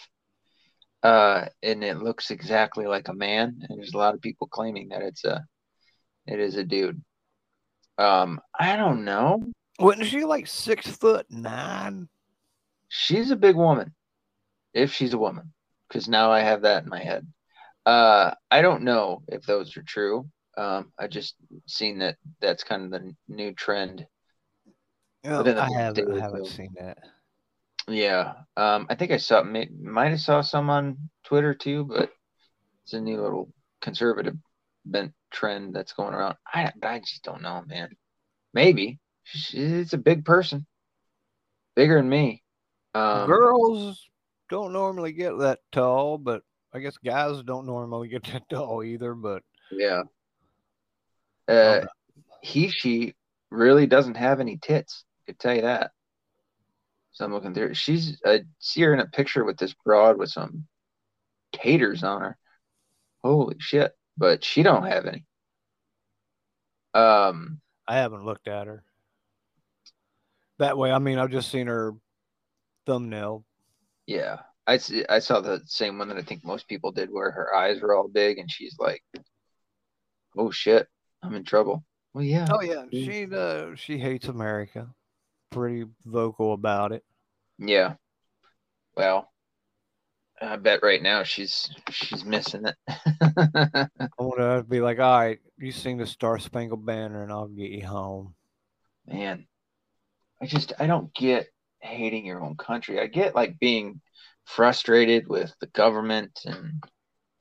uh, 1.02 1.46
and 1.60 1.82
it 1.82 1.96
looks 1.96 2.30
exactly 2.30 2.86
like 2.86 3.08
a 3.08 3.14
man. 3.14 3.58
And 3.68 3.80
there's 3.80 3.94
a 3.94 3.98
lot 3.98 4.14
of 4.14 4.20
people 4.20 4.46
claiming 4.46 4.90
that 4.90 5.02
it's 5.02 5.24
a 5.24 5.44
it 6.28 6.38
is 6.38 6.54
a 6.54 6.62
dude. 6.62 7.02
Um, 7.98 8.40
I 8.56 8.76
don't 8.76 9.04
know. 9.04 9.42
wasn't 9.80 10.06
she 10.06 10.22
like 10.22 10.46
six 10.46 10.86
foot 10.86 11.26
nine? 11.28 12.08
She's 12.88 13.30
a 13.30 13.36
big 13.36 13.56
woman, 13.56 13.94
if 14.74 14.92
she's 14.92 15.14
a 15.14 15.18
woman, 15.18 15.52
because 15.88 16.08
now 16.08 16.30
I 16.30 16.40
have 16.40 16.62
that 16.62 16.84
in 16.84 16.88
my 16.88 17.02
head. 17.02 17.26
Uh, 17.84 18.32
I 18.50 18.62
don't 18.62 18.82
know 18.82 19.22
if 19.28 19.42
those 19.42 19.76
are 19.76 19.82
true. 19.82 20.28
Um, 20.56 20.92
I 20.98 21.06
just 21.06 21.36
seen 21.66 21.98
that 21.98 22.16
that's 22.40 22.64
kind 22.64 22.84
of 22.84 22.90
the 22.90 23.14
new 23.28 23.52
trend. 23.52 24.06
Oh, 25.24 25.44
I 25.44 25.70
haven't, 25.70 26.12
I 26.12 26.20
haven't 26.20 26.46
seen 26.46 26.74
that. 26.78 26.98
Yeah. 27.88 28.34
Um, 28.56 28.86
I 28.88 28.94
think 28.94 29.12
I 29.12 29.18
saw 29.18 29.42
may, 29.42 29.68
might 29.80 30.10
have 30.10 30.20
saw 30.20 30.40
some 30.40 30.70
on 30.70 31.10
Twitter 31.24 31.54
too, 31.54 31.84
but 31.84 32.10
it's 32.84 32.94
a 32.94 33.00
new 33.00 33.20
little 33.20 33.52
conservative 33.80 34.36
bent 34.84 35.12
trend 35.30 35.74
that's 35.74 35.92
going 35.92 36.14
around. 36.14 36.36
I 36.46 36.72
I 36.82 37.00
just 37.00 37.22
don't 37.22 37.42
know, 37.42 37.62
man. 37.66 37.90
Maybe 38.54 38.98
she's 39.24 39.92
a 39.92 39.98
big 39.98 40.24
person, 40.24 40.66
bigger 41.74 41.96
than 41.96 42.08
me. 42.08 42.42
Um, 42.96 43.26
Girls 43.26 44.08
don't 44.48 44.72
normally 44.72 45.12
get 45.12 45.38
that 45.38 45.58
tall, 45.72 46.18
but 46.18 46.42
I 46.72 46.78
guess 46.78 46.96
guys 46.98 47.42
don't 47.42 47.66
normally 47.66 48.08
get 48.08 48.24
that 48.32 48.48
tall 48.48 48.82
either. 48.82 49.14
But 49.14 49.42
Yeah. 49.70 50.02
Uh, 51.48 51.86
he, 52.42 52.68
she, 52.68 53.14
really 53.50 53.86
doesn't 53.86 54.16
have 54.16 54.40
any 54.40 54.58
tits. 54.58 55.04
I 55.22 55.32
could 55.32 55.38
tell 55.38 55.54
you 55.54 55.62
that. 55.62 55.92
So 57.12 57.24
I'm 57.24 57.32
looking 57.32 57.54
through. 57.54 57.74
She's 57.74 58.18
I 58.26 58.42
see 58.58 58.82
her 58.82 58.92
in 58.92 59.00
a 59.00 59.06
picture 59.06 59.44
with 59.44 59.56
this 59.56 59.74
broad 59.84 60.18
with 60.18 60.30
some 60.30 60.66
taters 61.52 62.02
on 62.02 62.20
her. 62.20 62.38
Holy 63.22 63.56
shit! 63.58 63.92
But 64.18 64.44
she 64.44 64.62
don't 64.62 64.84
have 64.84 65.06
any. 65.06 65.24
Um, 66.92 67.60
I 67.86 67.96
haven't 67.96 68.24
looked 68.24 68.48
at 68.48 68.66
her. 68.66 68.84
That 70.58 70.76
way, 70.76 70.90
I 70.90 70.98
mean, 70.98 71.18
I've 71.18 71.30
just 71.30 71.50
seen 71.50 71.68
her 71.68 71.94
thumbnail. 72.86 73.44
Yeah, 74.06 74.38
I 74.66 74.78
see, 74.78 75.04
I 75.08 75.18
saw 75.18 75.40
the 75.40 75.60
same 75.66 75.98
one 75.98 76.08
that 76.08 76.16
I 76.16 76.22
think 76.22 76.44
most 76.44 76.68
people 76.68 76.92
did, 76.92 77.10
where 77.10 77.30
her 77.30 77.54
eyes 77.54 77.80
were 77.80 77.94
all 77.94 78.08
big, 78.08 78.38
and 78.38 78.50
she's 78.50 78.76
like, 78.78 79.02
"Oh 80.36 80.50
shit, 80.50 80.88
I'm 81.22 81.34
in 81.34 81.44
trouble." 81.44 81.84
Well, 82.14 82.24
yeah. 82.24 82.48
Oh 82.50 82.62
yeah, 82.62 82.84
she 82.90 83.26
uh, 83.32 83.74
she 83.74 83.98
hates 83.98 84.28
America. 84.28 84.88
Pretty 85.50 85.84
vocal 86.04 86.52
about 86.52 86.92
it. 86.92 87.04
Yeah. 87.58 87.94
Well, 88.96 89.30
I 90.40 90.56
bet 90.56 90.82
right 90.82 91.02
now 91.02 91.22
she's 91.22 91.70
she's 91.90 92.24
missing 92.24 92.66
it. 92.66 92.76
I 92.88 93.88
want 94.18 94.38
to 94.38 94.64
be 94.68 94.80
like, 94.80 94.98
all 94.98 95.18
right, 95.18 95.38
you 95.58 95.72
sing 95.72 95.96
the 95.96 96.06
Star 96.06 96.38
Spangled 96.38 96.84
Banner, 96.84 97.22
and 97.22 97.32
I'll 97.32 97.48
get 97.48 97.70
you 97.70 97.86
home. 97.86 98.34
Man, 99.06 99.46
I 100.40 100.46
just 100.46 100.72
I 100.78 100.86
don't 100.86 101.12
get 101.14 101.48
hating 101.86 102.26
your 102.26 102.44
own 102.44 102.56
country. 102.56 103.00
I 103.00 103.06
get 103.06 103.34
like 103.34 103.58
being 103.58 104.00
frustrated 104.44 105.28
with 105.28 105.54
the 105.60 105.66
government 105.68 106.40
and 106.44 106.82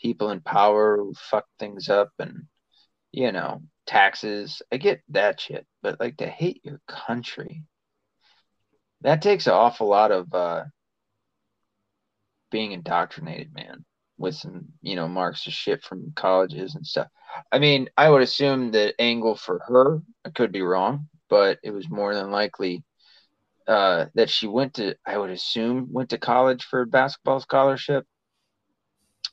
people 0.02 0.32
in 0.32 0.42
power 0.42 0.98
who 0.98 1.14
fuck 1.14 1.46
things 1.60 1.90
up 1.90 2.12
and 2.20 2.44
you 3.12 3.32
know 3.32 3.62
taxes. 3.86 4.62
I 4.72 4.78
get 4.78 5.02
that 5.10 5.40
shit, 5.40 5.66
but 5.82 6.00
like 6.00 6.18
to 6.18 6.28
hate 6.28 6.62
your 6.64 6.82
country, 6.88 7.64
that 9.02 9.22
takes 9.22 9.48
an 9.48 9.54
awful 9.54 9.88
lot 9.88 10.12
of 10.12 10.34
uh, 10.34 10.64
being 12.52 12.72
indoctrinated, 12.72 13.54
man, 13.54 13.86
with 14.18 14.36
some 14.36 14.66
you 14.82 14.96
know 14.96 15.08
Marxist 15.08 15.58
shit 15.58 15.84
from 15.84 16.14
colleges 16.16 16.76
and 16.76 16.86
stuff. 16.86 17.08
I 17.52 17.60
mean, 17.60 17.90
I 17.98 18.10
would 18.10 18.22
assume 18.22 18.72
that 18.72 18.96
angle 19.00 19.36
for 19.36 19.60
her, 19.68 20.02
I 20.26 20.30
could 20.30 20.52
be 20.52 20.62
wrong, 20.62 21.10
but 21.30 21.60
it 21.64 21.72
was 21.72 21.90
more 21.90 22.14
than 22.16 22.32
likely 22.32 22.84
uh, 23.68 24.06
that 24.16 24.30
she 24.30 24.48
went 24.48 24.76
to, 24.76 24.96
I 25.06 25.18
would 25.18 25.30
assume, 25.30 25.88
went 25.92 26.10
to 26.10 26.18
college 26.18 26.64
for 26.64 26.82
a 26.82 26.88
basketball 26.88 27.40
scholarship, 27.40 28.06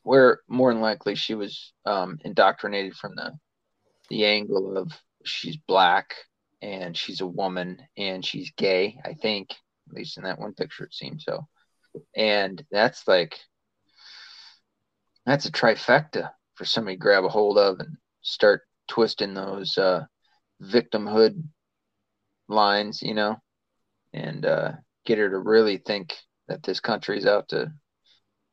where 0.02 0.40
more 0.48 0.72
than 0.72 0.82
likely 0.82 1.14
she 1.14 1.34
was 1.34 1.72
um, 1.86 2.18
indoctrinated 2.24 2.94
from 2.94 3.14
the 3.16 3.32
the 4.08 4.24
angle 4.26 4.76
of 4.76 4.92
she's 5.24 5.56
black 5.56 6.14
and 6.60 6.96
she's 6.96 7.20
a 7.20 7.26
woman 7.26 7.78
and 7.96 8.24
she's 8.24 8.52
gay. 8.56 8.98
I 9.04 9.14
think, 9.14 9.50
at 9.88 9.94
least 9.94 10.18
in 10.18 10.24
that 10.24 10.38
one 10.38 10.54
picture, 10.54 10.84
it 10.84 10.94
seems 10.94 11.24
so. 11.24 11.46
And 12.16 12.62
that's 12.70 13.06
like, 13.08 13.38
that's 15.24 15.46
a 15.46 15.52
trifecta 15.52 16.30
for 16.54 16.64
somebody 16.64 16.96
to 16.96 17.00
grab 17.00 17.24
a 17.24 17.28
hold 17.28 17.58
of 17.58 17.80
and 17.80 17.96
start 18.22 18.62
twisting 18.88 19.34
those 19.34 19.78
uh, 19.78 20.04
victimhood 20.62 21.42
lines, 22.48 23.02
you 23.02 23.14
know, 23.14 23.36
and 24.12 24.44
uh, 24.44 24.72
get 25.04 25.18
her 25.18 25.30
to 25.30 25.38
really 25.38 25.78
think 25.78 26.14
that 26.48 26.62
this 26.62 26.80
country's 26.80 27.26
out 27.26 27.48
to 27.48 27.72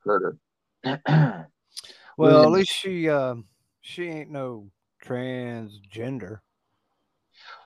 hurt 0.03 0.37
her. 0.83 1.47
well, 2.17 2.43
at 2.43 2.51
least 2.51 2.71
she 2.71 3.09
uh, 3.09 3.35
she 3.81 4.05
ain't 4.05 4.31
no 4.31 4.69
transgender. 5.03 6.39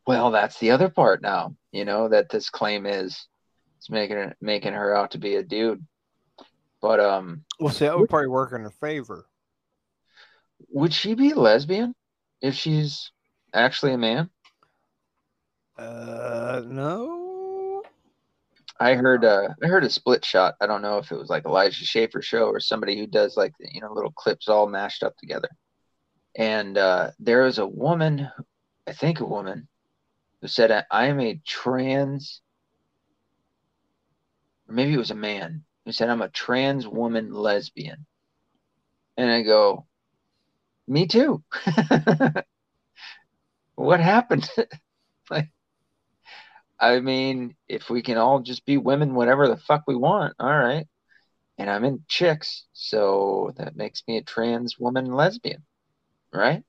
Well, 0.06 0.32
that's 0.32 0.60
the 0.60 0.72
other 0.72 0.90
part 0.90 1.22
now, 1.22 1.56
you 1.72 1.86
know, 1.86 2.10
that 2.10 2.30
this 2.30 2.49
claim 2.49 2.86
is 2.86 3.28
it's 3.78 3.90
making 3.90 4.18
it 4.18 4.38
making 4.41 4.74
her 4.74 4.95
out 4.95 5.11
to 5.11 5.18
be 5.18 5.36
a 5.36 5.44
dude. 5.44 5.86
But 6.82 6.99
um 6.99 7.45
well 7.60 7.74
see 7.74 7.86
that 7.86 7.98
would 7.98 8.10
probably 8.10 8.28
work 8.28 8.53
in 8.53 8.61
her 8.61 8.70
favor. 8.70 9.26
Would 10.70 10.94
she 10.94 11.14
be 11.14 11.34
lesbian 11.34 11.94
if 12.41 12.56
she's 12.56 13.11
actually 13.53 13.94
a 13.94 13.98
man? 13.98 14.30
Uh 15.78 16.61
no. 16.65 17.22
I 18.79 18.95
heard 18.95 19.23
uh 19.23 19.49
I 19.63 19.67
heard 19.67 19.83
a 19.83 19.89
split 19.89 20.25
shot. 20.25 20.55
I 20.59 20.67
don't 20.67 20.81
know 20.81 20.97
if 20.97 21.11
it 21.11 21.17
was 21.17 21.29
like 21.29 21.45
Elijah 21.45 21.85
Schaffer 21.85 22.21
show 22.21 22.47
or 22.47 22.59
somebody 22.59 22.97
who 22.97 23.07
does 23.07 23.37
like 23.37 23.53
you 23.59 23.81
know 23.81 23.93
little 23.93 24.11
clips 24.11 24.49
all 24.49 24.67
mashed 24.67 25.03
up 25.03 25.15
together. 25.17 25.49
And 26.35 26.77
uh 26.77 27.11
there 27.19 27.43
was 27.43 27.59
a 27.59 27.67
woman, 27.67 28.29
I 28.87 28.93
think 28.93 29.19
a 29.19 29.25
woman, 29.25 29.67
who 30.41 30.47
said 30.47 30.85
I 30.91 31.05
am 31.07 31.19
a 31.19 31.39
trans 31.45 32.41
or 34.67 34.75
maybe 34.75 34.93
it 34.93 34.97
was 34.97 35.11
a 35.11 35.15
man 35.15 35.63
who 35.85 35.91
said 35.91 36.09
I'm 36.09 36.21
a 36.21 36.29
trans 36.29 36.87
woman 36.87 37.33
lesbian. 37.33 38.05
And 39.17 39.29
I 39.29 39.41
go, 39.43 39.85
me 40.87 41.07
too. 41.07 41.43
what 43.75 43.99
happened? 43.99 44.49
like, 45.29 45.49
I 46.79 46.99
mean, 46.99 47.55
if 47.67 47.89
we 47.89 48.01
can 48.01 48.17
all 48.17 48.39
just 48.41 48.65
be 48.65 48.77
women, 48.77 49.15
whatever 49.15 49.47
the 49.47 49.57
fuck 49.57 49.83
we 49.87 49.95
want, 49.95 50.35
all 50.39 50.57
right. 50.57 50.87
And 51.57 51.69
I'm 51.69 51.85
in 51.85 52.03
chicks, 52.07 52.65
so 52.73 53.53
that 53.57 53.75
makes 53.75 54.03
me 54.07 54.17
a 54.17 54.23
trans 54.23 54.79
woman 54.79 55.05
lesbian, 55.05 55.63
right? 56.33 56.63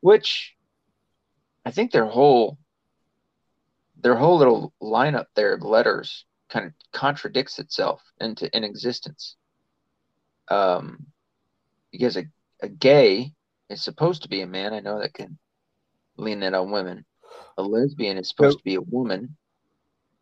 Which 0.00 0.54
I 1.64 1.70
think 1.70 1.90
their 1.90 2.06
whole 2.06 2.58
their 4.02 4.16
whole 4.16 4.38
little 4.38 4.72
lineup 4.82 5.26
there 5.34 5.54
of 5.54 5.62
letters 5.62 6.24
kind 6.48 6.66
of 6.66 6.72
contradicts 6.92 7.58
itself 7.58 8.02
into 8.20 8.54
in 8.56 8.64
existence. 8.64 9.36
Um, 10.48 11.06
because 11.92 12.16
a, 12.16 12.24
a 12.62 12.68
gay 12.68 13.32
is 13.68 13.82
supposed 13.82 14.22
to 14.22 14.28
be 14.28 14.40
a 14.40 14.46
man. 14.46 14.74
I 14.74 14.80
know 14.80 15.00
that 15.00 15.14
can 15.14 15.38
lean 16.16 16.40
that 16.40 16.54
on 16.54 16.70
women. 16.70 17.04
A 17.58 17.62
lesbian 17.62 18.18
is 18.18 18.28
supposed 18.28 18.54
so, 18.54 18.58
to 18.58 18.64
be 18.64 18.74
a 18.76 18.80
woman. 18.80 19.36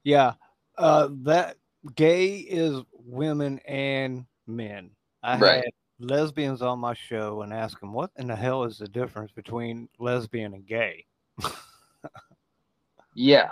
Yeah, 0.04 0.34
uh, 0.76 1.08
that 1.22 1.56
gay 1.94 2.36
is 2.36 2.80
women 2.92 3.58
and 3.60 4.26
men. 4.46 4.90
I 5.22 5.38
right. 5.38 5.64
had 5.64 5.72
lesbians 6.00 6.62
on 6.62 6.78
my 6.78 6.94
show 6.94 7.42
and 7.42 7.52
ask 7.52 7.78
them 7.80 7.92
what 7.92 8.10
in 8.16 8.28
the 8.28 8.36
hell 8.36 8.64
is 8.64 8.78
the 8.78 8.88
difference 8.88 9.32
between 9.32 9.88
lesbian 9.98 10.54
and 10.54 10.66
gay. 10.66 11.04
yeah, 13.14 13.50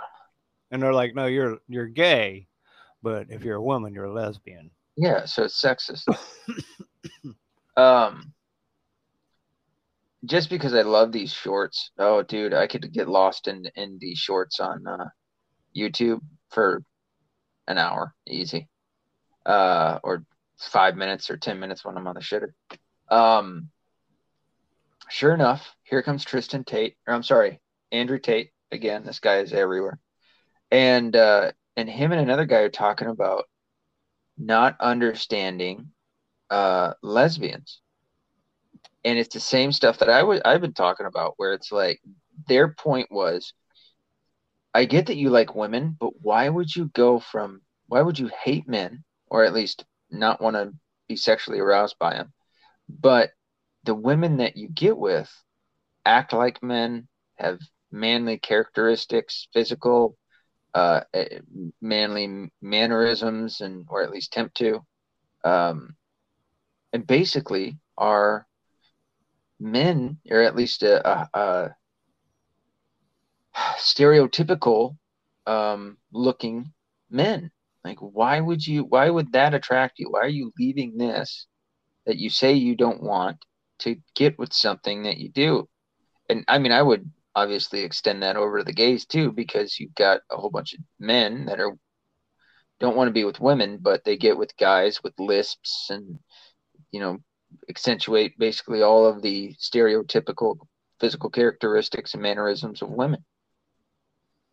and 0.71 0.81
they're 0.81 0.93
like, 0.93 1.15
"No, 1.15 1.25
you're 1.25 1.59
you're 1.67 1.87
gay, 1.87 2.47
but 3.01 3.27
if 3.29 3.43
you're 3.43 3.55
a 3.55 3.61
woman, 3.61 3.93
you're 3.93 4.05
a 4.05 4.13
lesbian." 4.13 4.71
Yeah, 4.95 5.25
so 5.25 5.43
it's 5.43 5.61
sexist. 5.61 6.07
um, 7.77 8.33
just 10.25 10.49
because 10.49 10.73
I 10.73 10.81
love 10.81 11.11
these 11.11 11.31
shorts. 11.31 11.91
Oh, 11.97 12.23
dude, 12.23 12.53
I 12.53 12.67
could 12.67 12.91
get 12.91 13.07
lost 13.07 13.47
in 13.47 13.65
in 13.75 13.97
these 13.99 14.17
shorts 14.17 14.59
on 14.59 14.85
uh, 14.87 15.09
YouTube 15.75 16.21
for 16.49 16.83
an 17.67 17.77
hour, 17.77 18.13
easy, 18.27 18.67
uh, 19.45 19.99
or 20.03 20.23
five 20.57 20.95
minutes 20.95 21.29
or 21.29 21.37
ten 21.37 21.59
minutes 21.59 21.85
when 21.85 21.97
I'm 21.97 22.07
on 22.07 22.15
the 22.15 22.21
shitter. 22.21 22.53
Um, 23.09 23.69
sure 25.09 25.33
enough, 25.33 25.75
here 25.83 26.01
comes 26.01 26.25
Tristan 26.25 26.63
Tate, 26.63 26.97
or 27.07 27.13
I'm 27.13 27.23
sorry, 27.23 27.59
Andrew 27.91 28.19
Tate. 28.19 28.51
Again, 28.71 29.05
this 29.05 29.19
guy 29.19 29.37
is 29.37 29.53
everywhere 29.53 29.97
and 30.71 31.15
uh, 31.15 31.51
and 31.75 31.89
him 31.89 32.11
and 32.11 32.21
another 32.21 32.45
guy 32.45 32.57
are 32.57 32.69
talking 32.69 33.07
about 33.07 33.45
not 34.37 34.75
understanding 34.79 35.91
uh, 36.49 36.93
lesbians, 37.01 37.81
and 39.03 39.17
it's 39.17 39.33
the 39.33 39.39
same 39.39 39.71
stuff 39.71 39.99
that 39.99 40.09
I've 40.09 40.61
been 40.61 40.73
talking 40.73 41.05
about, 41.05 41.33
where 41.37 41.53
it's 41.53 41.71
like 41.71 42.01
their 42.47 42.69
point 42.69 43.11
was, 43.11 43.53
I 44.73 44.85
get 44.85 45.07
that 45.07 45.17
you 45.17 45.29
like 45.29 45.55
women, 45.55 45.95
but 45.99 46.21
why 46.21 46.47
would 46.49 46.75
you 46.75 46.85
go 46.93 47.19
from 47.19 47.61
why 47.87 48.01
would 48.01 48.19
you 48.19 48.29
hate 48.43 48.67
men, 48.67 49.03
or 49.27 49.43
at 49.45 49.53
least 49.53 49.85
not 50.11 50.41
want 50.41 50.55
to 50.55 50.73
be 51.07 51.15
sexually 51.15 51.59
aroused 51.59 51.97
by 51.99 52.13
them, 52.13 52.33
but 52.89 53.31
the 53.83 53.95
women 53.95 54.37
that 54.37 54.57
you 54.57 54.67
get 54.67 54.97
with 54.97 55.31
act 56.05 56.33
like 56.33 56.61
men, 56.61 57.07
have 57.35 57.59
manly 57.91 58.37
characteristics, 58.37 59.47
physical 59.53 60.17
uh, 60.73 61.01
eh, 61.13 61.39
manly 61.81 62.51
mannerisms 62.61 63.61
and 63.61 63.85
or 63.89 64.03
at 64.03 64.11
least 64.11 64.33
tempt 64.33 64.55
to 64.57 64.85
um, 65.43 65.95
and 66.93 67.05
basically 67.05 67.77
are 67.97 68.46
men 69.59 70.19
or 70.29 70.41
at 70.41 70.55
least 70.55 70.83
a, 70.83 71.07
a, 71.07 71.29
a 71.33 71.75
stereotypical 73.77 74.97
um, 75.45 75.97
looking 76.11 76.71
men. 77.09 77.51
Like 77.83 77.99
why 77.99 78.39
would 78.39 78.65
you 78.65 78.83
why 78.83 79.09
would 79.09 79.31
that 79.33 79.53
attract 79.53 79.99
you? 79.99 80.09
Why 80.09 80.21
are 80.21 80.27
you 80.27 80.51
leaving 80.59 80.97
this 80.97 81.47
that 82.05 82.17
you 82.17 82.29
say 82.29 82.53
you 82.53 82.75
don't 82.75 83.01
want 83.01 83.45
to 83.79 83.95
get 84.15 84.37
with 84.37 84.53
something 84.53 85.03
that 85.03 85.17
you 85.17 85.29
do? 85.29 85.69
And 86.29 86.43
i 86.47 86.57
mean 86.57 86.73
i 86.73 86.81
would 86.81 87.09
obviously 87.37 87.81
extend 87.81 88.23
that 88.23 88.35
over 88.35 88.57
to 88.57 88.63
the 88.63 88.73
gays 88.73 89.05
too, 89.05 89.31
because 89.31 89.79
you've 89.79 89.93
got 89.93 90.21
a 90.31 90.37
whole 90.37 90.49
bunch 90.49 90.73
of 90.73 90.79
men 90.99 91.45
that 91.45 91.59
are 91.59 91.77
don't 92.79 92.95
want 92.95 93.07
to 93.07 93.13
be 93.13 93.23
with 93.23 93.39
women, 93.39 93.77
but 93.79 94.03
they 94.03 94.17
get 94.17 94.37
with 94.37 94.57
guys 94.57 95.01
with 95.03 95.13
lisps 95.19 95.87
and 95.89 96.19
you 96.91 96.99
know 96.99 97.19
accentuate 97.69 98.37
basically 98.37 98.81
all 98.81 99.05
of 99.05 99.21
the 99.21 99.53
stereotypical 99.59 100.57
physical 100.99 101.29
characteristics 101.29 102.13
and 102.13 102.23
mannerisms 102.23 102.81
of 102.81 102.89
women. 102.89 103.23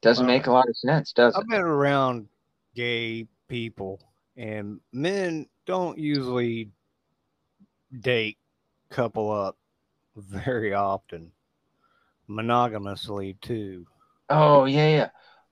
Doesn't 0.03 0.27
make 0.27 0.47
a 0.47 0.53
lot 0.53 0.69
of 0.69 0.77
sense, 0.77 1.13
does 1.13 1.35
it? 1.35 1.39
I've 1.39 1.49
been 1.49 1.63
around 1.63 2.29
gay 2.75 3.27
people, 3.49 4.01
and 4.37 4.81
men 4.93 5.47
don't 5.65 5.97
usually 5.99 6.71
date 8.01 8.37
couple 8.91 9.31
up 9.31 9.57
very 10.17 10.75
often, 10.75 11.33
monogamously 12.29 13.37
too. 13.41 13.87
Oh 14.29 14.67
yeah, 14.67 14.89
yeah. 14.89 15.09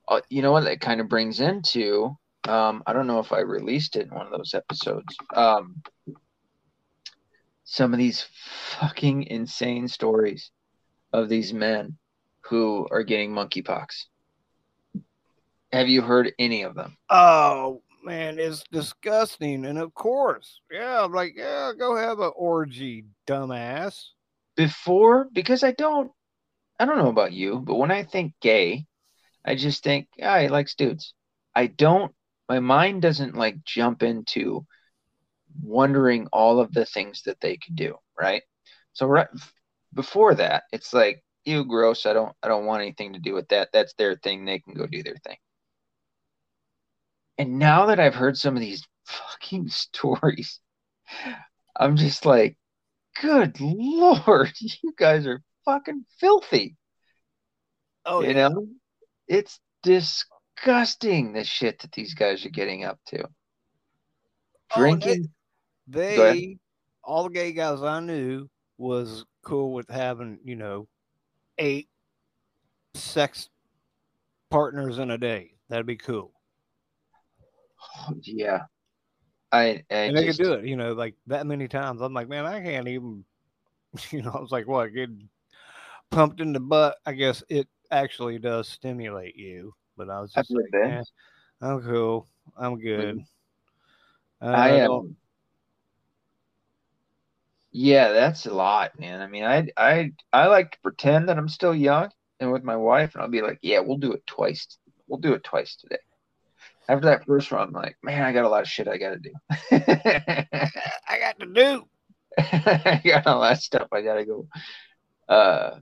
Uh, 0.07 0.21
you 0.29 0.41
know 0.41 0.51
what 0.51 0.65
that 0.65 0.81
kind 0.81 1.01
of 1.01 1.09
brings 1.09 1.39
into? 1.39 2.15
Um, 2.47 2.83
I 2.85 2.93
don't 2.93 3.07
know 3.07 3.19
if 3.19 3.31
I 3.31 3.39
released 3.39 3.95
it 3.95 4.07
in 4.07 4.13
one 4.13 4.25
of 4.25 4.31
those 4.31 4.53
episodes. 4.53 5.15
Um, 5.33 5.81
some 7.63 7.93
of 7.93 7.99
these 7.99 8.25
fucking 8.79 9.23
insane 9.23 9.87
stories 9.87 10.51
of 11.11 11.29
these 11.29 11.53
men 11.53 11.97
who 12.41 12.87
are 12.91 13.03
getting 13.03 13.31
monkeypox. 13.31 14.05
Have 15.71 15.87
you 15.87 16.01
heard 16.01 16.33
any 16.37 16.63
of 16.63 16.75
them? 16.75 16.97
Oh 17.09 17.81
man, 18.03 18.37
it's 18.37 18.63
disgusting. 18.71 19.65
And 19.65 19.79
of 19.79 19.93
course, 19.93 20.59
yeah, 20.71 21.03
I'm 21.03 21.13
like, 21.13 21.33
yeah, 21.35 21.71
go 21.77 21.95
have 21.95 22.19
an 22.19 22.31
orgy, 22.35 23.05
dumbass. 23.27 24.09
Before, 24.55 25.27
because 25.31 25.63
I 25.63 25.71
don't, 25.71 26.11
I 26.79 26.85
don't 26.85 26.97
know 26.97 27.09
about 27.09 27.33
you, 27.33 27.59
but 27.59 27.75
when 27.75 27.91
I 27.91 28.03
think 28.03 28.33
gay, 28.41 28.85
I 29.45 29.55
just 29.55 29.83
think, 29.83 30.07
yeah, 30.17 30.41
he 30.41 30.47
likes 30.47 30.75
dudes. 30.75 31.13
I 31.55 31.67
don't, 31.67 32.13
my 32.49 32.59
mind 32.59 33.01
doesn't 33.01 33.35
like 33.35 33.63
jump 33.63 34.03
into 34.03 34.65
wondering 35.61 36.27
all 36.31 36.59
of 36.59 36.73
the 36.73 36.85
things 36.85 37.23
that 37.23 37.39
they 37.41 37.57
could 37.57 37.75
do, 37.75 37.95
right? 38.19 38.43
So 38.93 39.07
right 39.07 39.27
before 39.93 40.35
that, 40.35 40.63
it's 40.71 40.93
like, 40.93 41.23
you 41.45 41.65
gross. 41.65 42.05
I 42.05 42.13
don't, 42.13 42.33
I 42.41 42.47
don't 42.47 42.65
want 42.65 42.81
anything 42.81 43.13
to 43.13 43.19
do 43.19 43.33
with 43.33 43.49
that. 43.49 43.69
That's 43.73 43.93
their 43.95 44.15
thing. 44.15 44.45
They 44.45 44.59
can 44.59 44.73
go 44.73 44.87
do 44.87 45.03
their 45.03 45.17
thing. 45.27 45.37
And 47.37 47.59
now 47.59 47.87
that 47.87 47.99
I've 47.99 48.15
heard 48.15 48.37
some 48.37 48.55
of 48.55 48.61
these 48.61 48.87
fucking 49.05 49.67
stories, 49.69 50.59
I'm 51.75 51.97
just 51.97 52.25
like, 52.25 52.57
good 53.21 53.59
lord, 53.59 54.51
you 54.59 54.93
guys 54.97 55.27
are 55.27 55.41
fucking 55.65 56.05
filthy. 56.19 56.77
Oh, 58.05 58.21
you 58.21 58.33
yeah. 58.33 58.49
know, 58.49 58.67
it's 59.27 59.59
disgusting 59.81 61.33
the 61.33 61.43
shit 61.43 61.79
that 61.79 61.91
these 61.91 62.13
guys 62.13 62.45
are 62.45 62.49
getting 62.49 62.83
up 62.83 62.99
to. 63.07 63.23
Oh, 63.23 63.29
Drinking. 64.69 65.25
Oh, 65.25 65.42
they, 65.87 66.57
all 67.03 67.23
the 67.23 67.29
gay 67.29 67.51
guys 67.51 67.81
I 67.81 67.99
knew 67.99 68.49
was 68.77 69.25
cool 69.43 69.73
with 69.73 69.89
having, 69.89 70.39
you 70.43 70.55
know, 70.55 70.87
eight 71.57 71.89
sex 72.93 73.49
partners 74.49 74.99
in 74.99 75.11
a 75.11 75.17
day. 75.17 75.53
That'd 75.69 75.85
be 75.85 75.97
cool. 75.97 76.31
Yeah. 78.21 78.63
I, 79.51 79.83
I 79.91 79.95
and 79.95 80.17
they 80.17 80.25
just, 80.25 80.39
could 80.39 80.45
do 80.45 80.53
it, 80.53 80.65
you 80.65 80.75
know, 80.75 80.93
like 80.93 81.15
that 81.27 81.45
many 81.45 81.67
times. 81.67 82.01
I'm 82.01 82.13
like, 82.13 82.27
man, 82.27 82.45
I 82.45 82.61
can't 82.61 82.87
even, 82.87 83.23
you 84.09 84.21
know, 84.21 84.31
I 84.31 84.41
was 84.41 84.51
like, 84.51 84.67
what, 84.67 84.93
get 84.93 85.09
pumped 86.09 86.41
in 86.41 86.53
the 86.53 86.59
butt? 86.59 86.97
I 87.05 87.13
guess 87.13 87.43
it 87.49 87.67
actually 87.91 88.39
does 88.39 88.67
stimulate 88.67 89.35
you. 89.35 89.73
But 89.95 90.09
I 90.09 90.19
was 90.21 90.33
just 90.33 90.49
like, 90.49 90.65
man, 90.71 91.03
I'm 91.61 91.81
cool. 91.83 92.27
I'm 92.57 92.79
good. 92.79 93.23
Uh, 94.41 94.45
I 94.45 94.69
am. 94.69 95.15
Yeah, 97.73 98.11
that's 98.13 98.45
a 98.45 98.53
lot, 98.53 98.97
man. 98.99 99.21
I 99.21 99.27
mean, 99.27 99.43
I 99.43 99.67
I 99.75 100.11
I 100.31 100.47
like 100.47 100.71
to 100.71 100.79
pretend 100.81 101.27
that 101.29 101.37
I'm 101.37 101.49
still 101.49 101.75
young 101.75 102.11
and 102.39 102.51
with 102.51 102.63
my 102.63 102.77
wife, 102.77 103.15
and 103.15 103.23
I'll 103.23 103.29
be 103.29 103.41
like, 103.41 103.59
yeah, 103.61 103.79
we'll 103.79 103.97
do 103.97 104.13
it 104.13 104.25
twice. 104.27 104.77
We'll 105.07 105.19
do 105.19 105.33
it 105.33 105.43
twice 105.43 105.75
today 105.75 105.97
after 106.87 107.07
that 107.07 107.25
first 107.25 107.51
run, 107.51 107.69
I'm 107.69 107.73
like, 107.73 107.97
man, 108.03 108.23
I 108.23 108.33
got 108.33 108.45
a 108.45 108.49
lot 108.49 108.61
of 108.61 108.67
shit 108.67 108.87
I 108.87 108.97
got 108.97 109.11
to 109.11 109.19
do. 109.19 109.31
I 111.07 111.19
got 111.19 111.39
to 111.39 111.45
do. 111.45 111.87
I 112.37 113.01
got 113.03 113.25
a 113.25 113.35
lot 113.35 113.53
of 113.53 113.59
stuff 113.59 113.87
I 113.91 114.01
got 114.01 114.15
to 114.15 114.25
go. 114.25 114.47
Uh, 115.29 115.79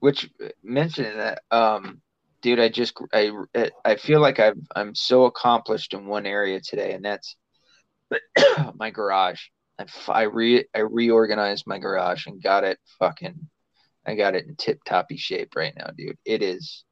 which 0.00 0.28
mentioning 0.62 1.16
that, 1.16 1.42
um, 1.50 2.02
dude, 2.42 2.60
I 2.60 2.68
just 2.68 2.94
I 3.12 3.30
I 3.84 3.96
feel 3.96 4.20
like 4.20 4.40
I've 4.40 4.58
I'm 4.74 4.94
so 4.94 5.24
accomplished 5.24 5.94
in 5.94 6.06
one 6.06 6.26
area 6.26 6.60
today, 6.60 6.92
and 6.92 7.04
that's 7.04 7.36
my 8.74 8.90
garage. 8.90 9.40
I 10.08 10.12
I 10.12 10.22
re 10.22 10.64
I 10.74 10.80
reorganized 10.80 11.66
my 11.66 11.78
garage 11.78 12.26
and 12.26 12.42
got 12.42 12.64
it 12.64 12.78
fucking. 12.98 13.48
I 14.04 14.16
got 14.16 14.34
it 14.34 14.46
in 14.46 14.56
tip 14.56 14.82
toppy 14.84 15.16
shape 15.16 15.54
right 15.54 15.74
now, 15.76 15.90
dude. 15.96 16.18
It 16.24 16.42
is. 16.42 16.84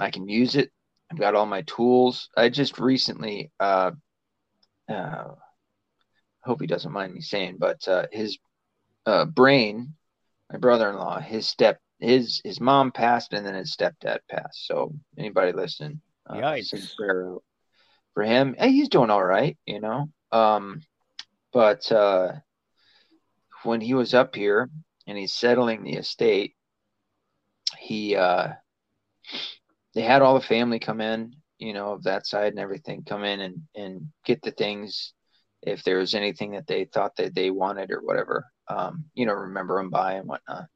I 0.00 0.10
can 0.10 0.28
use 0.28 0.56
it 0.56 0.70
I've 1.10 1.18
got 1.18 1.34
all 1.34 1.46
my 1.46 1.62
tools. 1.62 2.28
I 2.36 2.48
just 2.48 2.78
recently, 2.78 3.50
uh, 3.60 3.92
uh, 4.88 5.28
hope 6.44 6.60
he 6.60 6.66
doesn't 6.66 6.92
mind 6.92 7.14
me 7.14 7.20
saying, 7.20 7.56
but 7.58 7.86
uh, 7.88 8.06
his 8.12 8.38
uh, 9.06 9.24
Brian, 9.24 9.94
my 10.52 10.58
brother-in-law, 10.58 11.20
his 11.20 11.48
step, 11.48 11.78
his 11.98 12.40
his 12.44 12.60
mom 12.60 12.92
passed, 12.92 13.32
and 13.32 13.44
then 13.44 13.54
his 13.54 13.74
stepdad 13.74 14.18
passed. 14.30 14.66
So 14.66 14.94
anybody 15.18 15.52
listening, 15.52 16.00
uh, 16.28 16.34
Yikes. 16.34 16.94
for 18.14 18.22
him. 18.22 18.54
Hey, 18.58 18.72
he's 18.72 18.88
doing 18.88 19.10
all 19.10 19.24
right, 19.24 19.56
you 19.66 19.80
know. 19.80 20.10
Um, 20.30 20.82
but 21.52 21.90
uh, 21.92 22.32
when 23.62 23.80
he 23.80 23.94
was 23.94 24.14
up 24.14 24.34
here 24.34 24.68
and 25.06 25.18
he's 25.18 25.34
settling 25.34 25.82
the 25.82 25.94
estate, 25.94 26.54
he 27.78 28.16
uh, 28.16 28.48
they 29.94 30.02
had 30.02 30.22
all 30.22 30.34
the 30.34 30.40
family 30.40 30.78
come 30.78 31.00
in, 31.00 31.34
you 31.58 31.72
know, 31.72 31.92
of 31.92 32.04
that 32.04 32.26
side 32.26 32.52
and 32.52 32.58
everything 32.58 33.04
come 33.04 33.24
in 33.24 33.40
and, 33.40 33.62
and 33.74 34.08
get 34.24 34.42
the 34.42 34.52
things 34.52 35.12
if 35.62 35.82
there 35.82 35.98
was 35.98 36.14
anything 36.14 36.52
that 36.52 36.66
they 36.66 36.84
thought 36.84 37.16
that 37.16 37.34
they 37.34 37.50
wanted 37.50 37.90
or 37.90 38.00
whatever, 38.00 38.46
um, 38.68 39.04
you 39.14 39.26
know, 39.26 39.32
remember 39.32 39.76
them 39.76 39.90
by 39.90 40.14
and 40.14 40.28
whatnot. 40.28 40.66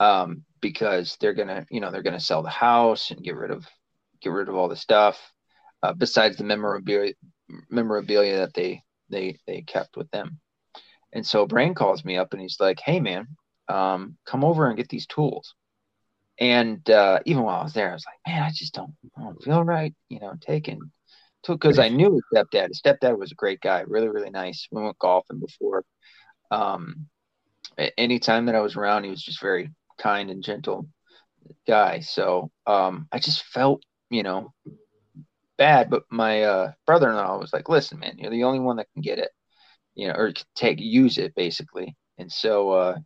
Um, 0.00 0.44
because 0.60 1.16
they're 1.20 1.34
gonna, 1.34 1.66
you 1.70 1.80
know, 1.80 1.90
they're 1.90 2.02
gonna 2.02 2.20
sell 2.20 2.42
the 2.42 2.48
house 2.48 3.10
and 3.10 3.22
get 3.22 3.36
rid 3.36 3.50
of 3.50 3.66
get 4.20 4.30
rid 4.30 4.48
of 4.48 4.54
all 4.54 4.68
the 4.68 4.76
stuff, 4.76 5.20
uh, 5.82 5.92
besides 5.92 6.36
the 6.36 6.44
memorabilia 6.44 7.12
memorabilia 7.70 8.38
that 8.38 8.54
they 8.54 8.82
they 9.08 9.38
they 9.46 9.62
kept 9.62 9.96
with 9.96 10.10
them. 10.10 10.40
And 11.12 11.26
so 11.26 11.46
Brian 11.46 11.74
calls 11.74 12.04
me 12.04 12.16
up 12.16 12.32
and 12.32 12.42
he's 12.42 12.58
like, 12.60 12.80
"Hey 12.80 13.00
man, 13.00 13.28
um, 13.68 14.16
come 14.26 14.44
over 14.44 14.66
and 14.66 14.76
get 14.76 14.88
these 14.88 15.06
tools." 15.06 15.54
And 16.38 16.88
uh, 16.90 17.20
even 17.24 17.42
while 17.44 17.60
I 17.60 17.64
was 17.64 17.72
there, 17.72 17.90
I 17.90 17.94
was 17.94 18.04
like, 18.04 18.18
man, 18.34 18.42
I 18.42 18.50
just 18.50 18.74
don't, 18.74 18.94
I 19.16 19.22
don't 19.22 19.42
feel 19.42 19.64
right, 19.64 19.94
you 20.10 20.20
know, 20.20 20.34
taking 20.38 20.90
because 21.46 21.78
I 21.78 21.88
knew 21.88 22.12
his 22.12 22.22
stepdad. 22.34 22.68
His 22.68 22.80
stepdad 22.80 23.18
was 23.18 23.32
a 23.32 23.36
great 23.36 23.60
guy, 23.60 23.84
really, 23.86 24.08
really 24.08 24.30
nice. 24.30 24.66
We 24.70 24.82
went 24.82 24.98
golfing 24.98 25.38
before. 25.38 25.84
Um, 26.50 27.06
anytime 27.96 28.46
that 28.46 28.54
I 28.54 28.60
was 28.60 28.76
around, 28.76 29.04
he 29.04 29.10
was 29.10 29.22
just 29.22 29.40
very 29.40 29.70
kind 29.98 30.30
and 30.30 30.42
gentle 30.42 30.88
guy. 31.66 32.00
So 32.00 32.50
um, 32.66 33.06
I 33.12 33.18
just 33.18 33.44
felt, 33.44 33.82
you 34.10 34.22
know, 34.22 34.52
bad. 35.58 35.90
But 35.90 36.04
my 36.10 36.42
uh, 36.42 36.72
brother-in-law 36.86 37.38
was 37.38 37.52
like, 37.52 37.68
"Listen, 37.68 37.98
man, 37.98 38.18
you're 38.18 38.30
the 38.30 38.44
only 38.44 38.60
one 38.60 38.76
that 38.76 38.88
can 38.92 39.02
get 39.02 39.18
it, 39.18 39.30
you 39.94 40.08
know, 40.08 40.14
or 40.14 40.32
take 40.54 40.80
use 40.80 41.18
it, 41.18 41.34
basically." 41.34 41.96
And 42.18 42.30
so 42.32 42.70
uh, 42.70 42.98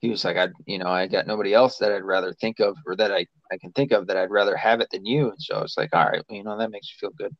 he 0.00 0.10
was 0.10 0.24
like, 0.24 0.36
I, 0.36 0.48
you 0.66 0.78
know, 0.78 0.88
I 0.88 1.06
got 1.06 1.26
nobody 1.26 1.52
else 1.54 1.78
that 1.78 1.92
I'd 1.92 2.04
rather 2.04 2.32
think 2.32 2.60
of 2.60 2.76
or 2.86 2.96
that 2.96 3.12
I, 3.12 3.26
I 3.50 3.58
can 3.58 3.72
think 3.72 3.92
of 3.92 4.06
that 4.06 4.16
I'd 4.16 4.30
rather 4.30 4.56
have 4.56 4.80
it 4.80 4.88
than 4.90 5.04
you. 5.04 5.30
And 5.30 5.40
so 5.40 5.56
I 5.56 5.62
was 5.62 5.74
like, 5.76 5.94
all 5.94 6.06
right, 6.06 6.22
you 6.28 6.44
know, 6.44 6.56
that 6.58 6.70
makes 6.70 6.86
me 6.86 6.98
feel 7.00 7.10
good. 7.16 7.34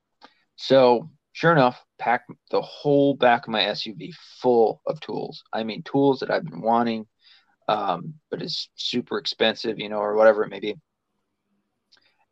So 0.57 1.09
sure 1.33 1.53
enough, 1.53 1.81
packed 1.99 2.31
the 2.51 2.61
whole 2.61 3.15
back 3.15 3.47
of 3.47 3.53
my 3.53 3.63
SUV 3.63 4.13
full 4.41 4.83
of 4.87 4.99
tools. 5.01 5.43
I 5.53 5.63
mean, 5.63 5.83
tools 5.85 6.21
that 6.21 6.31
I've 6.31 6.45
been 6.45 6.61
wanting, 6.61 7.07
um, 7.69 8.15
but 8.31 8.43
it's 8.43 8.69
super 8.75 9.19
expensive, 9.19 9.79
you 9.79 9.89
know, 9.89 9.99
or 9.99 10.17
whatever 10.17 10.43
it 10.43 10.51
may 10.51 10.61
be. 10.61 10.75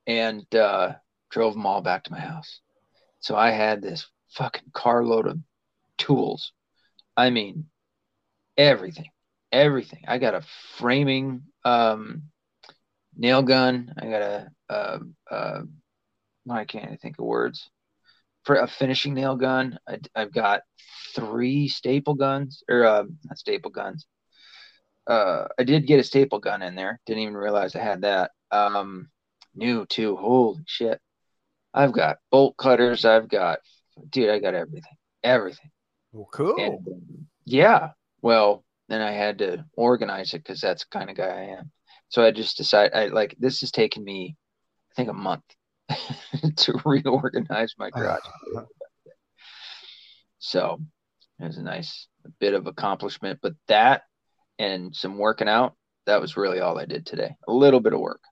And 0.09 0.53
uh, 0.55 0.95
drove 1.31 1.55
them 1.55 1.67
all 1.67 1.81
back 1.81 2.05
to 2.05 2.13
my 2.13 2.21
house. 2.21 2.61
So 3.21 3.37
I 3.37 3.51
had 3.51 3.83
this 3.83 4.07
fucking 4.31 4.71
carload 4.73 5.27
of 5.27 5.39
tools. 5.99 6.53
I 7.17 7.31
mean, 7.31 7.67
everything 8.57 9.11
everything. 9.53 10.05
I 10.07 10.19
got 10.19 10.35
a 10.35 10.43
framing 10.77 11.43
um, 11.65 12.25
nail 13.17 13.43
gun. 13.43 13.95
I 13.99 14.07
got 14.07 14.23
a, 14.23 14.49
uh, 14.69 14.99
uh, 15.31 15.61
I 16.51 16.65
can't 16.65 17.01
think 17.01 17.19
of 17.19 17.25
words 17.25 17.71
for 18.45 18.57
a 18.57 18.69
finishing 18.69 19.15
nail 19.15 19.37
gun. 19.37 19.79
I, 19.89 19.99
have 20.15 20.33
got 20.33 20.63
three 21.15 21.69
staple 21.69 22.15
guns 22.15 22.63
or 22.69 22.85
uh, 22.85 23.05
not 23.25 23.39
staple 23.39 23.71
guns. 23.71 24.07
uh, 25.07 25.47
I 25.59 25.65
did 25.65 25.87
get 25.87 26.01
a 26.01 26.05
staple 26.05 26.39
gun 26.39 26.63
in 26.63 26.75
there. 26.75 27.01
Didn't 27.07 27.23
even 27.23 27.37
realize 27.37 27.75
I 27.75 27.81
had 27.81 28.03
that. 28.03 28.33
Um, 28.51 29.09
new 29.55 29.87
too. 29.87 30.17
Holy 30.17 30.63
shit! 30.67 31.01
I've 31.77 31.93
got 31.93 32.17
bolt 32.31 32.57
cutters. 32.57 33.05
I've 33.05 33.29
got, 33.29 33.59
dude. 34.09 34.31
I 34.31 34.39
got 34.39 34.55
everything. 34.55 34.97
Everything. 35.23 35.71
Well, 36.11 36.29
cool. 36.33 36.57
And, 36.59 37.27
yeah. 37.45 37.91
Well, 38.23 38.65
then 38.89 39.03
I 39.03 39.13
had 39.13 39.39
to 39.39 39.65
organize 39.77 40.33
it 40.33 40.39
because 40.39 40.61
that's 40.61 40.85
the 40.85 40.99
kind 40.99 41.11
of 41.11 41.17
guy 41.17 41.29
I 41.29 41.59
am. 41.59 41.71
So 42.09 42.25
I 42.25 42.31
just 42.31 42.57
decided, 42.57 42.95
I 42.95 43.07
like 43.09 43.37
this 43.39 43.61
has 43.61 43.71
taken 43.71 44.03
me, 44.03 44.37
I 44.91 44.95
think, 44.95 45.11
a 45.11 45.13
month 45.13 45.45
to 46.57 46.81
reorganize 46.85 47.75
my 47.79 47.89
uh-huh. 47.89 48.19
garage. 48.55 48.67
so 50.39 50.81
it 51.39 51.45
was 51.45 51.59
a 51.59 51.63
nice 51.63 52.09
bit 52.41 52.55
of 52.55 52.67
accomplishment. 52.67 53.41
But 53.43 53.53
that 53.69 54.03
and 54.59 54.97
some 54.97 55.19
working 55.19 55.49
out, 55.49 55.75
that 56.07 56.23
was 56.23 56.39
really 56.39 56.61
all 56.61 56.79
I 56.79 56.87
did 56.87 57.05
today. 57.05 57.35
A 57.47 57.53
little 57.53 57.81
bit 57.81 57.93
of 57.93 58.01
work. 58.01 58.23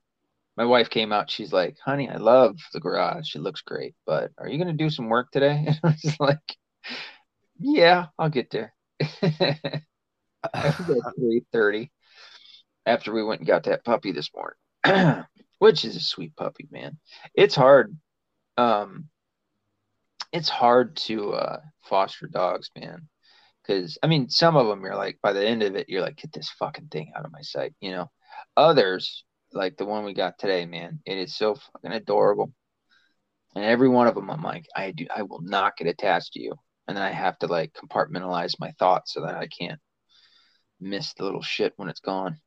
My 0.57 0.65
wife 0.65 0.89
came 0.89 1.11
out. 1.11 1.29
She's 1.29 1.51
like, 1.51 1.77
"Honey, 1.83 2.09
I 2.09 2.17
love 2.17 2.57
the 2.73 2.79
garage. 2.79 3.35
It 3.35 3.41
looks 3.41 3.61
great, 3.61 3.95
but 4.05 4.31
are 4.37 4.47
you 4.47 4.57
going 4.57 4.75
to 4.75 4.83
do 4.83 4.89
some 4.89 5.09
work 5.09 5.31
today?" 5.31 5.65
And 5.67 5.79
I 5.83 5.95
was 6.03 6.19
like, 6.19 6.57
"Yeah, 7.59 8.07
I'll 8.17 8.29
get 8.29 8.51
there." 8.51 8.73
three 11.17 11.45
thirty 11.51 11.91
after 12.85 13.13
we 13.13 13.23
went 13.23 13.41
and 13.41 13.47
got 13.47 13.63
that 13.63 13.83
puppy 13.83 14.11
this 14.11 14.29
morning, 14.33 15.25
which 15.59 15.83
is 15.83 15.95
a 15.95 16.01
sweet 16.01 16.35
puppy, 16.35 16.67
man. 16.71 16.97
It's 17.33 17.55
hard. 17.55 17.97
Um, 18.57 19.09
it's 20.31 20.49
hard 20.49 20.95
to 20.97 21.33
uh, 21.33 21.59
foster 21.83 22.27
dogs, 22.27 22.69
man. 22.77 23.07
Because 23.61 23.97
I 24.03 24.07
mean, 24.07 24.29
some 24.29 24.55
of 24.55 24.67
them 24.67 24.81
you're 24.81 24.95
like, 24.95 25.17
by 25.21 25.33
the 25.33 25.45
end 25.45 25.63
of 25.63 25.75
it, 25.75 25.89
you're 25.89 26.01
like, 26.01 26.17
get 26.17 26.31
this 26.31 26.49
fucking 26.59 26.87
thing 26.87 27.11
out 27.15 27.25
of 27.25 27.31
my 27.31 27.41
sight, 27.41 27.73
you 27.81 27.91
know. 27.91 28.11
Others, 28.55 29.24
like 29.55 29.77
the 29.77 29.85
one 29.85 30.03
we 30.03 30.13
got 30.13 30.37
today, 30.37 30.65
man, 30.65 30.99
it 31.05 31.17
is 31.17 31.35
so 31.35 31.55
fucking 31.55 31.91
adorable. 31.91 32.51
And 33.55 33.63
every 33.63 33.87
one 33.87 34.07
of 34.07 34.15
them, 34.15 34.29
I'm 34.29 34.41
like, 34.43 34.65
I 34.75 34.91
do, 34.91 35.07
I 35.15 35.21
will 35.21 35.41
not 35.41 35.77
get 35.77 35.87
attached 35.87 36.33
to 36.33 36.41
you, 36.41 36.53
and 36.87 36.95
then 36.97 37.03
I 37.03 37.11
have 37.11 37.39
to 37.39 37.47
like 37.47 37.73
compartmentalize 37.73 38.59
my 38.59 38.71
thoughts 38.77 39.13
so 39.13 39.21
that 39.21 39.35
I 39.35 39.47
can't 39.47 39.79
miss 40.81 41.13
the 41.13 41.23
little 41.23 41.41
shit 41.41 41.73
when 41.77 41.87
it's 41.89 42.01
gone. 42.01 42.37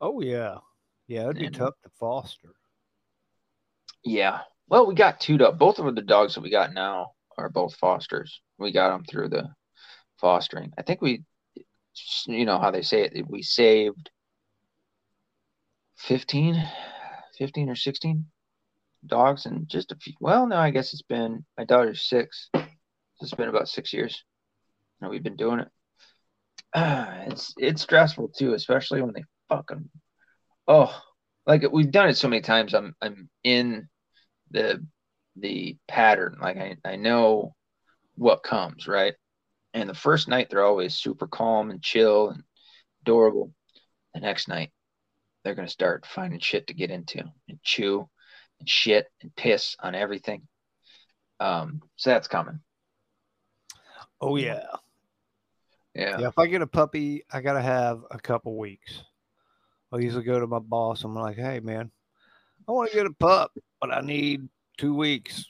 Oh 0.00 0.20
yeah, 0.20 0.58
yeah, 1.06 1.22
it'd 1.24 1.36
be 1.38 1.46
And- 1.46 1.54
tough 1.54 1.74
to 1.84 1.90
foster. 1.98 2.50
Yeah. 4.04 4.40
Well, 4.68 4.86
we 4.86 4.94
got 4.94 5.20
two 5.20 5.38
dogs. 5.38 5.58
Both 5.58 5.78
of 5.78 5.94
the 5.94 6.02
dogs 6.02 6.34
that 6.34 6.40
we 6.42 6.50
got 6.50 6.74
now 6.74 7.12
are 7.38 7.48
both 7.48 7.74
fosters. 7.76 8.40
We 8.58 8.72
got 8.72 8.90
them 8.90 9.04
through 9.04 9.28
the 9.28 9.48
fostering. 10.20 10.72
I 10.76 10.82
think 10.82 11.00
we, 11.02 11.22
you 12.26 12.44
know 12.44 12.58
how 12.58 12.70
they 12.70 12.82
say 12.82 13.02
it, 13.02 13.26
we 13.28 13.42
saved 13.42 14.10
15, 16.06 16.62
15 17.38 17.68
or 17.68 17.76
16 17.76 18.26
dogs 19.06 19.46
and 19.46 19.68
just 19.68 19.92
a 19.92 19.96
few. 19.96 20.14
Well, 20.20 20.46
no, 20.46 20.56
I 20.56 20.70
guess 20.70 20.92
it's 20.92 21.02
been, 21.02 21.44
my 21.56 21.64
daughter's 21.64 22.08
six. 22.08 22.50
So 22.54 22.62
it's 23.22 23.34
been 23.34 23.48
about 23.48 23.68
six 23.68 23.92
years. 23.92 24.24
that 25.00 25.10
we've 25.10 25.22
been 25.22 25.36
doing 25.36 25.60
it. 25.60 25.68
it's 27.30 27.54
it's 27.56 27.82
stressful 27.82 28.28
too, 28.36 28.54
especially 28.54 29.00
when 29.00 29.12
they 29.14 29.22
fucking 29.48 29.88
oh 30.66 30.92
like 31.46 31.62
we've 31.70 31.92
done 31.92 32.08
it 32.08 32.16
so 32.16 32.28
many 32.28 32.42
times. 32.42 32.74
I'm 32.74 32.94
I'm 33.00 33.28
in 33.44 33.88
the 34.50 34.84
the 35.36 35.76
pattern. 35.86 36.36
Like 36.40 36.56
I, 36.56 36.76
I 36.84 36.96
know 36.96 37.54
what 38.16 38.42
comes, 38.42 38.88
right? 38.88 39.14
And 39.72 39.88
the 39.88 39.94
first 39.94 40.26
night 40.28 40.48
they're 40.50 40.64
always 40.64 40.96
super 40.96 41.28
calm 41.28 41.70
and 41.70 41.82
chill 41.82 42.30
and 42.30 42.42
adorable. 43.02 43.52
The 44.14 44.20
next 44.20 44.48
night 44.48 44.70
they're 45.44 45.54
gonna 45.54 45.68
start 45.68 46.06
finding 46.06 46.40
shit 46.40 46.66
to 46.66 46.74
get 46.74 46.90
into 46.90 47.22
and 47.48 47.62
chew 47.62 48.08
and 48.58 48.68
shit 48.68 49.06
and 49.22 49.34
piss 49.36 49.76
on 49.80 49.94
everything. 49.94 50.42
Um, 51.38 51.82
so 51.96 52.10
that's 52.10 52.28
coming. 52.28 52.60
Oh 54.20 54.36
yeah. 54.36 54.64
Yeah. 55.94 56.18
Yeah, 56.18 56.28
if 56.28 56.38
I 56.38 56.46
get 56.46 56.62
a 56.62 56.66
puppy, 56.66 57.24
I 57.30 57.40
gotta 57.40 57.62
have 57.62 58.00
a 58.10 58.18
couple 58.18 58.56
weeks. 58.56 59.02
I 59.92 59.98
usually 59.98 60.24
go 60.24 60.40
to 60.40 60.46
my 60.46 60.58
boss. 60.58 61.04
I'm 61.04 61.14
like, 61.14 61.36
hey 61.36 61.60
man, 61.60 61.90
I 62.66 62.72
want 62.72 62.90
to 62.90 62.96
get 62.96 63.06
a 63.06 63.12
pup, 63.12 63.52
but 63.80 63.92
I 63.92 64.00
need 64.00 64.48
two 64.78 64.94
weeks. 64.94 65.44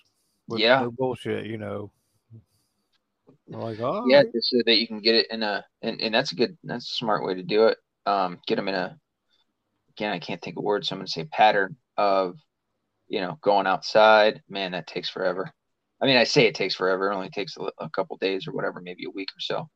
With 0.48 0.60
Yeah. 0.60 0.80
no 0.80 0.90
bullshit, 0.90 1.46
you 1.46 1.56
know. 1.56 1.90
I'm 3.52 3.60
like, 3.60 3.80
oh 3.80 4.04
yeah, 4.08 4.22
just 4.22 4.50
so 4.50 4.58
that 4.66 4.78
you 4.78 4.86
can 4.86 5.00
get 5.00 5.14
it 5.14 5.26
in 5.30 5.42
a 5.42 5.64
and, 5.82 6.00
and 6.00 6.14
that's 6.14 6.32
a 6.32 6.34
good 6.34 6.58
that's 6.64 6.90
a 6.90 6.94
smart 6.94 7.24
way 7.24 7.34
to 7.34 7.42
do 7.42 7.66
it. 7.68 7.78
Um, 8.06 8.38
get 8.46 8.56
them 8.56 8.68
in 8.68 8.74
a 8.74 8.98
again, 9.96 10.12
I 10.12 10.18
can't 10.18 10.42
think 10.42 10.56
of 10.58 10.64
words, 10.64 10.88
so 10.88 10.94
I'm 10.94 11.00
gonna 11.00 11.08
say 11.08 11.24
pattern 11.24 11.76
of 11.96 12.36
you 13.08 13.20
know 13.20 13.38
going 13.42 13.66
outside. 13.66 14.42
Man, 14.48 14.72
that 14.72 14.86
takes 14.86 15.10
forever. 15.10 15.52
I 16.02 16.06
mean, 16.06 16.16
I 16.16 16.24
say 16.24 16.46
it 16.46 16.54
takes 16.54 16.74
forever. 16.76 17.10
It 17.10 17.14
only 17.16 17.30
takes 17.30 17.56
a, 17.56 17.70
a 17.78 17.90
couple 17.90 18.16
days 18.18 18.46
or 18.48 18.52
whatever, 18.52 18.80
maybe 18.82 19.04
a 19.06 19.10
week 19.10 19.30
or 19.30 19.40
so. 19.40 19.68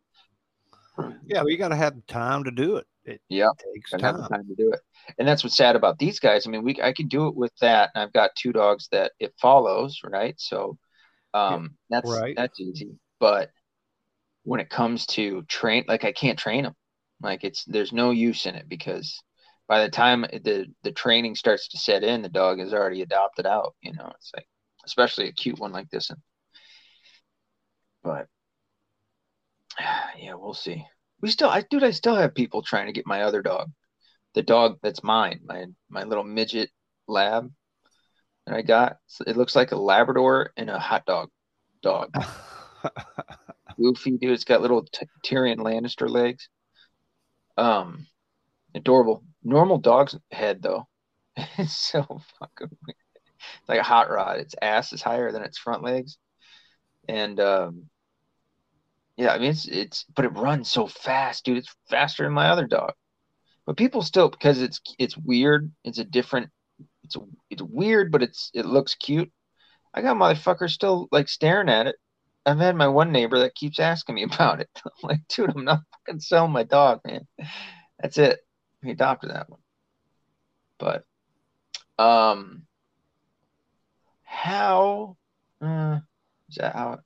yeah, 1.26 1.42
but 1.42 1.48
you 1.48 1.58
gotta 1.58 1.76
have 1.76 1.94
time 2.06 2.44
to 2.44 2.50
do 2.50 2.76
it. 2.76 2.86
It 3.04 3.20
Yeah, 3.28 3.50
takes 3.74 3.94
time. 3.94 4.24
time 4.30 4.46
to 4.48 4.54
do 4.54 4.72
it. 4.72 4.80
And 5.18 5.28
that's 5.28 5.44
what's 5.44 5.56
sad 5.56 5.76
about 5.76 5.98
these 5.98 6.18
guys. 6.20 6.46
I 6.46 6.50
mean, 6.50 6.62
we 6.64 6.80
I 6.82 6.92
can 6.92 7.08
do 7.08 7.26
it 7.28 7.36
with 7.36 7.52
that, 7.60 7.90
and 7.94 8.02
I've 8.02 8.12
got 8.12 8.30
two 8.36 8.52
dogs 8.52 8.88
that 8.92 9.12
it 9.20 9.34
follows, 9.40 10.00
right? 10.04 10.34
So 10.38 10.78
um 11.34 11.76
that's 11.90 12.24
right. 12.24 12.34
that's 12.36 12.60
easy. 12.60 12.98
But 13.20 13.50
when 14.44 14.60
it 14.60 14.70
comes 14.70 15.06
to 15.08 15.42
train 15.44 15.84
like 15.88 16.04
I 16.04 16.12
can't 16.12 16.38
train 16.38 16.64
them. 16.64 16.74
Like 17.22 17.44
it's 17.44 17.64
there's 17.66 17.92
no 17.92 18.10
use 18.12 18.46
in 18.46 18.54
it 18.56 18.68
because 18.68 19.22
by 19.68 19.82
the 19.82 19.90
time 19.90 20.22
the 20.22 20.66
the 20.82 20.92
training 20.92 21.34
starts 21.34 21.68
to 21.68 21.78
set 21.78 22.02
in, 22.02 22.22
the 22.22 22.28
dog 22.28 22.58
is 22.58 22.72
already 22.72 23.02
adopted 23.02 23.46
out, 23.46 23.74
you 23.82 23.92
know. 23.92 24.10
It's 24.16 24.32
like 24.34 24.48
especially 24.84 25.28
a 25.28 25.32
cute 25.32 25.58
one 25.58 25.72
like 25.72 25.90
this 25.90 26.08
one. 26.08 26.22
But 28.02 28.26
yeah, 30.18 30.34
we'll 30.34 30.54
see. 30.54 30.84
We 31.20 31.30
still, 31.30 31.50
I 31.50 31.62
dude, 31.62 31.84
I 31.84 31.90
still 31.90 32.16
have 32.16 32.34
people 32.34 32.62
trying 32.62 32.86
to 32.86 32.92
get 32.92 33.06
my 33.06 33.22
other 33.22 33.42
dog, 33.42 33.70
the 34.34 34.42
dog 34.42 34.78
that's 34.82 35.04
mine, 35.04 35.40
my 35.44 35.66
my 35.88 36.04
little 36.04 36.24
midget 36.24 36.70
lab 37.06 37.52
that 38.46 38.56
I 38.56 38.62
got. 38.62 38.96
So 39.06 39.24
it 39.26 39.36
looks 39.36 39.54
like 39.54 39.72
a 39.72 39.76
Labrador 39.76 40.52
and 40.56 40.70
a 40.70 40.78
hot 40.78 41.04
dog 41.04 41.28
dog. 41.82 42.14
Goofy 43.76 44.12
dude, 44.12 44.32
it's 44.32 44.44
got 44.44 44.62
little 44.62 44.84
t- 44.84 45.06
Tyrion 45.24 45.58
Lannister 45.58 46.08
legs. 46.08 46.48
Um, 47.56 48.06
adorable. 48.74 49.22
Normal 49.42 49.78
dog's 49.78 50.16
head 50.30 50.62
though. 50.62 50.86
it's 51.58 51.76
so 51.76 52.02
fucking 52.38 52.76
weird. 52.86 52.96
It's 53.60 53.68
like 53.68 53.80
a 53.80 53.84
hot 53.84 54.10
rod. 54.10 54.38
Its 54.40 54.54
ass 54.60 54.92
is 54.92 55.02
higher 55.02 55.30
than 55.32 55.42
its 55.42 55.58
front 55.58 55.82
legs, 55.82 56.18
and 57.08 57.38
um, 57.40 57.84
yeah, 59.16 59.32
I 59.32 59.38
mean 59.38 59.50
it's 59.50 59.66
it's 59.66 60.04
but 60.14 60.24
it 60.24 60.36
runs 60.36 60.70
so 60.70 60.86
fast, 60.86 61.44
dude. 61.44 61.58
It's 61.58 61.74
faster 61.88 62.24
than 62.24 62.32
my 62.32 62.48
other 62.48 62.66
dog. 62.66 62.92
But 63.66 63.76
people 63.76 64.02
still 64.02 64.28
because 64.28 64.60
it's 64.62 64.80
it's 64.98 65.16
weird. 65.16 65.70
It's 65.84 65.98
a 65.98 66.04
different. 66.04 66.50
It's 67.04 67.16
a, 67.16 67.20
it's 67.50 67.62
weird, 67.62 68.10
but 68.12 68.22
it's 68.22 68.50
it 68.54 68.66
looks 68.66 68.94
cute. 68.94 69.30
I 69.94 70.02
got 70.02 70.16
motherfuckers 70.16 70.70
still 70.70 71.08
like 71.12 71.28
staring 71.28 71.68
at 71.68 71.86
it. 71.86 71.96
I've 72.46 72.58
had 72.58 72.76
my 72.76 72.88
one 72.88 73.12
neighbor 73.12 73.40
that 73.40 73.54
keeps 73.54 73.78
asking 73.78 74.14
me 74.14 74.22
about 74.32 74.60
it. 74.60 74.70
I'm 74.84 74.90
like, 75.02 75.20
dude, 75.28 75.50
I'm 75.54 75.64
not 75.64 75.80
fucking 76.06 76.20
selling 76.20 76.52
my 76.52 76.62
dog, 76.64 77.00
man. 77.04 77.26
That's 78.00 78.18
it. 78.18 78.38
We 78.82 78.90
adopted 78.90 79.30
that 79.30 79.50
one. 79.50 79.60
But 80.78 81.04
um 81.98 82.62
how 84.22 85.16
uh, 85.60 85.98
is 86.48 86.56
that 86.56 86.74
how 86.74 87.00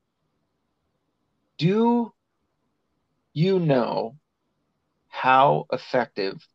do 1.57 2.13
you 3.33 3.59
know 3.59 4.17
how 5.09 5.67
effective 5.73 6.47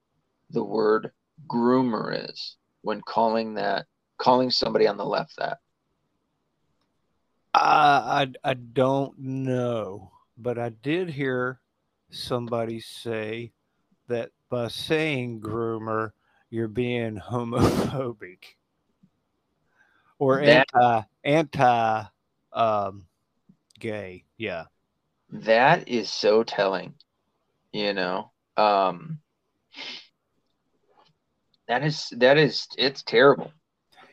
the 0.51 0.63
word 0.63 1.11
groomer 1.47 2.29
is 2.29 2.57
when 2.81 3.01
calling 3.01 3.55
that 3.55 3.85
calling 4.17 4.51
somebody 4.51 4.87
on 4.87 4.97
the 4.97 5.05
left 5.05 5.35
that 5.37 5.57
I 7.53 8.31
I 8.43 8.53
don't 8.53 9.17
know, 9.17 10.11
but 10.37 10.59
I 10.59 10.69
did 10.69 11.09
hear 11.09 11.59
somebody 12.11 12.79
say 12.79 13.51
that 14.07 14.31
by 14.49 14.67
saying 14.69 15.41
groomer, 15.41 16.11
you're 16.49 16.67
being 16.67 17.17
homophobic 17.17 18.39
or 20.19 20.43
That- 20.45 20.67
anti 20.73 21.03
anti 21.23 22.03
um 22.53 23.05
gay. 23.79 24.23
Yeah. 24.37 24.65
that 25.29 25.87
is 25.89 26.09
so 26.09 26.41
telling 26.43 26.93
you 27.73 27.93
know 27.93 28.31
um 28.55 29.19
that 31.67 31.83
is 31.83 32.07
that 32.17 32.37
is 32.37 32.65
it's 32.77 33.03
terrible 33.03 33.51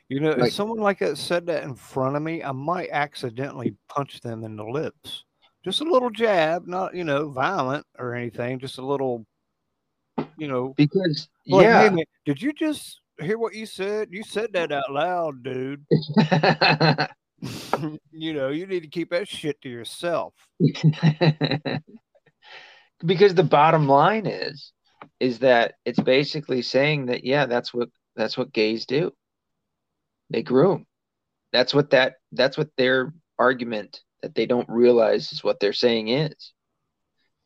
You 0.09 0.21
know, 0.21 0.33
Like- 0.33 0.49
if 0.49 0.55
someone 0.55 0.79
like 0.81 0.99
that 0.99 1.17
said 1.17 1.47
that 1.47 1.63
in 1.63 1.75
front 1.75 2.15
of 2.17 2.23
me, 2.23 2.43
I 2.43 2.53
might 2.53 2.91
accidentally 2.91 3.75
punch 3.89 4.21
them 4.21 4.45
in 4.45 4.55
the 4.57 4.65
lips. 4.65 5.25
Just 5.65 5.81
a 5.81 5.85
little 5.85 6.11
jab, 6.11 6.67
not, 6.67 6.95
you 6.95 7.05
know, 7.05 7.31
violent 7.31 7.87
or 7.99 8.15
anything, 8.15 8.59
just 8.59 8.77
a 8.77 8.85
little 8.85 9.25
You 10.37 10.49
know, 10.49 10.75
because 10.77 11.29
yeah, 11.45 11.83
hey, 11.83 11.91
man, 11.91 12.05
did 12.25 12.41
you 12.41 12.53
just 12.53 13.01
hear 13.21 13.39
what 13.39 13.55
you 13.55 13.67
said? 13.67 14.09
You 14.11 14.23
said 14.23 14.53
that 14.55 14.73
out 14.73 14.91
loud, 14.91 15.43
dude. 15.43 15.85
you 18.13 18.33
know, 18.33 18.49
you 18.49 18.67
need 18.67 18.83
to 18.83 18.89
keep 18.89 19.11
that 19.11 19.29
shit 19.29 19.61
to 19.63 19.69
yourself. 19.69 20.35
because 23.05 23.35
the 23.35 23.43
bottom 23.43 23.89
line 23.89 24.27
is 24.27 24.73
is 25.21 25.39
that 25.41 25.75
it's 25.85 26.01
basically 26.01 26.63
saying 26.63 27.07
that 27.07 27.25
yeah, 27.25 27.47
that's 27.47 27.73
what 27.75 27.89
that's 28.17 28.37
what 28.39 28.53
gays 28.53 28.87
do. 28.87 29.13
They 30.31 30.43
groom. 30.43 30.87
That's 31.53 31.75
what 31.75 31.91
that 31.91 32.15
that's 32.33 32.57
what 32.57 32.71
their 32.77 33.13
argument 33.39 34.01
that 34.23 34.35
they 34.35 34.47
don't 34.47 34.69
realize 34.69 35.33
is 35.33 35.45
what 35.45 35.61
they're 35.61 35.73
saying 35.73 36.09
is. 36.09 36.53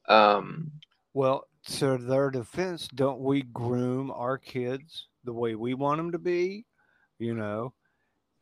Um 0.08 0.72
well, 1.14 1.47
to 1.68 1.98
their 1.98 2.30
defense, 2.30 2.88
don't 2.94 3.20
we 3.20 3.42
groom 3.42 4.10
our 4.10 4.38
kids 4.38 5.08
the 5.24 5.32
way 5.32 5.54
we 5.54 5.74
want 5.74 5.98
them 5.98 6.12
to 6.12 6.18
be? 6.18 6.64
You 7.18 7.34
know, 7.34 7.74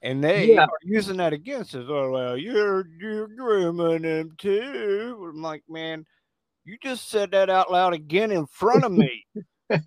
and 0.03 0.23
they 0.23 0.55
yeah. 0.55 0.65
are 0.65 0.79
using 0.83 1.17
that 1.19 1.33
against 1.33 1.75
us. 1.75 1.87
Oh 1.89 2.11
well, 2.11 2.37
you're 2.37 2.87
you're 2.99 3.29
grooming 3.29 4.03
them 4.03 4.33
too. 4.39 5.33
I'm 5.33 5.43
like, 5.43 5.63
man, 5.69 6.05
you 6.65 6.77
just 6.83 7.09
said 7.09 7.33
that 7.33 7.51
out 7.51 7.73
loud 7.73 7.95
again 7.95 8.31
in 8.31 8.47
front 8.47 8.85
of 8.85 8.93
me. 8.93 9.25
you 9.71 9.79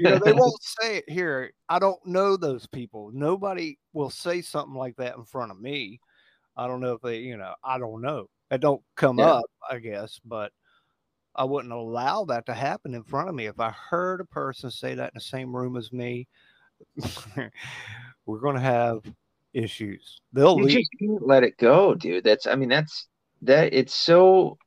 know, 0.00 0.18
they 0.18 0.32
won't 0.32 0.62
say 0.62 0.98
it 0.98 1.08
here. 1.08 1.52
I 1.68 1.78
don't 1.78 2.04
know 2.06 2.36
those 2.36 2.66
people. 2.66 3.10
Nobody 3.12 3.78
will 3.92 4.10
say 4.10 4.42
something 4.42 4.74
like 4.74 4.96
that 4.96 5.16
in 5.16 5.24
front 5.24 5.50
of 5.50 5.60
me. 5.60 6.00
I 6.56 6.66
don't 6.66 6.80
know 6.80 6.94
if 6.94 7.02
they, 7.02 7.18
you 7.18 7.36
know, 7.36 7.54
I 7.62 7.78
don't 7.78 8.00
know. 8.00 8.28
It 8.50 8.60
don't 8.60 8.82
come 8.94 9.18
yeah. 9.18 9.26
up, 9.26 9.44
I 9.68 9.78
guess, 9.78 10.20
but 10.24 10.52
I 11.34 11.44
wouldn't 11.44 11.72
allow 11.72 12.24
that 12.26 12.46
to 12.46 12.54
happen 12.54 12.94
in 12.94 13.02
front 13.02 13.28
of 13.28 13.34
me. 13.34 13.46
If 13.46 13.60
I 13.60 13.70
heard 13.70 14.20
a 14.20 14.24
person 14.24 14.70
say 14.70 14.94
that 14.94 15.12
in 15.12 15.14
the 15.14 15.20
same 15.20 15.54
room 15.54 15.76
as 15.76 15.92
me, 15.92 16.28
we're 18.26 18.38
going 18.38 18.54
to 18.54 18.60
have 18.60 19.02
issues. 19.52 20.20
They'll 20.32 20.58
you 20.58 20.64
leave. 20.64 20.78
just 20.78 20.90
can't 21.00 21.26
let 21.26 21.42
it 21.42 21.56
go, 21.56 21.94
dude. 21.94 22.24
That's 22.24 22.46
I 22.46 22.54
mean 22.56 22.68
that's 22.68 23.08
that 23.42 23.72
it's 23.72 23.94
so 23.94 24.58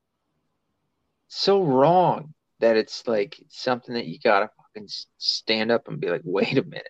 so 1.28 1.62
wrong 1.64 2.34
that 2.60 2.76
it's 2.76 3.08
like 3.08 3.40
something 3.50 3.94
that 3.94 4.08
you 4.08 4.20
gotta 4.20 4.50
fucking 4.58 4.90
stand 5.18 5.72
up 5.72 5.88
and 5.88 6.00
be 6.00 6.10
like, 6.10 6.22
wait 6.24 6.58
a 6.58 6.64
minute. 6.64 6.90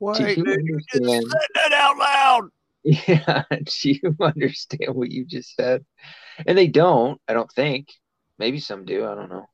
Wait, 0.00 0.36
you, 0.36 0.44
you 0.46 0.80
just 0.92 1.04
said 1.04 1.30
that 1.54 1.72
out 1.72 1.98
loud. 1.98 2.50
Yeah, 2.86 3.44
do 3.50 3.90
you 3.90 4.14
understand 4.20 4.94
what 4.94 5.10
you 5.10 5.24
just 5.24 5.54
said? 5.54 5.86
And 6.46 6.56
they 6.56 6.68
don't. 6.68 7.20
I 7.28 7.34
don't 7.34 7.50
think. 7.52 7.88
Maybe 8.38 8.60
some 8.60 8.84
do. 8.84 9.06
I 9.06 9.14
don't 9.14 9.30
know. 9.30 9.46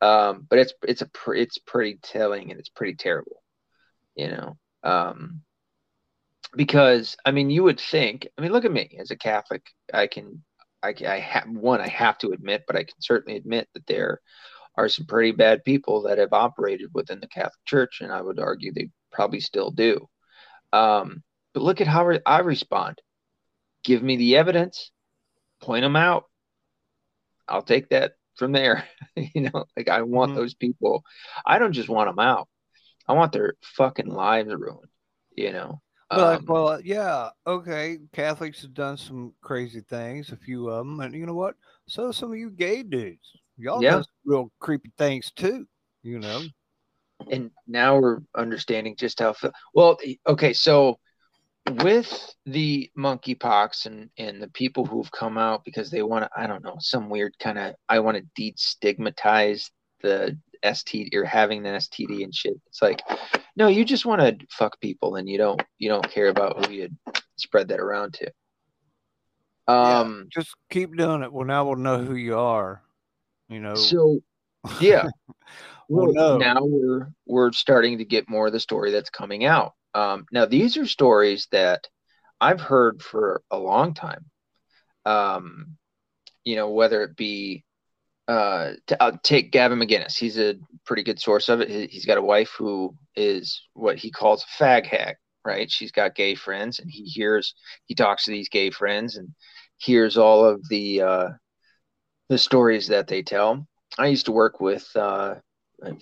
Um, 0.00 0.46
but 0.48 0.60
it's 0.60 0.72
it's 0.82 1.02
a 1.02 1.08
pr- 1.08 1.34
it's 1.34 1.58
pretty 1.58 1.98
telling 2.02 2.50
and 2.50 2.60
it's 2.60 2.68
pretty 2.68 2.94
terrible 2.94 3.42
you 4.18 4.28
know 4.28 4.58
um, 4.82 5.40
because 6.56 7.16
i 7.24 7.30
mean 7.30 7.48
you 7.48 7.62
would 7.62 7.80
think 7.80 8.28
i 8.36 8.42
mean 8.42 8.52
look 8.52 8.64
at 8.64 8.72
me 8.72 8.98
as 9.00 9.10
a 9.10 9.16
catholic 9.16 9.62
i 9.94 10.06
can 10.06 10.42
i, 10.82 10.94
I 11.06 11.18
have 11.20 11.48
one 11.48 11.80
i 11.80 11.88
have 11.88 12.18
to 12.18 12.32
admit 12.32 12.64
but 12.66 12.76
i 12.76 12.84
can 12.84 13.00
certainly 13.00 13.38
admit 13.38 13.68
that 13.74 13.86
there 13.86 14.20
are 14.76 14.88
some 14.88 15.06
pretty 15.06 15.32
bad 15.32 15.64
people 15.64 16.02
that 16.02 16.18
have 16.18 16.32
operated 16.32 16.90
within 16.92 17.20
the 17.20 17.28
catholic 17.28 17.64
church 17.64 18.00
and 18.00 18.12
i 18.12 18.20
would 18.20 18.40
argue 18.40 18.72
they 18.72 18.90
probably 19.12 19.40
still 19.40 19.70
do 19.70 20.06
um, 20.72 21.22
but 21.54 21.62
look 21.62 21.80
at 21.80 21.86
how 21.86 22.06
re- 22.06 22.20
i 22.26 22.40
respond 22.40 23.00
give 23.84 24.02
me 24.02 24.16
the 24.16 24.36
evidence 24.36 24.90
point 25.60 25.82
them 25.82 25.96
out 25.96 26.24
i'll 27.48 27.62
take 27.62 27.88
that 27.90 28.12
from 28.36 28.52
there 28.52 28.84
you 29.16 29.42
know 29.42 29.64
like 29.76 29.88
i 29.88 30.02
want 30.02 30.30
mm-hmm. 30.30 30.40
those 30.40 30.54
people 30.54 31.02
i 31.46 31.58
don't 31.58 31.72
just 31.72 31.88
want 31.88 32.08
them 32.08 32.18
out 32.18 32.48
I 33.08 33.14
want 33.14 33.32
their 33.32 33.54
fucking 33.62 34.10
lives 34.10 34.54
ruined, 34.54 34.90
you 35.34 35.52
know. 35.52 35.80
But, 36.10 36.40
um, 36.40 36.44
well, 36.46 36.80
yeah, 36.80 37.30
okay. 37.46 37.98
Catholics 38.12 38.62
have 38.62 38.74
done 38.74 38.96
some 38.96 39.34
crazy 39.42 39.80
things, 39.80 40.30
a 40.30 40.36
few 40.36 40.68
of 40.68 40.86
them, 40.86 41.00
and 41.00 41.14
you 41.14 41.26
know 41.26 41.34
what? 41.34 41.54
So 41.86 42.12
some 42.12 42.30
of 42.30 42.38
you 42.38 42.50
gay 42.50 42.82
dudes, 42.82 43.32
y'all 43.56 43.82
yeah. 43.82 44.02
real 44.24 44.50
creepy 44.60 44.92
things 44.98 45.32
too, 45.34 45.66
you 46.02 46.18
know. 46.18 46.42
And 47.30 47.50
now 47.66 47.98
we're 47.98 48.20
understanding 48.36 48.94
just 48.96 49.20
how. 49.20 49.34
Well, 49.74 49.98
okay, 50.26 50.52
so 50.52 50.98
with 51.70 52.34
the 52.46 52.90
monkeypox 52.96 53.86
and 53.86 54.10
and 54.18 54.42
the 54.42 54.48
people 54.48 54.84
who've 54.84 55.10
come 55.12 55.36
out 55.38 55.64
because 55.64 55.90
they 55.90 56.02
want 56.02 56.24
to, 56.24 56.30
I 56.36 56.46
don't 56.46 56.64
know, 56.64 56.76
some 56.78 57.10
weird 57.10 57.38
kind 57.38 57.58
of, 57.58 57.74
I 57.88 58.00
want 58.00 58.16
to 58.16 58.42
destigmatize 58.42 59.70
the 60.02 60.38
STD 60.64 61.14
or 61.14 61.24
having 61.24 61.62
the 61.62 61.70
STD 61.70 62.24
and 62.24 62.34
shit. 62.34 62.54
It's 62.66 62.82
like, 62.82 63.02
no, 63.56 63.68
you 63.68 63.84
just 63.84 64.06
want 64.06 64.20
to 64.20 64.46
fuck 64.50 64.80
people 64.80 65.16
and 65.16 65.28
you 65.28 65.38
don't 65.38 65.62
you 65.78 65.88
don't 65.88 66.08
care 66.10 66.28
about 66.28 66.64
who 66.66 66.72
you 66.72 66.88
spread 67.36 67.68
that 67.68 67.80
around 67.80 68.14
to. 68.14 68.32
Um, 69.66 70.28
yeah, 70.32 70.40
just 70.40 70.54
keep 70.70 70.96
doing 70.96 71.22
it. 71.22 71.32
Well, 71.32 71.46
now 71.46 71.66
we'll 71.66 71.76
know 71.76 71.98
who 71.98 72.14
you 72.14 72.38
are. 72.38 72.82
You 73.48 73.60
know. 73.60 73.74
So, 73.74 74.20
yeah. 74.80 75.08
well, 75.88 76.12
no. 76.12 76.38
now 76.38 76.58
we're 76.60 77.12
we're 77.26 77.52
starting 77.52 77.98
to 77.98 78.04
get 78.04 78.28
more 78.28 78.46
of 78.46 78.52
the 78.52 78.60
story 78.60 78.90
that's 78.90 79.10
coming 79.10 79.44
out. 79.44 79.74
Um, 79.94 80.26
now 80.32 80.46
these 80.46 80.76
are 80.76 80.86
stories 80.86 81.48
that 81.52 81.86
I've 82.40 82.60
heard 82.60 83.02
for 83.02 83.42
a 83.50 83.58
long 83.58 83.94
time. 83.94 84.26
Um, 85.04 85.76
you 86.44 86.56
know, 86.56 86.70
whether 86.70 87.02
it 87.02 87.16
be 87.16 87.64
uh, 88.28 88.72
to, 88.86 89.02
I'll 89.02 89.18
take 89.18 89.52
Gavin 89.52 89.78
McInnes. 89.78 90.16
He's 90.16 90.38
a 90.38 90.56
pretty 90.84 91.02
good 91.02 91.20
source 91.20 91.48
of 91.48 91.60
it. 91.60 91.90
He's 91.90 92.04
got 92.04 92.18
a 92.18 92.22
wife 92.22 92.54
who 92.56 92.94
is 93.16 93.62
what 93.72 93.96
he 93.96 94.10
calls 94.10 94.44
a 94.44 94.62
fag 94.62 94.86
hag, 94.86 95.16
right? 95.44 95.70
She's 95.70 95.92
got 95.92 96.14
gay 96.14 96.34
friends, 96.34 96.78
and 96.78 96.90
he 96.90 97.04
hears, 97.04 97.54
he 97.86 97.94
talks 97.94 98.24
to 98.24 98.30
these 98.30 98.50
gay 98.50 98.70
friends 98.70 99.16
and 99.16 99.30
hears 99.78 100.18
all 100.18 100.44
of 100.44 100.66
the 100.68 101.00
uh, 101.00 101.28
the 102.28 102.38
stories 102.38 102.88
that 102.88 103.06
they 103.08 103.22
tell. 103.22 103.66
I 103.98 104.08
used 104.08 104.26
to 104.26 104.32
work 104.32 104.60
with 104.60 104.86
uh, 104.94 105.36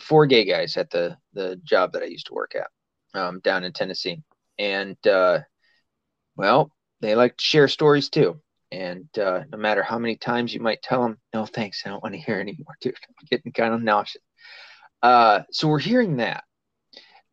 four 0.01 0.27
gay 0.27 0.45
guys 0.45 0.77
at 0.77 0.91
the 0.91 1.17
the 1.33 1.61
job 1.65 1.93
that 1.93 2.03
I 2.03 2.07
used 2.07 2.27
to 2.27 2.35
work 2.35 2.55
at 2.57 2.67
um, 3.17 3.41
down 3.41 3.65
in 3.65 3.73
Tennessee, 3.73 4.23
and 4.59 4.97
uh, 5.07 5.41
well, 6.37 6.71
they 7.01 7.15
like 7.15 7.37
to 7.37 7.45
share 7.45 7.69
stories 7.69 8.11
too. 8.11 8.41
And 8.73 9.07
uh, 9.19 9.45
no 9.51 9.59
matter 9.59 9.83
how 9.83 9.99
many 9.99 10.17
times 10.17 10.53
you 10.53 10.61
might 10.61 10.83
tell 10.83 11.03
them, 11.03 11.19
no, 11.33 11.47
thanks, 11.47 11.83
I 11.85 11.89
don't 11.89 12.03
want 12.03 12.15
to 12.15 12.21
hear 12.21 12.41
anymore, 12.41 12.75
dude. 12.81 12.97
I'm 13.09 13.27
getting 13.31 13.53
kind 13.53 13.73
of 13.73 13.83
nauseous. 13.83 14.23
Uh, 15.03 15.43
so 15.53 15.69
we're 15.69 15.79
hearing 15.79 16.17
that. 16.17 16.45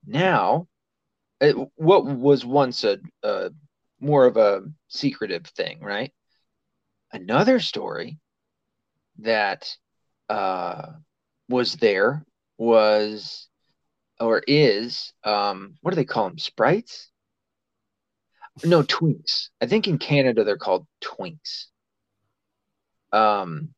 Now, 0.05 0.68
it, 1.41 1.55
what 1.76 2.05
was 2.05 2.45
once 2.45 2.84
a, 2.84 2.99
a 3.23 3.49
more 3.99 4.26
of 4.26 4.38
a 4.38 4.61
secretive 4.89 5.45
thing, 5.47 5.80
right? 5.81 6.11
Another 7.11 7.60
story 7.60 8.19
that 9.19 9.76
uh, 10.30 10.88
was 11.49 11.76
there 11.76 12.26
was 12.57 13.47
or 14.19 14.44
is 14.48 15.14
um, 15.23 15.76
what 15.81 15.91
do 15.91 15.95
they 15.95 16.06
call 16.06 16.30
them? 16.30 16.38
Sprites? 16.38 17.10
No, 18.64 18.84
twinks. 18.84 19.49
I 19.61 19.65
think 19.65 19.88
in 19.88 19.98
Canada 19.98 20.44
they're 20.44 20.57
called 20.57 20.85
twinks. 21.03 21.65
Um, 23.11 23.69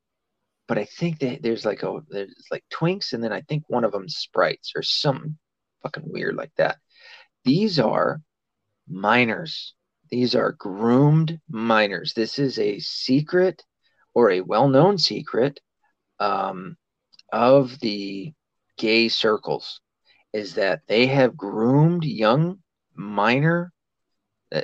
but 0.67 0.77
I 0.77 0.85
think 0.85 1.19
that 1.19 1.41
there's 1.41 1.65
like 1.65 1.83
a 1.83 2.01
there's 2.09 2.47
like 2.51 2.63
twinks, 2.73 3.13
and 3.13 3.23
then 3.23 3.31
I 3.31 3.41
think 3.41 3.63
one 3.67 3.83
of 3.83 3.91
them 3.91 4.09
sprites 4.09 4.73
or 4.75 4.81
something 4.81 5.37
fucking 5.83 6.11
weird 6.11 6.35
like 6.35 6.51
that. 6.57 6.77
These 7.43 7.79
are 7.79 8.21
minors. 8.87 9.75
These 10.09 10.35
are 10.35 10.51
groomed 10.53 11.39
minors. 11.49 12.13
This 12.13 12.39
is 12.39 12.59
a 12.59 12.79
secret 12.79 13.63
or 14.13 14.31
a 14.31 14.41
well-known 14.41 14.97
secret 14.97 15.59
um, 16.19 16.77
of 17.31 17.79
the 17.79 18.33
gay 18.77 19.09
circles 19.09 19.81
is 20.35 20.53
that 20.55 20.81
they 20.85 21.07
have 21.07 21.37
groomed 21.37 22.03
young 22.03 22.59
minor 22.93 23.71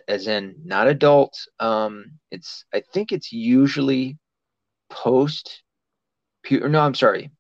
as 0.10 0.27
in 0.27 0.53
not 0.65 0.89
adult. 0.89 1.39
Um, 1.61 2.19
it's 2.30 2.65
I 2.73 2.81
think 2.93 3.14
it's 3.14 3.31
usually 3.31 4.18
post. 4.89 5.64
No, 6.52 6.81
I'm 6.81 6.93
sorry. 6.93 7.31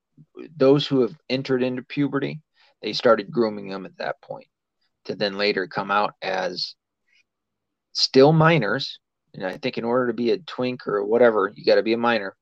Those 0.55 0.87
who 0.87 1.01
have 1.01 1.17
entered 1.29 1.61
into 1.61 1.83
puberty, 1.83 2.39
they 2.81 2.93
started 2.93 3.31
grooming 3.31 3.67
them 3.67 3.85
at 3.85 3.97
that 3.97 4.21
point, 4.21 4.47
to 5.05 5.15
then 5.15 5.37
later 5.37 5.67
come 5.67 5.91
out 5.91 6.13
as 6.21 6.75
still 7.91 8.31
minors. 8.31 8.99
And 9.33 9.45
I 9.45 9.57
think 9.57 9.77
in 9.77 9.83
order 9.83 10.07
to 10.07 10.13
be 10.13 10.31
a 10.31 10.37
twink 10.37 10.87
or 10.87 11.03
whatever, 11.03 11.51
you 11.53 11.65
got 11.65 11.75
to 11.75 11.83
be 11.83 11.93
a 11.93 11.97
minor. 11.97 12.37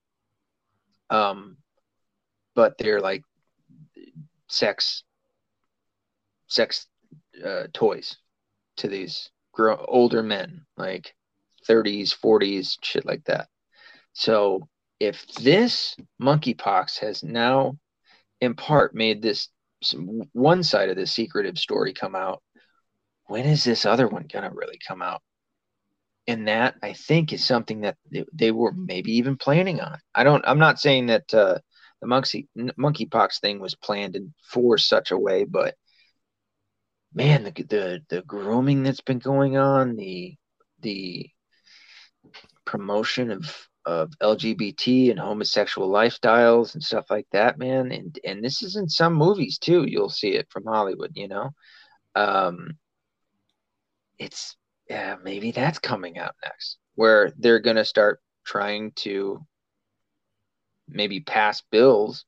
Um, 1.10 1.58
but 2.54 2.78
they're 2.78 3.02
like 3.02 3.24
sex, 4.50 5.04
sex 6.50 6.88
uh, 7.46 7.64
toys 7.74 8.18
to 8.78 8.88
these 8.88 9.30
older 9.58 10.24
men, 10.24 10.66
like 10.78 11.14
30s, 11.68 12.16
40s, 12.18 12.78
shit 12.82 13.06
like 13.06 13.24
that. 13.26 13.48
So 14.14 14.68
if 15.00 15.26
this 15.36 15.96
monkeypox 16.22 17.00
has 17.00 17.24
now, 17.24 17.78
in 18.42 18.56
part, 18.56 18.96
made 18.96 19.22
this 19.22 19.50
one 20.34 20.64
side 20.64 20.90
of 20.90 20.98
the 20.98 21.08
secretive 21.08 21.58
story 21.58 21.94
come 21.94 22.16
out, 22.16 22.42
when 23.28 23.46
is 23.46 23.64
this 23.64 23.86
other 23.86 24.08
one 24.08 24.26
gonna 24.32 24.52
really 24.52 24.80
come 24.86 25.02
out? 25.02 25.22
And 26.28 26.48
that 26.48 26.76
I 26.84 26.94
think 26.94 27.32
is 27.34 27.46
something 27.46 27.82
that 27.82 27.98
they 28.34 28.52
were 28.52 28.72
maybe 28.74 29.14
even 29.14 29.38
planning 29.38 29.80
on. 29.82 29.98
I 30.14 30.24
don't. 30.24 30.44
I'm 30.48 30.60
not 30.60 30.80
saying 30.80 31.08
that 31.08 31.34
uh, 31.34 31.60
the 32.02 32.08
monkey 32.08 32.48
monkeypox 32.58 33.40
thing 33.40 33.60
was 33.60 33.76
planned 33.76 34.16
in 34.16 34.34
for 34.52 34.78
such 34.78 35.12
a 35.12 35.18
way, 35.18 35.44
but 35.46 35.76
man, 37.14 37.44
the 37.44 37.52
the 37.52 38.02
the 38.10 38.22
grooming 38.24 38.84
that's 38.84 39.02
been 39.02 39.20
going 39.20 39.58
on, 39.58 39.96
the 39.96 40.36
the 40.82 41.30
promotion 42.66 43.32
of 43.32 43.70
of 43.86 44.12
LGBT 44.22 45.10
and 45.10 45.20
homosexual 45.20 45.90
lifestyles 45.90 46.74
and 46.76 46.84
stuff 46.84 47.06
like 47.10 47.28
that, 47.32 47.58
man. 47.58 47.92
And 47.92 48.18
and 48.24 48.44
this 48.44 48.62
is 48.62 48.76
in 48.76 48.88
some 48.90 49.14
movies 49.14 49.58
too. 49.58 49.86
You'll 49.88 50.10
see 50.10 50.36
it 50.36 50.48
from 50.50 50.66
Hollywood, 50.66 51.12
you 51.16 51.28
know. 51.28 51.52
Um, 52.16 52.78
it's 54.18 54.56
yeah, 54.90 55.16
maybe 55.24 55.52
that's 55.52 55.80
coming 55.80 56.18
out 56.18 56.36
next, 56.44 56.78
where 56.96 57.34
they're 57.38 57.60
gonna 57.60 57.86
start 57.86 58.20
trying 58.46 58.92
to 58.98 59.46
maybe 60.88 61.20
pass 61.20 61.62
bills 61.72 62.26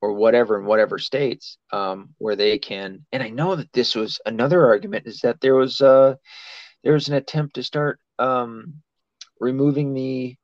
or 0.00 0.12
whatever 0.12 0.58
in 0.58 0.66
whatever 0.66 0.98
states 0.98 1.58
um, 1.72 2.14
where 2.18 2.36
they 2.36 2.58
can. 2.58 3.04
And 3.12 3.22
I 3.22 3.30
know 3.30 3.56
that 3.56 3.72
this 3.72 3.94
was 3.94 4.20
another 4.26 4.66
argument 4.66 5.06
is 5.06 5.20
that 5.20 5.40
there 5.40 5.54
was 5.54 5.80
uh, 5.80 6.14
there 6.84 6.92
was 6.92 7.08
an 7.08 7.14
attempt 7.14 7.54
to 7.54 7.62
start 7.62 7.98
um, 8.18 8.74
removing 9.40 9.94
the 9.94 10.36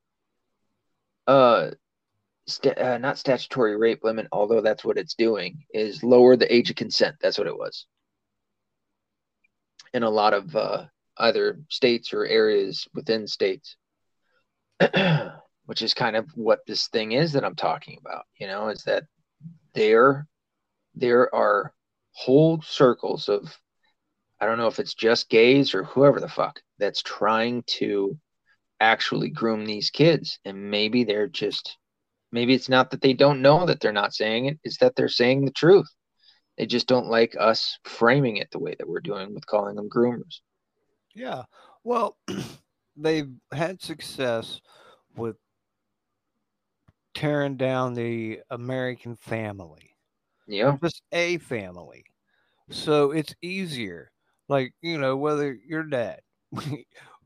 uh, 1.27 1.71
st- 2.47 2.79
uh, 2.79 2.99
not 2.99 3.19
statutory 3.19 3.77
rape 3.77 4.03
limit, 4.03 4.27
although 4.33 4.61
that's 4.61 4.85
what 4.85 4.99
it's 4.99 5.15
doing, 5.15 5.65
is 5.73 6.03
lower 6.03 6.37
the 6.37 6.53
age 6.53 6.71
of 6.71 6.77
consent. 6.77 7.17
That's 7.21 7.39
what 7.39 7.47
it 7.47 7.57
was. 7.57 7.87
In 9.93 10.03
a 10.03 10.11
lot 10.11 10.35
of 10.35 10.55
uh, 10.57 10.85
either 11.19 11.61
states 11.69 12.13
or 12.13 12.27
areas 12.27 12.89
within 12.95 13.27
states. 13.27 13.77
which 15.67 15.83
is 15.83 15.95
kind 15.95 16.17
of 16.17 16.29
what 16.35 16.61
this 16.67 16.89
thing 16.89 17.13
is 17.13 17.33
that 17.33 17.45
I'm 17.45 17.55
talking 17.55 17.99
about, 18.01 18.25
you 18.39 18.47
know, 18.47 18.69
is 18.69 18.83
that 18.85 19.05
there 19.75 20.27
there 20.95 21.35
are 21.35 21.73
whole 22.13 22.63
circles 22.63 23.29
of 23.29 23.57
I 24.41 24.47
don't 24.47 24.59
know 24.59 24.67
if 24.67 24.79
it's 24.79 24.95
just 24.95 25.31
gays 25.31 25.75
or 25.75 25.85
whoever 25.85 26.21
the 26.21 26.29
fuck 26.29 26.61
that's 26.79 27.03
trying 27.03 27.63
to 27.79 28.19
actually 28.81 29.31
groom 29.31 29.65
these 29.65 29.91
kids. 29.91 30.39
And 30.45 30.71
maybe 30.71 31.05
they're 31.05 31.29
just 31.29 31.77
maybe 32.33 32.55
it's 32.55 32.69
not 32.69 32.91
that 32.91 33.01
they 33.01 33.13
don't 33.15 33.43
know 33.43 33.67
that 33.67 33.81
they're 33.81 33.93
not 33.93 34.15
saying 34.15 34.47
it 34.47 34.59
it's 34.65 34.79
that 34.79 34.97
they're 34.97 35.09
saying 35.09 35.45
the 35.45 35.51
truth. 35.51 35.89
They 36.59 36.67
just 36.67 36.87
don't 36.87 37.09
like 37.09 37.37
us 37.39 37.79
framing 37.85 38.37
it 38.37 38.49
the 38.53 38.61
way 38.61 38.75
that 38.79 38.89
we're 38.89 39.01
doing 39.01 39.35
with 39.35 39.47
calling 39.47 39.77
them 39.77 39.89
groomers. 39.89 40.41
Yeah. 41.15 41.45
Well 41.83 42.17
they've 42.97 43.31
had 43.53 43.83
success 43.83 44.61
with 45.17 45.37
tearing 47.15 47.57
down 47.57 47.95
the 47.95 48.41
American 48.51 49.17
family. 49.17 49.97
Yeah. 50.47 50.77
Just 50.83 51.03
a 51.13 51.39
family. 51.39 52.05
So 52.71 53.13
it's 53.13 53.35
easier. 53.43 54.11
Like, 54.49 54.75
you 54.83 54.99
know, 54.99 55.17
whether 55.17 55.57
your 55.67 55.85
dad, 55.85 56.21
as 56.57 56.65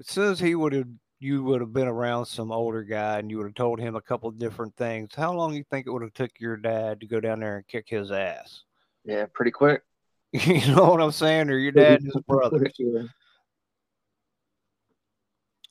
soon 0.03 0.33
as 0.33 0.41
he 0.41 0.55
would 0.55 0.73
have, 0.73 0.89
you 1.21 1.43
would 1.43 1.61
have 1.61 1.73
been 1.73 1.89
around 1.89 2.27
some 2.27 2.53
older 2.53 2.85
guy 2.85 3.19
and 3.19 3.31
you 3.31 3.39
would 3.39 3.47
have 3.47 3.55
told 3.55 3.81
him 3.81 3.97
a 3.97 4.01
couple 4.01 4.29
of 4.29 4.39
different 4.39 4.77
things. 4.77 5.11
How 5.17 5.33
long 5.33 5.51
do 5.51 5.57
you 5.57 5.65
think 5.69 5.87
it 5.87 5.91
would 5.91 6.03
have 6.03 6.15
took 6.15 6.31
your 6.39 6.57
dad 6.57 7.01
to 7.01 7.07
go 7.07 7.19
down 7.19 7.41
there 7.41 7.57
and 7.57 7.67
kick 7.67 7.87
his 7.89 8.13
ass? 8.13 8.63
Yeah, 9.05 9.27
pretty 9.33 9.51
quick. 9.51 9.83
you 10.33 10.75
know 10.75 10.91
what 10.91 11.01
I'm 11.01 11.11
saying? 11.11 11.51
Or 11.51 11.59
your 11.59 11.73
dad 11.73 12.03
and 12.03 12.13
his 12.13 12.23
brother. 12.27 12.71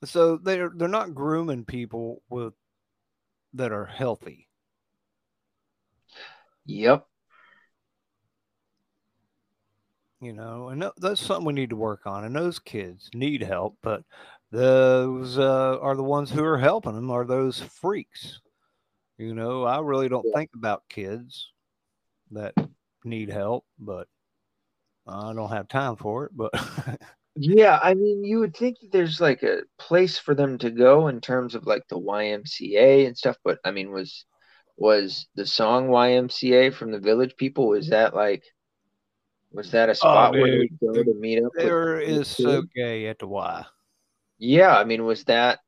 So 0.03 0.37
they're 0.37 0.71
they're 0.75 0.87
not 0.87 1.15
grooming 1.15 1.65
people 1.65 2.21
with 2.29 2.53
that 3.53 3.71
are 3.71 3.85
healthy. 3.85 4.47
Yep. 6.65 7.05
You 10.19 10.33
know, 10.33 10.69
and 10.69 10.83
that's 10.97 11.21
something 11.21 11.45
we 11.45 11.53
need 11.53 11.69
to 11.69 11.75
work 11.75 12.07
on. 12.07 12.25
And 12.25 12.35
those 12.35 12.57
kids 12.59 13.09
need 13.13 13.43
help, 13.43 13.77
but 13.83 14.03
those 14.51 15.37
uh, 15.37 15.77
are 15.79 15.95
the 15.95 16.03
ones 16.03 16.31
who 16.31 16.43
are 16.43 16.57
helping 16.57 16.95
them 16.95 17.11
are 17.11 17.25
those 17.25 17.59
freaks. 17.59 18.39
You 19.17 19.33
know, 19.33 19.63
I 19.63 19.79
really 19.79 20.09
don't 20.09 20.25
think 20.33 20.49
about 20.55 20.83
kids 20.89 21.51
that 22.31 22.53
need 23.03 23.29
help, 23.29 23.65
but 23.79 24.07
I 25.07 25.33
don't 25.33 25.49
have 25.49 25.67
time 25.67 25.95
for 25.95 26.25
it. 26.25 26.31
But 26.35 26.51
Yeah, 27.39 27.79
I 27.81 27.93
mean, 27.93 28.23
you 28.23 28.39
would 28.39 28.55
think 28.55 28.79
that 28.81 28.91
there's 28.91 29.21
like 29.21 29.43
a 29.43 29.61
place 29.77 30.17
for 30.17 30.33
them 30.33 30.57
to 30.59 30.71
go 30.71 31.07
in 31.07 31.21
terms 31.21 31.53
of 31.53 31.67
like 31.67 31.83
the 31.87 31.99
YMCA 31.99 33.05
and 33.05 33.17
stuff, 33.17 33.37
but 33.43 33.59
I 33.63 33.71
mean, 33.71 33.91
was 33.91 34.25
was 34.75 35.27
the 35.35 35.45
song 35.45 35.89
YMCA 35.89 36.73
from 36.73 36.91
the 36.91 36.99
Village 36.99 37.35
People? 37.37 37.67
Was 37.67 37.89
that 37.89 38.15
like 38.15 38.43
was 39.51 39.71
that 39.71 39.89
a 39.89 39.91
oh, 39.91 39.95
spot 39.95 40.35
oh, 40.35 40.39
where 40.39 40.63
you 40.63 40.69
go 40.81 41.03
to 41.03 41.13
meet 41.13 41.43
up? 41.43 41.51
There 41.55 41.99
is 41.99 42.27
so 42.27 42.63
gay 42.75 43.07
at 43.07 43.19
the 43.19 43.27
Y. 43.27 43.65
Yeah, 44.39 44.75
I 44.75 44.83
mean, 44.83 45.05
was 45.05 45.23
that? 45.25 45.59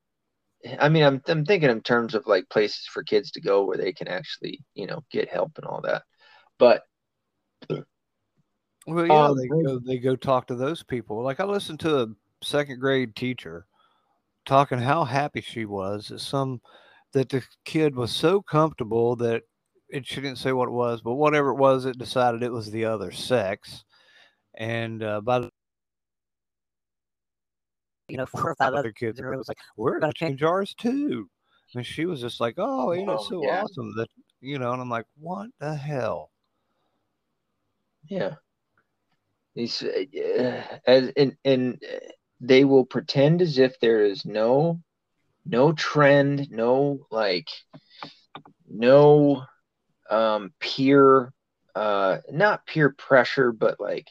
I 0.79 0.89
mean, 0.89 1.03
I'm 1.03 1.21
I'm 1.27 1.45
thinking 1.45 1.69
in 1.69 1.81
terms 1.81 2.15
of 2.15 2.25
like 2.27 2.49
places 2.49 2.87
for 2.91 3.03
kids 3.03 3.31
to 3.31 3.41
go 3.41 3.65
where 3.65 3.77
they 3.77 3.93
can 3.93 4.07
actually, 4.07 4.63
you 4.73 4.87
know, 4.87 5.03
get 5.11 5.29
help 5.29 5.57
and 5.57 5.65
all 5.65 5.81
that. 5.81 6.03
But 6.57 6.83
well, 8.87 9.05
yeah, 9.05 9.25
um, 9.25 9.37
they 9.37 9.47
go 9.47 9.79
they 9.79 9.97
go 9.97 10.15
talk 10.15 10.47
to 10.47 10.55
those 10.55 10.83
people. 10.83 11.21
Like 11.23 11.39
I 11.39 11.45
listened 11.45 11.79
to 11.81 12.01
a 12.03 12.07
second 12.43 12.79
grade 12.79 13.15
teacher 13.15 13.65
talking 14.45 14.79
how 14.79 15.03
happy 15.03 15.41
she 15.41 15.65
was 15.65 16.07
that 16.07 16.19
some 16.19 16.61
that 17.13 17.29
the 17.29 17.43
kid 17.65 17.95
was 17.95 18.11
so 18.11 18.41
comfortable 18.41 19.15
that 19.17 19.43
it 19.89 20.05
she 20.05 20.21
didn't 20.21 20.37
say 20.37 20.51
what 20.51 20.67
it 20.67 20.73
was, 20.73 21.01
but 21.01 21.15
whatever 21.15 21.49
it 21.49 21.57
was, 21.57 21.85
it 21.85 21.97
decided 21.97 22.43
it 22.43 22.51
was 22.51 22.71
the 22.71 22.85
other 22.85 23.11
sex. 23.11 23.83
And 24.55 25.03
uh, 25.03 25.21
by 25.21 25.39
the 25.39 25.49
you 28.07 28.17
know, 28.17 28.25
four 28.25 28.49
or 28.49 28.55
five 28.55 28.73
other 28.73 28.91
kids, 28.91 29.19
and 29.19 29.31
it 29.31 29.37
was 29.37 29.47
like, 29.47 29.59
we're 29.77 29.99
gonna 29.99 30.13
change 30.13 30.43
ours 30.43 30.73
too. 30.77 31.29
And 31.75 31.85
she 31.85 32.05
was 32.05 32.19
just 32.19 32.39
like, 32.39 32.55
"Oh, 32.57 32.93
ain't 32.93 33.09
it 33.09 33.21
so 33.21 33.43
yeah. 33.43 33.61
awesome 33.61 33.93
that 33.97 34.07
you 34.41 34.57
know?" 34.57 34.73
And 34.73 34.81
I'm 34.81 34.89
like, 34.89 35.05
"What 35.19 35.49
the 35.59 35.75
hell?" 35.75 36.31
Yeah, 38.07 38.35
these 39.55 39.83
uh, 39.83 40.63
as 40.85 41.11
and 41.17 41.35
and 41.43 41.81
they 42.39 42.63
will 42.65 42.85
pretend 42.85 43.41
as 43.41 43.57
if 43.57 43.79
there 43.79 44.05
is 44.05 44.25
no 44.25 44.79
no 45.45 45.73
trend, 45.73 46.49
no 46.51 47.05
like 47.11 47.47
no 48.69 49.43
um 50.09 50.51
peer 50.59 51.31
uh 51.75 52.17
not 52.31 52.65
peer 52.65 52.89
pressure 52.97 53.51
but 53.51 53.79
like 53.79 54.07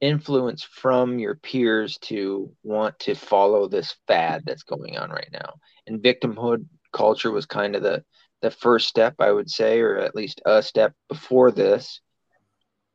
influence 0.00 0.62
from 0.64 1.18
your 1.18 1.34
peers 1.36 1.98
to 1.98 2.50
want 2.62 2.98
to 2.98 3.14
follow 3.14 3.68
this 3.68 3.96
fad 4.06 4.42
that's 4.46 4.62
going 4.62 4.96
on 4.96 5.10
right 5.10 5.28
now. 5.32 5.54
And 5.86 6.02
victimhood 6.02 6.66
culture 6.92 7.30
was 7.30 7.46
kind 7.46 7.76
of 7.76 7.82
the 7.82 8.04
the 8.42 8.50
first 8.50 8.88
step 8.88 9.14
I 9.18 9.30
would 9.30 9.50
say 9.50 9.80
or 9.80 9.98
at 9.98 10.14
least 10.14 10.40
a 10.46 10.62
step 10.62 10.94
before 11.08 11.50
this 11.50 12.00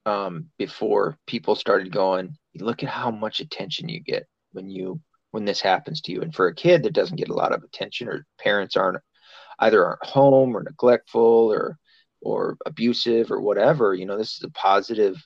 um, 0.06 0.50
before 0.58 1.18
people 1.28 1.56
started 1.56 1.92
going, 1.92 2.38
look 2.60 2.84
at 2.84 2.90
how 2.90 3.12
much 3.12 3.40
attention 3.40 3.90
you 3.90 4.00
get 4.00 4.28
when 4.52 4.70
you 4.70 5.00
when 5.32 5.46
this 5.46 5.60
happens 5.60 6.00
to 6.02 6.12
you. 6.14 6.22
And 6.22 6.34
for 6.34 6.48
a 6.48 6.56
kid 6.56 6.84
that 6.84 6.94
doesn't 6.94 7.18
get 7.18 7.30
a 7.30 7.34
lot 7.34 7.52
of 7.52 7.64
attention, 7.64 8.08
or 8.08 8.26
parents 8.40 8.76
aren't 8.76 9.02
either 9.60 9.86
aren't 9.86 10.06
home 10.06 10.56
or 10.56 10.64
neglectful 10.64 11.52
or 11.52 11.78
or 12.22 12.58
abusive 12.66 13.32
or 13.32 13.42
whatever, 13.42 13.94
you 13.94 14.06
know, 14.06 14.18
this 14.18 14.38
is 14.38 14.44
a 14.44 14.50
positive 14.52 15.24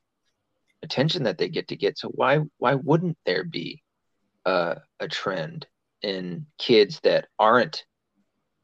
attention 0.83 1.23
that 1.23 1.37
they 1.37 1.47
get 1.47 1.67
to 1.69 1.75
get. 1.75 1.97
So 1.97 2.09
why 2.09 2.39
why 2.57 2.75
wouldn't 2.75 3.17
there 3.25 3.43
be 3.43 3.83
uh, 4.45 4.75
a 4.99 5.07
trend 5.07 5.67
in 6.01 6.45
kids 6.57 6.99
that 7.01 7.27
aren't 7.37 7.83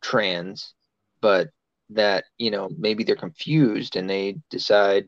trans, 0.02 0.74
but 1.22 1.50
that 1.92 2.26
you 2.38 2.50
know 2.52 2.70
maybe 2.78 3.04
they're 3.04 3.16
confused 3.16 3.96
and 3.96 4.10
they 4.10 4.38
decide 4.50 5.06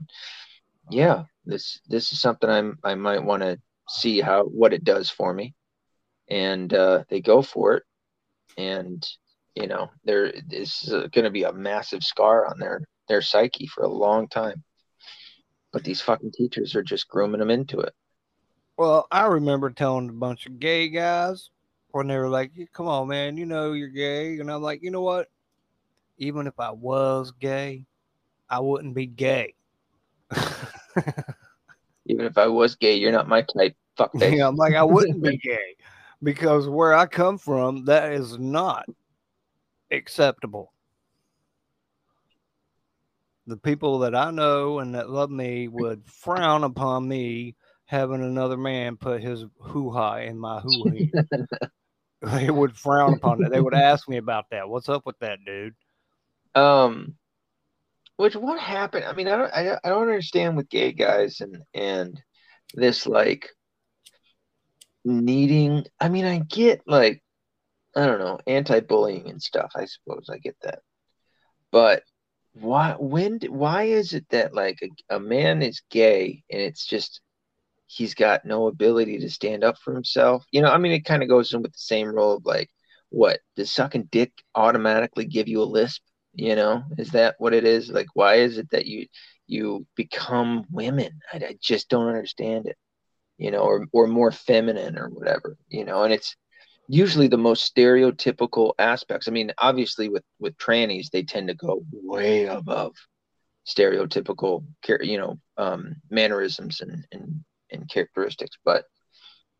yeah, 0.89 1.23
this 1.45 1.79
this 1.87 2.11
is 2.11 2.21
something 2.21 2.49
I'm 2.49 2.77
I 2.83 2.95
might 2.95 3.23
want 3.23 3.43
to 3.43 3.59
see 3.89 4.21
how 4.21 4.43
what 4.45 4.73
it 4.73 4.83
does 4.83 5.09
for 5.09 5.33
me, 5.33 5.53
and 6.29 6.73
uh, 6.73 7.03
they 7.09 7.21
go 7.21 7.41
for 7.41 7.75
it, 7.75 7.83
and 8.57 9.05
you 9.55 9.67
know 9.67 9.89
there 10.03 10.31
is 10.51 10.83
going 10.89 11.25
to 11.25 11.29
be 11.29 11.43
a 11.43 11.53
massive 11.53 12.03
scar 12.03 12.47
on 12.47 12.59
their 12.59 12.81
their 13.07 13.21
psyche 13.21 13.67
for 13.67 13.83
a 13.83 13.89
long 13.89 14.27
time. 14.27 14.63
But 15.73 15.83
these 15.83 16.01
fucking 16.01 16.31
teachers 16.31 16.75
are 16.75 16.83
just 16.83 17.07
grooming 17.07 17.39
them 17.39 17.51
into 17.51 17.79
it. 17.79 17.93
Well, 18.77 19.07
I 19.11 19.25
remember 19.25 19.69
telling 19.69 20.09
a 20.09 20.13
bunch 20.13 20.45
of 20.45 20.59
gay 20.59 20.87
guys 20.89 21.49
when 21.91 22.07
they 22.07 22.17
were 22.17 22.29
like, 22.29 22.51
"Come 22.73 22.87
on, 22.87 23.07
man, 23.07 23.37
you 23.37 23.45
know 23.45 23.73
you're 23.73 23.87
gay," 23.89 24.39
and 24.39 24.51
I'm 24.51 24.61
like, 24.61 24.81
"You 24.81 24.91
know 24.91 25.01
what? 25.01 25.27
even 26.17 26.47
if 26.47 26.59
I 26.59 26.71
was 26.71 27.31
gay, 27.39 27.85
I 28.49 28.59
wouldn't 28.59 28.95
be 28.95 29.05
gay. 29.05 29.53
Even 32.05 32.25
if 32.25 32.37
I 32.37 32.47
was 32.47 32.75
gay, 32.75 32.95
you're 32.95 33.11
not 33.11 33.27
my 33.27 33.41
type. 33.41 33.75
Fuck 33.97 34.11
that. 34.19 34.31
yeah, 34.31 34.47
I'm 34.47 34.55
like, 34.55 34.75
I 34.75 34.83
wouldn't 34.83 35.21
be 35.21 35.37
gay 35.43 35.75
because 36.21 36.67
where 36.67 36.93
I 36.93 37.05
come 37.05 37.37
from, 37.37 37.85
that 37.85 38.11
is 38.13 38.37
not 38.37 38.85
acceptable. 39.91 40.71
The 43.47 43.57
people 43.57 43.99
that 43.99 44.13
I 44.13 44.31
know 44.31 44.79
and 44.79 44.95
that 44.95 45.09
love 45.09 45.31
me 45.31 45.67
would 45.69 46.05
frown 46.05 46.63
upon 46.63 47.07
me 47.07 47.55
having 47.85 48.21
another 48.21 48.57
man 48.57 48.97
put 48.97 49.21
his 49.21 49.45
hoo 49.59 49.89
ha 49.89 50.17
in 50.17 50.37
my 50.37 50.59
hoo 50.59 50.89
ha. 50.89 51.23
they 52.21 52.49
would 52.49 52.75
frown 52.75 53.13
upon 53.13 53.41
it. 53.43 53.49
They 53.49 53.61
would 53.61 53.73
ask 53.73 54.09
me 54.09 54.17
about 54.17 54.49
that. 54.51 54.67
What's 54.67 54.89
up 54.89 55.05
with 55.05 55.17
that, 55.19 55.39
dude? 55.45 55.75
Um, 56.55 57.15
which 58.17 58.35
what 58.35 58.59
happened? 58.59 59.05
I 59.05 59.13
mean, 59.13 59.27
I 59.27 59.37
don't, 59.37 59.53
I, 59.53 59.77
I 59.83 59.89
don't 59.89 60.01
understand 60.01 60.57
with 60.57 60.69
gay 60.69 60.91
guys 60.91 61.39
and 61.41 61.63
and 61.73 62.21
this 62.73 63.07
like 63.07 63.49
needing. 65.05 65.85
I 65.99 66.09
mean, 66.09 66.25
I 66.25 66.39
get 66.39 66.81
like 66.85 67.23
I 67.95 68.05
don't 68.05 68.19
know 68.19 68.39
anti-bullying 68.45 69.29
and 69.29 69.41
stuff. 69.41 69.71
I 69.75 69.85
suppose 69.85 70.29
I 70.31 70.37
get 70.37 70.57
that, 70.63 70.79
but 71.71 72.03
why? 72.53 72.95
When? 72.99 73.39
Why 73.49 73.83
is 73.83 74.13
it 74.13 74.25
that 74.29 74.53
like 74.53 74.79
a, 74.81 75.15
a 75.15 75.19
man 75.19 75.61
is 75.61 75.83
gay 75.89 76.43
and 76.51 76.61
it's 76.61 76.85
just 76.85 77.21
he's 77.85 78.15
got 78.15 78.45
no 78.45 78.67
ability 78.67 79.19
to 79.19 79.29
stand 79.29 79.63
up 79.63 79.77
for 79.77 79.93
himself? 79.93 80.43
You 80.51 80.61
know, 80.61 80.71
I 80.71 80.77
mean, 80.77 80.91
it 80.91 81.05
kind 81.05 81.23
of 81.23 81.29
goes 81.29 81.53
in 81.53 81.61
with 81.61 81.73
the 81.73 81.79
same 81.79 82.07
role 82.07 82.37
of 82.37 82.45
like, 82.45 82.69
what 83.09 83.39
does 83.55 83.71
sucking 83.71 84.09
dick 84.11 84.31
automatically 84.55 85.25
give 85.25 85.47
you 85.47 85.61
a 85.61 85.65
lisp? 85.65 86.01
You 86.37 86.55
know? 86.55 86.83
Is 86.97 87.09
that 87.11 87.35
what 87.39 87.53
it 87.53 87.65
is? 87.65 87.89
Like 87.89 88.07
why 88.13 88.35
is 88.35 88.57
it 88.57 88.69
that 88.71 88.85
you 88.85 89.07
you 89.47 89.85
become 89.95 90.65
women? 90.71 91.19
I, 91.33 91.37
I, 91.37 91.57
just 91.61 91.89
don't 91.89 92.07
understand 92.07 92.67
it 92.67 92.77
you 93.37 93.51
know 93.51 93.61
or 93.61 93.87
or 93.91 94.07
more 94.07 94.31
feminine 94.31 94.97
or 94.97 95.09
whatever 95.09 95.57
you 95.67 95.83
know? 95.83 96.03
And 96.03 96.13
it's 96.13 96.35
usually 96.87 97.27
the 97.27 97.37
most 97.37 97.75
stereotypical 97.75 98.73
aspects. 98.79 99.27
I 99.27 99.31
mean 99.31 99.51
obviously 99.57 100.09
with 100.09 100.23
with 100.39 100.57
trannies 100.57 101.09
they 101.09 101.23
tend 101.23 101.47
to 101.47 101.55
go 101.55 101.83
way 101.91 102.45
above 102.45 102.93
stereotypical 103.67 104.63
you 105.01 105.17
know 105.17 105.39
um 105.57 105.95
mannerisms 106.09 106.81
and 106.81 107.05
and, 107.11 107.43
and 107.71 107.89
characteristics. 107.89 108.57
But 108.63 108.85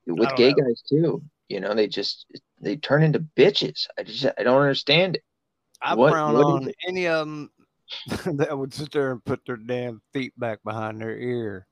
with 0.05 0.35
gay 0.35 0.51
know. 0.51 0.63
guys 0.63 0.83
too 0.87 1.23
you 1.49 1.59
know 1.59 1.73
they 1.73 1.87
just 1.87 2.27
they 2.61 2.75
turn 2.75 3.01
into 3.01 3.19
bitches. 3.19 3.87
I 3.97 4.03
just 4.03 4.25
i 4.37 4.43
don't 4.43 4.61
understand 4.61 5.15
it 5.15 5.23
I 5.81 5.95
what, 5.95 6.11
frown 6.11 6.33
what 6.33 6.45
on 6.45 6.71
any 6.87 7.07
of 7.07 7.27
them 7.27 7.51
that 8.37 8.57
would 8.57 8.73
sit 8.73 8.91
there 8.91 9.11
and 9.11 9.23
put 9.23 9.41
their 9.45 9.57
damn 9.57 10.01
feet 10.13 10.33
back 10.37 10.59
behind 10.63 11.01
their 11.01 11.17
ear. 11.17 11.67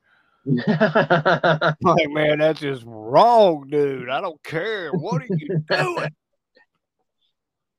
like, 0.45 2.10
man, 2.10 2.38
that's 2.38 2.60
just 2.60 2.84
wrong, 2.86 3.68
dude. 3.69 4.10
I 4.10 4.22
don't 4.22 4.41
care. 4.44 4.91
What 4.91 5.23
are 5.23 5.27
you 5.30 5.64
doing? 5.69 6.15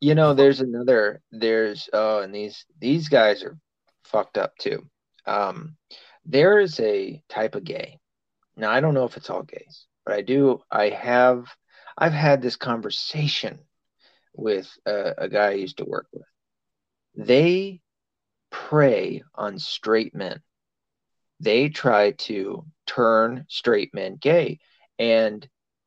You 0.01 0.15
know, 0.15 0.35
there's 0.35 0.61
another. 0.61 1.20
There's 1.31 1.89
oh, 1.93 2.20
and 2.20 2.35
these 2.35 2.65
these 2.81 3.09
guys 3.09 3.44
are 3.44 3.57
fucked 4.05 4.36
up 4.36 4.57
too. 4.59 4.85
Um, 5.27 5.77
there 6.24 6.59
is 6.59 6.81
a 6.81 7.23
type 7.28 7.55
of 7.55 7.65
gay. 7.65 8.01
Now 8.57 8.70
I 8.70 8.81
don't 8.81 8.94
know 8.94 9.05
if 9.05 9.16
it's 9.16 9.31
all 9.31 9.43
gays, 9.43 9.86
but 10.05 10.15
I 10.15 10.23
do. 10.23 10.61
I 10.70 10.89
have. 10.90 11.47
I've 11.97 12.12
had 12.12 12.43
this 12.43 12.57
conversation 12.57 13.61
with 14.37 14.71
a, 14.87 15.15
a 15.19 15.29
guy 15.29 15.49
I 15.49 15.53
used 15.53 15.79
to 15.79 15.85
work 15.85 16.07
with. 16.13 16.27
They 17.17 17.81
prey 18.51 19.23
on 19.35 19.59
straight 19.59 20.15
men. 20.15 20.41
They 21.41 21.69
try 21.69 22.13
to 22.13 22.65
turn 22.87 23.47
straight 23.49 23.95
men 23.95 24.17
gay. 24.17 24.59
And 24.99 25.47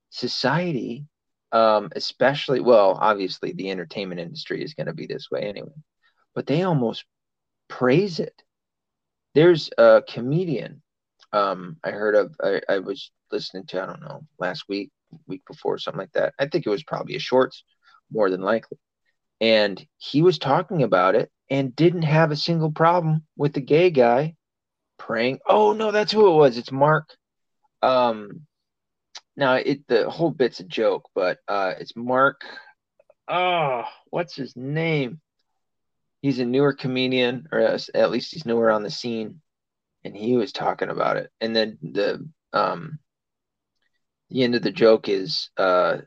society, 0.10 1.06
um, 1.52 1.90
especially, 1.96 2.60
well, 2.60 2.98
obviously 3.00 3.54
the 3.54 3.72
entertainment 3.72 4.22
industry 4.22 4.64
is 4.64 4.74
going 4.74 4.88
to 4.88 4.94
be 4.94 5.08
this 5.08 5.30
way 5.32 5.42
anyway, 5.42 5.70
but 6.36 6.46
they 6.46 6.64
almost 6.64 7.06
praise 7.68 8.20
it. 8.20 8.44
There's 9.34 9.70
a 9.78 10.04
comedian 10.08 10.82
um, 11.32 11.78
I 11.84 11.92
heard 11.92 12.16
of, 12.16 12.36
I, 12.42 12.62
I 12.68 12.80
was 12.80 13.12
listening 13.32 13.66
to, 13.68 13.82
I 13.82 13.86
don't 13.86 14.02
know, 14.02 14.26
last 14.40 14.66
week, 14.68 14.92
week 15.28 15.44
before, 15.48 15.78
something 15.78 16.00
like 16.00 16.12
that. 16.14 16.34
I 16.40 16.48
think 16.48 16.66
it 16.66 16.70
was 16.70 16.84
probably 16.84 17.16
a 17.16 17.20
shorts 17.20 17.64
more 18.11 18.30
than 18.30 18.41
likely. 18.41 18.77
And 19.41 19.84
he 19.98 20.22
was 20.22 20.38
talking 20.38 20.84
about 20.84 21.15
it 21.15 21.31
and 21.49 21.76
didn't 21.76 22.03
have 22.03 22.31
a 22.31 22.36
single 22.36 22.72
problem 22.72 23.26
with 23.38 23.53
the 23.53 23.61
gay 23.61 23.90
guy 23.90 24.36
preying. 24.98 25.40
Oh 25.48 25.73
no, 25.73 25.91
that's 25.91 26.11
who 26.11 26.27
it 26.27 26.36
was. 26.36 26.57
It's 26.57 26.72
Mark. 26.72 27.15
Um, 27.81 28.45
now 29.36 29.56
it 29.56 29.88
the 29.88 30.10
whole 30.10 30.31
bit's 30.31 30.60
a 30.60 30.65
joke, 30.65 31.10
but 31.15 31.40
uh, 31.48 31.73
it's 31.80 31.95
Mark. 31.95 32.41
Oh, 33.27 33.84
what's 34.10 34.36
his 34.36 34.56
name? 34.56 35.22
He's 36.22 36.40
a 36.40 36.45
newer 36.45 36.73
comedian, 36.73 37.48
or 37.52 37.60
at 37.61 38.11
least 38.11 38.34
he's 38.34 38.45
newer 38.45 38.69
on 38.69 38.84
the 38.84 38.91
scene, 38.91 39.41
and 40.03 40.15
he 40.15 40.36
was 40.36 40.52
talking 40.52 40.90
about 40.90 41.18
it. 41.18 41.31
And 41.40 41.56
then 41.56 41.77
the 41.81 42.27
um, 42.52 42.99
the 44.30 44.44
end 44.44 44.56
of 44.56 44.61
the 44.61 44.72
joke 44.72 45.07
is 45.07 45.49
uh, 45.57 45.99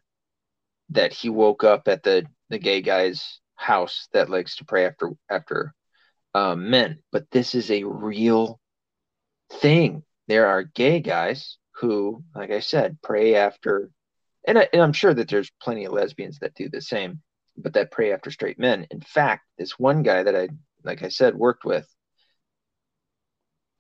that 0.93 1.13
he 1.13 1.29
woke 1.29 1.65
up 1.65 1.89
at 1.89 2.03
the 2.03 2.27
the 2.51 2.59
gay 2.59 2.83
guy's 2.83 3.41
house 3.57 4.09
that 4.13 4.31
likes 4.31 4.57
to 4.57 4.65
prey 4.65 4.87
after 4.87 5.11
after 5.31 5.75
um, 6.35 6.71
men. 6.71 6.99
But 7.11 7.31
this 7.31 7.55
is 7.55 7.71
a 7.71 7.85
real 7.85 8.61
thing. 9.51 10.03
There 10.29 10.47
are 10.47 10.63
gay 10.63 11.01
guys 11.01 11.59
who, 11.77 12.23
like 12.35 12.51
I 12.51 12.61
said, 12.61 13.01
prey 13.03 13.35
after, 13.35 13.91
and, 14.47 14.59
I, 14.59 14.69
and 14.73 14.83
I'm 14.83 14.93
sure 14.93 15.13
that 15.13 15.29
there's 15.29 15.51
plenty 15.61 15.85
of 15.85 15.93
lesbians 15.93 16.39
that 16.39 16.55
do 16.55 16.69
the 16.69 16.81
same, 16.81 17.21
but 17.57 17.75
that 17.75 17.91
prey 17.91 18.13
after 18.13 18.31
straight 18.31 18.59
men. 18.59 18.87
In 18.91 19.01
fact, 19.01 19.45
this 19.59 19.79
one 19.79 20.03
guy 20.03 20.23
that 20.23 20.37
I, 20.37 20.49
like 20.85 21.03
I 21.03 21.09
said, 21.09 21.35
worked 21.35 21.65
with, 21.65 21.87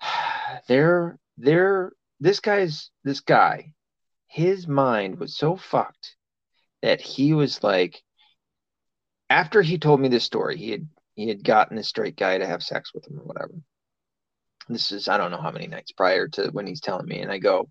there, 0.69 1.19
there, 1.39 1.93
this 2.21 2.41
guy's 2.41 2.91
this 3.05 3.21
guy, 3.21 3.73
his 4.27 4.67
mind 4.67 5.19
was 5.19 5.37
so 5.37 5.57
fucked 5.57 6.17
that 6.83 7.01
he 7.01 7.33
was 7.33 7.63
like 7.63 8.03
after 9.31 9.63
he 9.63 9.79
told 9.79 10.01
me 10.01 10.09
this 10.09 10.25
story 10.25 10.57
he 10.57 10.71
had 10.71 10.89
he 11.15 11.29
had 11.29 11.45
gotten 11.45 11.79
a 11.79 11.83
straight 11.83 12.17
guy 12.17 12.39
to 12.39 12.47
have 12.47 12.63
sex 12.63 12.93
with 12.95 13.07
him 13.07 13.19
or 13.19 13.25
whatever. 13.25 13.55
This 14.69 14.93
is 14.93 15.09
i 15.09 15.17
don't 15.17 15.31
know 15.31 15.41
how 15.41 15.51
many 15.51 15.67
nights 15.67 15.93
prior 15.93 16.29
to 16.29 16.49
when 16.51 16.67
he's 16.67 16.81
telling 16.81 17.07
me 17.07 17.21
and 17.21 17.33
i 17.33 17.39
go 17.39 17.69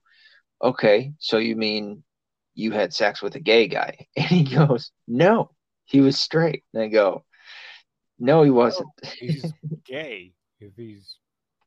okay 0.61 1.13
so 1.19 1.37
you 1.37 1.55
mean 1.55 2.03
you 2.53 2.71
had 2.71 2.93
sex 2.93 3.21
with 3.21 3.35
a 3.35 3.39
gay 3.39 3.67
guy? 3.67 4.07
And 4.17 4.27
he 4.27 4.43
goes 4.43 4.91
no 5.07 5.51
he 5.85 6.01
was 6.01 6.17
straight. 6.17 6.63
And 6.73 6.83
i 6.83 6.87
go 6.87 7.25
no 8.19 8.43
he 8.43 8.51
wasn't. 8.51 8.89
No, 9.03 9.09
he's 9.19 9.53
gay 9.85 10.33
if 10.59 10.73
he's 10.75 11.15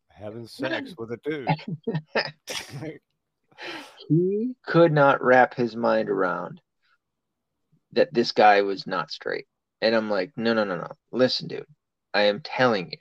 having 0.09 0.47
sex 0.47 0.95
with 0.97 1.11
a 1.11 1.19
dude. 1.25 1.49
He 4.09 4.55
could 4.67 4.93
not 4.93 5.23
wrap 5.23 5.55
his 5.55 5.75
mind 5.77 6.11
around 6.11 6.61
that 7.95 8.13
this 8.13 8.33
guy 8.33 8.63
was 8.63 8.87
not 8.87 9.11
straight. 9.11 9.47
And 9.81 9.95
I'm 9.95 10.11
like, 10.11 10.33
no, 10.37 10.55
no, 10.55 10.65
no, 10.65 10.77
no. 10.77 10.89
Listen, 11.13 11.49
dude, 11.49 11.67
I 12.13 12.25
am 12.25 12.41
telling 12.41 12.93
you, 12.93 12.99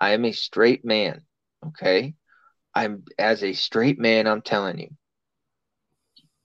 I 0.00 0.10
am 0.10 0.24
a 0.24 0.32
straight 0.32 0.84
man. 0.84 1.22
Okay. 1.66 2.14
I'm 2.74 3.04
as 3.18 3.42
a 3.42 3.52
straight 3.52 3.98
man, 3.98 4.26
I'm 4.26 4.42
telling 4.42 4.78
you, 4.78 4.90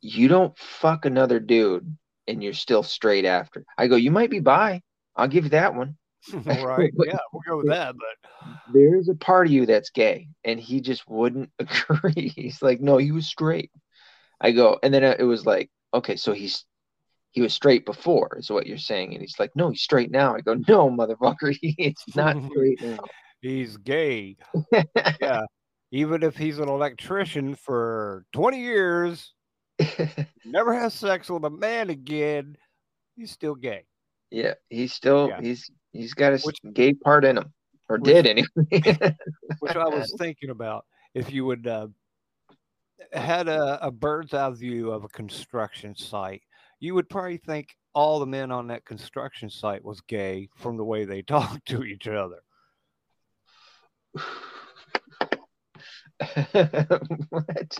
you 0.01 0.27
don't 0.27 0.57
fuck 0.57 1.05
another 1.05 1.39
dude 1.39 1.97
and 2.27 2.43
you're 2.43 2.53
still 2.53 2.83
straight 2.83 3.25
after. 3.25 3.65
I 3.77 3.87
go, 3.87 3.95
you 3.95 4.11
might 4.11 4.29
be 4.29 4.39
bi. 4.39 4.81
I'll 5.15 5.27
give 5.27 5.45
you 5.45 5.51
that 5.51 5.75
one. 5.75 5.97
right. 6.33 6.91
yeah, 7.05 7.17
we'll 7.31 7.41
go 7.47 7.57
with 7.57 7.67
that. 7.67 7.95
But 7.95 8.53
there's 8.73 9.09
a 9.09 9.15
part 9.15 9.47
of 9.47 9.53
you 9.53 9.65
that's 9.65 9.89
gay, 9.89 10.29
and 10.43 10.59
he 10.59 10.81
just 10.81 11.07
wouldn't 11.07 11.51
agree. 11.59 12.33
He's 12.35 12.61
like, 12.61 12.81
no, 12.81 12.97
he 12.97 13.11
was 13.11 13.27
straight. 13.27 13.71
I 14.41 14.51
go, 14.51 14.79
and 14.81 14.93
then 14.93 15.03
it 15.03 15.23
was 15.23 15.45
like, 15.45 15.69
okay, 15.93 16.15
so 16.15 16.33
he's 16.33 16.65
he 17.33 17.41
was 17.41 17.53
straight 17.53 17.85
before, 17.85 18.37
is 18.37 18.51
what 18.51 18.67
you're 18.67 18.77
saying. 18.77 19.13
And 19.13 19.21
he's 19.21 19.39
like, 19.39 19.51
no, 19.55 19.71
he's 19.71 19.81
straight 19.81 20.11
now. 20.11 20.35
I 20.35 20.41
go, 20.41 20.53
no, 20.67 20.89
motherfucker, 20.89 21.57
he's 21.61 21.95
not 22.15 22.37
straight 22.51 22.81
now. 22.81 22.99
he's 23.41 23.75
gay. 23.77 24.37
yeah. 25.19 25.41
Even 25.91 26.23
if 26.23 26.37
he's 26.37 26.59
an 26.59 26.69
electrician 26.69 27.55
for 27.55 28.25
20 28.33 28.59
years, 28.59 29.33
never 30.45 30.73
has 30.73 30.93
sex 30.93 31.29
with 31.29 31.43
a 31.43 31.49
man 31.49 31.89
again, 31.89 32.55
he's 33.15 33.31
still 33.31 33.55
gay. 33.55 33.83
Yeah, 34.31 34.53
he's 34.69 34.93
still 34.93 35.29
yeah. 35.29 35.41
he's 35.41 35.69
he's 35.91 36.15
got 36.15 36.33
a 36.33 36.39
which, 36.39 36.57
gay 36.73 36.93
part 36.93 37.25
in 37.25 37.37
him, 37.37 37.53
or 37.89 37.97
which, 37.97 38.05
did 38.05 38.25
anyway. 38.25 39.15
which 39.59 39.75
I 39.75 39.87
was 39.87 40.11
thinking 40.17 40.49
about 40.49 40.85
if 41.13 41.31
you 41.31 41.45
would 41.45 41.67
uh, 41.67 41.87
had 43.11 43.47
a, 43.47 43.85
a 43.85 43.91
bird's 43.91 44.33
eye 44.33 44.49
view 44.49 44.91
of 44.91 45.03
a 45.03 45.09
construction 45.09 45.95
site 45.95 46.41
you 46.83 46.93
would 46.95 47.07
probably 47.07 47.37
think 47.37 47.69
all 47.93 48.19
the 48.19 48.25
men 48.25 48.51
on 48.51 48.67
that 48.67 48.83
construction 48.83 49.49
site 49.49 49.85
was 49.85 50.01
gay 50.01 50.49
from 50.57 50.75
the 50.75 50.83
way 50.83 51.05
they 51.05 51.21
talk 51.27 51.63
to 51.65 51.83
each 51.83 52.07
other. 52.07 52.41
what? 57.29 57.79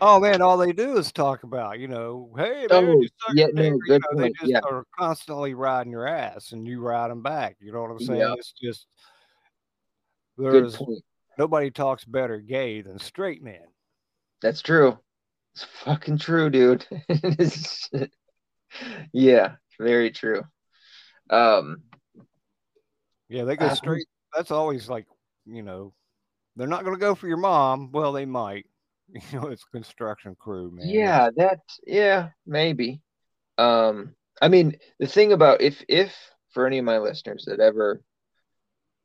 Oh 0.00 0.18
man, 0.18 0.40
all 0.42 0.56
they 0.56 0.72
do 0.72 0.96
is 0.96 1.12
talk 1.12 1.44
about, 1.44 1.78
you 1.78 1.86
know, 1.86 2.32
hey 2.36 2.66
man, 2.68 2.88
Oh, 2.88 3.04
yeah, 3.34 3.46
no, 3.52 3.62
dick," 3.62 3.72
or, 3.72 3.76
you 3.76 3.80
good 3.86 4.02
know, 4.12 4.22
they 4.22 4.30
just 4.30 4.46
yeah. 4.46 4.60
are 4.64 4.84
constantly 4.98 5.54
riding 5.54 5.92
your 5.92 6.08
ass 6.08 6.52
and 6.52 6.66
you 6.66 6.80
ride 6.80 7.10
them 7.10 7.22
back. 7.22 7.56
You 7.60 7.72
know 7.72 7.82
what 7.82 7.90
I'm 7.90 8.00
saying? 8.00 8.20
Yeah. 8.20 8.34
It's 8.38 8.52
just 8.52 8.86
Good 10.36 10.52
there's 10.52 10.76
point. 10.76 11.04
nobody 11.38 11.70
talks 11.70 12.04
better 12.04 12.40
gay 12.40 12.80
than 12.80 12.98
straight 12.98 13.42
men. 13.42 13.60
That's 14.42 14.62
true. 14.62 14.98
It's 15.54 15.64
fucking 15.84 16.18
true, 16.18 16.50
dude. 16.50 16.86
Yeah, 19.12 19.56
very 19.78 20.10
true. 20.10 20.42
Um, 21.30 21.82
Yeah, 23.28 23.44
they 23.44 23.56
go 23.56 23.72
straight. 23.74 24.06
That's 24.34 24.50
always 24.50 24.88
like, 24.88 25.06
you 25.46 25.62
know, 25.62 25.94
they're 26.56 26.66
not 26.66 26.84
going 26.84 26.96
to 26.96 27.00
go 27.00 27.14
for 27.14 27.28
your 27.28 27.36
mom. 27.36 27.90
Well, 27.92 28.12
they 28.12 28.26
might. 28.26 28.66
You 29.30 29.38
know, 29.38 29.48
it's 29.48 29.64
construction 29.64 30.34
crew, 30.34 30.70
man. 30.72 30.88
yeah, 30.88 31.28
that 31.36 31.60
yeah, 31.86 32.30
maybe. 32.46 33.02
Um, 33.58 34.14
I 34.40 34.48
mean, 34.48 34.78
the 34.98 35.06
thing 35.06 35.32
about 35.32 35.60
if 35.60 35.84
if 35.88 36.16
for 36.52 36.66
any 36.66 36.78
of 36.78 36.86
my 36.86 36.98
listeners 36.98 37.44
that 37.46 37.60
ever 37.60 38.02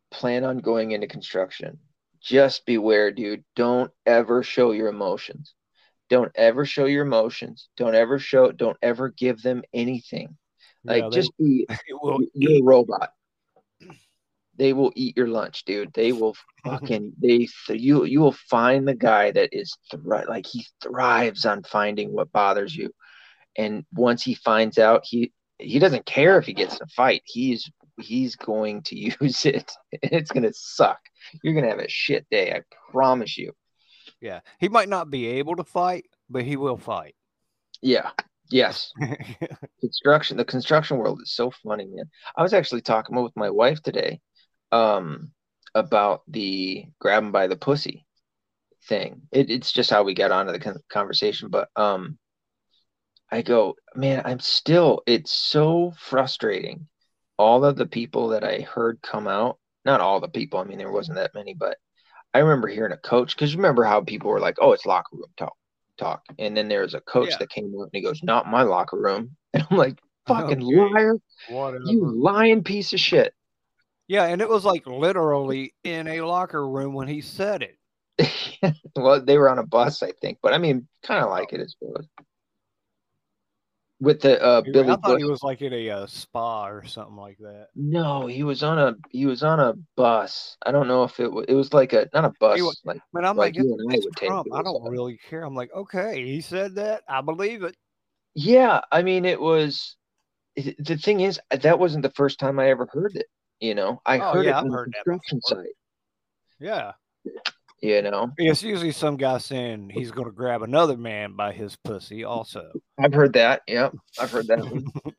plan 0.09 0.45
on 0.45 0.59
going 0.59 0.91
into 0.91 1.05
construction, 1.05 1.80
just 2.21 2.65
beware, 2.65 3.11
dude. 3.11 3.43
Don't 3.57 3.91
ever 4.05 4.41
show 4.41 4.71
your 4.71 4.88
emotions. 4.88 5.53
Don't 6.10 6.31
ever 6.36 6.65
show 6.65 6.86
your 6.86 7.06
emotions. 7.06 7.69
Don't 7.77 7.95
ever 7.95 8.18
show, 8.19 8.52
don't 8.52 8.77
ever 8.81 9.10
give 9.10 9.41
them 9.41 9.64
anything. 9.73 10.36
Like 10.84 11.03
Yeah, 11.03 11.10
they- 11.10 11.15
just 11.15 11.38
be 11.38 11.68
you're 12.34 12.61
a 12.61 12.64
robot. 12.64 13.14
They 14.56 14.73
will 14.73 14.91
eat 14.95 15.15
your 15.15 15.27
lunch, 15.27 15.64
dude. 15.64 15.94
They 15.94 16.11
will 16.11 16.36
fucking 16.65 17.14
they 17.22 17.48
th- 17.68 17.81
you 17.81 18.03
you 18.03 18.19
will 18.19 18.34
find 18.49 18.86
the 18.88 18.95
guy 18.95 19.31
that 19.31 19.49
is 19.53 19.77
thri- 19.90 20.26
like 20.27 20.45
he 20.45 20.65
thrives 20.81 21.45
on 21.45 21.64
finding 21.64 22.11
what 22.11 22.31
bothers 22.34 22.76
you, 22.76 22.91
and 23.57 23.86
once 23.94 24.22
he 24.22 24.34
finds 24.34 24.77
out, 24.77 25.06
he 25.06 25.31
he 25.60 25.80
doesn't 25.80 26.06
care 26.06 26.38
if 26.38 26.45
he 26.45 26.53
gets 26.53 26.76
in 26.76 26.84
a 26.84 26.88
fight. 26.88 27.22
He's 27.26 27.72
he's 28.02 28.36
going 28.36 28.81
to 28.84 28.98
use 29.22 29.45
it. 29.45 29.72
It's 29.94 30.31
gonna 30.31 30.52
suck. 30.53 30.99
You're 31.41 31.53
gonna 31.53 31.69
have 31.69 31.80
a 31.80 31.88
shit 31.88 32.27
day. 32.30 32.52
I 32.52 32.61
promise 32.91 33.38
you. 33.38 33.53
Yeah, 34.21 34.41
he 34.59 34.69
might 34.69 34.89
not 34.89 35.09
be 35.09 35.27
able 35.27 35.55
to 35.55 35.63
fight, 35.63 36.05
but 36.29 36.43
he 36.43 36.57
will 36.57 36.77
fight. 36.77 37.15
Yeah. 37.81 38.11
Yes. 38.51 38.91
construction 39.79 40.37
the 40.37 40.45
construction 40.45 40.97
world 40.97 41.21
is 41.21 41.33
so 41.33 41.51
funny 41.51 41.85
man 41.85 42.05
i 42.35 42.43
was 42.43 42.53
actually 42.53 42.81
talking 42.81 43.21
with 43.21 43.35
my 43.35 43.49
wife 43.49 43.81
today 43.81 44.19
um 44.71 45.31
about 45.75 46.21
the 46.27 46.85
grab 46.99 47.23
him 47.23 47.31
by 47.31 47.47
the 47.47 47.55
pussy 47.55 48.05
thing 48.87 49.21
it, 49.31 49.49
it's 49.49 49.71
just 49.71 49.89
how 49.89 50.03
we 50.03 50.13
got 50.13 50.31
onto 50.31 50.51
the 50.51 50.59
con- 50.59 50.81
conversation 50.89 51.49
but 51.49 51.69
um 51.75 52.17
i 53.31 53.41
go 53.41 53.75
man 53.95 54.21
i'm 54.25 54.39
still 54.39 55.01
it's 55.05 55.33
so 55.33 55.93
frustrating 55.97 56.87
all 57.37 57.63
of 57.63 57.75
the 57.75 57.87
people 57.87 58.29
that 58.29 58.43
i 58.43 58.59
heard 58.59 58.99
come 59.01 59.27
out 59.27 59.57
not 59.85 60.01
all 60.01 60.19
the 60.19 60.27
people 60.27 60.59
i 60.59 60.63
mean 60.63 60.77
there 60.77 60.91
wasn't 60.91 61.15
that 61.15 61.31
many 61.33 61.53
but 61.53 61.77
i 62.34 62.39
remember 62.39 62.68
hearing 62.68 62.91
a 62.91 62.97
coach 62.97 63.35
because 63.35 63.51
you 63.51 63.57
remember 63.57 63.84
how 63.84 64.01
people 64.01 64.30
were 64.30 64.39
like 64.39 64.56
oh 64.61 64.72
it's 64.73 64.85
locker 64.85 65.15
room 65.15 65.23
talk 65.38 65.53
talk 65.97 66.22
and 66.38 66.56
then 66.56 66.68
there 66.68 66.81
was 66.81 66.93
a 66.93 67.01
coach 67.01 67.30
Yeah. 67.31 67.38
that 67.39 67.49
came 67.49 67.65
out 67.77 67.84
and 67.84 67.89
he 67.93 68.01
goes 68.01 68.22
not 68.23 68.47
my 68.47 68.61
locker 68.64 68.97
room 68.97 69.35
and 69.53 69.65
i'm 69.69 69.77
like 69.77 69.99
fucking 70.27 70.61
Okay. 70.64 70.76
liar 70.93 71.15
Whatever. 71.49 71.84
you 71.85 72.06
lying 72.06 72.64
piece 72.64 72.93
of 72.93 72.99
shit 72.99 73.34
Yeah, 74.07 74.26
and 74.26 74.41
it 74.41 74.49
was 74.49 74.64
like 74.65 74.85
literally 74.88 75.73
in 75.84 76.07
a 76.07 76.22
locker 76.22 76.68
room 76.68 76.93
when 76.93 77.07
he 77.07 77.22
said 77.22 77.64
it. 77.64 78.73
well 78.95 79.22
they 79.23 79.38
were 79.38 79.49
on 79.49 79.60
a 79.60 79.65
bus 79.65 80.03
i 80.03 80.11
think 80.22 80.38
but 80.43 80.53
i 80.53 80.57
mean 80.57 80.88
kind 81.03 81.23
of 81.23 81.30
like 81.30 81.49
oh. 81.51 81.56
it 81.56 81.61
as 81.61 81.76
well 81.80 82.03
with 83.99 84.21
the 84.21 84.41
uh 84.41 84.61
billy 84.61 84.91
I 84.91 84.95
thought 84.95 85.17
bush 85.17 85.19
he 85.19 85.26
was 85.26 85.43
like 85.43 85.61
in 85.61 85.73
a 85.73 85.89
uh, 85.89 86.07
spa 86.07 86.67
or 86.67 86.85
something 86.85 87.15
like 87.17 87.38
that. 87.39 87.67
no 87.76 88.27
he 88.27 88.43
was 88.43 88.63
on 88.63 88.80
a 88.80 88.95
he 89.09 89.26
was 89.26 89.43
on 89.43 89.59
a 89.59 89.73
bus 89.95 90.57
i 90.65 90.71
don't 90.71 90.88
know 90.88 91.03
if 91.03 91.19
it 91.19 91.31
was 91.31 91.45
it 91.47 91.53
was 91.53 91.73
like 91.73 91.93
a 91.93 92.07
not 92.13 92.26
a 92.26 92.34
bus 92.39 92.61
wa- 92.61 92.73
like 92.84 93.01
But 93.13 93.26
I'm 93.26 93.38
Like 93.38 93.55
like, 93.55 93.65
it's, 93.65 93.84
I 93.89 93.95
it's 93.95 94.17
Trump. 94.17 94.47
I 94.51 94.61
don't 94.63 94.85
a- 94.85 94.89
really 94.89 95.17
care. 95.30 95.43
I'm 95.43 95.55
like, 95.55 95.73
okay, 95.73 96.26
he 96.26 96.41
said 96.41 96.76
that. 96.76 97.03
I 97.07 97.21
believe 97.21 97.63
it. 97.63 97.76
Yeah, 98.35 98.81
I 98.91 99.01
mean, 99.01 99.26
it 99.26 99.39
was 99.39 99.95
it- 100.55 100.84
the 100.84 100.97
thing 100.97 101.21
is 101.21 101.39
that 101.51 101.80
wasn't 101.80 102.03
the 102.03 102.11
first 102.11 102.39
time 102.39 102.59
I 102.59 102.69
ever 102.69 102.88
heard 102.91 103.15
it. 103.15 103.27
You 103.59 103.76
know, 103.76 104.01
I 104.05 104.19
Oh, 104.19 104.34
heard 104.34 104.45
yeah, 104.45 104.51
it 104.51 104.55
I've 104.55 104.63
on 104.65 104.73
a 104.73 104.84
construction 104.84 105.41
site. 105.41 105.67
Yeah. 106.59 106.93
You 107.81 108.01
know, 108.01 108.31
It's 108.38 108.61
usually 108.61 108.91
some 108.91 109.15
guy 109.15 109.38
saying 109.38 109.91
he's 109.93 110.11
going 110.11 110.27
to 110.27 110.34
grab 110.34 110.64
another 110.64 110.97
man 110.97 111.35
by 111.35 111.53
his 111.53 111.77
pussy, 111.77 112.26
also. 112.26 112.72
I've 112.99 113.14
heard 113.14 113.34
that. 113.34 113.61
Yeah, 113.68 113.89
I've 114.19 114.31
heard 114.31 114.47
that. 114.47 114.60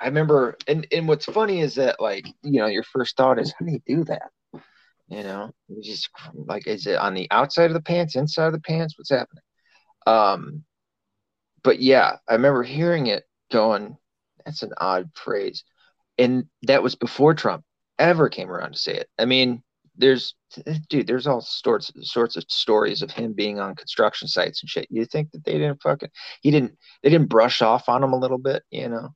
I 0.00 0.06
remember, 0.06 0.56
and 0.66 0.86
and 0.92 1.08
what's 1.08 1.26
funny 1.26 1.60
is 1.60 1.76
that 1.76 2.00
like 2.00 2.26
you 2.42 2.60
know 2.60 2.66
your 2.66 2.82
first 2.82 3.16
thought 3.16 3.38
is 3.38 3.52
how 3.58 3.64
do 3.64 3.72
you 3.72 3.80
do 3.86 4.04
that? 4.04 4.30
You 5.08 5.22
know, 5.22 5.50
you 5.68 5.82
just 5.82 6.10
like 6.32 6.66
is 6.66 6.86
it 6.86 6.96
on 6.96 7.14
the 7.14 7.28
outside 7.30 7.70
of 7.70 7.74
the 7.74 7.82
pants, 7.82 8.16
inside 8.16 8.46
of 8.46 8.52
the 8.52 8.60
pants? 8.60 8.94
What's 8.96 9.10
happening? 9.10 9.42
Um, 10.06 10.64
but 11.62 11.80
yeah, 11.80 12.16
I 12.28 12.34
remember 12.34 12.62
hearing 12.62 13.08
it 13.08 13.24
going. 13.50 13.96
That's 14.44 14.62
an 14.62 14.72
odd 14.76 15.10
phrase, 15.14 15.64
and 16.18 16.46
that 16.62 16.82
was 16.82 16.94
before 16.94 17.34
Trump 17.34 17.64
ever 17.98 18.28
came 18.28 18.50
around 18.50 18.72
to 18.72 18.78
say 18.78 18.94
it. 18.94 19.08
I 19.18 19.24
mean, 19.24 19.62
there's 19.96 20.34
dude, 20.88 21.06
there's 21.06 21.26
all 21.26 21.40
sorts 21.40 21.92
sorts 22.02 22.36
of 22.36 22.44
stories 22.48 23.02
of 23.02 23.10
him 23.10 23.32
being 23.32 23.60
on 23.60 23.74
construction 23.74 24.28
sites 24.28 24.62
and 24.62 24.70
shit. 24.70 24.86
You 24.90 25.04
think 25.04 25.30
that 25.32 25.44
they 25.44 25.52
didn't 25.52 25.82
fucking 25.82 26.10
he 26.40 26.50
didn't 26.50 26.76
they 27.02 27.10
didn't 27.10 27.28
brush 27.28 27.62
off 27.62 27.88
on 27.88 28.02
him 28.02 28.12
a 28.12 28.18
little 28.18 28.38
bit, 28.38 28.62
you 28.70 28.88
know? 28.88 29.14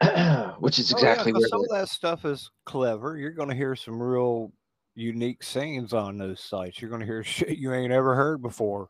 Which 0.58 0.78
is 0.78 0.92
Oh, 0.92 0.98
yeah, 1.00 1.22
where 1.22 1.48
some 1.48 1.60
of 1.60 1.68
that 1.70 1.88
stuff 1.88 2.24
is 2.24 2.50
clever. 2.64 3.16
You're 3.16 3.30
going 3.30 3.48
to 3.48 3.54
hear 3.54 3.74
some 3.76 4.00
real 4.00 4.52
unique 4.94 5.42
scenes 5.42 5.92
on 5.92 6.18
those 6.18 6.40
sites. 6.40 6.80
You're 6.80 6.90
going 6.90 7.00
to 7.00 7.06
hear 7.06 7.24
shit 7.24 7.58
you 7.58 7.72
ain't 7.72 7.92
ever 7.92 8.14
heard 8.14 8.42
before. 8.42 8.88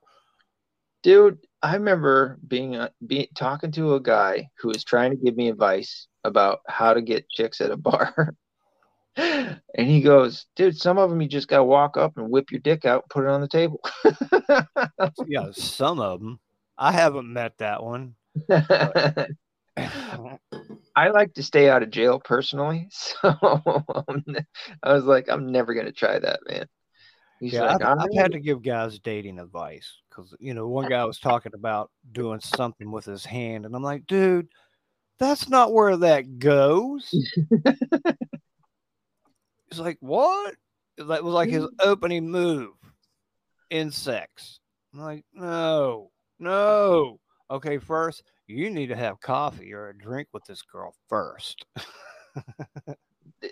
dude. 1.02 1.38
I 1.62 1.74
remember 1.74 2.38
being 2.46 2.76
uh, 2.76 2.90
be, 3.04 3.28
talking 3.34 3.72
to 3.72 3.94
a 3.94 4.00
guy 4.00 4.48
who 4.58 4.68
was 4.68 4.84
trying 4.84 5.10
to 5.10 5.16
give 5.16 5.36
me 5.36 5.48
advice 5.48 6.06
about 6.22 6.60
how 6.68 6.94
to 6.94 7.02
get 7.02 7.28
chicks 7.28 7.60
at 7.60 7.72
a 7.72 7.76
bar. 7.76 8.34
and 9.16 9.60
he 9.74 10.00
goes, 10.00 10.46
dude, 10.56 10.76
some 10.76 10.98
of 10.98 11.10
them 11.10 11.20
you 11.20 11.28
just 11.28 11.48
got 11.48 11.58
to 11.58 11.64
walk 11.64 11.96
up 11.96 12.16
and 12.16 12.30
whip 12.30 12.50
your 12.50 12.60
dick 12.60 12.84
out 12.84 13.04
and 13.04 13.10
put 13.10 13.24
it 13.24 13.30
on 13.30 13.40
the 13.40 13.48
table. 13.48 13.80
Yeah, 15.26 15.50
some 15.52 16.00
of 16.00 16.20
them. 16.20 16.38
I 16.78 16.92
haven't 16.92 17.32
met 17.32 17.58
that 17.58 17.82
one. 17.82 18.14
I 20.96 21.08
like 21.08 21.34
to 21.34 21.42
stay 21.42 21.68
out 21.68 21.82
of 21.82 21.90
jail 21.90 22.20
personally, 22.20 22.88
so 22.90 23.34
I 24.82 24.92
was 24.92 25.04
like, 25.04 25.26
I'm 25.28 25.52
never 25.52 25.74
gonna 25.74 25.92
try 25.92 26.18
that, 26.18 26.40
man. 26.48 26.66
He's 27.40 27.52
yeah, 27.52 27.72
like, 27.72 27.82
I've, 27.82 27.98
I've 27.98 28.14
had 28.14 28.32
to 28.32 28.40
give 28.40 28.62
guys 28.62 28.98
dating 28.98 29.38
advice 29.38 30.00
because 30.08 30.34
you 30.40 30.54
know 30.54 30.68
one 30.68 30.88
guy 30.88 31.04
was 31.04 31.18
talking 31.18 31.52
about 31.54 31.90
doing 32.12 32.40
something 32.40 32.90
with 32.90 33.04
his 33.04 33.24
hand, 33.24 33.66
and 33.66 33.74
I'm 33.74 33.82
like, 33.82 34.06
dude, 34.06 34.48
that's 35.18 35.48
not 35.48 35.72
where 35.72 35.96
that 35.98 36.38
goes. 36.38 37.12
He's 39.70 39.80
like, 39.80 39.98
what? 40.00 40.54
That 40.98 41.24
was 41.24 41.34
like 41.34 41.50
his 41.50 41.66
opening 41.80 42.30
move 42.30 42.74
in 43.70 43.90
sex. 43.90 44.60
I'm 44.94 45.00
like, 45.00 45.24
no, 45.32 46.10
no. 46.38 47.20
Okay, 47.50 47.78
first 47.78 48.22
you 48.46 48.70
need 48.70 48.88
to 48.88 48.96
have 48.96 49.20
coffee 49.20 49.72
or 49.72 49.88
a 49.88 49.98
drink 49.98 50.28
with 50.32 50.44
this 50.44 50.62
girl 50.62 50.94
first. 51.08 51.64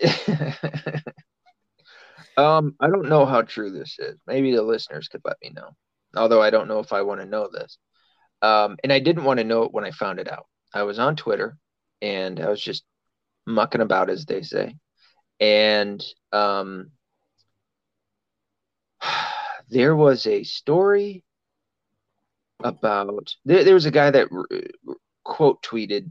um, 2.37 2.75
I 2.79 2.87
don't 2.87 3.09
know 3.09 3.25
how 3.25 3.41
true 3.41 3.71
this 3.71 3.97
is. 3.99 4.17
Maybe 4.27 4.55
the 4.55 4.61
listeners 4.61 5.07
could 5.07 5.21
let 5.25 5.37
me 5.41 5.51
know. 5.55 5.69
Although 6.15 6.41
I 6.41 6.49
don't 6.49 6.67
know 6.67 6.79
if 6.79 6.93
I 6.93 7.01
want 7.01 7.21
to 7.21 7.27
know 7.27 7.49
this. 7.51 7.77
Um, 8.41 8.77
and 8.83 8.91
I 8.91 8.99
didn't 8.99 9.23
want 9.23 9.39
to 9.39 9.43
know 9.43 9.63
it 9.63 9.73
when 9.73 9.85
I 9.85 9.91
found 9.91 10.19
it 10.19 10.31
out. 10.31 10.45
I 10.73 10.83
was 10.83 10.99
on 10.99 11.15
Twitter 11.15 11.57
and 12.01 12.39
I 12.39 12.49
was 12.49 12.61
just 12.61 12.83
mucking 13.45 13.81
about, 13.81 14.09
as 14.09 14.25
they 14.25 14.41
say. 14.41 14.75
And 15.39 16.03
um, 16.31 16.91
there 19.69 19.95
was 19.95 20.25
a 20.27 20.43
story 20.43 21.23
about 22.63 23.33
there, 23.43 23.63
there 23.63 23.73
was 23.73 23.85
a 23.85 23.91
guy 23.91 24.11
that 24.11 24.27
quote 25.23 25.61
tweeted 25.61 26.09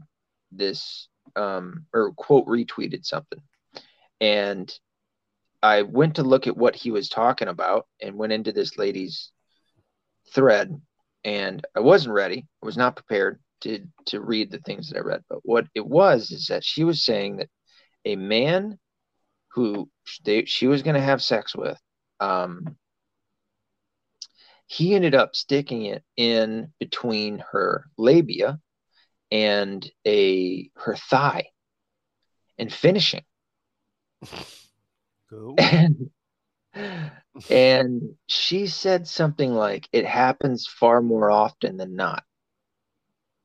this 0.51 1.07
um, 1.35 1.85
or 1.93 2.13
quote 2.13 2.45
retweeted 2.45 3.03
something 3.03 3.41
and 4.21 4.79
i 5.61 5.81
went 5.81 6.15
to 6.15 6.23
look 6.23 6.47
at 6.47 6.55
what 6.55 6.75
he 6.75 6.91
was 6.91 7.09
talking 7.09 7.49
about 7.49 7.87
and 8.01 8.15
went 8.15 8.31
into 8.31 8.53
this 8.53 8.77
lady's 8.77 9.31
thread 10.31 10.79
and 11.25 11.65
I 11.75 11.79
wasn't 11.79 12.13
ready. 12.13 12.45
I 12.61 12.65
was 12.65 12.77
not 12.77 12.95
prepared 12.95 13.39
to 13.61 13.79
to 14.07 14.21
read 14.21 14.51
the 14.51 14.59
things 14.59 14.89
that 14.89 14.97
I 14.97 15.01
read. 15.01 15.23
But 15.27 15.39
what 15.41 15.65
it 15.73 15.85
was 15.85 16.31
is 16.31 16.47
that 16.47 16.63
she 16.63 16.83
was 16.83 17.03
saying 17.03 17.37
that 17.37 17.49
a 18.05 18.15
man 18.15 18.77
who 19.55 19.89
they, 20.25 20.45
she 20.45 20.67
was 20.67 20.83
going 20.83 20.95
to 20.95 21.01
have 21.01 21.23
sex 21.23 21.55
with, 21.55 21.79
um, 22.19 22.75
he 24.67 24.95
ended 24.95 25.15
up 25.15 25.35
sticking 25.35 25.83
it 25.85 26.03
in 26.17 26.73
between 26.79 27.43
her 27.51 27.85
labia 27.97 28.59
and 29.31 29.89
a 30.05 30.69
her 30.75 30.95
thigh 30.95 31.47
and 32.57 32.71
finishing. 32.71 33.23
Cool. 35.29 35.55
And, 35.71 36.09
and 37.49 38.15
she 38.27 38.67
said 38.67 39.07
something 39.07 39.53
like, 39.53 39.87
it 39.93 40.05
happens 40.05 40.67
far 40.67 41.01
more 41.01 41.31
often 41.31 41.77
than 41.77 41.95
not. 41.95 42.25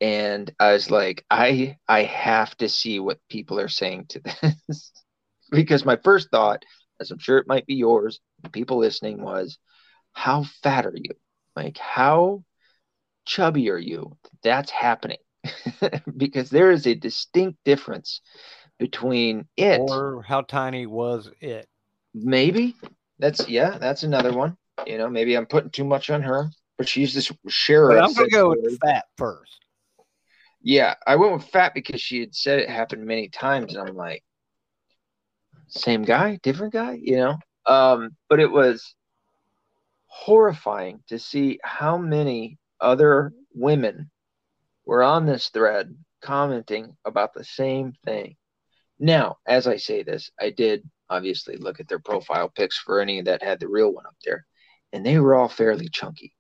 And 0.01 0.53
I 0.59 0.73
was 0.73 0.91
like, 0.91 1.25
I 1.31 1.79
I 1.87 2.03
have 2.05 2.57
to 2.57 2.69
see 2.69 2.99
what 2.99 3.21
people 3.29 3.61
are 3.61 3.69
saying 3.69 4.07
to 4.09 4.21
this. 4.67 4.93
Because 5.51 5.85
my 5.85 5.97
first 5.97 6.31
thought, 6.31 6.65
as 7.01 7.11
I'm 7.11 7.19
sure 7.19 7.39
it 7.39 7.49
might 7.49 7.67
be 7.67 7.75
yours, 7.75 8.21
people 8.53 8.79
listening, 8.79 9.23
was, 9.23 9.59
how 10.13 10.45
fat 10.63 10.87
are 10.87 10.97
you? 10.97 11.13
Like, 11.57 11.79
how 11.79 12.45
chubby 13.25 13.71
are 13.71 13.79
you? 13.79 14.17
That's 14.43 14.71
happening. 14.71 15.19
because 16.17 16.51
there 16.51 16.71
is 16.71 16.87
a 16.87 16.95
distinct 16.95 17.59
difference 17.65 18.21
between 18.79 19.47
it 19.57 19.81
or 19.81 20.23
how 20.23 20.43
tiny 20.43 20.87
was 20.87 21.31
it? 21.41 21.67
maybe 22.15 22.75
that's 23.19 23.49
yeah 23.49 23.79
that's 23.79 24.03
another 24.03 24.33
one 24.33 24.57
you 24.87 24.99
know 24.99 25.09
maybe 25.09 25.37
i'm 25.37 25.47
putting 25.47 25.71
too 25.71 25.85
much 25.85 26.11
on 26.11 26.23
her 26.23 26.51
but 26.77 26.89
she's 26.89 27.15
this 27.15 27.31
sharer 27.49 27.89
But 27.91 28.05
I'm 28.05 28.13
gonna 28.15 28.29
go 28.31 28.49
with 28.51 28.79
fat 28.81 29.05
first. 29.17 29.65
yeah 30.63 30.95
i 31.07 31.17
went 31.17 31.33
with 31.33 31.45
fat 31.45 31.73
because 31.75 32.01
she 32.01 32.21
had 32.21 32.35
said 32.35 32.59
it 32.59 32.69
happened 32.69 33.05
many 33.05 33.29
times 33.29 33.75
and 33.75 33.89
i'm 33.89 33.95
like 33.97 34.25
same 35.71 36.03
guy 36.03 36.39
different 36.43 36.73
guy 36.73 36.99
you 37.01 37.17
know? 37.17 37.37
Um 37.67 38.11
but 38.29 38.41
it 38.41 38.51
was 38.51 38.95
horrifying 40.07 41.03
to 41.09 41.19
see 41.19 41.59
how 41.63 41.97
many 41.97 42.59
other 42.81 43.33
women 43.55 44.11
were 44.85 45.03
on 45.03 45.27
this 45.27 45.49
thread 45.51 45.95
commenting 46.21 46.97
about 47.05 47.33
the 47.33 47.45
same 47.45 47.93
thing. 48.05 48.37
Now 48.99 49.39
as 49.47 49.67
i 49.67 49.77
say 49.77 50.03
this 50.03 50.31
i 50.39 50.51
did 50.51 50.89
obviously 51.09 51.57
look 51.57 51.81
at 51.81 51.89
their 51.89 51.99
profile 51.99 52.49
pics 52.49 52.79
for 52.79 53.01
any 53.01 53.21
that 53.23 53.43
had 53.43 53.59
the 53.61 53.69
real 53.69 53.93
one 53.93 54.07
up 54.07 54.17
there 54.25 54.47
and 54.93 55.05
they 55.05 55.19
were 55.19 55.35
all 55.35 55.49
fairly 55.49 55.89
chunky. 55.89 56.35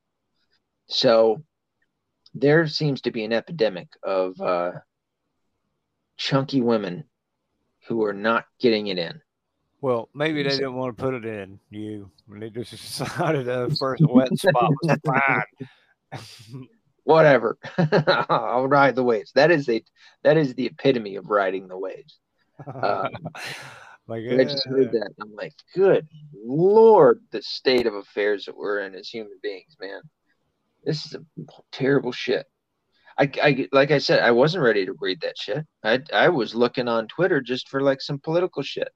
So 0.88 1.42
there 2.34 2.66
seems 2.66 3.02
to 3.02 3.10
be 3.10 3.24
an 3.24 3.32
epidemic 3.32 3.88
of 4.02 4.40
uh, 4.40 4.72
chunky 6.16 6.60
women 6.60 7.04
who 7.90 8.04
are 8.04 8.12
not 8.12 8.44
getting 8.60 8.86
it 8.86 8.98
in 8.98 9.20
Well, 9.80 10.08
maybe 10.14 10.44
they 10.44 10.50
didn't 10.50 10.74
want 10.76 10.96
to 10.96 11.02
put 11.02 11.12
it 11.14 11.24
in 11.26 11.58
you. 11.70 12.08
and 12.30 12.40
They 12.40 12.48
just 12.50 12.70
decided 12.70 13.46
the 13.46 13.76
first 13.80 14.02
wet 14.08 14.28
spot 14.38 14.70
was 14.82 14.98
fine. 16.12 16.68
whatever 17.04 17.58
i'll 18.28 18.68
ride 18.68 18.94
the 18.94 19.02
waves 19.02 19.32
that 19.34 19.50
is 19.50 19.68
a 19.68 19.82
that 20.22 20.36
is 20.36 20.54
the 20.54 20.66
epitome 20.66 21.16
of 21.16 21.26
riding 21.30 21.66
the 21.66 21.76
waves 21.76 22.20
Um, 22.66 23.08
like, 24.06 24.22
I 24.30 24.44
just 24.44 24.66
uh, 24.66 24.70
heard 24.70 24.92
that. 24.92 25.10
and 25.18 25.22
I'm 25.22 25.34
like, 25.34 25.54
good 25.74 26.06
lord, 26.44 27.20
the 27.32 27.42
state 27.42 27.86
of 27.86 27.94
affairs 27.94 28.44
that 28.44 28.56
we're 28.56 28.80
in 28.80 28.94
as 28.94 29.08
human 29.08 29.38
beings, 29.42 29.76
man. 29.80 30.02
This 30.84 31.06
is 31.06 31.14
a 31.14 31.22
terrible 31.72 32.12
shit. 32.12 32.46
I, 33.20 33.68
like 33.72 33.90
I 33.90 33.98
said, 33.98 34.20
I 34.20 34.30
wasn't 34.30 34.64
ready 34.64 34.86
to 34.86 34.94
read 34.98 35.20
that 35.20 35.36
shit. 35.36 35.66
I 35.84 36.00
I 36.12 36.28
was 36.30 36.54
looking 36.54 36.88
on 36.88 37.06
Twitter 37.06 37.40
just 37.40 37.68
for 37.68 37.82
like 37.82 38.00
some 38.00 38.18
political 38.18 38.62
shit 38.62 38.88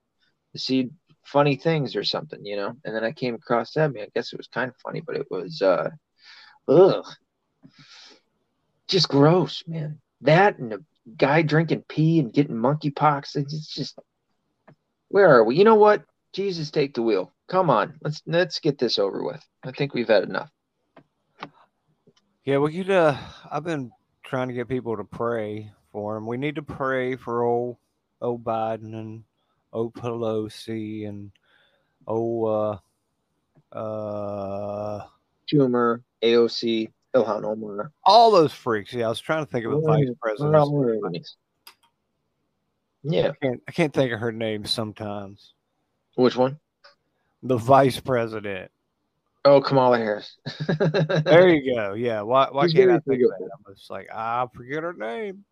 to 0.53 0.59
see 0.59 0.91
funny 1.27 1.57
things 1.57 1.95
or 1.97 2.05
something, 2.05 2.45
you 2.45 2.57
know. 2.57 2.75
And 2.85 2.95
then 2.95 3.05
I 3.05 3.13
came 3.13 3.35
across 3.35 3.73
that. 3.73 3.85
I 3.85 3.89
mean, 3.89 4.05
I 4.05 4.09
guess 4.15 4.33
it 4.33 4.39
was 4.39 4.49
kind 4.49 4.71
of 4.71 4.77
funny, 4.77 5.01
but 5.01 5.17
it 5.17 5.27
was 5.31 5.61
uh, 5.61 5.91
ugh, 6.69 7.05
just 8.89 9.09
gross, 9.09 9.63
man. 9.67 10.01
That 10.23 10.59
and 10.59 10.73
a 10.73 10.79
guy 11.17 11.43
drinking 11.43 11.85
pee 11.89 12.19
and 12.19 12.33
getting 12.33 12.57
monkeypox. 12.57 13.37
It's 13.37 13.75
just 13.75 13.99
where 15.09 15.29
are 15.29 15.45
we? 15.45 15.57
You 15.57 15.65
know 15.65 15.75
what? 15.75 16.05
Jesus, 16.33 16.71
take 16.71 16.95
the 16.95 17.03
wheel. 17.03 17.33
Come 17.49 17.69
on, 17.69 17.99
let's 18.03 18.23
let's 18.27 18.59
get 18.59 18.79
this 18.79 18.99
over 18.99 19.23
with. 19.23 19.45
I 19.63 19.71
think 19.73 19.93
we've 19.93 20.09
had 20.09 20.25
enough. 20.25 20.51
Yeah, 22.45 22.59
we 22.59 22.73
could. 22.73 22.91
Uh, 22.91 23.17
I've 23.51 23.65
been 23.65 23.91
trying 24.25 24.49
to 24.49 24.55
get 24.55 24.69
people 24.69 24.97
to 24.97 25.05
pray 25.05 25.71
for 25.93 26.17
him. 26.17 26.27
We 26.27 26.37
need 26.37 26.57
to 26.57 26.63
pray 26.63 27.17
for 27.17 27.43
old, 27.43 27.77
old 28.21 28.43
Biden 28.43 28.95
and 28.95 29.25
old 29.73 29.95
Pelosi 29.95 31.09
and 31.09 31.31
old 32.07 32.81
uh, 33.73 33.77
uh, 33.77 35.07
Schumer, 35.53 36.03
AOC, 36.23 36.91
Ilhan 37.15 37.45
Omar. 37.45 37.93
all 38.05 38.31
those 38.31 38.53
freaks. 38.53 38.93
Yeah, 38.93 39.07
I 39.07 39.09
was 39.11 39.21
trying 39.21 39.45
to 39.45 39.51
think 39.51 39.67
of 39.67 39.73
a 39.73 39.81
vice 39.81 40.09
president. 40.21 40.57
all 40.57 40.77
our 40.79 40.95
enemies. 40.95 41.37
Yeah, 43.03 43.29
I 43.29 43.47
can't, 43.47 43.63
I 43.69 43.73
can't 43.73 43.93
think 43.93 44.13
of 44.13 44.21
her 44.21 44.33
name 44.33 44.65
sometimes. 44.65 45.53
which 46.15 46.37
one? 46.37 46.59
The 47.43 47.59
vice 47.59 48.01
president. 48.01 48.71
Oh, 49.45 49.61
Kamala 49.61 49.99
Harris. 49.99 50.39
There 50.69 51.49
you 51.55 51.75
go. 51.75 51.93
Yeah. 51.95 52.23
Why, 52.23 52.49
why 52.51 52.67
She's 52.67 52.75
can't 52.75 52.91
I 52.91 52.99
think 53.01 53.23
of 53.23 53.31
that? 53.31 53.51
I'm 53.67 53.75
just 53.75 53.91
like, 53.91 54.09
I 54.13 54.47
forget 54.55 54.83
her 54.83 54.95
name. 54.95 55.45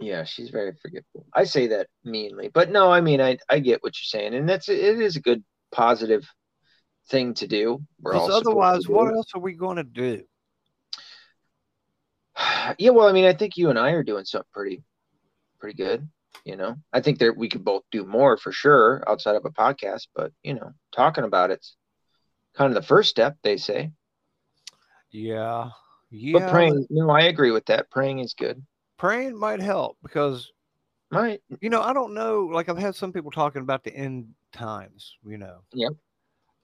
Yeah, 0.00 0.24
she's 0.24 0.50
very 0.50 0.72
forgetful. 0.82 1.24
I 1.32 1.44
say 1.44 1.68
that 1.68 1.86
meanly, 2.04 2.48
but 2.48 2.70
no, 2.70 2.90
I 2.90 3.00
mean, 3.00 3.20
I 3.20 3.38
I 3.48 3.60
get 3.60 3.82
what 3.82 3.94
you're 3.96 4.20
saying, 4.20 4.34
and 4.34 4.48
that's 4.48 4.68
it 4.68 4.78
is 4.78 5.14
a 5.14 5.20
good 5.20 5.44
positive 5.70 6.26
thing 7.08 7.34
to 7.34 7.46
do. 7.46 7.80
Because 8.02 8.28
otherwise, 8.30 8.86
do 8.86 8.92
what 8.92 9.12
it. 9.12 9.16
else 9.16 9.28
are 9.34 9.40
we 9.40 9.54
going 9.54 9.76
to 9.76 9.84
do? 9.84 10.22
Yeah, 12.78 12.90
well, 12.90 13.06
I 13.06 13.12
mean, 13.12 13.26
I 13.26 13.34
think 13.34 13.56
you 13.56 13.68
and 13.68 13.78
I 13.78 13.90
are 13.90 14.02
doing 14.02 14.24
something 14.24 14.48
pretty, 14.52 14.82
pretty 15.60 15.76
good. 15.76 16.08
You 16.46 16.56
know, 16.56 16.76
I 16.92 17.00
think 17.00 17.18
that 17.18 17.36
we 17.36 17.48
could 17.48 17.64
both 17.64 17.82
do 17.92 18.04
more 18.04 18.36
for 18.36 18.52
sure 18.52 19.04
outside 19.06 19.36
of 19.36 19.44
a 19.44 19.50
podcast, 19.50 20.08
but 20.14 20.32
you 20.42 20.54
know, 20.54 20.72
talking 20.90 21.24
about 21.24 21.50
it's 21.50 21.76
kind 22.54 22.74
of 22.74 22.80
the 22.80 22.86
first 22.86 23.10
step, 23.10 23.36
they 23.42 23.56
say. 23.56 23.90
Yeah. 25.10 25.70
Yeah. 26.10 26.38
But 26.40 26.50
praying, 26.50 26.86
no, 26.90 27.10
I 27.10 27.22
agree 27.22 27.50
with 27.50 27.66
that. 27.66 27.90
Praying 27.90 28.20
is 28.20 28.34
good. 28.34 28.64
praying 28.98 29.36
might 29.36 29.60
help 29.60 29.98
because 30.02 30.50
Right. 31.10 31.40
you 31.60 31.68
know, 31.70 31.82
I 31.82 31.92
don't 31.92 32.14
know. 32.14 32.48
Like 32.52 32.68
I've 32.68 32.78
had 32.78 32.94
some 32.94 33.12
people 33.12 33.30
talking 33.30 33.62
about 33.62 33.84
the 33.84 33.94
end 33.94 34.34
times, 34.52 35.16
you 35.24 35.38
know. 35.38 35.58
Yep. 35.72 35.92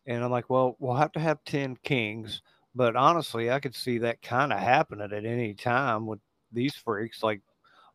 And 0.07 0.25
I'm 0.25 0.31
like, 0.31 0.49
well, 0.51 0.77
we'll 0.79 0.97
have 0.97 1.13
to 1.13 1.21
have 1.21 1.45
10 1.45 1.77
kings. 1.85 2.43
But 2.75 2.97
honestly, 2.97 3.51
I 3.51 3.61
could 3.61 3.75
see 3.75 3.99
that 3.99 4.23
kind 4.23 4.53
of 4.53 4.59
happening 4.59 5.13
at 5.13 5.25
any 5.25 5.55
time 5.55 6.07
with 6.07 6.21
these 6.53 6.75
freaks. 6.75 7.23
Like, 7.23 7.43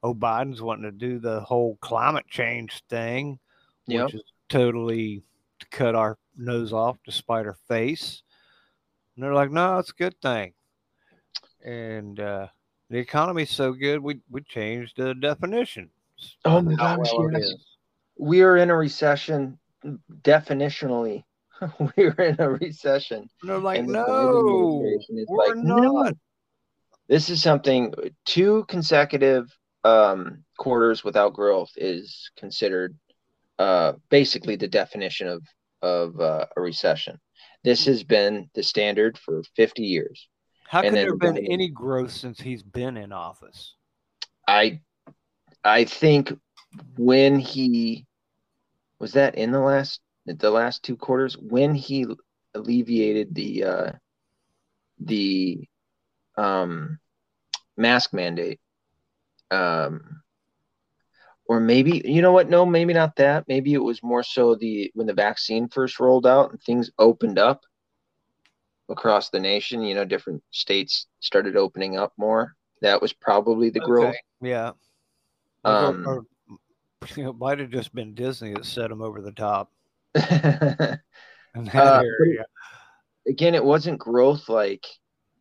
oh, 0.03 0.13
Biden's 0.13 0.61
wanting 0.61 0.83
to 0.83 0.91
do 0.91 1.19
the 1.19 1.41
whole 1.41 1.77
climate 1.81 2.25
change 2.29 2.83
thing, 2.89 3.39
Yep. 3.87 4.05
which 4.05 4.15
is 4.15 4.23
totally 4.49 5.23
to 5.59 5.65
cut 5.71 5.95
our 5.95 6.17
nose 6.37 6.73
off 6.73 6.97
despite 7.05 7.45
her 7.45 7.57
face. 7.67 8.23
And 9.15 9.23
they're 9.23 9.33
like, 9.33 9.51
no, 9.51 9.79
it's 9.79 9.91
a 9.91 9.93
good 9.93 10.19
thing. 10.21 10.53
And 11.63 12.19
uh, 12.19 12.47
the 12.89 12.97
economy's 12.97 13.51
so 13.51 13.73
good, 13.73 13.99
we, 13.99 14.19
we 14.29 14.41
changed 14.41 14.97
the 14.97 15.15
definition. 15.15 15.89
Oh 16.45 16.61
my 16.61 16.75
how 16.75 16.97
gosh, 16.97 17.11
well 17.13 17.31
yes. 17.31 17.53
We 18.17 18.41
are 18.41 18.57
in 18.57 18.69
a 18.69 18.75
recession 18.75 19.57
definitionally. 20.21 21.23
We're 21.97 22.11
in 22.11 22.35
a 22.39 22.49
recession. 22.49 23.29
And 23.41 23.49
they're 23.49 23.59
like, 23.59 23.79
And 23.79 23.89
no, 23.89 24.81
we're 25.27 25.47
like, 25.47 25.57
"No." 25.57 25.77
not. 25.77 26.13
This 27.07 27.29
is 27.29 27.41
something 27.41 27.93
two 28.25 28.65
consecutive 28.67 29.47
um, 29.83 30.43
quarters 30.57 31.03
without 31.03 31.33
growth 31.33 31.71
is 31.75 32.31
considered 32.35 32.97
uh, 33.59 33.93
basically 34.09 34.55
the 34.55 34.67
definition 34.67 35.27
of 35.27 35.43
of 35.81 36.19
uh, 36.19 36.45
a 36.55 36.61
recession. 36.61 37.19
This 37.63 37.85
has 37.85 38.03
been 38.03 38.49
the 38.53 38.63
standard 38.63 39.17
for 39.17 39.43
50 39.55 39.83
years. 39.83 40.27
How 40.67 40.79
And 40.79 40.87
can 40.87 40.93
there 40.95 41.07
have 41.11 41.19
been 41.19 41.51
any 41.51 41.69
growth 41.69 42.11
since 42.11 42.39
he's 42.39 42.63
been 42.63 42.97
in 42.97 43.11
office? 43.11 43.75
I 44.47 44.81
I 45.63 45.85
think 45.85 46.31
when 46.97 47.39
he 47.39 48.05
was 48.99 49.13
that 49.13 49.35
in 49.35 49.51
the 49.51 49.59
last 49.59 49.99
the 50.25 50.51
last 50.51 50.83
two 50.83 50.97
quarters 50.97 51.37
when 51.37 51.75
he 51.75 52.05
alleviated 52.53 53.33
the 53.35 53.63
uh, 53.63 53.91
the 54.99 55.67
um, 56.37 56.99
mask 57.77 58.13
mandate 58.13 58.59
um, 59.51 60.21
or 61.47 61.59
maybe 61.59 62.01
you 62.05 62.21
know 62.21 62.31
what 62.31 62.49
no 62.49 62.65
maybe 62.65 62.93
not 62.93 63.15
that 63.17 63.47
maybe 63.47 63.73
it 63.73 63.83
was 63.83 64.01
more 64.03 64.23
so 64.23 64.55
the 64.55 64.91
when 64.95 65.07
the 65.07 65.13
vaccine 65.13 65.67
first 65.69 65.99
rolled 65.99 66.25
out 66.25 66.51
and 66.51 66.61
things 66.61 66.91
opened 66.97 67.37
up 67.39 67.61
across 68.89 69.29
the 69.29 69.39
nation. 69.39 69.81
You 69.81 69.95
know, 69.95 70.05
different 70.05 70.43
states 70.51 71.07
started 71.19 71.55
opening 71.57 71.97
up 71.97 72.13
more. 72.17 72.55
That 72.81 73.01
was 73.01 73.13
probably 73.13 73.69
the 73.69 73.79
growth. 73.79 74.09
Okay, 74.09 74.19
Yeah. 74.41 74.71
Um, 75.63 76.03
or, 76.07 76.25
you 77.15 77.23
know, 77.23 77.29
it 77.31 77.37
might 77.37 77.59
have 77.59 77.69
just 77.69 77.93
been 77.95 78.13
Disney 78.13 78.53
that 78.53 78.65
set 78.65 78.89
them 78.89 79.01
over 79.01 79.21
the 79.21 79.31
top 79.31 79.71
again, 80.15 80.99
Uh, 81.55 82.03
area. 82.19 82.45
it 83.25 83.65
wasn't 83.65 83.99
growth 83.99 84.49
like 84.49 84.85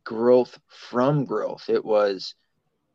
growth 0.05 0.59
from 0.69 1.25
growth. 1.25 1.65
It 1.69 1.85
was, 1.85 2.35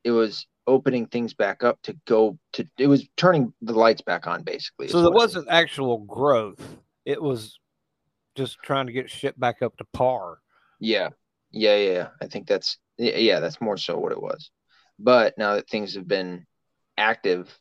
it 0.04 0.12
was 0.12 0.48
opening 0.70 1.08
things 1.08 1.34
back 1.34 1.64
up 1.64 1.82
to 1.82 1.98
go 2.06 2.38
to. 2.54 2.66
It 2.78 2.88
was 2.88 3.08
turning 3.18 3.54
the 3.62 3.74
lights 3.74 4.02
back 4.02 4.28
on, 4.28 4.44
basically. 4.44 4.88
So 4.88 5.02
there 5.02 5.12
it 5.12 5.16
wasn't 5.16 5.48
actual 5.50 5.98
growth. 5.98 6.62
It 7.06 7.22
was 7.22 7.60
just 8.36 8.60
trying 8.64 8.86
to 8.88 8.94
get 8.94 9.10
shit 9.10 9.38
back 9.40 9.62
up 9.62 9.76
to 9.78 9.86
par. 9.92 10.38
Yeah. 10.80 11.10
Yeah, 11.52 11.76
yeah, 11.76 11.92
yeah. 11.92 12.08
I 12.22 12.28
think 12.28 12.48
that's 12.48 12.78
yeah, 12.98 13.18
yeah, 13.18 13.40
that's 13.40 13.60
more 13.60 13.78
so 13.78 13.98
what 13.98 14.12
it 14.12 14.22
was. 14.22 14.52
But 15.00 15.38
now 15.38 15.56
that 15.56 15.70
things 15.70 15.96
have 15.96 16.08
been 16.08 16.46
active 16.98 17.58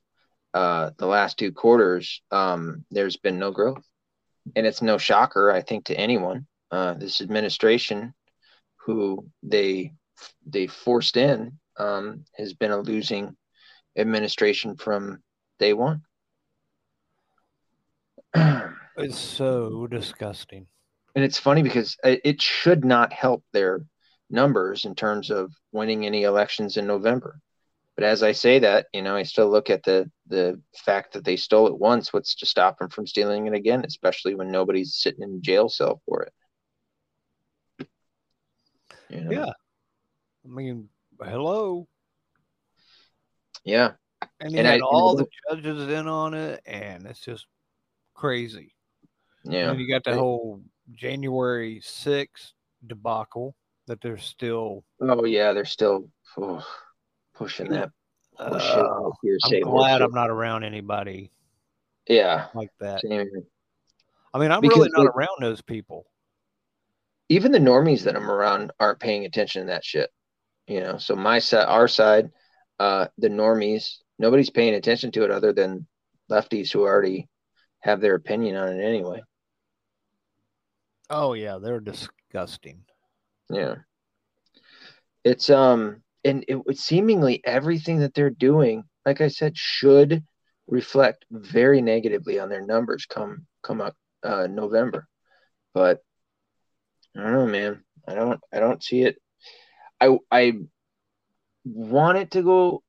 uh 0.55 0.90
the 0.98 1.06
last 1.06 1.39
two 1.39 1.52
quarters, 1.52 2.22
um 2.30 2.85
there's 2.90 3.16
been 3.16 3.39
no 3.39 3.51
growth. 3.51 3.85
And 4.56 4.66
it's 4.66 4.82
no 4.82 4.98
shocker, 4.98 5.51
I 5.51 5.62
think, 5.62 5.86
to 5.86 5.98
anyone. 5.98 6.47
Uh 6.70 6.94
this 6.94 7.20
administration 7.20 8.14
who 8.76 9.26
they 9.43 9.94
they 10.47 10.66
forced 10.66 11.16
in 11.16 11.59
um 11.78 12.24
has 12.36 12.55
been 12.55 12.70
a 12.70 12.78
losing 12.78 13.36
administration 13.96 14.76
from 14.76 15.22
day 15.59 15.72
one. 15.72 16.02
It's 19.00 19.16
so 19.16 19.86
disgusting. 19.86 20.66
And 21.14 21.24
it's 21.24 21.38
funny 21.38 21.62
because 21.62 21.96
it 22.02 22.42
should 22.42 22.84
not 22.84 23.12
help 23.12 23.44
their 23.52 23.84
numbers 24.28 24.84
in 24.84 24.94
terms 24.94 25.30
of 25.30 25.52
winning 25.72 26.05
any 26.05 26.24
elections 26.24 26.76
in 26.76 26.86
November. 26.86 27.40
But 27.96 28.05
as 28.05 28.22
I 28.22 28.32
say 28.32 28.60
that, 28.60 28.86
you 28.92 29.02
know, 29.02 29.16
I 29.16 29.24
still 29.24 29.48
look 29.50 29.70
at 29.70 29.82
the 29.82 30.10
the 30.28 30.60
fact 30.84 31.14
that 31.14 31.24
they 31.24 31.36
stole 31.36 31.66
it 31.66 31.78
once. 31.78 32.12
What's 32.12 32.36
to 32.36 32.46
stop 32.46 32.78
them 32.78 32.88
from 32.88 33.06
stealing 33.06 33.46
it 33.46 33.55
again? 33.55 33.84
Especially 33.84 34.34
when 34.34 34.52
nobody's 34.52 34.94
sitting 34.94 35.22
in 35.22 35.42
jail 35.42 35.68
cell 35.68 36.00
for 36.06 36.22
it. 36.22 37.88
You 39.09 39.20
know? 39.22 39.30
Yeah. 39.30 39.52
I 40.44 40.48
mean, 40.48 40.88
hello. 41.27 41.86
yeah, 43.65 43.93
And 44.40 44.53
you 44.53 44.59
And 44.59 44.66
had 44.66 44.81
I- 44.81 44.85
all 44.85 45.15
the 45.16 45.27
judges 45.51 45.89
in 45.89 46.09
on 46.09 46.35
it, 46.35 46.61
and 46.66 47.07
it's 47.07 47.20
just 47.20 47.47
crazy. 48.15 48.74
yeah. 49.45 49.70
And 49.70 49.81
you 49.81 49.89
got 49.89 50.05
the 50.05 50.15
whole 50.16 50.62
January 50.95 51.81
6th 51.81 52.53
debacle 52.86 53.55
that 53.86 54.01
they're 54.01 54.19
still. 54.19 54.85
Oh 55.01 55.24
yeah, 55.24 55.53
they're 55.53 55.65
still 55.65 56.09
oh, 56.36 56.65
pushing 57.35 57.69
that. 57.70 57.90
Uh, 58.39 59.11
I'm 59.45 59.61
glad. 59.62 60.01
I'm 60.03 60.12
not 60.12 60.31
around 60.31 60.62
anybody 60.62 61.32
Yeah, 62.09 62.47
like 62.55 62.70
that. 62.78 63.01
same. 63.01 63.28
I 64.32 64.39
mean, 64.39 64.53
I'm 64.53 64.61
Because, 64.61 64.78
really 64.78 64.90
not 64.93 65.07
like- 65.07 65.16
around 65.16 65.40
those 65.40 65.61
people. 65.62 66.07
even 67.31 67.51
the 67.53 67.59
normies 67.59 68.05
that 68.05 68.16
I'm 68.16 68.31
around 68.31 68.70
aren't 68.81 69.01
paying 69.01 69.24
attention 69.27 69.62
to 69.62 69.66
that 69.73 69.85
shit. 69.85 70.11
You 70.69 70.81
know, 70.81 70.99
so 70.99 71.16
my 71.16 71.39
side, 71.39 71.65
our 71.66 71.89
side, 71.89 72.31
uh, 72.78 73.07
the 73.16 73.28
normies, 73.28 73.97
nobody's 74.19 74.51
paying 74.51 74.74
attention 74.74 75.11
to 75.12 75.24
it 75.24 75.31
other 75.31 75.53
than 75.53 75.86
lefties 76.31 76.70
who 76.70 76.82
already 76.82 77.27
have 77.81 78.01
their 78.01 78.15
opinion 78.15 78.55
on 78.57 78.69
it 78.69 78.85
anyway. 78.85 79.23
Oh 81.11 81.32
yeah, 81.32 81.59
they're 81.59 81.81
disgusting. 81.81 82.85
Yeah. 83.51 83.77
It's 85.24 85.49
um 85.49 86.03
and 86.24 86.45
it 86.49 86.66
would 86.66 86.78
seemingly 86.78 87.40
everything 87.45 88.01
that 88.01 88.12
they're 88.12 88.28
doing, 88.31 88.85
like 89.07 89.20
I 89.20 89.28
said, 89.28 89.57
should 89.57 90.23
reflect 90.66 91.24
very 91.31 91.81
negatively 91.81 92.39
on 92.39 92.51
their 92.51 92.65
numbers 92.65 93.07
come 93.07 93.47
come 93.62 93.81
up 93.81 93.97
uh 94.23 94.47
November. 94.49 95.09
But 95.73 96.01
I 97.16 97.23
don't 97.23 97.32
know, 97.32 97.47
man. 97.47 97.85
I 98.07 98.15
don't 98.15 98.40
I 98.53 98.61
don't 98.61 98.82
see 98.82 99.03
it. 99.03 99.16
I 100.01 100.19
I 100.31 100.53
want 101.65 102.19
it 102.19 102.31
to 102.33 102.43
go 102.43 102.83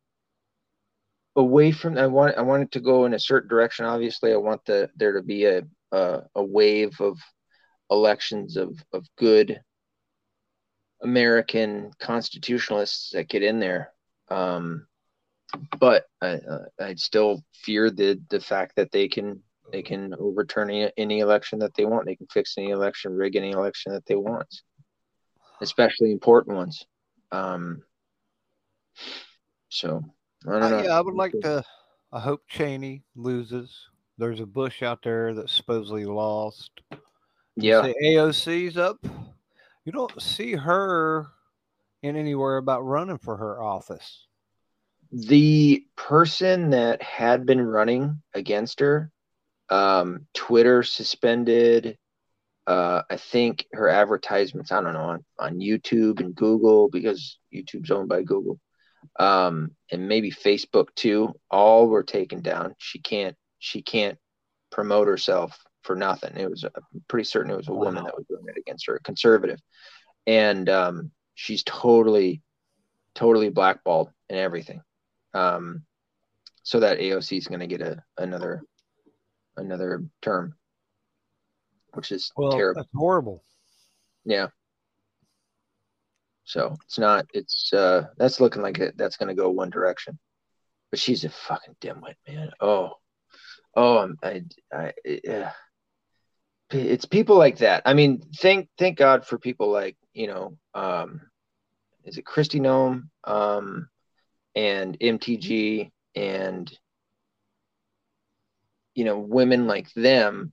away 1.35 1.71
from 1.71 1.97
I 1.97 2.07
want 2.07 2.37
I 2.37 2.41
want 2.41 2.63
it 2.63 2.71
to 2.73 2.79
go 2.79 3.05
in 3.05 3.13
a 3.13 3.19
certain 3.19 3.49
direction. 3.49 3.85
Obviously, 3.85 4.33
I 4.33 4.37
want 4.37 4.65
the 4.65 4.89
there 4.95 5.13
to 5.13 5.21
be 5.21 5.45
a 5.45 5.63
a, 5.91 6.21
a 6.35 6.43
wave 6.43 6.99
of 7.01 7.17
elections 7.89 8.57
of 8.57 8.77
of 8.93 9.05
good 9.17 9.59
American 11.01 11.91
constitutionalists 11.99 13.11
that 13.11 13.29
get 13.29 13.43
in 13.43 13.59
there. 13.59 13.93
Um, 14.29 14.85
but 15.79 16.05
I, 16.21 16.27
uh, 16.27 16.65
I'd 16.79 16.99
still 16.99 17.43
fear 17.53 17.89
the 17.89 18.21
the 18.29 18.39
fact 18.39 18.75
that 18.75 18.91
they 18.91 19.07
can 19.07 19.41
they 19.71 19.81
can 19.81 20.15
overturn 20.19 20.69
any, 20.69 20.91
any 20.97 21.19
election 21.19 21.59
that 21.59 21.73
they 21.75 21.85
want. 21.85 22.05
They 22.05 22.15
can 22.15 22.27
fix 22.27 22.55
any 22.57 22.69
election, 22.69 23.13
rig 23.13 23.35
any 23.35 23.51
election 23.51 23.93
that 23.93 24.05
they 24.05 24.15
want, 24.15 24.47
especially 25.61 26.11
important 26.11 26.57
ones. 26.57 26.85
Um, 27.31 27.83
so 29.69 30.03
I 30.47 30.51
don't 30.51 30.63
Uh, 30.63 30.69
know. 30.69 30.83
yeah, 30.83 30.97
I 30.97 31.01
would 31.01 31.15
like 31.15 31.33
to. 31.41 31.63
I 32.11 32.19
hope 32.19 32.41
Cheney 32.47 33.03
loses. 33.15 33.71
There's 34.17 34.39
a 34.39 34.45
Bush 34.45 34.81
out 34.83 35.01
there 35.03 35.33
that 35.35 35.49
supposedly 35.49 36.05
lost. 36.05 36.71
Yeah, 37.55 37.83
Say 37.83 37.93
AOC's 38.03 38.77
up. 38.77 38.97
You 39.85 39.91
don't 39.91 40.21
see 40.21 40.53
her 40.53 41.27
in 42.01 42.15
anywhere 42.15 42.57
about 42.57 42.81
running 42.81 43.17
for 43.17 43.37
her 43.37 43.61
office. 43.61 44.25
the 45.11 45.83
person 45.95 46.69
that 46.69 47.01
had 47.01 47.43
been 47.45 47.59
running 47.61 48.21
against 48.35 48.79
her, 48.79 49.11
um, 49.69 50.27
Twitter 50.35 50.83
suspended. 50.83 51.97
Uh, 52.69 53.01
I 53.09 53.17
think 53.17 53.65
her 53.73 53.89
advertisements, 53.89 54.71
I 54.71 54.81
don't 54.81 54.93
know, 54.93 54.99
on, 54.99 55.25
on 55.39 55.59
YouTube 55.59 56.19
and 56.19 56.35
Google 56.35 56.89
because 56.89 57.39
YouTube's 57.53 57.89
owned 57.89 58.09
by 58.09 58.21
Google, 58.21 58.59
um, 59.19 59.71
and 59.91 60.07
maybe 60.07 60.31
Facebook 60.31 60.87
too. 60.95 61.33
All 61.49 61.87
were 61.87 62.03
taken 62.03 62.41
down. 62.41 62.75
She 62.77 62.99
can't. 62.99 63.35
She 63.57 63.81
can't 63.81 64.17
promote 64.71 65.07
herself 65.07 65.57
for 65.83 65.95
nothing. 65.95 66.37
It 66.37 66.49
was. 66.49 66.63
I'm 66.63 67.03
pretty 67.07 67.25
certain 67.25 67.51
it 67.51 67.57
was 67.57 67.69
a 67.69 67.73
woman 67.73 68.03
that 68.03 68.15
was 68.15 68.27
doing 68.29 68.45
it 68.47 68.59
against 68.59 68.85
her, 68.85 68.95
a 68.95 69.01
conservative, 69.01 69.59
and 70.27 70.69
um, 70.69 71.11
she's 71.33 71.63
totally, 71.63 72.43
totally 73.15 73.49
blackballed 73.49 74.11
and 74.29 74.37
everything 74.37 74.81
um, 75.33 75.83
so 76.63 76.79
that 76.79 76.99
AOC 76.99 77.37
is 77.37 77.47
going 77.47 77.59
to 77.61 77.67
get 77.67 77.81
a 77.81 78.03
another 78.17 78.61
another 79.57 80.03
term, 80.21 80.55
which 81.93 82.11
is 82.11 82.31
Well, 82.35 82.51
terrible. 82.51 82.81
that's 82.81 82.93
horrible. 82.95 83.43
Yeah. 84.25 84.47
So 86.43 86.75
it's 86.85 86.97
not. 86.97 87.27
It's 87.33 87.71
uh, 87.73 88.07
that's 88.17 88.39
looking 88.39 88.61
like 88.61 88.79
it, 88.79 88.97
that's 88.97 89.17
going 89.17 89.29
to 89.29 89.35
go 89.35 89.49
one 89.51 89.69
direction, 89.69 90.17
but 90.89 90.99
she's 90.99 91.23
a 91.23 91.29
fucking 91.29 91.75
dimwit, 91.79 92.15
man. 92.27 92.51
Oh, 92.59 92.93
oh, 93.75 93.99
I'm, 93.99 94.17
I, 94.23 94.43
I, 94.73 94.93
yeah. 95.05 95.51
It's 96.71 97.05
people 97.05 97.37
like 97.37 97.59
that. 97.59 97.83
I 97.85 97.93
mean, 97.93 98.21
thank 98.37 98.67
thank 98.77 98.97
God 98.97 99.25
for 99.25 99.37
people 99.37 99.71
like 99.71 99.95
you 100.13 100.27
know, 100.27 100.57
um, 100.73 101.21
is 102.03 102.17
it 102.17 102.25
Kristi 102.25 102.59
Noem, 102.59 103.09
um, 103.23 103.89
and 104.55 104.99
MTG 104.99 105.91
and 106.15 106.71
you 108.95 109.05
know 109.05 109.19
women 109.19 109.67
like 109.67 109.93
them 109.93 110.51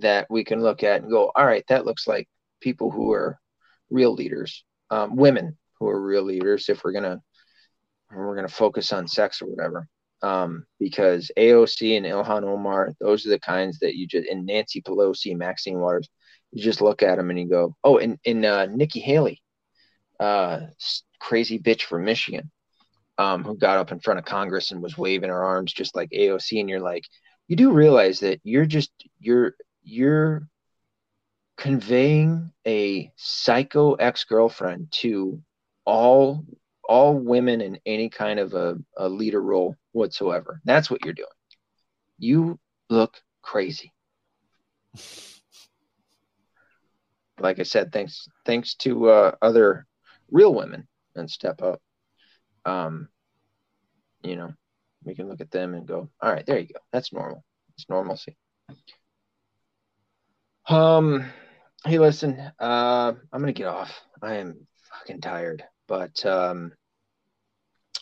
that 0.00 0.26
we 0.30 0.44
can 0.44 0.62
look 0.62 0.82
at 0.82 1.02
and 1.02 1.10
go, 1.10 1.30
all 1.34 1.46
right, 1.46 1.64
that 1.68 1.86
looks 1.86 2.06
like 2.06 2.28
people 2.60 2.90
who 2.90 3.12
are 3.12 3.38
real 3.90 4.12
leaders, 4.12 4.64
um, 4.90 5.16
women 5.16 5.56
who 5.78 5.88
are 5.88 6.00
real 6.00 6.22
leaders. 6.22 6.68
If 6.68 6.84
we're 6.84 6.92
gonna 6.92 7.20
we're 8.14 8.36
gonna 8.36 8.48
focus 8.48 8.92
on 8.92 9.08
sex 9.08 9.42
or 9.42 9.46
whatever, 9.46 9.88
um, 10.22 10.66
because 10.78 11.30
AOC 11.36 11.96
and 11.96 12.06
Ilhan 12.06 12.44
Omar, 12.44 12.94
those 13.00 13.26
are 13.26 13.30
the 13.30 13.40
kinds 13.40 13.78
that 13.80 13.96
you 13.96 14.06
just 14.06 14.28
and 14.28 14.46
Nancy 14.46 14.82
Pelosi, 14.82 15.36
Maxine 15.36 15.78
Waters, 15.78 16.08
you 16.52 16.62
just 16.62 16.80
look 16.80 17.02
at 17.02 17.16
them 17.16 17.30
and 17.30 17.38
you 17.38 17.48
go, 17.48 17.76
oh, 17.84 17.98
and 17.98 18.18
and 18.24 18.44
uh, 18.44 18.66
Nikki 18.66 19.00
Haley, 19.00 19.42
uh, 20.20 20.60
crazy 21.20 21.58
bitch 21.58 21.82
from 21.82 22.04
Michigan 22.04 22.50
um, 23.18 23.44
who 23.44 23.56
got 23.56 23.78
up 23.78 23.92
in 23.92 24.00
front 24.00 24.18
of 24.18 24.24
Congress 24.24 24.70
and 24.70 24.82
was 24.82 24.98
waving 24.98 25.30
her 25.30 25.44
arms 25.44 25.72
just 25.72 25.96
like 25.96 26.10
AOC, 26.10 26.60
and 26.60 26.68
you're 26.68 26.80
like, 26.80 27.04
you 27.48 27.56
do 27.56 27.72
realize 27.72 28.20
that 28.20 28.40
you're 28.44 28.66
just 28.66 28.90
you're 29.20 29.54
you're 29.86 30.48
conveying 31.56 32.52
a 32.66 33.10
psycho 33.16 33.94
ex-girlfriend 33.94 34.90
to 34.90 35.40
all 35.84 36.44
all 36.88 37.14
women 37.14 37.60
in 37.60 37.78
any 37.86 38.08
kind 38.08 38.38
of 38.38 38.54
a, 38.54 38.76
a 38.96 39.08
leader 39.08 39.40
role 39.40 39.74
whatsoever. 39.92 40.60
That's 40.64 40.88
what 40.88 41.04
you're 41.04 41.14
doing. 41.14 41.26
You 42.18 42.60
look 42.90 43.20
crazy. 43.42 43.92
like 47.40 47.58
I 47.58 47.64
said, 47.64 47.92
thanks 47.92 48.28
thanks 48.44 48.74
to 48.76 49.08
uh, 49.08 49.32
other 49.40 49.86
real 50.30 50.54
women 50.54 50.86
and 51.14 51.30
step 51.30 51.62
up. 51.62 51.80
Um, 52.64 53.08
you 54.22 54.36
know, 54.36 54.52
we 55.04 55.14
can 55.14 55.28
look 55.28 55.40
at 55.40 55.50
them 55.52 55.74
and 55.74 55.86
go, 55.86 56.10
all 56.20 56.32
right, 56.32 56.44
there 56.44 56.58
you 56.58 56.66
go. 56.66 56.80
That's 56.92 57.12
normal. 57.12 57.44
It's 57.76 57.88
normalcy. 57.88 58.36
Um, 60.68 61.24
hey, 61.84 62.00
listen, 62.00 62.40
uh, 62.58 63.12
I'm 63.32 63.40
gonna 63.40 63.52
get 63.52 63.68
off. 63.68 64.00
I 64.20 64.34
am 64.34 64.66
fucking 64.90 65.20
tired, 65.20 65.62
but 65.86 66.26
um, 66.26 66.72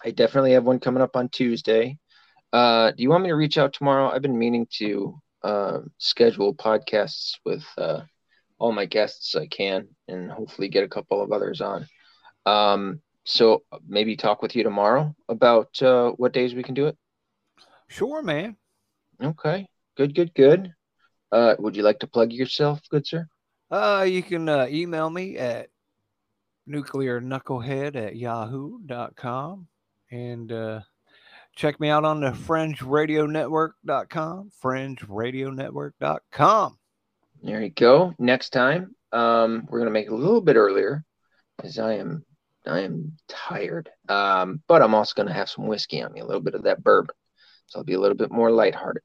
I 0.02 0.12
definitely 0.12 0.52
have 0.52 0.64
one 0.64 0.80
coming 0.80 1.02
up 1.02 1.14
on 1.14 1.28
Tuesday. 1.28 1.98
Uh, 2.54 2.92
do 2.92 3.02
you 3.02 3.10
want 3.10 3.22
me 3.22 3.28
to 3.28 3.34
reach 3.34 3.58
out 3.58 3.74
tomorrow? 3.74 4.08
I've 4.08 4.22
been 4.22 4.38
meaning 4.38 4.66
to 4.78 5.20
uh, 5.42 5.80
schedule 5.98 6.54
podcasts 6.54 7.32
with 7.44 7.64
uh, 7.76 8.00
all 8.58 8.72
my 8.72 8.86
guests 8.86 9.36
I 9.36 9.46
can, 9.46 9.86
and 10.08 10.30
hopefully 10.30 10.68
get 10.68 10.84
a 10.84 10.88
couple 10.88 11.20
of 11.20 11.32
others 11.32 11.60
on. 11.60 11.86
Um, 12.46 13.02
so 13.24 13.64
maybe 13.86 14.16
talk 14.16 14.40
with 14.40 14.56
you 14.56 14.62
tomorrow 14.62 15.14
about 15.28 15.82
uh, 15.82 16.12
what 16.12 16.32
days 16.32 16.54
we 16.54 16.62
can 16.62 16.74
do 16.74 16.86
it. 16.86 16.96
Sure, 17.88 18.22
man. 18.22 18.56
Okay, 19.22 19.66
good, 19.98 20.14
good, 20.14 20.32
good. 20.32 20.72
Uh, 21.32 21.54
would 21.58 21.76
you 21.76 21.82
like 21.82 22.00
to 22.00 22.06
plug 22.06 22.32
yourself, 22.32 22.80
good 22.90 23.06
sir? 23.06 23.26
Uh, 23.70 24.06
you 24.08 24.22
can 24.22 24.48
uh, 24.48 24.66
email 24.70 25.10
me 25.10 25.36
at 25.36 25.68
nuclearknucklehead 26.68 27.96
at 27.96 28.16
yahoo.com 28.16 29.68
and 30.10 30.52
uh, 30.52 30.80
check 31.56 31.80
me 31.80 31.88
out 31.88 32.04
on 32.04 32.20
the 32.20 32.30
fringeradionetwork.com, 32.30 34.50
fringeradionetwork.com. 34.62 36.78
There 37.42 37.62
you 37.62 37.70
go. 37.70 38.14
Next 38.18 38.50
time, 38.50 38.94
um, 39.12 39.66
we're 39.68 39.78
gonna 39.80 39.90
make 39.90 40.06
it 40.06 40.12
a 40.12 40.16
little 40.16 40.40
bit 40.40 40.56
earlier 40.56 41.04
because 41.56 41.78
I 41.78 41.94
am 41.94 42.24
I 42.66 42.80
am 42.80 43.16
tired. 43.28 43.90
Um, 44.08 44.62
but 44.66 44.82
I'm 44.82 44.94
also 44.94 45.12
gonna 45.16 45.32
have 45.32 45.50
some 45.50 45.66
whiskey 45.66 46.02
on 46.02 46.12
me, 46.12 46.20
a 46.20 46.24
little 46.24 46.40
bit 46.40 46.54
of 46.54 46.62
that 46.64 46.82
bourbon, 46.82 47.14
so 47.66 47.78
I'll 47.78 47.84
be 47.84 47.92
a 47.94 48.00
little 48.00 48.16
bit 48.16 48.32
more 48.32 48.50
lighthearted. 48.50 49.02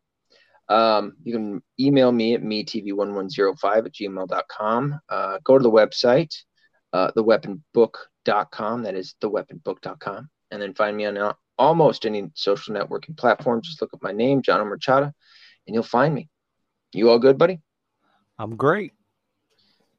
Um, 0.69 1.13
you 1.23 1.33
can 1.33 1.63
email 1.79 2.11
me 2.11 2.35
at 2.35 2.43
metv1105 2.43 3.85
at 3.85 3.93
gmail.com. 3.93 4.99
Uh, 5.09 5.39
go 5.43 5.57
to 5.57 5.63
the 5.63 5.71
website, 5.71 6.33
uh, 6.93 7.11
theweaponbook.com. 7.11 8.83
That 8.83 8.95
is 8.95 9.15
theweaponbook.com. 9.21 10.29
And 10.51 10.61
then 10.61 10.73
find 10.73 10.95
me 10.95 11.05
on 11.05 11.33
almost 11.57 12.05
any 12.05 12.29
social 12.35 12.73
networking 12.73 13.17
platform. 13.17 13.61
Just 13.61 13.81
look 13.81 13.93
up 13.93 14.03
my 14.03 14.11
name, 14.11 14.41
John 14.41 14.65
Merchada, 14.65 15.11
and 15.67 15.73
you'll 15.73 15.83
find 15.83 16.13
me. 16.13 16.29
You 16.93 17.09
all 17.09 17.19
good, 17.19 17.37
buddy? 17.37 17.61
I'm 18.37 18.55
great. 18.55 18.93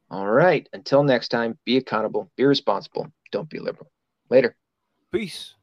All 0.09 0.27
right. 0.27 0.67
Until 0.73 1.03
next 1.03 1.29
time, 1.29 1.57
be 1.65 1.77
accountable, 1.77 2.29
be 2.35 2.43
responsible, 2.43 3.07
don't 3.31 3.49
be 3.49 3.59
liberal. 3.59 3.89
Later. 4.29 4.55
Peace. 5.11 5.55